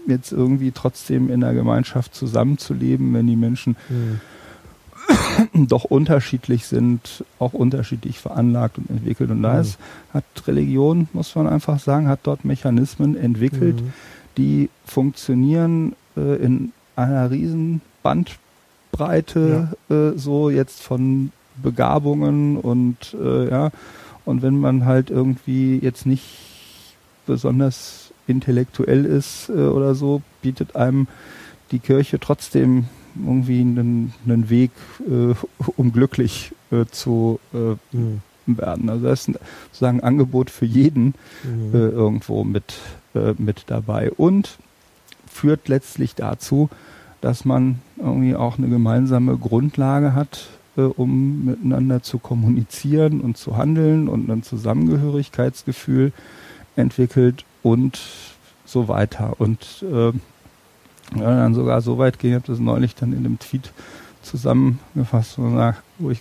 jetzt 0.08 0.32
irgendwie 0.32 0.72
trotzdem 0.72 1.30
in 1.30 1.40
der 1.40 1.54
Gemeinschaft 1.54 2.14
zusammenzuleben, 2.14 3.12
wenn 3.14 3.26
die 3.26 3.36
Menschen 3.36 3.76
mhm. 3.88 4.20
doch 5.68 5.84
unterschiedlich 5.84 6.66
sind, 6.66 7.24
auch 7.38 7.52
unterschiedlich 7.52 8.18
veranlagt 8.18 8.78
und 8.78 8.90
entwickelt. 8.90 9.30
Und 9.30 9.42
da 9.42 9.54
mhm. 9.54 9.60
ist, 9.60 9.78
hat 10.12 10.24
Religion, 10.46 11.08
muss 11.12 11.34
man 11.34 11.46
einfach 11.46 11.78
sagen, 11.78 12.08
hat 12.08 12.20
dort 12.24 12.44
Mechanismen 12.44 13.16
entwickelt, 13.16 13.80
mhm. 13.80 13.92
die 14.36 14.70
funktionieren 14.84 15.94
äh, 16.16 16.36
in 16.36 16.72
einer 16.98 17.30
riesen 17.30 17.80
Bandbreite, 18.02 19.70
ja. 19.88 19.96
äh, 19.96 20.18
so 20.18 20.50
jetzt 20.50 20.82
von 20.82 21.32
Begabungen 21.62 22.56
und 22.56 23.16
äh, 23.20 23.48
ja, 23.48 23.70
und 24.24 24.42
wenn 24.42 24.58
man 24.58 24.84
halt 24.84 25.10
irgendwie 25.10 25.78
jetzt 25.78 26.06
nicht 26.06 26.24
besonders 27.26 28.12
intellektuell 28.26 29.04
ist 29.04 29.48
äh, 29.48 29.52
oder 29.52 29.94
so, 29.94 30.22
bietet 30.42 30.76
einem 30.76 31.06
die 31.70 31.78
Kirche 31.78 32.18
trotzdem 32.18 32.84
irgendwie 33.16 33.60
einen, 33.60 34.12
einen 34.26 34.50
Weg, 34.50 34.70
äh, 35.06 35.34
um 35.76 35.92
glücklich 35.92 36.52
äh, 36.70 36.84
zu 36.90 37.40
mhm. 37.92 38.20
werden. 38.46 38.90
Also 38.90 39.06
das 39.06 39.28
ist 39.28 39.38
sozusagen 39.72 40.00
ein 40.00 40.04
Angebot 40.04 40.50
für 40.50 40.66
jeden 40.66 41.14
mhm. 41.42 41.70
irgendwo 41.72 42.44
mit, 42.44 42.74
mit 43.36 43.64
dabei 43.66 44.10
und 44.12 44.58
führt 45.38 45.68
letztlich 45.68 46.14
dazu, 46.14 46.68
dass 47.20 47.44
man 47.44 47.80
irgendwie 47.96 48.34
auch 48.34 48.58
eine 48.58 48.68
gemeinsame 48.68 49.36
Grundlage 49.36 50.14
hat, 50.14 50.48
um 50.74 51.44
miteinander 51.44 52.02
zu 52.02 52.18
kommunizieren 52.18 53.20
und 53.20 53.36
zu 53.36 53.56
handeln 53.56 54.08
und 54.08 54.28
ein 54.30 54.42
Zusammengehörigkeitsgefühl 54.42 56.12
entwickelt 56.76 57.44
und 57.62 58.00
so 58.64 58.88
weiter. 58.88 59.34
Und 59.38 59.84
äh, 59.90 60.12
ja, 61.18 61.36
dann 61.36 61.54
sogar 61.54 61.80
so 61.82 61.98
weit 61.98 62.18
gehen, 62.18 62.30
ich 62.30 62.36
habe 62.36 62.46
das 62.46 62.58
neulich 62.58 62.94
dann 62.94 63.12
in 63.12 63.22
dem 63.22 63.38
Tweet 63.38 63.72
zusammengefasst, 64.22 65.38
wo 65.38 66.10
ich 66.10 66.20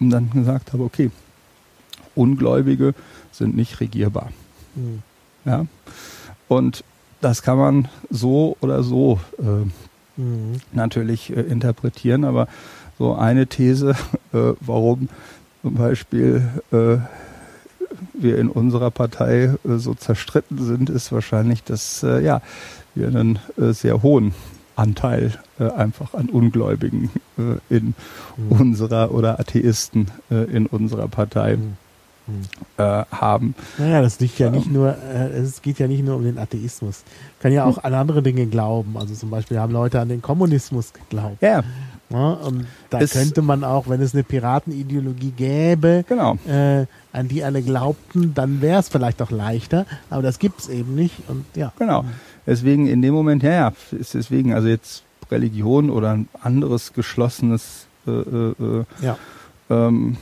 dann 0.00 0.30
gesagt 0.30 0.72
habe, 0.72 0.82
okay, 0.84 1.10
Ungläubige 2.14 2.94
sind 3.30 3.56
nicht 3.56 3.80
regierbar. 3.80 4.30
Mhm. 4.74 5.02
Ja. 5.44 5.66
Und 6.48 6.84
das 7.20 7.42
kann 7.42 7.58
man 7.58 7.88
so 8.08 8.56
oder 8.60 8.82
so 8.82 9.20
äh, 9.38 10.20
mhm. 10.20 10.60
natürlich 10.72 11.34
äh, 11.36 11.40
interpretieren, 11.40 12.24
aber 12.24 12.48
so 12.98 13.14
eine 13.14 13.46
These, 13.46 13.90
äh, 14.32 14.52
warum 14.60 15.08
zum 15.62 15.74
Beispiel 15.74 16.48
äh, 16.72 16.98
wir 18.14 18.38
in 18.38 18.48
unserer 18.48 18.90
Partei 18.90 19.54
äh, 19.64 19.76
so 19.76 19.94
zerstritten 19.94 20.62
sind, 20.64 20.90
ist 20.90 21.12
wahrscheinlich, 21.12 21.64
dass 21.64 22.02
äh, 22.02 22.22
ja, 22.22 22.42
wir 22.94 23.08
einen 23.08 23.38
sehr 23.56 24.02
hohen 24.02 24.34
Anteil 24.74 25.38
einfach 25.58 26.14
an 26.14 26.28
Ungläubigen 26.28 27.10
in 27.68 27.94
mhm. 28.36 28.48
unserer 28.48 29.12
oder 29.12 29.38
Atheisten 29.38 30.10
in 30.28 30.66
unserer 30.66 31.06
Partei 31.06 31.56
mhm. 31.56 31.76
Haben. 32.78 33.54
Naja, 33.78 34.02
das 34.02 34.20
liegt 34.20 34.38
ja 34.38 34.46
ähm, 34.46 34.54
nicht 34.54 34.70
nur, 34.70 34.96
es 35.34 35.60
geht 35.62 35.78
ja 35.78 35.86
nicht 35.86 36.04
nur 36.04 36.16
um 36.16 36.24
den 36.24 36.38
Atheismus. 36.38 37.02
Kann 37.40 37.52
ja 37.52 37.64
auch 37.64 37.82
an 37.84 37.94
andere 37.94 38.22
Dinge 38.22 38.46
glauben. 38.46 38.96
Also 38.96 39.14
zum 39.14 39.30
Beispiel 39.30 39.58
haben 39.58 39.72
Leute 39.72 40.00
an 40.00 40.08
den 40.08 40.22
Kommunismus 40.22 40.92
geglaubt. 40.92 41.42
Ja. 41.42 41.62
Ja, 42.12 42.32
und 42.32 42.66
da 42.90 42.98
es 43.00 43.12
könnte 43.12 43.40
man 43.40 43.62
auch, 43.62 43.88
wenn 43.88 44.00
es 44.00 44.14
eine 44.14 44.24
Piratenideologie 44.24 45.30
gäbe, 45.30 46.04
genau. 46.08 46.36
äh, 46.46 46.86
an 47.12 47.28
die 47.28 47.44
alle 47.44 47.62
glaubten, 47.62 48.34
dann 48.34 48.60
wäre 48.60 48.80
es 48.80 48.88
vielleicht 48.88 49.22
auch 49.22 49.30
leichter, 49.30 49.86
aber 50.10 50.22
das 50.22 50.40
gibt 50.40 50.60
es 50.60 50.68
eben 50.68 50.96
nicht. 50.96 51.14
Und 51.28 51.44
ja. 51.54 51.72
Genau. 51.78 52.04
Deswegen 52.46 52.88
in 52.88 53.00
dem 53.00 53.14
Moment, 53.14 53.44
ja, 53.44 53.52
ja, 53.52 53.72
ist 53.92 54.14
deswegen, 54.14 54.52
also 54.52 54.66
jetzt 54.66 55.04
Religion 55.30 55.88
oder 55.88 56.10
ein 56.10 56.28
anderes 56.42 56.92
geschlossenes 56.92 57.86
äh, 58.06 58.10
äh, 58.10 58.54
äh 58.58 58.84
ja. 59.02 59.16
ähm, 59.70 60.16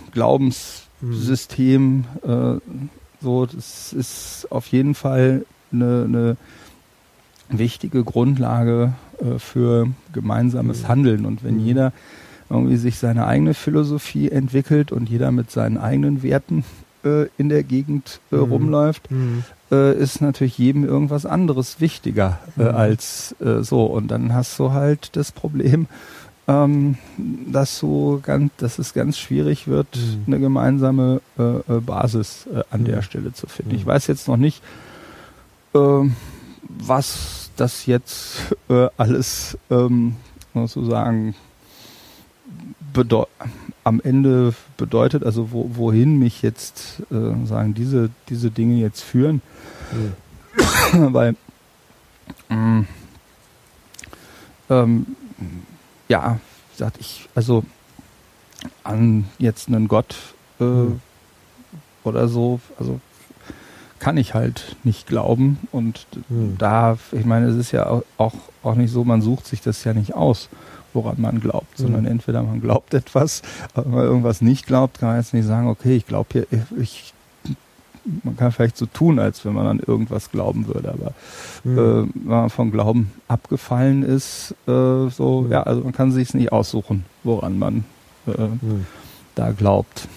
Glaubenssystem, 1.01 2.05
mhm. 2.25 2.89
so, 3.21 3.47
das 3.47 3.93
ist 3.93 4.47
auf 4.51 4.67
jeden 4.69 4.95
Fall 4.95 5.45
eine, 5.73 6.05
eine 6.05 6.37
wichtige 7.49 8.05
Grundlage 8.05 8.93
äh, 9.21 9.39
für 9.39 9.89
gemeinsames 10.13 10.83
mhm. 10.83 10.89
Handeln. 10.89 11.27
Und 11.27 11.45
wenn 11.45 11.55
mhm. 11.55 11.67
jeder 11.67 11.93
irgendwie 12.51 12.77
sich 12.77 12.99
seine 12.99 13.27
eigene 13.27 13.55
Philosophie 13.55 14.31
entwickelt 14.31 14.93
und 14.93 15.09
jeder 15.09 15.31
mit 15.31 15.51
seinen 15.51 15.77
eigenen 15.77 16.23
Werten 16.23 16.65
äh, 17.05 17.27
in 17.37 17.49
der 17.49 17.63
Gegend 17.63 18.21
äh, 18.33 18.37
mhm. 18.37 18.43
rumläuft, 18.43 19.11
mhm. 19.11 19.45
Äh, 19.71 19.99
ist 19.99 20.23
natürlich 20.23 20.57
jedem 20.57 20.83
irgendwas 20.83 21.27
anderes 21.27 21.79
wichtiger 21.79 22.39
äh, 22.57 22.63
mhm. 22.63 22.69
als 22.75 23.37
äh, 23.39 23.63
so. 23.63 23.85
Und 23.85 24.09
dann 24.09 24.33
hast 24.33 24.59
du 24.59 24.73
halt 24.73 25.11
das 25.15 25.31
Problem, 25.31 25.89
ähm, 26.49 26.97
dass 27.47 27.79
so 27.79 28.21
ganz, 28.23 28.51
dass 28.57 28.79
es 28.79 28.95
ganz 28.95 29.19
schwierig 29.19 29.69
wird, 29.69 29.87
mhm. 29.97 30.25
eine 30.27 30.41
gemeinsame 30.41 31.21
Basis 31.37 32.49
an 32.71 32.85
der 32.85 33.03
Stelle 33.03 33.33
zu 33.33 33.47
finden. 33.47 33.75
Ich 33.75 33.87
weiß 33.87 34.07
jetzt 34.09 34.27
noch 34.27 34.37
nicht, 34.37 34.63
ähm, 35.75 36.17
was 36.63 37.51
das 37.57 37.87
jetzt 37.87 38.55
äh, 38.69 38.89
alles 38.97 39.59
ähm, 39.71 40.17
sozusagen 40.55 41.35
am 43.85 44.01
Ende 44.01 44.55
bedeutet, 44.77 45.23
also 45.23 45.53
wo, 45.53 45.71
wohin 45.75 46.19
mich 46.19 46.43
jetzt 46.43 47.03
äh, 47.13 47.47
sagen 47.47 47.75
diese 47.75 48.11
diese 48.29 48.51
Dinge 48.51 48.75
jetzt 48.81 49.03
führen, 49.03 49.41
mhm. 50.93 51.13
weil 51.15 51.37
ähm, 52.51 52.87
ähm, 54.69 55.07
ja, 56.09 56.39
sagt 56.77 56.99
ich 57.01 57.29
also 57.35 57.65
an 58.85 59.29
jetzt 59.39 59.69
einen 59.69 59.89
Gott 59.89 60.17
äh, 60.61 60.65
mhm. 60.65 61.01
oder 62.05 62.29
so, 62.29 62.61
also 62.79 63.01
kann 63.99 64.17
ich 64.17 64.35
halt 64.35 64.77
nicht 64.85 65.07
glauben. 65.07 65.59
Und 65.73 66.07
hm. 66.29 66.57
da, 66.59 66.99
ich 67.13 67.25
meine, 67.25 67.47
es 67.47 67.57
ist 67.57 67.73
ja 67.73 68.03
auch, 68.17 68.35
auch 68.63 68.75
nicht 68.75 68.93
so, 68.93 69.05
man 69.05 69.23
sucht 69.23 69.47
sich 69.47 69.61
das 69.61 69.85
ja 69.85 69.95
nicht 69.95 70.15
aus, 70.15 70.49
woran 70.93 71.21
man 71.21 71.41
glaubt, 71.41 71.79
hm. 71.79 71.87
sondern 71.87 72.07
entweder 72.07 72.43
man 72.43 72.61
glaubt 72.61 72.95
etwas, 72.95 73.43
aber 73.75 73.87
wenn 73.87 73.95
man 73.95 74.05
irgendwas 74.05 74.41
nicht 74.41 74.67
glaubt, 74.67 74.99
kann 75.01 75.09
man 75.11 75.19
jetzt 75.19 75.35
nicht 75.35 75.47
sagen, 75.47 75.69
okay, 75.69 75.97
ich 75.97 76.07
glaube 76.07 76.29
hier, 76.33 76.47
ich, 76.81 77.13
man 78.25 78.37
kann 78.37 78.53
vielleicht 78.53 78.77
so 78.77 78.87
tun, 78.87 79.19
als 79.19 79.45
wenn 79.45 79.53
man 79.53 79.67
an 79.67 79.81
irgendwas 79.85 80.31
glauben 80.31 80.67
würde, 80.67 80.93
aber 80.93 81.13
hm. 81.63 81.79
äh, 81.79 82.09
wenn 82.15 82.27
man 82.27 82.51
vom 82.51 82.71
Glauben 82.71 83.13
abgefallen 83.29 84.03
ist, 84.03 84.55
äh, 84.67 85.09
so, 85.09 85.43
hm. 85.45 85.53
ja, 85.53 85.63
also 85.63 85.83
man 85.83 85.93
kann 85.93 86.13
sich 86.13 86.29
es 86.29 86.35
nicht 86.35 86.53
aussuchen, 86.53 87.05
woran 87.25 87.59
man 87.59 87.85
äh, 88.27 88.37
hm. 88.37 88.87
da 89.35 89.51
glaubt. 89.53 90.09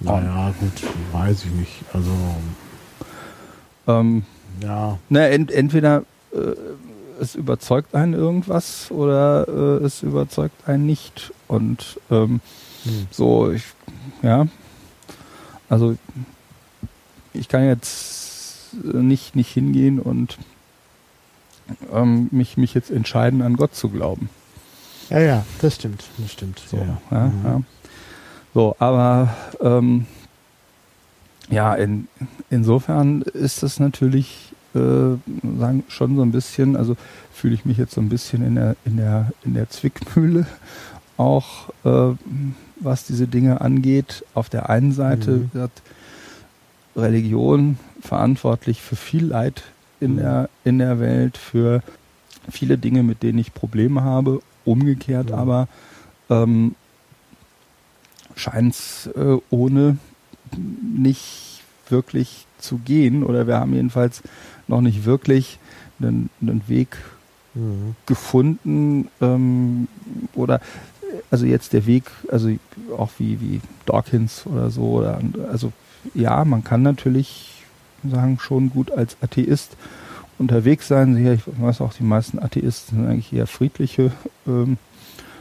Naja, 0.00 0.52
gut, 0.60 0.90
weiß 1.12 1.44
ich 1.44 1.50
nicht. 1.52 1.84
Also 1.92 2.10
ähm, 3.86 4.22
ja. 4.62 4.98
Ne, 5.08 5.28
ent, 5.28 5.50
entweder 5.50 6.04
äh, 6.32 6.54
es 7.20 7.34
überzeugt 7.34 7.94
einen 7.94 8.14
irgendwas 8.14 8.90
oder 8.90 9.48
äh, 9.48 9.84
es 9.84 10.02
überzeugt 10.02 10.68
einen 10.68 10.86
nicht. 10.86 11.32
Und 11.48 11.98
ähm, 12.10 12.40
hm. 12.84 13.06
so, 13.10 13.50
ich, 13.50 13.64
ja, 14.22 14.46
also 15.68 15.96
ich 17.34 17.48
kann 17.48 17.64
jetzt 17.64 18.74
nicht, 18.82 19.34
nicht 19.36 19.52
hingehen 19.52 19.98
und 20.00 20.38
ähm, 21.92 22.28
mich, 22.30 22.56
mich 22.56 22.74
jetzt 22.74 22.90
entscheiden, 22.90 23.42
an 23.42 23.56
Gott 23.56 23.74
zu 23.74 23.88
glauben. 23.88 24.28
Ja, 25.10 25.20
ja, 25.20 25.46
das 25.60 25.74
stimmt, 25.76 26.04
das 26.18 26.32
stimmt. 26.32 26.60
So, 26.66 26.76
ja, 26.78 26.98
ja, 27.10 27.26
Mhm. 27.26 27.44
ja. 27.44 27.62
so 28.54 28.76
aber 28.78 29.34
ähm, 29.60 30.06
ja, 31.50 31.74
in, 31.74 32.08
insofern 32.50 33.22
ist 33.22 33.62
das 33.62 33.80
natürlich 33.80 34.52
äh, 34.74 34.78
sagen, 35.58 35.84
schon 35.88 36.16
so 36.16 36.22
ein 36.22 36.30
bisschen, 36.32 36.76
also 36.76 36.96
fühle 37.32 37.54
ich 37.54 37.64
mich 37.64 37.78
jetzt 37.78 37.94
so 37.94 38.00
ein 38.02 38.10
bisschen 38.10 38.44
in 38.46 38.54
der, 38.56 38.76
in 38.84 38.96
der, 38.98 39.32
in 39.44 39.54
der 39.54 39.70
Zwickmühle, 39.70 40.46
auch 41.16 41.70
äh, 41.84 42.14
was 42.80 43.04
diese 43.06 43.26
Dinge 43.26 43.60
angeht. 43.62 44.24
Auf 44.34 44.50
der 44.50 44.68
einen 44.68 44.92
Seite 44.92 45.30
Mhm. 45.32 45.50
wird 45.54 45.70
Religion 46.98 47.78
verantwortlich 48.00 48.82
für 48.82 48.96
viel 48.96 49.26
Leid 49.26 49.62
in, 50.00 50.12
Mhm. 50.14 50.16
der, 50.18 50.48
in 50.64 50.78
der 50.78 51.00
Welt, 51.00 51.36
für 51.38 51.82
viele 52.50 52.78
Dinge, 52.78 53.02
mit 53.02 53.22
denen 53.22 53.38
ich 53.38 53.54
Probleme 53.54 54.02
habe. 54.02 54.40
Umgekehrt 54.64 55.28
Mhm. 55.30 55.34
aber 55.34 55.68
ähm, 56.30 56.74
scheint 58.36 58.74
es 58.74 59.08
äh, 59.16 59.36
ohne 59.50 59.98
nicht 60.56 61.62
wirklich 61.88 62.46
zu 62.58 62.78
gehen 62.78 63.22
oder 63.24 63.46
wir 63.46 63.58
haben 63.58 63.74
jedenfalls 63.74 64.22
noch 64.66 64.80
nicht 64.80 65.04
wirklich 65.04 65.58
einen, 66.00 66.30
einen 66.40 66.62
Weg 66.68 66.96
Mhm. 67.54 67.96
gefunden 68.06 69.08
ähm, 69.22 69.88
oder 70.34 70.60
also 71.30 71.46
jetzt 71.46 71.72
der 71.72 71.86
Weg, 71.86 72.04
also 72.30 72.50
auch 72.96 73.10
wie, 73.18 73.40
wie 73.40 73.60
Dawkins 73.86 74.46
oder 74.46 74.70
so, 74.70 74.82
oder, 74.82 75.20
also 75.50 75.72
ja, 76.14 76.44
man 76.44 76.64
kann 76.64 76.82
natürlich 76.82 77.62
sagen, 78.08 78.38
schon 78.40 78.70
gut 78.70 78.90
als 78.90 79.16
Atheist 79.20 79.76
unterwegs 80.38 80.88
sein. 80.88 81.14
Sicher, 81.14 81.34
ich 81.34 81.42
weiß 81.46 81.80
auch, 81.80 81.92
die 81.92 82.04
meisten 82.04 82.38
Atheisten 82.38 82.98
sind 82.98 83.08
eigentlich 83.08 83.32
eher 83.32 83.46
friedliche 83.46 84.12
ähm, 84.46 84.76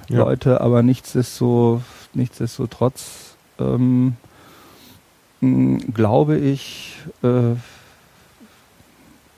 Ja. 0.10 0.20
Leute, 0.20 0.62
aber 0.62 0.84
nichtsdestotrotz, 0.84 1.84
nichtsdestotrotz 2.14 3.36
ähm, 3.60 4.16
glaube 5.94 6.38
ich, 6.38 6.98
äh, 7.24 7.56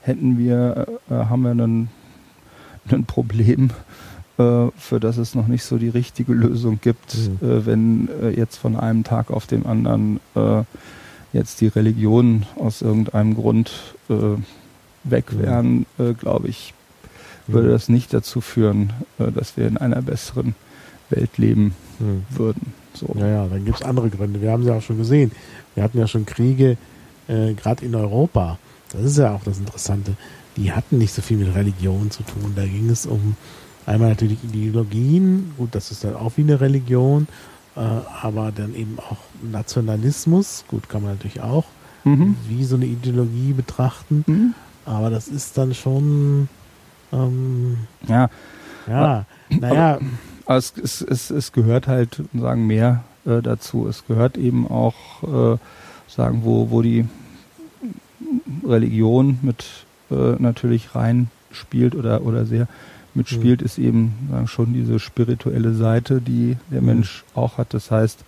hätten 0.02 0.38
wir, 0.38 0.86
äh, 1.10 1.14
haben 1.14 1.42
wir 1.42 1.50
einen, 1.50 1.90
ein 2.90 3.04
Problem, 3.04 3.70
äh, 4.38 4.68
für 4.78 4.98
das 5.00 5.18
es 5.18 5.34
noch 5.34 5.46
nicht 5.46 5.64
so 5.64 5.76
die 5.76 5.88
richtige 5.90 6.32
Lösung 6.32 6.78
gibt, 6.80 7.16
Mhm. 7.16 7.48
äh, 7.48 7.66
wenn 7.66 8.08
äh, 8.22 8.30
jetzt 8.30 8.56
von 8.56 8.76
einem 8.76 9.04
Tag 9.04 9.30
auf 9.30 9.46
den 9.46 9.66
anderen 9.66 10.20
äh, 10.34 10.62
jetzt 11.32 11.60
die 11.60 11.68
Religionen 11.68 12.46
aus 12.56 12.82
irgendeinem 12.82 13.34
Grund 13.34 13.70
äh, 14.08 14.14
weg 15.04 15.32
Mhm. 15.32 15.38
wären, 15.42 15.86
äh, 15.98 16.12
glaube 16.14 16.48
ich, 16.48 16.74
würde 17.46 17.68
Mhm. 17.68 17.72
das 17.72 17.88
nicht 17.88 18.12
dazu 18.12 18.40
führen, 18.40 18.92
äh, 19.18 19.30
dass 19.32 19.56
wir 19.56 19.66
in 19.66 19.76
einer 19.76 20.02
besseren 20.02 20.54
Welt 21.10 21.38
leben 21.38 21.74
Mhm. 21.98 22.22
würden. 22.30 22.72
So. 22.94 23.14
Ja, 23.18 23.26
ja, 23.26 23.46
dann 23.46 23.64
gibt 23.64 23.80
es 23.80 23.86
andere 23.86 24.10
Gründe. 24.10 24.40
Wir 24.42 24.50
haben 24.50 24.64
sie 24.64 24.70
auch 24.74 24.82
schon 24.82 24.98
gesehen. 24.98 25.30
Wir 25.74 25.84
hatten 25.84 25.98
ja 25.98 26.06
schon 26.08 26.26
Kriege, 26.26 26.76
äh, 27.28 27.54
gerade 27.54 27.84
in 27.84 27.94
Europa. 27.94 28.58
Das 28.92 29.02
ist 29.04 29.18
ja 29.18 29.32
auch 29.34 29.44
das 29.44 29.58
Interessante. 29.58 30.16
Die 30.56 30.72
hatten 30.72 30.98
nicht 30.98 31.14
so 31.14 31.22
viel 31.22 31.36
mit 31.36 31.54
Religion 31.54 32.10
zu 32.10 32.24
tun. 32.24 32.52
Da 32.56 32.64
ging 32.66 32.90
es 32.90 33.06
um 33.06 33.36
einmal 33.86 34.08
natürlich 34.10 34.42
Ideologien. 34.42 35.52
Gut, 35.56 35.74
das 35.76 35.92
ist 35.92 36.02
dann 36.02 36.16
auch 36.16 36.32
wie 36.36 36.42
eine 36.42 36.60
Religion. 36.60 37.28
Äh, 37.76 37.80
aber 38.22 38.52
dann 38.52 38.74
eben 38.74 38.98
auch 38.98 39.18
Nationalismus. 39.42 40.64
Gut, 40.68 40.88
kann 40.88 41.02
man 41.02 41.12
natürlich 41.12 41.40
auch 41.40 41.64
Mhm. 42.04 42.34
wie 42.48 42.64
so 42.64 42.76
eine 42.76 42.86
Ideologie 42.86 43.52
betrachten. 43.52 44.24
Mhm. 44.26 44.54
Aber 44.86 45.10
das 45.10 45.28
ist 45.28 45.58
dann 45.58 45.74
schon, 45.74 46.48
ähm, 47.12 47.76
Ja, 48.08 48.30
ja, 48.88 49.26
naja, 49.50 49.98
es, 50.46 50.72
es, 50.82 51.02
es, 51.02 51.30
es 51.30 51.52
gehört 51.52 51.86
halt 51.86 52.22
sagen 52.34 52.66
mehr 52.66 53.04
äh, 53.26 53.42
dazu. 53.42 53.86
Es 53.86 54.06
gehört 54.06 54.38
eben 54.38 54.66
auch 54.66 54.94
äh, 55.54 55.58
sagen, 56.08 56.40
wo, 56.42 56.70
wo 56.70 56.80
die 56.82 57.06
Religion 58.66 59.38
mit 59.42 59.64
äh, 60.10 60.36
natürlich 60.38 60.94
rein 60.94 61.30
spielt 61.52 61.94
oder, 61.94 62.22
oder 62.22 62.46
sehr 62.46 62.66
mitspielt, 63.14 63.62
ist 63.62 63.78
eben 63.78 64.12
sagen, 64.30 64.46
schon 64.46 64.72
diese 64.72 64.98
spirituelle 64.98 65.74
Seite, 65.74 66.20
die 66.20 66.56
der 66.70 66.80
Mhm. 66.80 66.86
Mensch 66.86 67.24
auch 67.34 67.58
hat. 67.58 67.74
Das 67.74 67.90
heißt, 67.90 68.24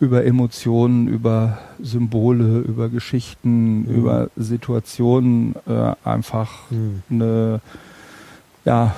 über 0.00 0.24
Emotionen, 0.24 1.06
über 1.08 1.58
Symbole, 1.80 2.58
über 2.60 2.88
Geschichten, 2.88 3.82
Mhm. 3.82 3.94
über 3.94 4.30
Situationen 4.36 5.54
äh, 5.66 5.92
einfach 6.04 6.70
hm, 6.70 7.02
eine 7.10 7.60
ja, 8.64 8.94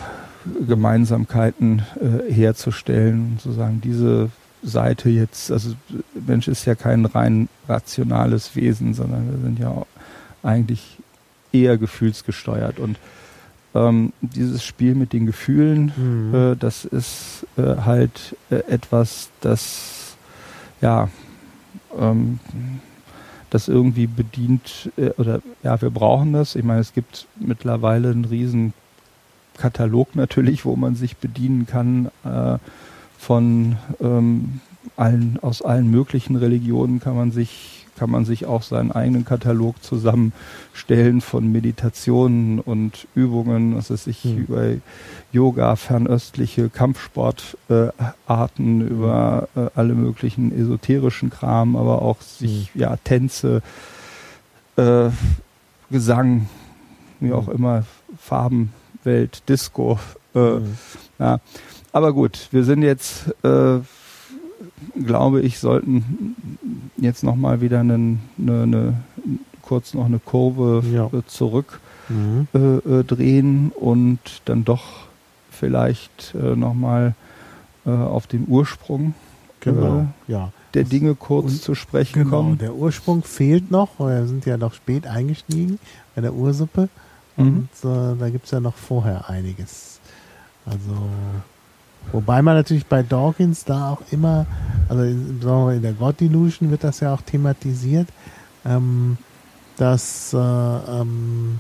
Gemeinsamkeiten 0.66 1.82
äh, 2.01 2.32
herzustellen 2.32 3.32
und 3.32 3.41
zu 3.41 3.53
sagen, 3.53 3.81
diese 3.82 4.31
Seite 4.62 5.11
jetzt, 5.11 5.51
also 5.51 5.74
Mensch 6.27 6.49
ist 6.49 6.65
ja 6.65 6.74
kein 6.74 7.05
rein 7.05 7.49
rationales 7.69 8.57
Wesen, 8.57 8.95
sondern 8.95 9.31
wir 9.31 9.39
sind 9.43 9.59
ja 9.59 9.85
eigentlich 10.43 10.99
eher 11.53 11.77
gefühlsgesteuert 11.78 12.78
und 12.78 12.97
ähm, 13.75 14.13
dieses 14.21 14.65
Spiel 14.65 14.95
mit 14.95 15.13
den 15.13 15.27
Gefühlen, 15.27 15.93
hm, 15.97 16.35
äh, 16.35 16.57
das 16.57 16.85
ist 16.85 17.47
äh, 17.57 17.77
halt 17.85 18.37
äh, 18.51 18.57
etwas, 18.69 19.31
das 19.41 20.17
ja 20.81 21.09
ähm, 21.99 22.39
das 23.51 23.69
irgendwie 23.69 24.07
bedient 24.07 24.91
äh, 24.97 25.11
oder 25.11 25.41
ja, 25.63 25.81
wir 25.81 25.91
brauchen 25.91 26.33
das. 26.33 26.57
Ich 26.57 26.65
meine, 26.65 26.81
es 26.81 26.93
gibt 26.93 27.27
mittlerweile 27.39 28.11
einen 28.11 28.25
riesen 28.25 28.75
Katalog 29.57 30.17
natürlich, 30.17 30.65
wo 30.65 30.75
man 30.75 30.97
sich 30.97 31.17
bedienen 31.17 31.67
kann 31.67 32.11
äh, 32.25 32.59
von 33.19 33.77
ähm, 34.01 34.61
allen 34.97 35.39
aus 35.41 35.63
allen 35.63 35.91
möglichen 35.91 36.37
Religionen 36.37 37.01
kann 37.01 37.17
man 37.17 37.31
sich 37.31 37.84
kann 37.97 38.11
man 38.11 38.25
sich 38.25 38.47
auch 38.47 38.62
seinen 38.62 38.93
eigenen 38.93 39.25
Katalog 39.25 39.83
zusammenstellen 39.83 41.21
von 41.21 41.51
Meditationen 41.51 42.61
und 42.61 43.07
Übungen, 43.15 43.77
was 43.77 43.91
es 43.91 44.05
sich 44.05 44.23
Hm. 44.25 44.39
über 44.39 44.65
Yoga, 45.33 45.77
fernöstliche 45.77 46.69
Kampfsportarten, 46.69 48.81
äh, 48.81 48.85
über 48.85 49.49
äh, 49.57 49.66
alle 49.75 49.95
möglichen 49.95 50.57
esoterischen 50.59 51.31
Kram, 51.31 51.77
aber 51.77 52.03
auch 52.03 52.21
sich 52.21 52.71
ja 52.75 52.97
Tänze, 53.05 53.62
äh, 54.77 55.11
Gesang, 55.91 56.49
wie 57.21 57.33
auch 57.33 57.47
Hm. 57.47 57.55
immer, 57.55 57.85
Farben, 58.19 58.73
Welt, 59.05 59.43
Disco. 59.49 59.99
Äh, 60.35 60.39
hm. 60.39 60.77
ja. 61.19 61.39
Aber 61.93 62.12
gut, 62.12 62.49
wir 62.51 62.65
sind 62.65 62.83
jetzt, 62.83 63.29
äh, 63.45 63.79
glaube 65.05 65.40
ich, 65.43 65.59
sollten 65.59 66.36
jetzt 66.97 67.23
nochmal 67.24 67.61
wieder 67.61 67.81
einen, 67.81 68.20
eine, 68.39 68.62
eine, 68.62 68.94
kurz 69.62 69.94
noch 69.94 70.05
eine 70.06 70.19
Kurve 70.19 70.82
Ja. 70.93 71.06
äh, 71.06 71.23
zurück 71.27 71.81
Mhm. 72.09 72.48
äh, 72.55 72.59
äh, 72.59 73.05
drehen 73.05 73.73
und 73.74 74.19
dann 74.44 74.65
doch 74.66 74.82
vielleicht 75.51 76.35
äh, 76.35 76.55
nochmal 76.55 77.15
äh, 77.86 77.90
auf 77.90 78.27
den 78.27 78.44
Ursprung 78.47 79.15
Genau, 79.61 80.01
äh, 80.28 80.32
ja. 80.32 80.52
der 80.74 80.85
Dinge 80.85 81.15
kurz 81.15 81.52
und- 81.52 81.62
zu 81.62 81.74
sprechen 81.74 82.24
Genau, 82.24 82.36
kommen. 82.43 82.59
der 82.59 82.74
Ursprung 82.74 83.23
fehlt 83.23 83.70
noch, 83.70 83.89
weil 83.98 84.20
wir 84.20 84.27
sind 84.27 84.44
ja 84.44 84.59
noch 84.59 84.74
spät 84.74 85.06
eingestiegen 85.06 85.78
bei 86.15 86.20
der 86.20 86.35
Ursuppe. 86.35 86.90
Mhm. 87.39 87.69
Und 87.82 87.90
äh, 87.90 88.16
da 88.19 88.28
gibt 88.28 88.44
es 88.44 88.51
ja 88.51 88.61
noch 88.61 88.74
vorher 88.74 89.31
einiges. 89.31 89.98
Also, 90.66 90.78
wobei 92.12 92.43
man 92.43 92.56
natürlich 92.56 92.86
bei 92.86 93.02
Dawkins 93.02 93.64
da 93.64 93.90
auch 93.90 94.02
immer, 94.10 94.47
also 94.89 95.02
in, 95.02 95.40
sagen 95.40 95.66
wir, 95.66 95.74
in 95.74 95.82
der 95.82 95.93
God 95.93 96.20
Delusion 96.20 96.70
wird 96.70 96.85
das 96.85 97.01
ja 97.01 97.14
auch 97.14 97.22
thematisiert, 97.22 98.09
ähm, 98.64 99.18
dass 99.76 100.32
äh, 100.32 100.39
ähm, 100.39 101.59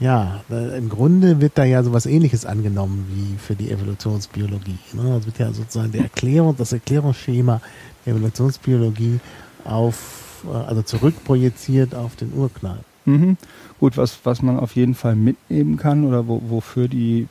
ja, 0.00 0.40
im 0.48 0.88
Grunde 0.88 1.40
wird 1.40 1.58
da 1.58 1.64
ja 1.64 1.82
sowas 1.82 2.06
ähnliches 2.06 2.46
angenommen 2.46 3.06
wie 3.10 3.36
für 3.36 3.54
die 3.54 3.70
Evolutionsbiologie. 3.70 4.78
Ne? 4.94 5.14
Das 5.16 5.26
wird 5.26 5.38
ja 5.38 5.52
sozusagen 5.52 5.92
der 5.92 6.02
Erklärung, 6.02 6.56
das 6.56 6.72
Erklärungsschema 6.72 7.60
der 8.06 8.14
Evolutionsbiologie 8.14 9.20
auf, 9.64 10.44
äh, 10.46 10.56
also 10.56 10.82
zurückprojiziert 10.82 11.94
auf 11.94 12.16
den 12.16 12.32
Urknall. 12.32 12.78
Mhm. 13.04 13.36
Gut, 13.78 13.96
was, 13.96 14.18
was 14.24 14.42
man 14.42 14.58
auf 14.58 14.74
jeden 14.74 14.94
Fall 14.94 15.16
mitnehmen 15.16 15.76
kann 15.76 16.04
oder 16.04 16.26
wo, 16.26 16.40
wofür 16.48 16.88
die 16.88 17.28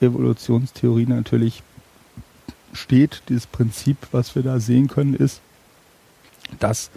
Evolutionstheorie 0.00 1.06
natürlich 1.06 1.62
steht, 2.72 3.22
dieses 3.28 3.46
Prinzip, 3.46 3.96
was 4.12 4.34
wir 4.34 4.42
da 4.42 4.60
sehen 4.60 4.88
können, 4.88 5.14
ist, 5.14 5.40
dass 6.58 6.90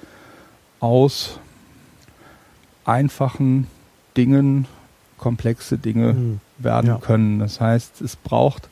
aus 0.80 1.39
einfachen 2.85 3.68
Dingen 4.15 4.68
komplexe 5.18 5.77
Dinge 5.77 6.10
Hm. 6.14 6.39
werden 6.60 6.88
Ja. 6.88 6.97
können. 6.97 7.39
Das 7.39 7.60
heißt, 7.60 8.02
es 8.02 8.15
braucht 8.15 8.69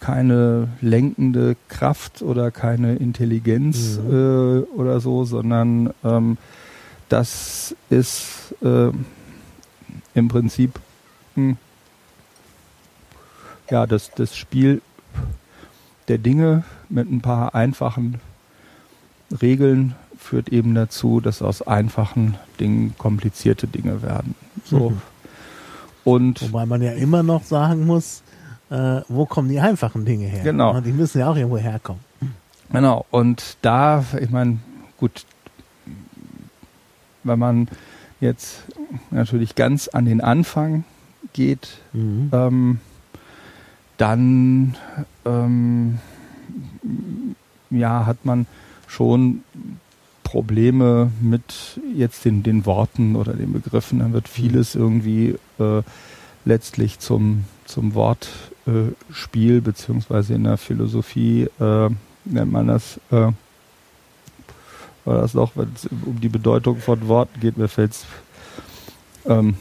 keine 0.00 0.68
lenkende 0.80 1.56
Kraft 1.68 2.22
oder 2.22 2.50
keine 2.50 2.96
Intelligenz 2.96 3.98
Mhm. 3.98 4.10
äh, 4.10 4.58
oder 4.74 5.00
so, 5.00 5.24
sondern 5.24 5.92
ähm, 6.02 6.38
das 7.10 7.74
ist 7.90 8.54
äh, 8.62 8.90
im 10.14 10.28
Prinzip 10.28 10.80
mh, 11.34 11.50
hm, 11.50 11.56
ja 13.70 13.86
das, 13.86 14.10
das 14.12 14.36
Spiel 14.36 14.80
der 16.10 16.18
Dinge 16.18 16.64
mit 16.88 17.10
ein 17.10 17.20
paar 17.20 17.54
einfachen 17.54 18.20
Regeln 19.40 19.94
führt 20.18 20.48
eben 20.48 20.74
dazu, 20.74 21.20
dass 21.20 21.40
aus 21.40 21.62
einfachen 21.62 22.34
Dingen 22.58 22.94
komplizierte 22.98 23.68
Dinge 23.68 24.02
werden. 24.02 24.34
So. 24.64 24.90
Mhm. 24.90 25.02
Und 26.02 26.42
Wobei 26.42 26.66
man 26.66 26.82
ja 26.82 26.92
immer 26.92 27.22
noch 27.22 27.44
sagen 27.44 27.86
muss, 27.86 28.22
äh, 28.70 29.02
wo 29.08 29.24
kommen 29.24 29.48
die 29.48 29.60
einfachen 29.60 30.04
Dinge 30.04 30.26
her? 30.26 30.42
Genau. 30.42 30.80
Die 30.80 30.92
müssen 30.92 31.20
ja 31.20 31.30
auch 31.30 31.36
irgendwo 31.36 31.58
herkommen. 31.58 32.02
Genau. 32.72 33.06
Und 33.10 33.56
da, 33.62 34.04
ich 34.20 34.30
meine, 34.30 34.58
gut, 34.98 35.24
wenn 37.22 37.38
man 37.38 37.68
jetzt 38.20 38.64
natürlich 39.12 39.54
ganz 39.54 39.86
an 39.86 40.06
den 40.06 40.20
Anfang 40.20 40.84
geht, 41.32 41.78
mhm. 41.92 42.30
ähm, 42.32 42.80
dann 44.00 44.76
ähm, 45.26 45.98
ja, 47.70 48.06
hat 48.06 48.24
man 48.24 48.46
schon 48.86 49.42
Probleme 50.22 51.10
mit 51.20 51.80
jetzt 51.94 52.24
den, 52.24 52.42
den 52.42 52.64
Worten 52.64 53.14
oder 53.14 53.34
den 53.34 53.52
Begriffen. 53.52 53.98
Dann 53.98 54.12
wird 54.12 54.28
vieles 54.28 54.74
irgendwie 54.74 55.36
äh, 55.58 55.82
letztlich 56.44 56.98
zum, 56.98 57.44
zum 57.66 57.94
Wortspiel, 57.94 59.56
äh, 59.58 59.60
beziehungsweise 59.60 60.34
in 60.34 60.44
der 60.44 60.56
Philosophie 60.56 61.48
äh, 61.60 61.90
nennt 62.24 62.52
man 62.52 62.68
das, 62.68 62.98
äh, 63.10 63.32
war 65.04 65.20
das 65.20 65.34
noch, 65.34 65.56
wenn 65.56 65.72
es 65.74 65.88
um 66.06 66.20
die 66.20 66.28
Bedeutung 66.28 66.78
von 66.78 67.06
Worten 67.08 67.40
geht, 67.40 67.58
mir 67.58 67.68
fällt 67.68 67.92
es 67.92 68.06
ähm, 69.26 69.56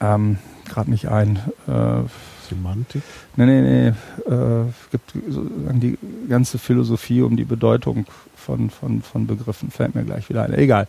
ähm, 0.00 0.38
gerade 0.66 0.90
nicht 0.90 1.08
ein. 1.08 1.36
Äh, 1.66 2.04
Semantik? 2.52 3.02
Nee, 3.36 3.46
nee, 3.46 3.60
nee. 3.60 3.88
Äh, 4.32 4.68
es 4.68 4.90
gibt 4.90 5.12
sozusagen 5.28 5.80
die 5.80 5.98
ganze 6.28 6.58
Philosophie 6.58 7.22
um 7.22 7.36
die 7.36 7.44
Bedeutung 7.44 8.06
von, 8.36 8.70
von, 8.70 9.02
von 9.02 9.26
Begriffen. 9.26 9.70
Fällt 9.70 9.94
mir 9.94 10.04
gleich 10.04 10.28
wieder 10.28 10.44
ein. 10.44 10.54
Egal. 10.54 10.86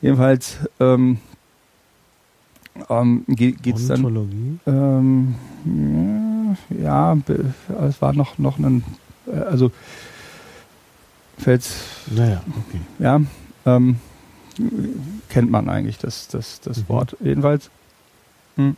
Jedenfalls 0.00 0.58
ähm, 0.80 1.18
ähm, 2.88 3.24
geht 3.28 3.66
es 3.66 3.88
dann. 3.88 4.58
Ähm, 4.66 5.34
ja, 6.82 7.16
es 7.88 8.02
war 8.02 8.12
noch, 8.12 8.38
noch 8.38 8.58
ein. 8.58 8.84
Äh, 9.26 9.38
also 9.38 9.70
fällt's. 11.38 11.74
Naja, 12.10 12.42
okay. 12.48 12.80
Ja, 12.98 13.20
ähm, 13.66 13.96
kennt 15.28 15.50
man 15.50 15.68
eigentlich 15.68 15.98
das, 15.98 16.28
das, 16.28 16.60
das 16.60 16.78
mhm. 16.78 16.88
Wort. 16.88 17.16
Jedenfalls. 17.20 17.70
Hm, 18.56 18.76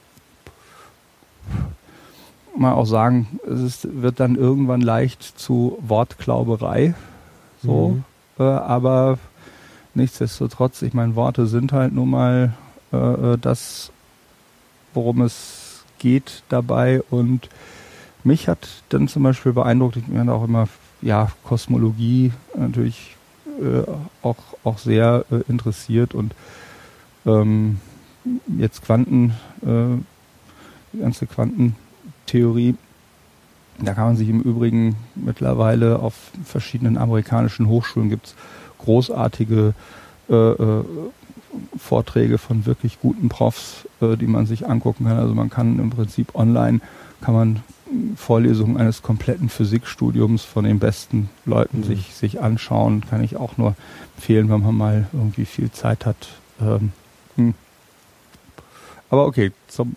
mal 2.57 2.73
auch 2.73 2.87
sagen, 2.87 3.39
es 3.47 3.61
ist, 3.61 4.03
wird 4.03 4.21
dann 4.21 4.37
irgendwann 4.37 4.81
leicht 4.81 5.23
zu 5.23 5.79
Wortklauberei. 5.87 6.95
So, 7.63 7.89
mhm. 7.89 8.05
äh, 8.39 8.43
aber 8.43 9.19
nichtsdestotrotz, 9.95 10.83
ich 10.83 10.95
meine, 10.95 11.17
Worte 11.17 11.47
sind 11.47 11.73
halt 11.73 11.93
nun 11.93 12.11
mal 12.11 12.55
äh, 12.93 12.97
äh, 12.97 13.39
das, 13.39 13.91
worum 14.93 15.23
es 15.23 15.85
geht 15.99 16.43
dabei. 16.49 17.03
Und 17.11 17.49
mich 18.23 18.49
hat 18.49 18.69
dann 18.91 19.09
zum 19.09 19.23
Beispiel 19.23 19.53
beeindruckt, 19.53 19.97
ich 19.97 20.09
meine 20.09 20.33
auch 20.33 20.45
immer, 20.45 20.69
ja, 21.03 21.31
Kosmologie 21.45 22.33
natürlich 22.57 23.17
äh, 23.61 23.83
auch, 24.23 24.37
auch 24.65 24.79
sehr 24.79 25.25
äh, 25.31 25.51
interessiert 25.51 26.15
und 26.15 26.35
ähm, 27.27 27.79
jetzt 28.59 28.83
Quanten, 28.83 29.35
äh, 29.63 29.99
die 30.93 30.99
ganze 31.01 31.27
Quanten 31.27 31.77
Theorie. 32.27 32.77
Da 33.79 33.95
kann 33.95 34.07
man 34.07 34.17
sich 34.17 34.29
im 34.29 34.41
Übrigen 34.41 34.97
mittlerweile 35.15 35.99
auf 35.99 36.15
verschiedenen 36.45 36.97
amerikanischen 36.97 37.69
Hochschulen 37.69 38.09
gibt 38.09 38.27
es 38.27 38.35
großartige 38.79 39.75
äh, 40.29 40.35
äh, 40.35 40.85
Vorträge 41.77 42.39
von 42.39 42.67
wirklich 42.67 43.01
guten 43.01 43.29
Profs, 43.29 43.87
äh, 44.01 44.17
die 44.17 44.27
man 44.27 44.47
sich 44.47 44.69
angucken 44.69 45.07
kann. 45.07 45.19
Also 45.19 45.35
man 45.35 45.51
kann 45.51 45.79
im 45.79 45.91
Prinzip 45.91 46.35
online 46.35 46.81
kann 47.21 47.35
man 47.35 47.63
Vorlesungen 48.17 48.77
eines 48.77 49.03
kompletten 49.03 49.49
Physikstudiums 49.49 50.43
von 50.45 50.65
den 50.65 50.79
besten 50.79 51.31
Leuten 51.45 51.79
mhm. 51.79 51.85
sich, 51.85 52.15
sich 52.15 52.41
anschauen. 52.41 53.05
Kann 53.09 53.23
ich 53.23 53.37
auch 53.37 53.57
nur 53.57 53.77
empfehlen, 54.17 54.49
wenn 54.51 54.63
man 54.63 54.75
mal 54.75 55.07
irgendwie 55.13 55.45
viel 55.45 55.71
Zeit 55.71 56.07
hat. 56.07 56.29
Ähm, 56.61 56.93
hm. 57.37 57.55
Aber 59.11 59.27
okay, 59.27 59.53
zum 59.69 59.97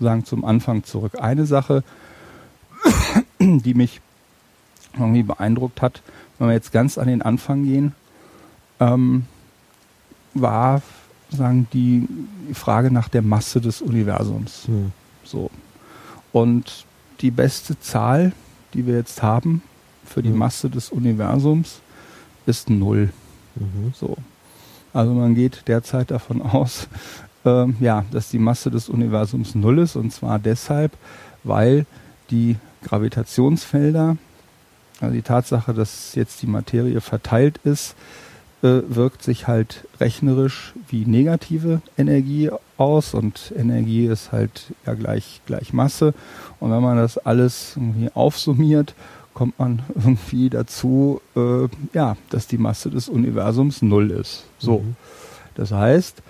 sagen 0.00 0.24
zum 0.24 0.44
Anfang 0.44 0.84
zurück. 0.84 1.20
Eine 1.20 1.46
Sache, 1.46 1.82
die 3.40 3.74
mich 3.74 4.00
irgendwie 4.94 5.22
beeindruckt 5.22 5.82
hat, 5.82 6.02
wenn 6.38 6.48
wir 6.48 6.54
jetzt 6.54 6.72
ganz 6.72 6.98
an 6.98 7.06
den 7.06 7.22
Anfang 7.22 7.64
gehen, 7.64 7.92
ähm, 8.80 9.26
war 10.34 10.82
sagen 11.30 11.66
die 11.72 12.06
Frage 12.54 12.90
nach 12.90 13.08
der 13.08 13.22
Masse 13.22 13.60
des 13.60 13.82
Universums. 13.82 14.66
Hm. 14.66 14.92
So. 15.24 15.50
Und 16.32 16.84
die 17.20 17.30
beste 17.30 17.78
Zahl, 17.80 18.32
die 18.74 18.86
wir 18.86 18.94
jetzt 18.94 19.22
haben 19.22 19.62
für 20.04 20.22
die. 20.22 20.30
Masse 20.30 20.70
des 20.70 20.90
Universums, 20.90 21.80
ist 22.46 22.70
null. 22.70 23.10
Mhm. 23.56 23.92
So. 23.94 24.16
Also 24.92 25.12
man 25.12 25.34
geht 25.34 25.64
derzeit 25.66 26.10
davon 26.10 26.42
aus, 26.42 26.88
äh, 27.46 27.66
ja, 27.80 28.04
dass 28.10 28.28
die 28.28 28.38
Masse 28.38 28.70
des 28.70 28.88
Universums 28.88 29.54
null 29.54 29.78
ist 29.78 29.96
und 29.96 30.12
zwar 30.12 30.38
deshalb, 30.38 30.92
weil 31.44 31.86
die 32.30 32.56
Gravitationsfelder, 32.84 34.16
also 35.00 35.14
die 35.14 35.22
Tatsache, 35.22 35.74
dass 35.74 36.14
jetzt 36.14 36.42
die 36.42 36.46
Materie 36.46 37.00
verteilt 37.00 37.58
ist, 37.64 37.94
äh, 38.62 38.80
wirkt 38.88 39.22
sich 39.22 39.46
halt 39.46 39.86
rechnerisch 40.00 40.72
wie 40.88 41.04
negative 41.04 41.82
Energie 41.96 42.50
aus 42.76 43.14
und 43.14 43.52
Energie 43.56 44.06
ist 44.06 44.32
halt 44.32 44.72
ja 44.86 44.94
gleich, 44.94 45.40
gleich 45.46 45.72
Masse 45.72 46.14
und 46.60 46.70
wenn 46.70 46.82
man 46.82 46.96
das 46.96 47.18
alles 47.18 47.72
irgendwie 47.76 48.10
aufsummiert, 48.14 48.94
kommt 49.34 49.58
man 49.58 49.82
irgendwie 49.94 50.48
dazu, 50.50 51.20
äh, 51.36 51.68
ja, 51.92 52.16
dass 52.30 52.46
die 52.46 52.58
Masse 52.58 52.90
des 52.90 53.08
Universums 53.08 53.82
null 53.82 54.10
ist. 54.10 54.44
So. 54.58 54.78
Mhm. 54.78 54.96
Das 55.54 55.72
heißt, 55.72 56.22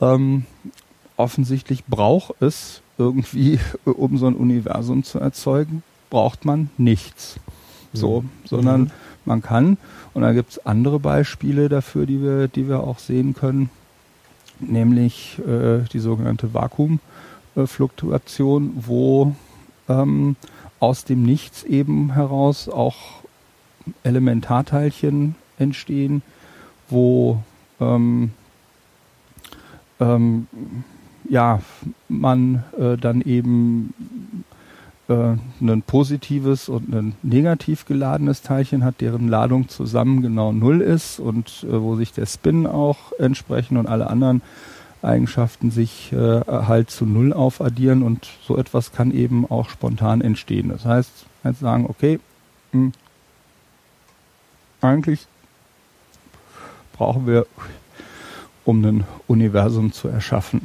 ähm, 0.00 0.44
offensichtlich 1.16 1.84
braucht 1.84 2.34
es 2.40 2.80
irgendwie, 2.98 3.60
um 3.84 4.18
so 4.18 4.26
ein 4.26 4.34
Universum 4.34 5.04
zu 5.04 5.18
erzeugen, 5.18 5.82
braucht 6.10 6.44
man 6.44 6.70
nichts. 6.76 7.40
So, 7.92 8.22
mhm. 8.22 8.30
sondern 8.44 8.80
mhm. 8.82 8.90
man 9.24 9.42
kann, 9.42 9.76
und 10.14 10.22
da 10.22 10.32
gibt 10.32 10.52
es 10.52 10.64
andere 10.64 11.00
Beispiele 11.00 11.68
dafür, 11.68 12.06
die 12.06 12.22
wir, 12.22 12.46
die 12.48 12.68
wir 12.68 12.84
auch 12.84 12.98
sehen 12.98 13.34
können, 13.34 13.70
nämlich 14.60 15.38
äh, 15.40 15.80
die 15.92 15.98
sogenannte 15.98 16.54
Vakuumfluktuation, 16.54 18.72
wo 18.76 19.34
ähm, 19.88 20.36
aus 20.78 21.04
dem 21.04 21.24
Nichts 21.24 21.64
eben 21.64 22.14
heraus 22.14 22.68
auch 22.68 23.20
Elementarteilchen 24.02 25.36
entstehen, 25.58 26.22
wo 26.88 27.42
ähm, 27.80 28.32
ähm, 30.00 30.46
ja, 31.28 31.60
man 32.08 32.64
äh, 32.78 32.96
dann 32.96 33.20
eben 33.22 33.94
äh, 35.08 35.36
ein 35.60 35.82
positives 35.82 36.68
und 36.68 36.92
ein 36.92 37.14
negativ 37.22 37.84
geladenes 37.84 38.42
Teilchen 38.42 38.84
hat, 38.84 39.00
deren 39.00 39.28
Ladung 39.28 39.68
zusammen 39.68 40.22
genau 40.22 40.52
null 40.52 40.80
ist 40.80 41.20
und 41.20 41.64
äh, 41.68 41.80
wo 41.80 41.96
sich 41.96 42.12
der 42.12 42.26
Spin 42.26 42.66
auch 42.66 43.12
entsprechend 43.18 43.78
und 43.78 43.86
alle 43.86 44.08
anderen 44.08 44.42
Eigenschaften 45.02 45.70
sich 45.70 46.12
äh, 46.12 46.40
halt 46.46 46.90
zu 46.90 47.06
null 47.06 47.32
aufaddieren 47.32 48.02
und 48.02 48.28
so 48.46 48.56
etwas 48.56 48.92
kann 48.92 49.12
eben 49.12 49.50
auch 49.50 49.70
spontan 49.70 50.20
entstehen. 50.20 50.68
Das 50.68 50.84
heißt, 50.84 51.10
jetzt 51.44 51.60
sagen, 51.60 51.86
okay, 51.88 52.20
mh, 52.72 52.80
hm, 52.80 52.92
eigentlich 54.82 55.26
brauchen 56.92 57.26
wir 57.26 57.46
um 58.70 58.84
ein 58.84 59.04
Universum 59.26 59.92
zu 59.92 60.06
erschaffen. 60.06 60.62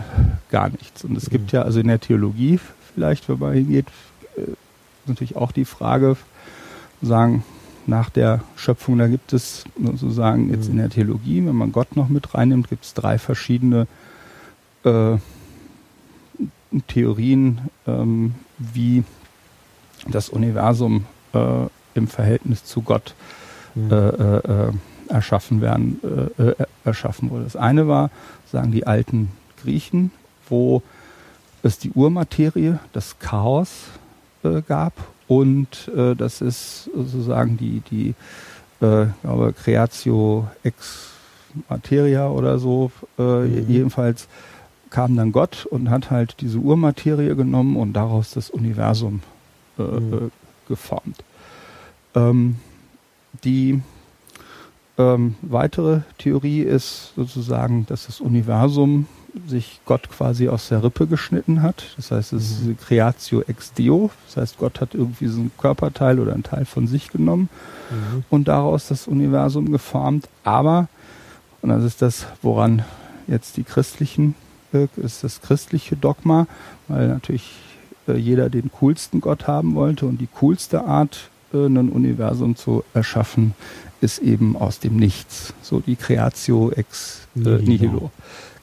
Gar 0.52 0.69
nichts. 0.69 1.03
Und 1.03 1.18
es 1.18 1.32
gibt 1.32 1.52
ja 1.52 1.64
also 1.64 1.80
in 1.80 1.88
der 1.88 1.99
Theologie 1.99 2.60
vielleicht, 2.94 3.27
wenn 3.27 3.40
man 3.40 3.53
hingeht, 3.53 3.88
äh, 4.38 4.41
natürlich 5.07 5.36
auch 5.36 5.52
die 5.52 5.65
Frage, 5.65 6.15
sagen, 7.02 7.44
nach 7.88 8.10
der 8.11 8.41
Schöpfung, 8.56 8.99
da 8.99 9.07
gibt 9.07 9.34
es 9.34 9.65
sozusagen 9.84 10.52
jetzt 10.52 10.69
in 10.69 10.77
der 10.77 10.90
Theologie, 10.90 11.45
wenn 11.45 11.56
man 11.56 11.72
Gott 11.72 11.95
noch 11.95 12.10
mit 12.10 12.34
reinnimmt, 12.34 12.69
gibt 12.69 12.86
es 12.86 12.94
drei 12.94 13.18
verschiedene 13.18 13.88
äh, 14.84 15.18
Theorien, 16.88 17.61
ähm, 17.88 18.36
wie 18.60 19.03
das 20.07 20.30
Universum 20.30 21.06
äh, 21.34 21.68
im 21.95 22.07
Verhältnis 22.07 22.64
zu 22.65 22.82
Gott 22.82 23.15
mhm. 23.73 23.91
äh, 23.91 24.38
äh, 24.38 24.72
erschaffen 25.10 25.61
werden, 25.61 25.99
äh, 26.38 26.44
äh, 26.44 26.56
erschaffen 26.84 27.30
wurde. 27.30 27.44
Das 27.44 27.56
eine 27.56 27.88
war, 27.88 28.10
sagen 28.52 28.72
die 28.72 28.88
alten 28.88 29.30
Griechen, 29.61 30.11
wo 30.49 30.82
es 31.64 31.80
die 31.80 31.91
Urmaterie, 31.91 32.80
das 32.94 33.19
Chaos 33.19 33.72
äh, 34.44 34.61
gab 34.61 34.94
und 35.27 35.90
äh, 35.95 36.15
das 36.15 36.41
ist 36.41 36.90
sozusagen 36.95 37.57
die, 37.57 37.82
die 37.90 38.10
äh, 38.82 39.07
glaube, 39.22 39.53
Creatio 39.53 40.48
ex 40.64 41.11
Materia 41.69 42.30
oder 42.30 42.60
so. 42.60 42.91
Äh, 43.18 43.22
mhm. 43.22 43.69
Jedenfalls 43.69 44.27
kam 44.90 45.15
dann 45.15 45.32
Gott 45.32 45.65
und 45.65 45.90
hat 45.90 46.11
halt 46.11 46.36
diese 46.41 46.60
Urmaterie 46.60 47.36
genommen 47.36 47.76
und 47.76 47.94
daraus 47.94 48.32
das 48.32 48.49
Universum 48.49 49.22
äh, 49.77 49.82
mhm. 49.82 50.14
Äh, 50.14 50.30
geformt. 50.68 51.23
Ähm, 52.14 52.57
die 53.44 53.82
ähm, 54.97 55.35
weitere 55.41 56.01
Theorie 56.17 56.61
ist 56.61 57.13
sozusagen, 57.15 57.85
dass 57.85 58.05
das 58.07 58.22
Universum 58.22 59.07
sich 59.47 59.81
Gott 59.85 60.09
quasi 60.09 60.47
aus 60.47 60.69
der 60.69 60.84
Rippe 60.84 61.07
geschnitten 61.07 61.61
hat. 61.61 61.84
Das 61.97 62.11
heißt, 62.11 62.34
es 62.34 62.51
ist 62.51 62.63
mhm. 62.63 62.77
Creatio 62.77 63.41
ex 63.41 63.73
Deo. 63.73 64.09
Das 64.27 64.38
heißt, 64.38 64.57
Gott 64.57 64.80
hat 64.80 64.93
irgendwie 64.93 65.27
so 65.27 65.39
einen 65.39 65.51
Körperteil 65.57 66.19
oder 66.19 66.34
einen 66.34 66.43
Teil 66.43 66.65
von 66.65 66.88
sich 66.88 67.09
genommen 67.09 67.49
mhm. 67.91 68.23
und 68.30 68.47
daraus 68.47 68.88
das 68.88 69.07
Universum 69.07 69.72
geformt. 69.72 70.30
Aber, 70.43 70.88
und 71.61 71.69
das 71.69 71.84
ist 71.84 72.01
das, 72.01 72.27
woran 72.41 72.85
jetzt 73.27 73.57
die 73.57 73.63
christlichen, 73.63 74.35
ist 74.97 75.23
das 75.23 75.41
christliche 75.41 75.95
Dogma, 75.95 76.47
weil 76.88 77.07
natürlich 77.07 77.51
äh, 78.07 78.15
jeder 78.15 78.49
den 78.49 78.72
coolsten 78.72 79.22
Gott 79.22 79.47
haben 79.47 79.76
wollte 79.76 80.05
und 80.05 80.19
die 80.19 80.30
coolste 80.39 80.85
Art, 80.85 81.30
äh, 81.53 81.65
ein 81.65 81.89
Universum 81.89 82.55
zu 82.55 82.84
erschaffen, 82.93 83.53
ist 84.01 84.19
eben 84.19 84.55
aus 84.55 84.80
dem 84.80 84.97
Nichts. 84.97 85.53
So 85.61 85.80
die 85.80 85.95
Creatio 85.95 86.72
ex 86.72 87.27
äh, 87.35 87.57
nihilo. 87.57 88.11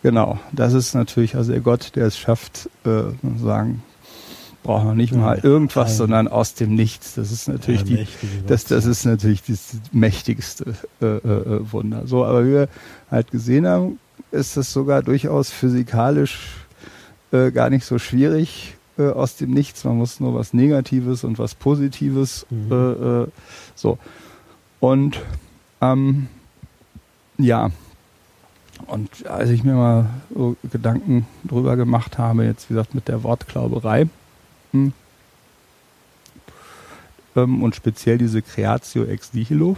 Genau, 0.02 0.38
das 0.52 0.72
ist 0.72 0.94
natürlich 0.94 1.36
also 1.36 1.52
der 1.52 1.60
Gott, 1.60 1.92
der 1.94 2.06
es 2.06 2.18
schafft, 2.18 2.68
äh, 2.84 3.02
sagen, 3.40 3.82
braucht 4.62 4.84
man 4.84 4.96
nicht 4.96 5.14
mal 5.14 5.38
irgendwas, 5.42 5.90
Nein. 5.90 5.96
sondern 5.96 6.28
aus 6.28 6.54
dem 6.54 6.74
Nichts. 6.74 7.14
Das 7.14 7.30
ist 7.30 7.48
natürlich 7.48 7.82
ja, 7.82 7.96
die, 7.96 8.06
das, 8.46 8.64
das 8.64 8.84
ist 8.84 9.04
natürlich 9.04 9.42
das 9.42 9.76
mächtigste 9.92 10.74
äh, 11.00 11.06
äh, 11.06 11.18
äh, 11.18 11.72
Wunder. 11.72 12.06
So, 12.06 12.24
aber 12.24 12.44
wie 12.46 12.52
wir 12.52 12.68
halt 13.10 13.30
gesehen 13.30 13.66
haben, 13.66 13.98
ist 14.30 14.56
das 14.56 14.72
sogar 14.72 15.02
durchaus 15.02 15.50
physikalisch 15.50 16.38
äh, 17.32 17.50
gar 17.50 17.70
nicht 17.70 17.84
so 17.84 17.98
schwierig 17.98 18.74
äh, 18.98 19.08
aus 19.08 19.36
dem 19.36 19.50
Nichts. 19.50 19.84
Man 19.84 19.98
muss 19.98 20.20
nur 20.20 20.34
was 20.34 20.52
Negatives 20.52 21.24
und 21.24 21.38
was 21.38 21.54
Positives 21.54 22.46
mhm. 22.50 22.72
äh, 22.72 23.22
äh, 23.22 23.26
so. 23.74 23.98
Und 24.82 25.20
ähm, 25.80 26.26
ja, 27.38 27.70
und 28.88 29.28
als 29.28 29.48
ich 29.50 29.62
mir 29.62 29.74
mal 29.74 30.10
so 30.34 30.56
Gedanken 30.72 31.24
drüber 31.44 31.76
gemacht 31.76 32.18
habe, 32.18 32.44
jetzt 32.44 32.68
wie 32.68 32.74
gesagt 32.74 32.92
mit 32.92 33.06
der 33.06 33.22
Wortglauberei 33.22 34.08
hm, 34.72 34.92
ähm, 37.36 37.62
und 37.62 37.76
speziell 37.76 38.18
diese 38.18 38.42
Creatio 38.42 39.04
ex 39.04 39.32
nihilo, 39.34 39.76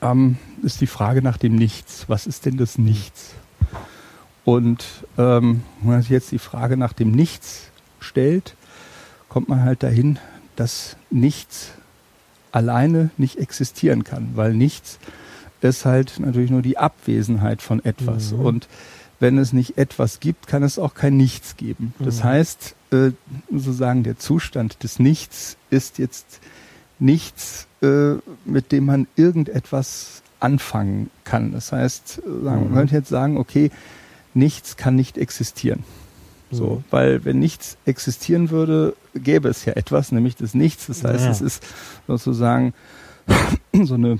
ähm, 0.00 0.38
ist 0.62 0.80
die 0.80 0.86
Frage 0.86 1.20
nach 1.20 1.36
dem 1.36 1.54
Nichts. 1.54 2.08
Was 2.08 2.26
ist 2.26 2.46
denn 2.46 2.56
das 2.56 2.78
Nichts? 2.78 3.34
Und 4.46 4.86
ähm, 5.18 5.64
wenn 5.82 5.90
man 5.90 6.00
sich 6.00 6.12
jetzt 6.12 6.32
die 6.32 6.38
Frage 6.38 6.78
nach 6.78 6.94
dem 6.94 7.10
Nichts 7.10 7.68
stellt, 8.00 8.56
kommt 9.28 9.50
man 9.50 9.64
halt 9.64 9.82
dahin, 9.82 10.18
dass 10.56 10.96
nichts 11.10 11.72
alleine 12.52 13.10
nicht 13.16 13.38
existieren 13.38 14.04
kann, 14.04 14.30
weil 14.34 14.54
nichts 14.54 14.98
ist 15.60 15.84
halt 15.84 16.20
natürlich 16.20 16.50
nur 16.50 16.62
die 16.62 16.78
Abwesenheit 16.78 17.62
von 17.62 17.84
etwas. 17.84 18.32
Mhm. 18.32 18.40
Und 18.40 18.68
wenn 19.20 19.38
es 19.38 19.52
nicht 19.52 19.76
etwas 19.76 20.20
gibt, 20.20 20.46
kann 20.46 20.62
es 20.62 20.78
auch 20.78 20.94
kein 20.94 21.16
Nichts 21.16 21.56
geben. 21.56 21.92
Das 21.98 22.20
mhm. 22.20 22.24
heißt, 22.24 22.76
äh, 22.92 23.10
sozusagen 23.50 24.04
der 24.04 24.18
Zustand 24.18 24.82
des 24.82 24.98
Nichts 24.98 25.56
ist 25.70 25.98
jetzt 25.98 26.40
nichts, 26.98 27.66
äh, 27.82 28.14
mit 28.44 28.72
dem 28.72 28.86
man 28.86 29.06
irgendetwas 29.16 30.22
anfangen 30.40 31.10
kann. 31.24 31.52
Das 31.52 31.72
heißt, 31.72 32.22
sagen, 32.24 32.42
man 32.44 32.74
könnte 32.74 32.94
jetzt 32.94 33.08
sagen, 33.08 33.36
okay, 33.38 33.70
nichts 34.34 34.76
kann 34.76 34.94
nicht 34.94 35.18
existieren. 35.18 35.82
So, 36.50 36.76
mhm. 36.76 36.84
weil 36.90 37.24
wenn 37.24 37.38
nichts 37.38 37.76
existieren 37.84 38.50
würde, 38.50 38.94
gäbe 39.14 39.48
es 39.48 39.64
ja 39.64 39.74
etwas, 39.74 40.12
nämlich 40.12 40.36
das 40.36 40.54
Nichts. 40.54 40.86
Das 40.86 41.04
heißt, 41.04 41.24
ja. 41.24 41.30
es 41.30 41.40
ist 41.40 41.62
sozusagen 42.06 42.72
so 43.84 43.94
eine 43.94 44.18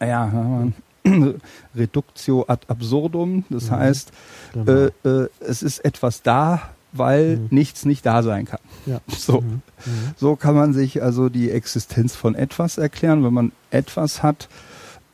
ja, 0.00 0.66
Reductio 1.76 2.44
ad 2.48 2.66
absurdum. 2.68 3.44
Das 3.50 3.70
mhm. 3.70 3.76
heißt, 3.76 4.12
genau. 4.52 4.72
äh, 4.72 4.90
äh, 5.04 5.28
es 5.40 5.62
ist 5.62 5.84
etwas 5.84 6.22
da, 6.22 6.62
weil 6.92 7.36
mhm. 7.36 7.48
nichts 7.50 7.84
nicht 7.84 8.06
da 8.06 8.22
sein 8.22 8.46
kann. 8.46 8.60
Ja. 8.86 9.00
So. 9.16 9.40
Mhm. 9.40 9.62
mhm. 9.84 10.14
so 10.16 10.36
kann 10.36 10.54
man 10.54 10.72
sich 10.72 11.02
also 11.02 11.28
die 11.28 11.50
Existenz 11.50 12.14
von 12.14 12.34
etwas 12.34 12.78
erklären. 12.78 13.24
Wenn 13.24 13.34
man 13.34 13.52
etwas 13.70 14.22
hat, 14.22 14.48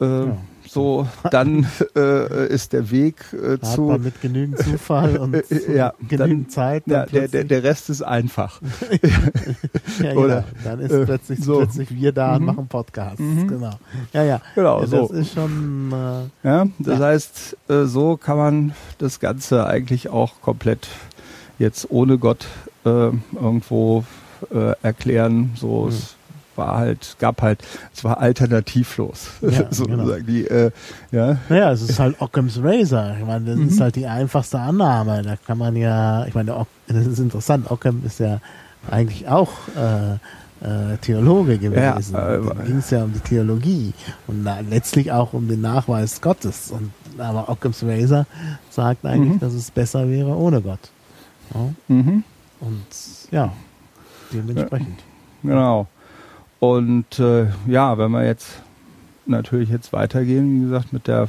äh, 0.00 0.04
ja. 0.04 0.36
So, 0.68 1.08
dann 1.30 1.66
äh, 1.96 2.46
ist 2.48 2.74
der 2.74 2.90
Weg 2.90 3.24
äh, 3.32 3.58
zu. 3.60 3.96
Mit 3.98 4.20
genügend 4.20 4.58
Zufall 4.58 5.16
und 5.16 5.34
äh, 5.50 5.76
ja, 5.76 5.94
genügend 6.06 6.48
dann, 6.48 6.50
Zeit. 6.50 6.82
Ja, 6.86 7.06
der, 7.06 7.28
der, 7.28 7.44
der 7.44 7.62
Rest 7.62 7.88
ist 7.88 8.02
einfach. 8.02 8.60
ja, 10.02 10.12
Oder, 10.14 10.44
genau. 10.52 10.64
Dann 10.64 10.80
ist 10.80 10.92
äh, 10.92 11.04
plötzlich, 11.06 11.40
so. 11.42 11.58
plötzlich 11.58 11.94
wir 11.94 12.12
da 12.12 12.34
und 12.36 12.40
mhm. 12.40 12.46
machen 12.46 12.66
Podcasts. 12.68 13.18
Mhm. 13.18 13.48
Genau. 13.48 13.72
Ja, 14.12 14.24
ja. 14.24 14.40
Genau, 14.54 14.80
ja, 14.80 14.86
so. 14.86 15.08
Das 15.08 15.10
ist 15.18 15.32
schon. 15.32 15.92
Äh, 15.92 16.46
ja, 16.46 16.66
das 16.78 17.00
heißt, 17.00 17.56
äh, 17.68 17.84
so 17.84 18.16
kann 18.16 18.36
man 18.36 18.72
das 18.98 19.20
Ganze 19.20 19.66
eigentlich 19.66 20.10
auch 20.10 20.40
komplett 20.42 20.88
jetzt 21.58 21.90
ohne 21.90 22.18
Gott 22.18 22.46
äh, 22.84 22.88
irgendwo 22.88 24.04
äh, 24.52 24.74
erklären. 24.82 25.52
So, 25.56 25.84
mhm. 25.84 25.88
es 25.88 26.17
war 26.58 26.76
halt, 26.76 27.16
gab 27.18 27.40
halt, 27.40 27.62
es 27.94 28.04
war 28.04 28.18
alternativlos. 28.20 29.30
Ja, 29.40 29.50
sozusagen. 29.70 29.96
Genau. 29.96 30.18
Die, 30.18 30.46
äh, 30.46 30.70
ja. 31.12 31.38
Naja, 31.48 31.72
es 31.72 31.82
ist 31.82 31.98
halt 31.98 32.20
Occam's 32.20 32.60
Razor. 32.62 33.16
Ich 33.18 33.26
meine, 33.26 33.46
das 33.46 33.56
mhm. 33.56 33.68
ist 33.68 33.80
halt 33.80 33.96
die 33.96 34.06
einfachste 34.06 34.58
Annahme. 34.58 35.22
Da 35.22 35.36
kann 35.36 35.58
man 35.58 35.76
ja, 35.76 36.26
ich 36.26 36.34
meine, 36.34 36.66
das 36.88 37.06
ist 37.06 37.18
interessant. 37.18 37.70
Occam 37.70 38.02
ist 38.04 38.20
ja 38.20 38.40
eigentlich 38.90 39.28
auch 39.28 39.52
äh, 39.76 40.14
äh, 40.60 40.96
Theologe 41.00 41.58
gewesen. 41.58 42.14
Ja, 42.14 42.34
äh, 42.34 42.42
da 42.42 42.62
ging 42.62 42.78
es 42.78 42.90
ja 42.90 43.04
um 43.04 43.12
die 43.12 43.20
Theologie 43.20 43.92
und 44.26 44.42
na, 44.42 44.60
letztlich 44.60 45.12
auch 45.12 45.32
um 45.32 45.48
den 45.48 45.60
Nachweis 45.60 46.20
Gottes. 46.20 46.70
Und 46.70 46.92
aber 47.18 47.48
Occam's 47.48 47.82
Razor 47.82 48.26
sagt 48.70 49.04
eigentlich, 49.04 49.34
mhm. 49.34 49.40
dass 49.40 49.52
es 49.54 49.70
besser 49.70 50.08
wäre 50.08 50.36
ohne 50.36 50.60
Gott. 50.60 50.80
Ja? 51.54 51.60
Mhm. 51.88 52.24
Und 52.60 52.86
ja, 53.30 53.52
dementsprechend. 54.32 54.98
Genau. 55.42 55.86
Und 56.60 57.18
äh, 57.18 57.46
ja, 57.66 57.98
wenn 57.98 58.10
wir 58.10 58.24
jetzt 58.24 58.62
natürlich 59.26 59.68
jetzt 59.68 59.92
weitergehen, 59.92 60.60
wie 60.60 60.64
gesagt, 60.64 60.92
mit 60.92 61.06
der 61.06 61.28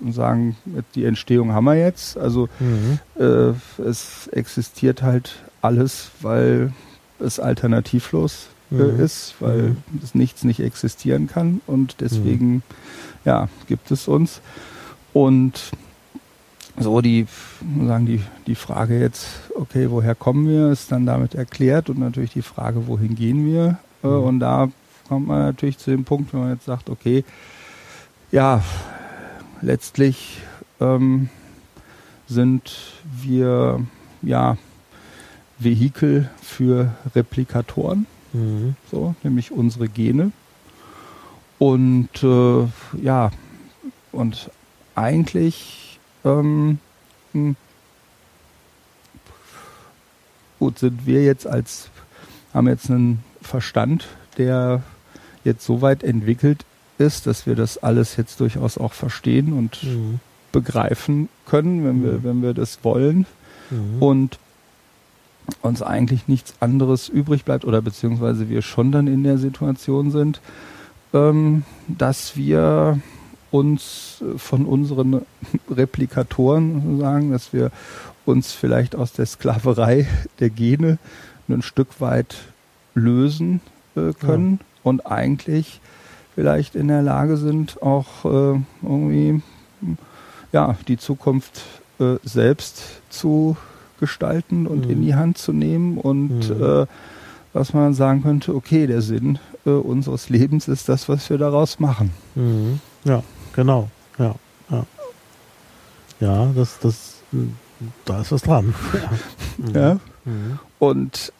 und 0.00 0.12
sagen, 0.12 0.56
die 0.94 1.04
Entstehung 1.04 1.52
haben 1.52 1.64
wir 1.64 1.74
jetzt. 1.74 2.16
Also 2.16 2.48
mhm. 2.60 2.98
äh, 3.18 3.52
es 3.82 4.28
existiert 4.28 5.02
halt 5.02 5.36
alles, 5.60 6.10
weil 6.20 6.72
es 7.18 7.40
alternativlos 7.40 8.48
äh, 8.70 8.74
mhm. 8.74 9.00
ist, 9.00 9.34
weil 9.40 9.62
mhm. 9.62 9.76
Nichts 10.14 10.44
nicht 10.44 10.60
existieren 10.60 11.26
kann 11.26 11.60
und 11.66 11.96
deswegen 12.00 12.54
mhm. 12.54 12.62
ja 13.24 13.48
gibt 13.66 13.90
es 13.90 14.08
uns. 14.08 14.40
Und 15.12 15.72
so 16.78 17.00
die 17.00 17.26
sagen 17.86 18.06
die 18.06 18.20
die 18.46 18.54
Frage 18.54 19.00
jetzt, 19.00 19.26
okay, 19.56 19.90
woher 19.90 20.14
kommen 20.14 20.48
wir, 20.48 20.70
ist 20.70 20.92
dann 20.92 21.06
damit 21.06 21.34
erklärt 21.34 21.90
und 21.90 21.98
natürlich 21.98 22.32
die 22.32 22.42
Frage, 22.42 22.86
wohin 22.86 23.16
gehen 23.16 23.44
wir? 23.46 23.78
Mhm. 24.02 24.10
Und 24.10 24.40
da 24.40 24.68
kommt 25.08 25.26
man 25.26 25.40
natürlich 25.40 25.78
zu 25.78 25.90
dem 25.90 26.04
Punkt, 26.04 26.32
wenn 26.32 26.40
man 26.40 26.52
jetzt 26.52 26.66
sagt, 26.66 26.90
okay, 26.90 27.24
ja, 28.30 28.62
letztlich 29.62 30.40
ähm, 30.80 31.28
sind 32.26 32.76
wir 33.20 33.80
ja 34.22 34.56
Vehikel 35.58 36.30
für 36.40 36.94
Replikatoren, 37.14 38.06
mhm. 38.32 38.76
so, 38.90 39.14
nämlich 39.22 39.50
unsere 39.50 39.88
Gene. 39.88 40.32
Und 41.58 42.22
äh, 42.22 42.66
ja, 43.02 43.30
und 44.12 44.50
eigentlich 44.94 45.98
ähm, 46.24 46.78
hm, 47.32 47.56
gut 50.58 50.78
sind 50.78 51.06
wir 51.06 51.24
jetzt 51.24 51.46
als 51.46 51.90
haben 52.54 52.68
jetzt 52.68 52.90
einen 52.90 53.22
Verstand, 53.48 54.06
der 54.36 54.82
jetzt 55.44 55.64
so 55.64 55.82
weit 55.82 56.04
entwickelt 56.04 56.64
ist, 56.98 57.26
dass 57.26 57.46
wir 57.46 57.54
das 57.54 57.78
alles 57.78 58.16
jetzt 58.16 58.40
durchaus 58.40 58.78
auch 58.78 58.92
verstehen 58.92 59.52
und 59.52 59.82
mhm. 59.82 60.20
begreifen 60.52 61.28
können, 61.46 61.84
wenn 61.84 62.02
wir, 62.04 62.12
mhm. 62.12 62.24
wenn 62.24 62.42
wir 62.42 62.54
das 62.54 62.80
wollen. 62.82 63.26
Mhm. 63.70 64.02
Und 64.02 64.38
uns 65.62 65.82
eigentlich 65.82 66.28
nichts 66.28 66.54
anderes 66.60 67.08
übrig 67.08 67.44
bleibt 67.44 67.64
oder 67.64 67.80
beziehungsweise 67.80 68.50
wir 68.50 68.60
schon 68.60 68.92
dann 68.92 69.06
in 69.06 69.22
der 69.22 69.38
Situation 69.38 70.10
sind, 70.10 70.40
ähm, 71.14 71.64
dass 71.86 72.36
wir 72.36 73.00
uns 73.50 74.22
von 74.36 74.66
unseren 74.66 75.22
Replikatoren 75.70 76.98
sagen, 76.98 77.32
dass 77.32 77.52
wir 77.54 77.70
uns 78.26 78.52
vielleicht 78.52 78.94
aus 78.94 79.12
der 79.12 79.24
Sklaverei 79.24 80.06
der 80.38 80.50
Gene 80.50 80.98
ein 81.48 81.62
Stück 81.62 82.00
weit 82.00 82.36
lösen 82.98 83.60
äh, 83.96 84.12
können 84.12 84.58
ja. 84.60 84.66
und 84.82 85.06
eigentlich 85.06 85.80
vielleicht 86.34 86.74
in 86.74 86.88
der 86.88 87.02
Lage 87.02 87.36
sind, 87.36 87.82
auch 87.82 88.24
äh, 88.24 88.60
irgendwie 88.82 89.42
ja, 90.52 90.76
die 90.86 90.96
Zukunft 90.96 91.62
äh, 91.98 92.16
selbst 92.22 93.02
zu 93.10 93.56
gestalten 94.00 94.66
und 94.66 94.86
mhm. 94.86 94.92
in 94.92 95.02
die 95.02 95.14
Hand 95.14 95.38
zu 95.38 95.52
nehmen 95.52 95.98
und 95.98 96.48
mhm. 96.50 96.64
äh, 96.64 96.86
was 97.52 97.74
man 97.74 97.94
sagen 97.94 98.22
könnte, 98.22 98.54
okay, 98.54 98.86
der 98.86 99.02
Sinn 99.02 99.38
äh, 99.66 99.70
unseres 99.70 100.28
Lebens 100.28 100.68
ist 100.68 100.88
das, 100.88 101.08
was 101.08 101.28
wir 101.28 101.38
daraus 101.38 101.80
machen. 101.80 102.12
Mhm. 102.34 102.80
Ja, 103.04 103.22
genau. 103.52 103.90
Ja, 104.18 104.34
ja. 104.70 104.86
Ja, 106.20 106.46
das, 106.54 106.78
das, 106.80 107.22
da 108.04 108.20
ist 108.20 108.32
was 108.32 108.42
dran. 108.42 108.74
ja. 109.74 109.80
ja. 109.80 109.94
Mhm. 110.24 110.58
Und 110.78 111.32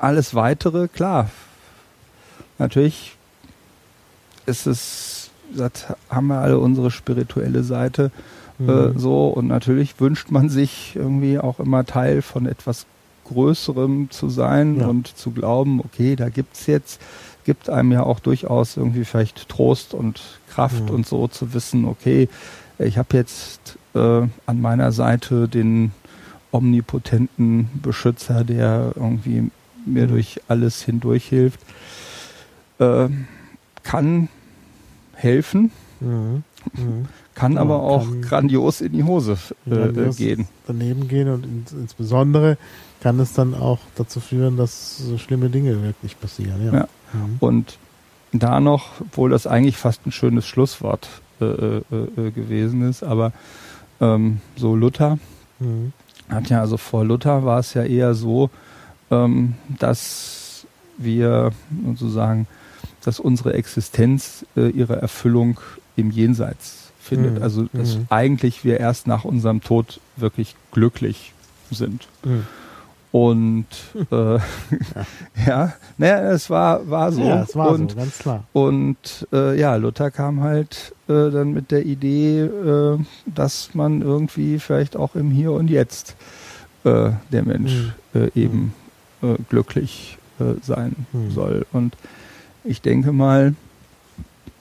alles 0.00 0.34
weitere, 0.34 0.88
klar. 0.88 1.30
Natürlich 2.58 3.16
ist 4.46 4.66
es, 4.66 5.30
das 5.54 5.86
haben 6.08 6.28
wir 6.28 6.40
alle 6.40 6.58
unsere 6.58 6.90
spirituelle 6.90 7.62
Seite 7.62 8.10
äh, 8.58 8.62
mhm. 8.62 8.98
so 8.98 9.28
und 9.28 9.46
natürlich 9.46 10.00
wünscht 10.00 10.30
man 10.30 10.48
sich 10.48 10.94
irgendwie 10.94 11.38
auch 11.38 11.60
immer 11.60 11.84
Teil 11.84 12.22
von 12.22 12.46
etwas 12.46 12.86
Größerem 13.24 14.10
zu 14.10 14.28
sein 14.28 14.80
ja. 14.80 14.86
und 14.88 15.06
zu 15.06 15.30
glauben, 15.30 15.80
okay, 15.80 16.16
da 16.16 16.28
gibt's 16.28 16.66
jetzt, 16.66 17.00
gibt 17.44 17.70
einem 17.70 17.92
ja 17.92 18.02
auch 18.02 18.20
durchaus 18.20 18.76
irgendwie 18.76 19.04
vielleicht 19.04 19.48
Trost 19.48 19.94
und 19.94 20.20
Kraft 20.50 20.88
mhm. 20.88 20.96
und 20.96 21.06
so 21.06 21.28
zu 21.28 21.54
wissen, 21.54 21.84
okay, 21.84 22.28
ich 22.78 22.98
habe 22.98 23.16
jetzt 23.16 23.78
äh, 23.94 24.26
an 24.46 24.60
meiner 24.60 24.92
Seite 24.92 25.48
den 25.48 25.92
omnipotenten 26.50 27.70
Beschützer, 27.80 28.42
der 28.44 28.92
irgendwie 28.96 29.50
mir 29.86 30.06
mhm. 30.06 30.10
durch 30.10 30.40
alles 30.48 30.82
hindurch 30.82 31.26
hilft, 31.26 31.60
äh, 32.78 33.08
kann 33.82 34.28
helfen, 35.14 35.70
mhm. 36.00 36.42
Mhm. 36.74 37.08
kann 37.34 37.58
aber 37.58 37.82
auch 37.82 38.04
kann 38.04 38.20
grandios 38.22 38.80
in 38.80 38.92
die 38.92 39.04
Hose 39.04 39.36
äh, 39.66 40.12
gehen. 40.14 40.48
Daneben 40.66 41.08
gehen 41.08 41.28
und 41.28 41.44
ins, 41.44 41.72
insbesondere 41.72 42.58
kann 43.00 43.18
es 43.18 43.32
dann 43.32 43.54
auch 43.54 43.78
dazu 43.96 44.20
führen, 44.20 44.56
dass 44.56 44.98
so 44.98 45.18
schlimme 45.18 45.48
Dinge 45.48 45.82
wirklich 45.82 46.18
passieren. 46.20 46.64
Ja. 46.66 46.72
ja. 46.72 46.88
Mhm. 47.12 47.36
Und 47.40 47.78
da 48.32 48.60
noch, 48.60 49.00
obwohl 49.00 49.30
das 49.30 49.46
eigentlich 49.46 49.76
fast 49.76 50.06
ein 50.06 50.12
schönes 50.12 50.46
Schlusswort 50.46 51.08
äh, 51.40 51.44
äh, 51.44 51.82
äh 51.90 52.30
gewesen 52.30 52.88
ist, 52.88 53.02
aber 53.02 53.32
ähm, 54.00 54.40
so 54.56 54.76
Luther 54.76 55.18
mhm. 55.58 55.92
hat 56.28 56.48
ja 56.48 56.60
also 56.60 56.76
vor 56.76 57.04
Luther 57.04 57.44
war 57.44 57.58
es 57.58 57.74
ja 57.74 57.82
eher 57.82 58.14
so, 58.14 58.50
ähm, 59.10 59.54
dass 59.78 60.66
wir 60.98 61.52
sozusagen, 61.86 62.46
dass 63.04 63.20
unsere 63.20 63.54
Existenz 63.54 64.44
äh, 64.56 64.68
ihre 64.68 64.96
Erfüllung 64.96 65.60
im 65.96 66.10
Jenseits 66.10 66.92
findet. 67.00 67.36
Mhm. 67.36 67.42
Also 67.42 67.66
dass 67.72 67.96
mhm. 67.96 68.06
eigentlich 68.10 68.64
wir 68.64 68.78
erst 68.78 69.06
nach 69.06 69.24
unserem 69.24 69.62
Tod 69.62 70.00
wirklich 70.16 70.54
glücklich 70.72 71.32
sind. 71.70 72.08
Mhm. 72.24 72.46
Und 73.12 73.66
äh, 74.12 74.14
ja. 74.14 74.40
ja, 75.46 75.72
naja, 75.98 76.30
es 76.30 76.48
war, 76.48 76.88
war 76.88 77.10
so. 77.10 77.22
Ja, 77.22 77.42
es 77.42 77.56
war 77.56 77.70
und, 77.70 77.90
so, 77.90 77.96
ganz 77.96 78.18
klar. 78.18 78.44
Und 78.52 79.26
äh, 79.32 79.58
ja, 79.58 79.74
Luther 79.76 80.12
kam 80.12 80.42
halt 80.42 80.94
äh, 81.08 81.30
dann 81.30 81.52
mit 81.52 81.72
der 81.72 81.84
Idee, 81.86 82.42
äh, 82.42 82.98
dass 83.26 83.74
man 83.74 84.02
irgendwie 84.02 84.60
vielleicht 84.60 84.96
auch 84.96 85.16
im 85.16 85.32
Hier 85.32 85.50
und 85.52 85.68
Jetzt 85.68 86.14
äh, 86.84 87.10
der 87.32 87.42
Mensch 87.42 87.92
mhm. 88.12 88.20
äh, 88.20 88.40
eben 88.40 88.74
äh, 89.22 89.36
glücklich 89.48 90.18
äh, 90.38 90.54
sein 90.62 91.06
mhm. 91.12 91.30
soll. 91.30 91.66
Und 91.72 91.96
ich 92.64 92.80
denke 92.80 93.12
mal, 93.12 93.54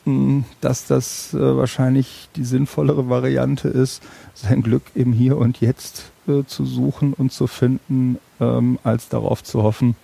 mh, 0.05 0.43
dass 0.61 0.85
das 0.85 1.33
äh, 1.33 1.57
wahrscheinlich 1.57 2.29
die 2.35 2.43
sinnvollere 2.43 3.09
Variante 3.09 3.69
ist, 3.69 4.03
sein 4.33 4.61
Glück 4.61 4.83
im 4.95 5.13
Hier 5.13 5.37
und 5.37 5.61
Jetzt 5.61 6.11
äh, 6.27 6.43
zu 6.45 6.65
suchen 6.65 7.13
und 7.13 7.31
zu 7.31 7.47
finden, 7.47 8.19
ähm, 8.39 8.79
als 8.83 9.09
darauf 9.09 9.43
zu 9.43 9.63
hoffen, 9.63 9.95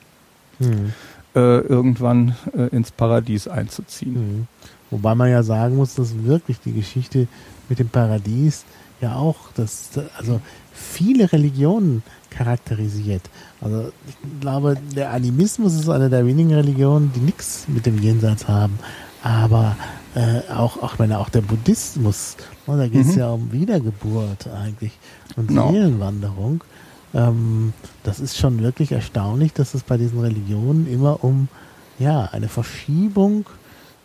mhm. 0.59 0.93
irgendwann 1.33 2.35
äh, 2.55 2.67
ins 2.73 2.91
Paradies 2.91 3.49
einzuziehen. 3.49 4.13
Mhm. 4.13 4.47
Wobei 4.89 5.15
man 5.15 5.29
ja 5.29 5.43
sagen 5.43 5.75
muss, 5.75 5.95
dass 5.95 6.23
wirklich 6.23 6.61
die 6.61 6.71
Geschichte 6.71 7.27
mit 7.67 7.79
dem 7.79 7.89
Paradies 7.89 8.63
ja 9.01 9.15
auch, 9.15 9.51
dass 9.55 9.89
also 10.17 10.39
viele 10.71 11.31
Religionen 11.31 12.03
charakterisiert. 12.29 13.21
Also 13.65 13.91
ich 14.07 14.15
glaube, 14.41 14.77
der 14.95 15.09
Animismus 15.09 15.73
ist 15.73 15.89
eine 15.89 16.07
der 16.07 16.23
wenigen 16.27 16.53
Religionen, 16.53 17.11
die 17.15 17.19
nichts 17.19 17.65
mit 17.67 17.87
dem 17.87 17.99
Jenseits 17.99 18.47
haben. 18.47 18.77
Aber 19.23 19.75
äh, 20.13 20.41
auch, 20.53 20.83
auch 20.83 20.99
wenn 20.99 21.11
auch 21.11 21.29
der 21.29 21.41
Buddhismus, 21.41 22.37
ne, 22.67 22.77
da 22.77 22.87
geht 22.87 23.07
es 23.07 23.13
mhm. 23.13 23.19
ja 23.19 23.29
um 23.31 23.51
Wiedergeburt 23.51 24.47
eigentlich 24.47 24.91
und 25.35 25.49
no. 25.49 25.71
Seelenwanderung. 25.71 26.63
Ähm, 27.15 27.73
das 28.03 28.19
ist 28.19 28.37
schon 28.37 28.61
wirklich 28.61 28.91
erstaunlich, 28.91 29.51
dass 29.53 29.73
es 29.73 29.81
bei 29.81 29.97
diesen 29.97 30.19
Religionen 30.19 30.85
immer 30.85 31.23
um 31.23 31.47
ja 31.97 32.29
eine 32.31 32.49
Verschiebung 32.49 33.47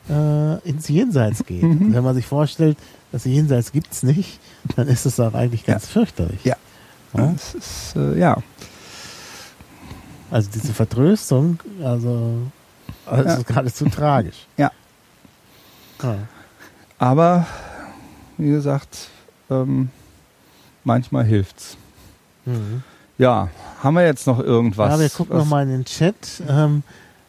äh, 0.08 0.58
ins 0.66 0.88
Jenseits 0.88 1.44
geht. 1.44 1.64
Mhm. 1.64 1.92
Wenn 1.92 2.02
man 2.02 2.14
sich 2.14 2.24
vorstellt, 2.24 2.78
das 3.12 3.26
Jenseits 3.26 3.72
gibt 3.72 3.92
es 3.92 4.04
nicht, 4.04 4.40
dann 4.74 4.88
ist 4.88 5.04
es 5.04 5.20
auch 5.20 5.34
eigentlich 5.34 5.66
ganz 5.66 5.82
ja. 5.82 5.88
fürchterlich. 5.90 6.44
Ja. 6.44 6.56
ja? 7.14 7.32
Ist, 7.32 7.94
äh, 7.94 8.18
ja. 8.18 8.38
Also 10.30 10.48
diese 10.52 10.72
Vertröstung, 10.72 11.58
also, 11.82 12.38
also 13.04 13.28
ja. 13.28 13.34
ist 13.36 13.46
geradezu 13.46 13.88
tragisch. 13.88 14.46
Ja. 14.56 14.70
ja. 16.02 16.16
Aber, 16.98 17.46
wie 18.38 18.50
gesagt, 18.50 19.08
ähm, 19.50 19.88
manchmal 20.84 21.24
hilft's. 21.24 21.76
Mhm. 22.44 22.82
Ja, 23.18 23.48
haben 23.82 23.94
wir 23.94 24.06
jetzt 24.06 24.26
noch 24.26 24.38
irgendwas? 24.38 24.92
Ja, 24.92 25.00
wir 25.00 25.10
gucken 25.10 25.36
nochmal 25.36 25.64
in 25.64 25.70
den 25.70 25.84
Chat. 25.84 26.42
Ähm, 26.48 26.82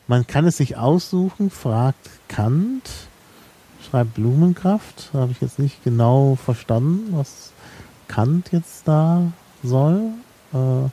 man 0.07 0.28
kann 0.28 0.45
es 0.45 0.57
sich 0.57 0.78
aussuchen, 0.78 1.49
fragt 1.49 2.10
Kant, 2.28 2.90
schreibt 3.90 4.14
Blumenkraft. 4.14 5.10
Habe 5.14 5.32
ich 5.32 5.41
jetzt 5.41 5.60
nicht 5.60 5.84
genau 5.84 6.36
verstanden, 6.36 7.18
was 7.18 7.52
Kant 8.07 8.52
jetzt 8.52 8.88
da 8.88 9.32
soll. 9.64 10.02
Äh, 10.53 10.90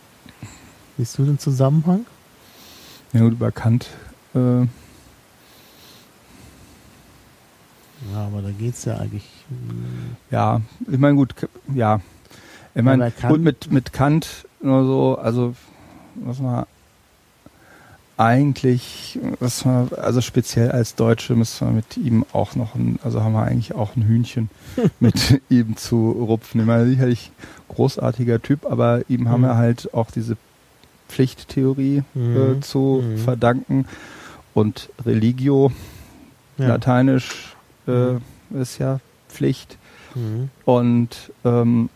siehst 0.98 1.16
du 1.16 1.24
den 1.24 1.38
Zusammenhang? 1.38 2.04
Ja 3.12 3.20
gut, 3.20 3.32
über 3.32 3.52
Kant. 3.52 3.86
Äh 4.34 4.62
ja, 8.12 8.26
aber 8.26 8.42
da 8.42 8.50
geht 8.50 8.74
es 8.74 8.84
ja 8.84 8.98
eigentlich. 8.98 9.24
Ja, 10.30 10.60
ich 10.90 10.98
meine, 10.98 11.16
gut, 11.16 11.34
ja. 11.74 12.00
Ich 12.74 12.82
meine, 12.82 13.10
gut, 13.26 13.40
mit, 13.40 13.72
mit 13.72 13.92
Kant 13.92 14.46
nur 14.60 14.84
so, 14.84 15.18
also, 15.18 15.54
was 16.16 16.38
man 16.38 16.66
eigentlich, 18.16 19.18
was 19.38 19.64
man, 19.64 19.88
also 19.96 20.20
speziell 20.20 20.72
als 20.72 20.96
Deutsche 20.96 21.36
müssen 21.36 21.68
wir 21.68 21.72
mit 21.72 21.96
ihm 21.96 22.24
auch 22.32 22.56
noch 22.56 22.74
ein, 22.74 22.98
also 23.04 23.22
haben 23.22 23.32
wir 23.32 23.44
eigentlich 23.44 23.74
auch 23.74 23.94
ein 23.94 24.02
Hühnchen 24.02 24.50
mit 25.00 25.40
ihm 25.48 25.76
zu 25.76 26.10
rupfen. 26.10 26.60
Ich 26.60 26.66
meine, 26.66 26.86
sicherlich 26.86 27.30
großartiger 27.68 28.42
Typ, 28.42 28.66
aber 28.66 29.02
ihm 29.08 29.22
mhm. 29.22 29.28
haben 29.28 29.42
wir 29.42 29.56
halt 29.56 29.94
auch 29.94 30.10
diese 30.10 30.36
Pflichttheorie 31.08 32.02
mhm. 32.14 32.36
äh, 32.36 32.60
zu 32.60 33.02
mhm. 33.02 33.18
verdanken 33.18 33.86
und 34.54 34.90
Religio, 35.04 35.72
ja. 36.58 36.68
Lateinisch 36.68 37.56
äh, 37.86 38.12
mhm. 38.12 38.20
ist 38.60 38.78
ja 38.78 39.00
Pflicht. 39.28 39.78
Mhm. 40.14 40.50
Und 40.64 41.32
ähm, 41.44 41.88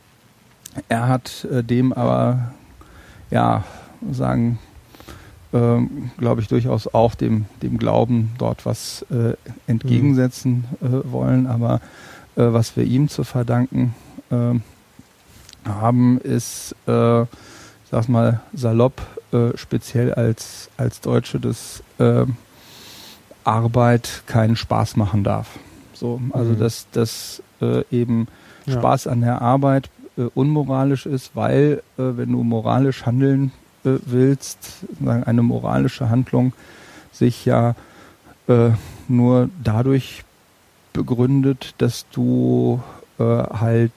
er 0.89 1.09
hat 1.09 1.45
äh, 1.45 1.63
dem 1.63 1.93
aber, 1.93 2.55
ja, 3.31 3.65
sagen, 4.11 4.59
ähm, 5.53 6.11
glaube 6.17 6.41
ich, 6.41 6.49
durchaus 6.49 6.93
auch 6.93 7.15
dem, 7.15 7.47
dem 7.63 7.79
Glauben 7.79 8.33
dort 8.39 8.65
was 8.65 9.05
äh, 9.11 9.35
entgegensetzen 9.67 10.65
äh, 10.81 11.11
wollen. 11.11 11.47
Aber 11.47 11.81
äh, 12.37 12.45
was 12.53 12.77
wir 12.77 12.85
ihm 12.85 13.09
zu 13.09 13.25
verdanken 13.25 13.95
ähm, 14.31 14.63
haben, 15.65 16.19
ist, 16.21 16.75
äh, 16.87 17.27
sag 17.93 18.09
mal, 18.09 18.41
salopp, 18.55 19.03
äh, 19.33 19.57
speziell 19.57 20.15
als, 20.15 20.71
als 20.79 21.01
Deutsche, 21.03 21.39
dass 21.39 21.83
äh, 21.99 22.25
Arbeit 23.45 24.23
keinen 24.27 24.57
Spaß 24.57 24.97
machen 24.97 25.23
darf. 25.23 25.59
So, 25.93 26.21
also 26.33 26.53
mhm. 26.53 26.59
dass, 26.59 26.87
dass 26.91 27.43
äh, 27.61 27.85
eben 27.91 28.29
ja. 28.65 28.75
Spaß 28.75 29.07
an 29.07 29.21
der 29.21 29.43
Arbeit 29.43 29.91
äh, 30.17 30.23
unmoralisch 30.35 31.05
ist, 31.05 31.37
weil 31.37 31.83
äh, 31.99 32.03
wenn 32.17 32.33
du 32.33 32.43
moralisch 32.43 33.05
handeln 33.05 33.53
äh, 33.85 33.91
willst, 34.07 34.59
eine 35.05 35.43
moralische 35.43 36.09
Handlung 36.09 36.53
sich 37.13 37.45
ja 37.45 37.75
nur 39.09 39.49
dadurch 39.63 40.25
begründet, 40.93 41.75
dass 41.79 42.07
du 42.11 42.83
halt, 43.19 43.93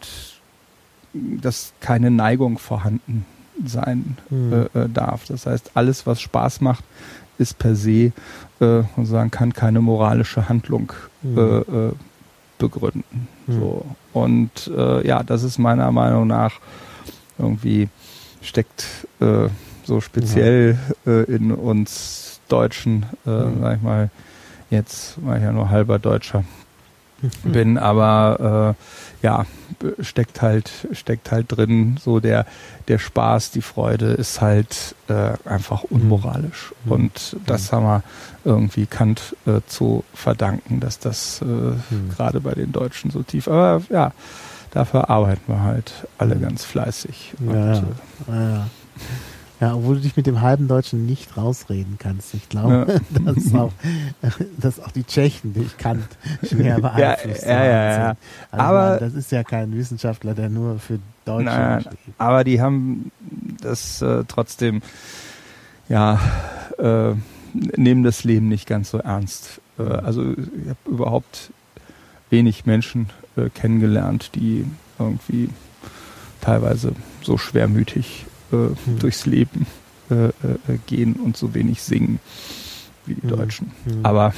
dass 1.14 1.74
keine 1.80 2.12
Neigung 2.12 2.60
vorhanden 2.60 3.26
sein 3.66 4.18
Hm. 4.30 4.68
äh, 4.74 4.90
darf. 4.90 5.26
Das 5.28 5.46
heißt, 5.46 5.72
alles, 5.76 6.06
was 6.06 6.22
Spaß 6.22 6.62
macht, 6.62 6.84
ist 7.38 7.58
per 7.58 7.76
se, 7.76 8.12
äh, 8.60 8.84
sozusagen, 8.96 9.32
kann 9.32 9.54
keine 9.54 9.82
moralische 9.82 10.48
Handlung 10.50 10.92
Hm. 11.22 11.38
äh, 11.68 11.92
begründen. 12.58 13.28
Hm. 13.48 13.60
So. 13.60 13.86
Und 14.14 14.72
äh, 14.76 15.06
ja, 15.08 15.24
das 15.24 15.44
ist 15.44 15.58
meiner 15.58 15.92
Meinung 15.92 16.28
nach 16.28 16.54
irgendwie 17.38 17.90
steckt 18.42 18.86
so 19.84 20.02
speziell 20.02 20.78
äh, 21.06 21.24
in 21.24 21.52
uns 21.52 22.40
Deutschen, 22.48 23.06
Mhm. 23.26 23.62
sag 23.62 23.78
ich 23.78 23.82
mal, 23.82 24.10
jetzt 24.70 25.16
war 25.26 25.38
ich 25.38 25.44
ja 25.44 25.52
nur 25.52 25.70
halber 25.70 25.98
Deutscher 26.00 26.44
bin, 27.44 27.78
aber 27.78 28.76
äh, 28.78 29.05
ja, 29.22 29.46
steckt 30.00 30.42
halt, 30.42 30.72
steckt 30.92 31.32
halt 31.32 31.46
drin, 31.50 31.98
so 32.04 32.20
der, 32.20 32.46
der 32.88 33.00
Spaß, 33.00 33.52
die 33.52 33.62
Freude 33.62 34.08
ist 34.14 34.42
halt 34.42 34.96
äh, 35.08 35.32
einfach 35.48 35.84
unmoralisch. 35.84 36.74
Mhm. 36.86 36.92
Und 36.92 37.38
das 37.46 37.72
haben 37.72 37.86
wir 37.86 38.04
irgendwie 38.44 38.86
Kant 38.86 39.36
äh, 39.48 39.62
zu 39.68 40.04
verdanken, 40.14 40.80
dass 40.80 41.00
das 41.00 41.42
äh, 41.42 41.46
Mhm. 41.46 42.10
gerade 42.16 42.40
bei 42.42 42.54
den 42.54 42.72
Deutschen 42.72 43.10
so 43.12 43.24
tief, 43.24 43.48
aber 43.48 43.82
ja, 43.90 44.12
dafür 44.72 45.10
arbeiten 45.10 45.52
wir 45.52 45.62
halt 45.64 45.92
alle 46.18 46.36
Mhm. 46.36 46.42
ganz 46.42 46.64
fleißig. 46.66 47.34
Und, 47.40 47.54
Ja, 47.56 47.74
ja. 47.74 47.82
äh, 48.30 48.54
Ja, 48.54 48.68
ja. 49.60 49.68
ja, 49.68 49.76
obwohl 49.76 49.96
du 49.96 50.02
dich 50.02 50.16
mit 50.18 50.28
dem 50.28 50.42
halben 50.42 50.68
Deutschen 50.68 51.06
nicht 51.06 51.38
rausreden 51.38 51.98
kannst. 52.00 52.34
Ich 52.34 52.50
glaube, 52.50 53.02
dass, 53.26 53.54
auch, 53.54 53.72
dass 54.58 54.80
auch 54.80 54.92
die 54.92 55.04
Tschechen 55.04 55.54
dich 55.54 55.78
Kant 55.78 56.08
schwer 56.44 56.80
beeinflusst 56.80 57.44
ja, 57.44 57.64
ja, 57.64 57.92
ja. 57.92 57.98
haben. 58.08 58.18
Also 58.52 58.66
Aber- 58.66 58.90
man, 58.92 59.00
das 59.00 59.14
ist 59.14 59.32
ja 59.32 59.44
kein 59.44 59.74
Wissenschaftler, 59.76 60.34
der 60.34 60.50
nur 60.50 60.80
für 60.80 61.00
Deutsche 61.26 61.46
Nein, 61.46 61.82
steht. 61.82 61.98
aber 62.18 62.44
die 62.44 62.62
haben 62.62 63.12
das 63.62 64.02
äh, 64.02 64.24
trotzdem, 64.28 64.82
ja, 65.90 66.20
äh, 66.78 67.14
nehmen 67.78 68.04
das 68.04 68.24
Leben 68.24 68.48
nicht 68.48 68.68
ganz 68.68 68.92
so 68.92 69.00
ernst. 69.00 69.62
Äh, 69.80 69.84
also 69.84 70.34
ich 70.34 70.70
habe 70.70 70.78
überhaupt 70.86 71.52
wenig 72.30 72.66
Menschen 72.66 73.10
äh, 73.38 73.50
kennengelernt, 73.50 74.32
die 74.36 74.66
irgendwie 75.00 75.50
teilweise 76.42 76.94
so 77.22 77.38
schwermütig 77.38 78.26
Hm. 78.86 79.00
durchs 79.00 79.26
Leben 79.26 79.66
äh, 80.10 80.26
äh, 80.26 80.32
gehen 80.88 81.14
und 81.14 81.36
so 81.38 81.54
wenig 81.54 81.82
singen 81.82 82.20
wie 83.06 83.16
die 83.16 83.22
Hm. 83.24 83.30
Deutschen. 83.30 83.72
Hm. 83.86 84.06
Aber 84.06 84.34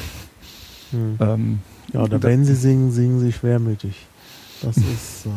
Hm. 0.92 1.18
ähm, 1.20 1.60
Ja, 1.94 2.02
oder 2.02 2.20
da- 2.20 2.28
wenn 2.28 2.46
sie 2.46 2.56
singen, 2.56 2.92
singen 2.92 3.20
sie 3.20 3.32
schwermütig. 3.34 4.06
Das 4.62 4.76
ist, 4.96 5.26
äh, 5.26 5.30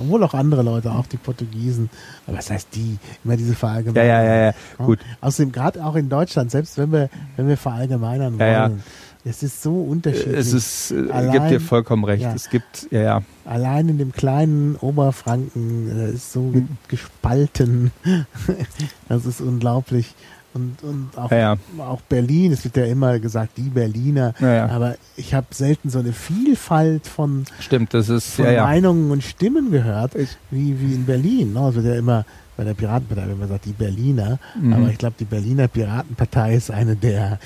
obwohl 0.00 0.22
auch 0.24 0.34
andere 0.34 0.62
Leute, 0.62 0.90
auch 0.92 1.06
die 1.06 1.16
Portugiesen, 1.16 1.88
aber 2.26 2.36
was 2.38 2.50
heißt 2.50 2.68
die? 2.74 2.98
Immer 3.24 3.36
diese 3.36 3.54
Verallgemeinerung. 3.54 4.08
ja, 4.08 4.22
ja, 4.22 4.34
ja, 4.34 4.54
Ja. 4.78 4.84
gut. 4.84 4.98
Außerdem 5.22 5.52
gerade 5.52 5.84
auch 5.84 5.94
in 5.94 6.08
Deutschland, 6.08 6.50
selbst 6.50 6.76
wenn 6.76 6.92
wir, 6.92 7.08
wenn 7.36 7.48
wir 7.48 7.56
verallgemeinern 7.56 8.38
Ja, 8.38 8.46
ja. 8.46 8.70
Es 9.24 9.42
ist 9.42 9.62
so 9.62 9.82
unterschiedlich. 9.82 10.36
Es 10.36 10.52
ist, 10.52 10.90
äh, 10.92 11.10
Allein- 11.12 11.32
gibt 11.32 11.50
dir 11.50 11.60
vollkommen 11.60 12.04
recht. 12.04 12.22
ja. 12.22 12.34
Es 12.34 12.50
gibt, 12.50 12.88
ja, 12.90 13.00
ja, 13.00 13.22
Allein 13.44 13.88
in 13.88 13.98
dem 13.98 14.12
kleinen 14.12 14.76
Oberfranken 14.76 15.88
äh, 15.98 16.10
ist 16.12 16.32
so 16.32 16.40
Mhm. 16.40 16.68
gespalten. 16.88 17.90
das 19.08 19.26
ist 19.26 19.40
unglaublich. 19.40 20.14
Und, 20.54 20.82
und 20.82 21.08
auch, 21.16 21.30
ja, 21.30 21.38
ja, 21.38 21.56
auch 21.78 22.02
Berlin, 22.02 22.52
es 22.52 22.62
wird 22.64 22.76
ja 22.76 22.84
immer 22.84 23.18
gesagt, 23.18 23.56
die 23.56 23.70
Berliner. 23.70 24.34
ja, 24.38 24.52
ja. 24.54 24.66
Aber 24.68 24.96
ich 25.16 25.32
habe 25.32 25.46
selten 25.50 25.88
so 25.88 25.98
eine 26.00 26.12
Vielfalt 26.12 27.06
von, 27.06 27.44
Stimmt, 27.58 27.94
das 27.94 28.10
ist, 28.10 28.34
von 28.34 28.44
ja, 28.44 28.50
ja. 28.52 28.64
Meinungen 28.64 29.10
und 29.12 29.22
Stimmen 29.24 29.70
gehört, 29.70 30.14
Ich- 30.14 30.36
wie, 30.50 30.78
wie 30.78 30.92
in 30.94 31.06
Berlin. 31.06 31.54
Ne? 31.54 31.60
Also 31.60 31.80
der 31.80 31.96
immer 31.96 32.26
bei 32.56 32.64
der 32.64 32.74
Piratenpartei 32.74 33.22
wird 33.26 33.32
immer 33.36 33.46
gesagt, 33.46 33.64
die 33.64 33.72
Berliner. 33.72 34.38
Mhm. 34.60 34.72
Aber 34.74 34.88
ich 34.90 34.98
glaube, 34.98 35.14
die 35.18 35.24
Berliner 35.24 35.68
Piratenpartei 35.68 36.54
ist 36.54 36.70
eine 36.70 36.96
der 36.96 37.38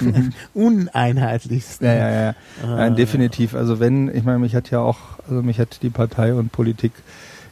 Mhm. 0.00 0.32
uneinheitlichsten. 0.54 1.86
Ja, 1.86 1.94
ja, 1.94 2.10
ja. 2.10 2.30
äh, 2.30 2.34
Nein, 2.66 2.96
definitiv. 2.96 3.54
Also 3.54 3.78
wenn, 3.80 4.14
ich 4.14 4.24
meine, 4.24 4.38
mich 4.38 4.54
hat 4.54 4.70
ja 4.70 4.80
auch, 4.80 4.98
also 5.28 5.42
mich 5.42 5.58
hat 5.58 5.82
die 5.82 5.90
Partei 5.90 6.34
und 6.34 6.50
Politik 6.52 6.92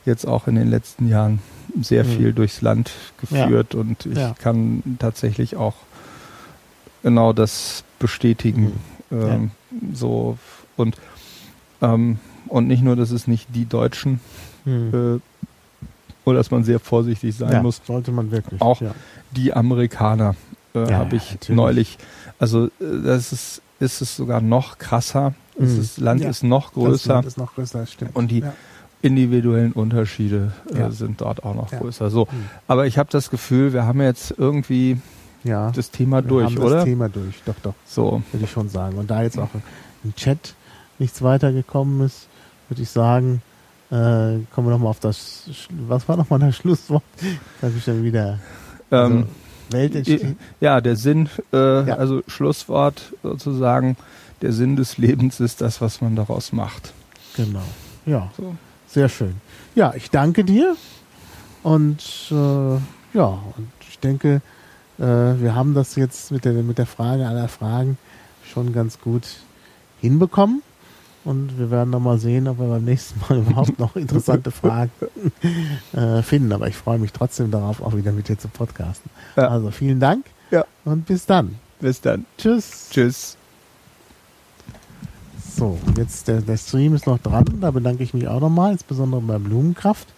jetzt 0.05 0.27
auch 0.27 0.49
in 0.49 0.55
den 0.57 0.69
letzten 0.71 1.09
Jahren 1.09 1.41
sehr 1.81 2.05
Mhm. 2.05 2.09
viel 2.09 2.33
durchs 2.33 2.61
Land 2.61 2.91
geführt 3.21 3.75
und 3.75 4.07
ich 4.07 4.19
Ja. 4.19 4.35
kann 4.39 4.83
tatsächlich 4.99 5.57
auch 5.57 5.75
genau 7.03 7.33
das 7.33 7.85
bestätigen. 7.99 8.73
Mhm. 9.11 9.21
Ähm, 9.23 9.51
So 9.95 10.39
und 10.77 10.97
ähm, 11.81 12.19
und 12.49 12.67
nicht 12.69 12.83
nur, 12.83 12.97
dass 12.97 13.11
es 13.11 13.27
nicht 13.27 13.49
die 13.55 13.65
Deutschen 13.67 14.21
Hm. 14.65 15.19
äh, 15.19 15.21
oder 16.25 16.39
dass 16.39 16.51
man 16.51 16.65
sehr 16.65 16.79
vorsichtig 16.79 17.35
sein 17.37 17.53
ja, 17.53 17.63
muss, 17.63 17.81
sollte 17.87 18.13
man 18.13 18.31
wirklich. 18.31 18.61
Auch 18.61 18.81
ja. 18.81 18.95
die 19.33 19.53
Amerikaner 19.53 20.35
äh, 20.75 20.91
Ja, 20.91 20.99
habe 20.99 21.17
ich 21.17 21.39
neulich. 21.49 21.99
Also 22.39 22.67
äh, 22.67 22.71
das 23.05 23.33
ist, 23.33 23.63
ist 23.81 24.01
es 24.03 24.17
sogar 24.17 24.41
noch 24.41 24.79
krasser. 24.79 25.35
Mhm. 25.59 25.77
Das 25.77 25.99
Land 25.99 26.21
Ja. 26.23 26.31
ist 26.31 26.43
noch 26.45 26.67
Das 26.67 26.75
größer 26.75 27.15
Land 27.15 27.27
ist 27.27 27.39
noch 27.39 27.55
größer, 27.55 27.87
stimmt. 27.87 28.15
und 28.17 28.31
die 28.31 28.41
ja. 28.41 28.53
individuellen 29.03 29.73
Unterschiede 29.73 30.53
äh, 30.73 30.79
Ja. 30.79 30.91
sind 30.91 31.21
dort 31.21 31.45
auch 31.45 31.55
noch 31.55 31.73
Ja. 31.73 31.79
größer. 31.81 32.09
So, 32.11 32.29
Hm. 32.29 32.45
aber 32.69 32.87
ich 32.87 32.99
habe 32.99 33.11
das 33.11 33.31
Gefühl, 33.31 33.73
wir 33.73 33.85
haben 33.85 34.01
jetzt 34.01 34.35
irgendwie 34.39 34.99
ja. 35.45 35.71
das 35.73 35.91
Thema 35.91 36.19
wir 36.23 36.29
durch, 36.29 36.45
haben 36.47 36.59
oder? 36.59 36.77
Das 36.77 36.85
Thema 36.85 37.09
durch, 37.09 37.43
doch, 37.45 37.55
doch, 37.63 37.75
So, 37.85 38.23
würde 38.33 38.45
ich 38.45 38.51
schon 38.51 38.69
sagen. 38.69 38.97
Und 38.97 39.11
da 39.11 39.23
jetzt 39.23 39.39
auch 39.39 39.49
im 40.05 40.15
Chat 40.15 40.55
nichts 40.99 41.21
weitergekommen 41.23 42.07
ist, 42.07 42.29
würde 42.69 42.83
ich 42.83 42.91
sagen, 42.91 43.43
äh, 43.93 44.41
kommen 44.55 44.67
wir 44.67 44.71
nochmal 44.71 44.89
auf 44.89 45.01
das, 45.01 45.45
was 45.87 46.09
war 46.09 46.17
nochmal 46.17 46.39
das 46.41 46.57
Schlusswort? 46.57 47.03
Da 47.61 47.67
habe 47.69 47.77
ich 47.79 47.85
dann 47.85 48.03
wieder 48.03 48.39
also, 48.91 49.15
ähm, 49.15 49.27
Welt 49.71 49.95
entsteht. 49.95 50.37
ja, 50.61 50.81
der 50.81 50.97
Sinn, 50.97 51.29
äh, 51.53 51.87
Ja. 51.89 51.97
also 51.97 52.23
Schlusswort 52.27 53.13
sozusagen, 53.23 53.97
der 54.41 54.53
Sinn 54.53 54.77
des 54.77 54.99
Lebens 54.99 55.39
ist 55.41 55.61
das, 55.61 55.81
was 55.81 56.01
man 56.01 56.17
daraus 56.17 56.53
macht. 56.53 56.93
Genau. 57.37 57.63
Ja, 58.07 58.31
So. 58.37 58.57
sehr 58.89 59.09
schön. 59.09 59.37
Ja, 59.75 59.95
ich 59.95 60.11
danke 60.11 60.43
dir. 60.45 60.75
Und 61.63 62.03
äh, 62.31 62.35
ja, 63.17 63.25
und 63.57 63.69
ich 63.89 63.99
denke, 64.01 64.41
äh, 64.99 65.03
wir 65.05 65.55
haben 65.55 65.75
das 65.75 65.95
jetzt 65.97 66.33
mit 66.33 66.45
der, 66.45 66.55
mit 66.55 66.79
der 66.79 66.87
Frage 66.87 67.27
aller 67.29 67.49
Fragen 67.49 67.97
schon 68.53 68.73
ganz 68.73 68.99
gut 69.01 69.23
hinbekommen. 70.01 70.63
Und 71.25 71.57
wir 71.59 71.71
werden 71.71 71.91
noch 71.91 72.01
mal 72.01 72.19
sehen, 72.19 72.49
ob 72.49 72.59
wir 72.59 72.67
beim 72.67 72.85
nächsten 72.85 73.21
Mal 73.21 73.39
überhaupt 73.47 73.79
noch 73.79 73.95
interessante 73.97 74.51
Fragen 74.51 74.91
äh, 75.93 76.23
finden. 76.23 76.53
Aber 76.53 76.67
ich 76.69 76.77
freue 76.77 76.99
mich 76.99 77.13
trotzdem 77.13 77.51
darauf, 77.51 77.81
auch 77.81 77.95
wieder 77.97 78.11
mit 78.13 78.29
dir 78.29 78.39
zu 78.39 78.49
podcasten. 78.49 79.11
Ja. 79.37 79.49
Also 79.49 79.71
vielen 79.71 80.01
Dank 80.01 80.27
Ja. 80.51 80.65
und 80.85 81.07
bis 81.07 81.25
dann. 81.27 81.57
Bis 81.81 82.01
dann. 82.01 82.25
Tschüss. 82.39 82.89
Tschüss. 82.91 83.37
So, 85.57 85.79
jetzt 85.97 86.29
der, 86.29 86.41
der 86.41 86.57
Stream 86.57 86.95
ist 86.95 87.07
noch 87.07 87.19
dran. 87.19 87.45
Da 87.61 87.71
bedanke 87.71 88.03
ich 88.03 88.15
mich 88.15 88.27
auch 88.27 88.41
nochmal, 88.41 88.73
insbesondere 88.73 89.21
bei 89.21 89.39
Blumenkraft, 89.39 90.09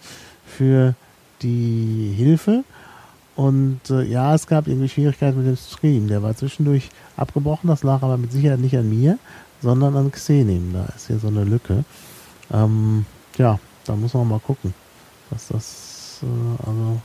für 0.45 0.95
die 1.41 2.13
Hilfe. 2.15 2.63
Und 3.35 3.81
äh, 3.89 4.03
ja, 4.03 4.33
es 4.33 4.47
gab 4.47 4.67
irgendwie 4.67 4.87
Schwierigkeiten 4.87 5.37
mit 5.37 5.47
dem 5.47 5.57
Stream. 5.57 6.07
Der 6.07 6.23
war 6.23 6.35
zwischendurch 6.35 6.89
abgebrochen. 7.17 7.67
Das 7.67 7.83
lag 7.83 8.01
aber 8.01 8.17
mit 8.17 8.31
Sicherheit 8.31 8.59
nicht 8.59 8.77
an 8.77 8.89
mir, 8.89 9.17
sondern 9.61 9.95
an 9.95 10.11
Xenim. 10.11 10.73
Da 10.73 10.85
ist 10.95 11.07
hier 11.07 11.19
so 11.19 11.27
eine 11.27 11.43
Lücke. 11.43 11.83
Ähm, 12.51 13.05
ja, 13.37 13.59
da 13.85 13.95
muss 13.95 14.13
man 14.13 14.27
mal 14.27 14.39
gucken. 14.39 14.73
Dass 15.29 15.47
das, 15.47 16.19
äh, 16.23 16.67
also, 16.67 17.01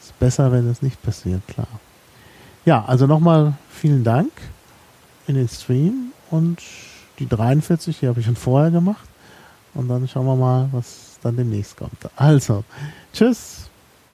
ist 0.00 0.18
besser, 0.18 0.50
wenn 0.52 0.68
es 0.68 0.82
nicht 0.82 1.02
passiert, 1.02 1.46
klar. 1.46 1.68
Ja, 2.64 2.84
also 2.84 3.06
nochmal 3.06 3.54
vielen 3.68 4.04
Dank 4.04 4.30
in 5.26 5.34
den 5.34 5.48
Stream 5.48 6.12
und 6.30 6.58
die 7.18 7.28
43, 7.28 8.00
die 8.00 8.08
habe 8.08 8.20
ich 8.20 8.26
schon 8.26 8.36
vorher 8.36 8.70
gemacht. 8.70 9.08
Und 9.74 9.88
dann 9.88 10.06
schauen 10.08 10.26
wir 10.26 10.36
mal, 10.36 10.68
was 10.72 11.18
dann 11.22 11.36
demnächst 11.36 11.76
kommt. 11.76 11.98
Also, 12.16 12.64
tschüss. 13.12 13.70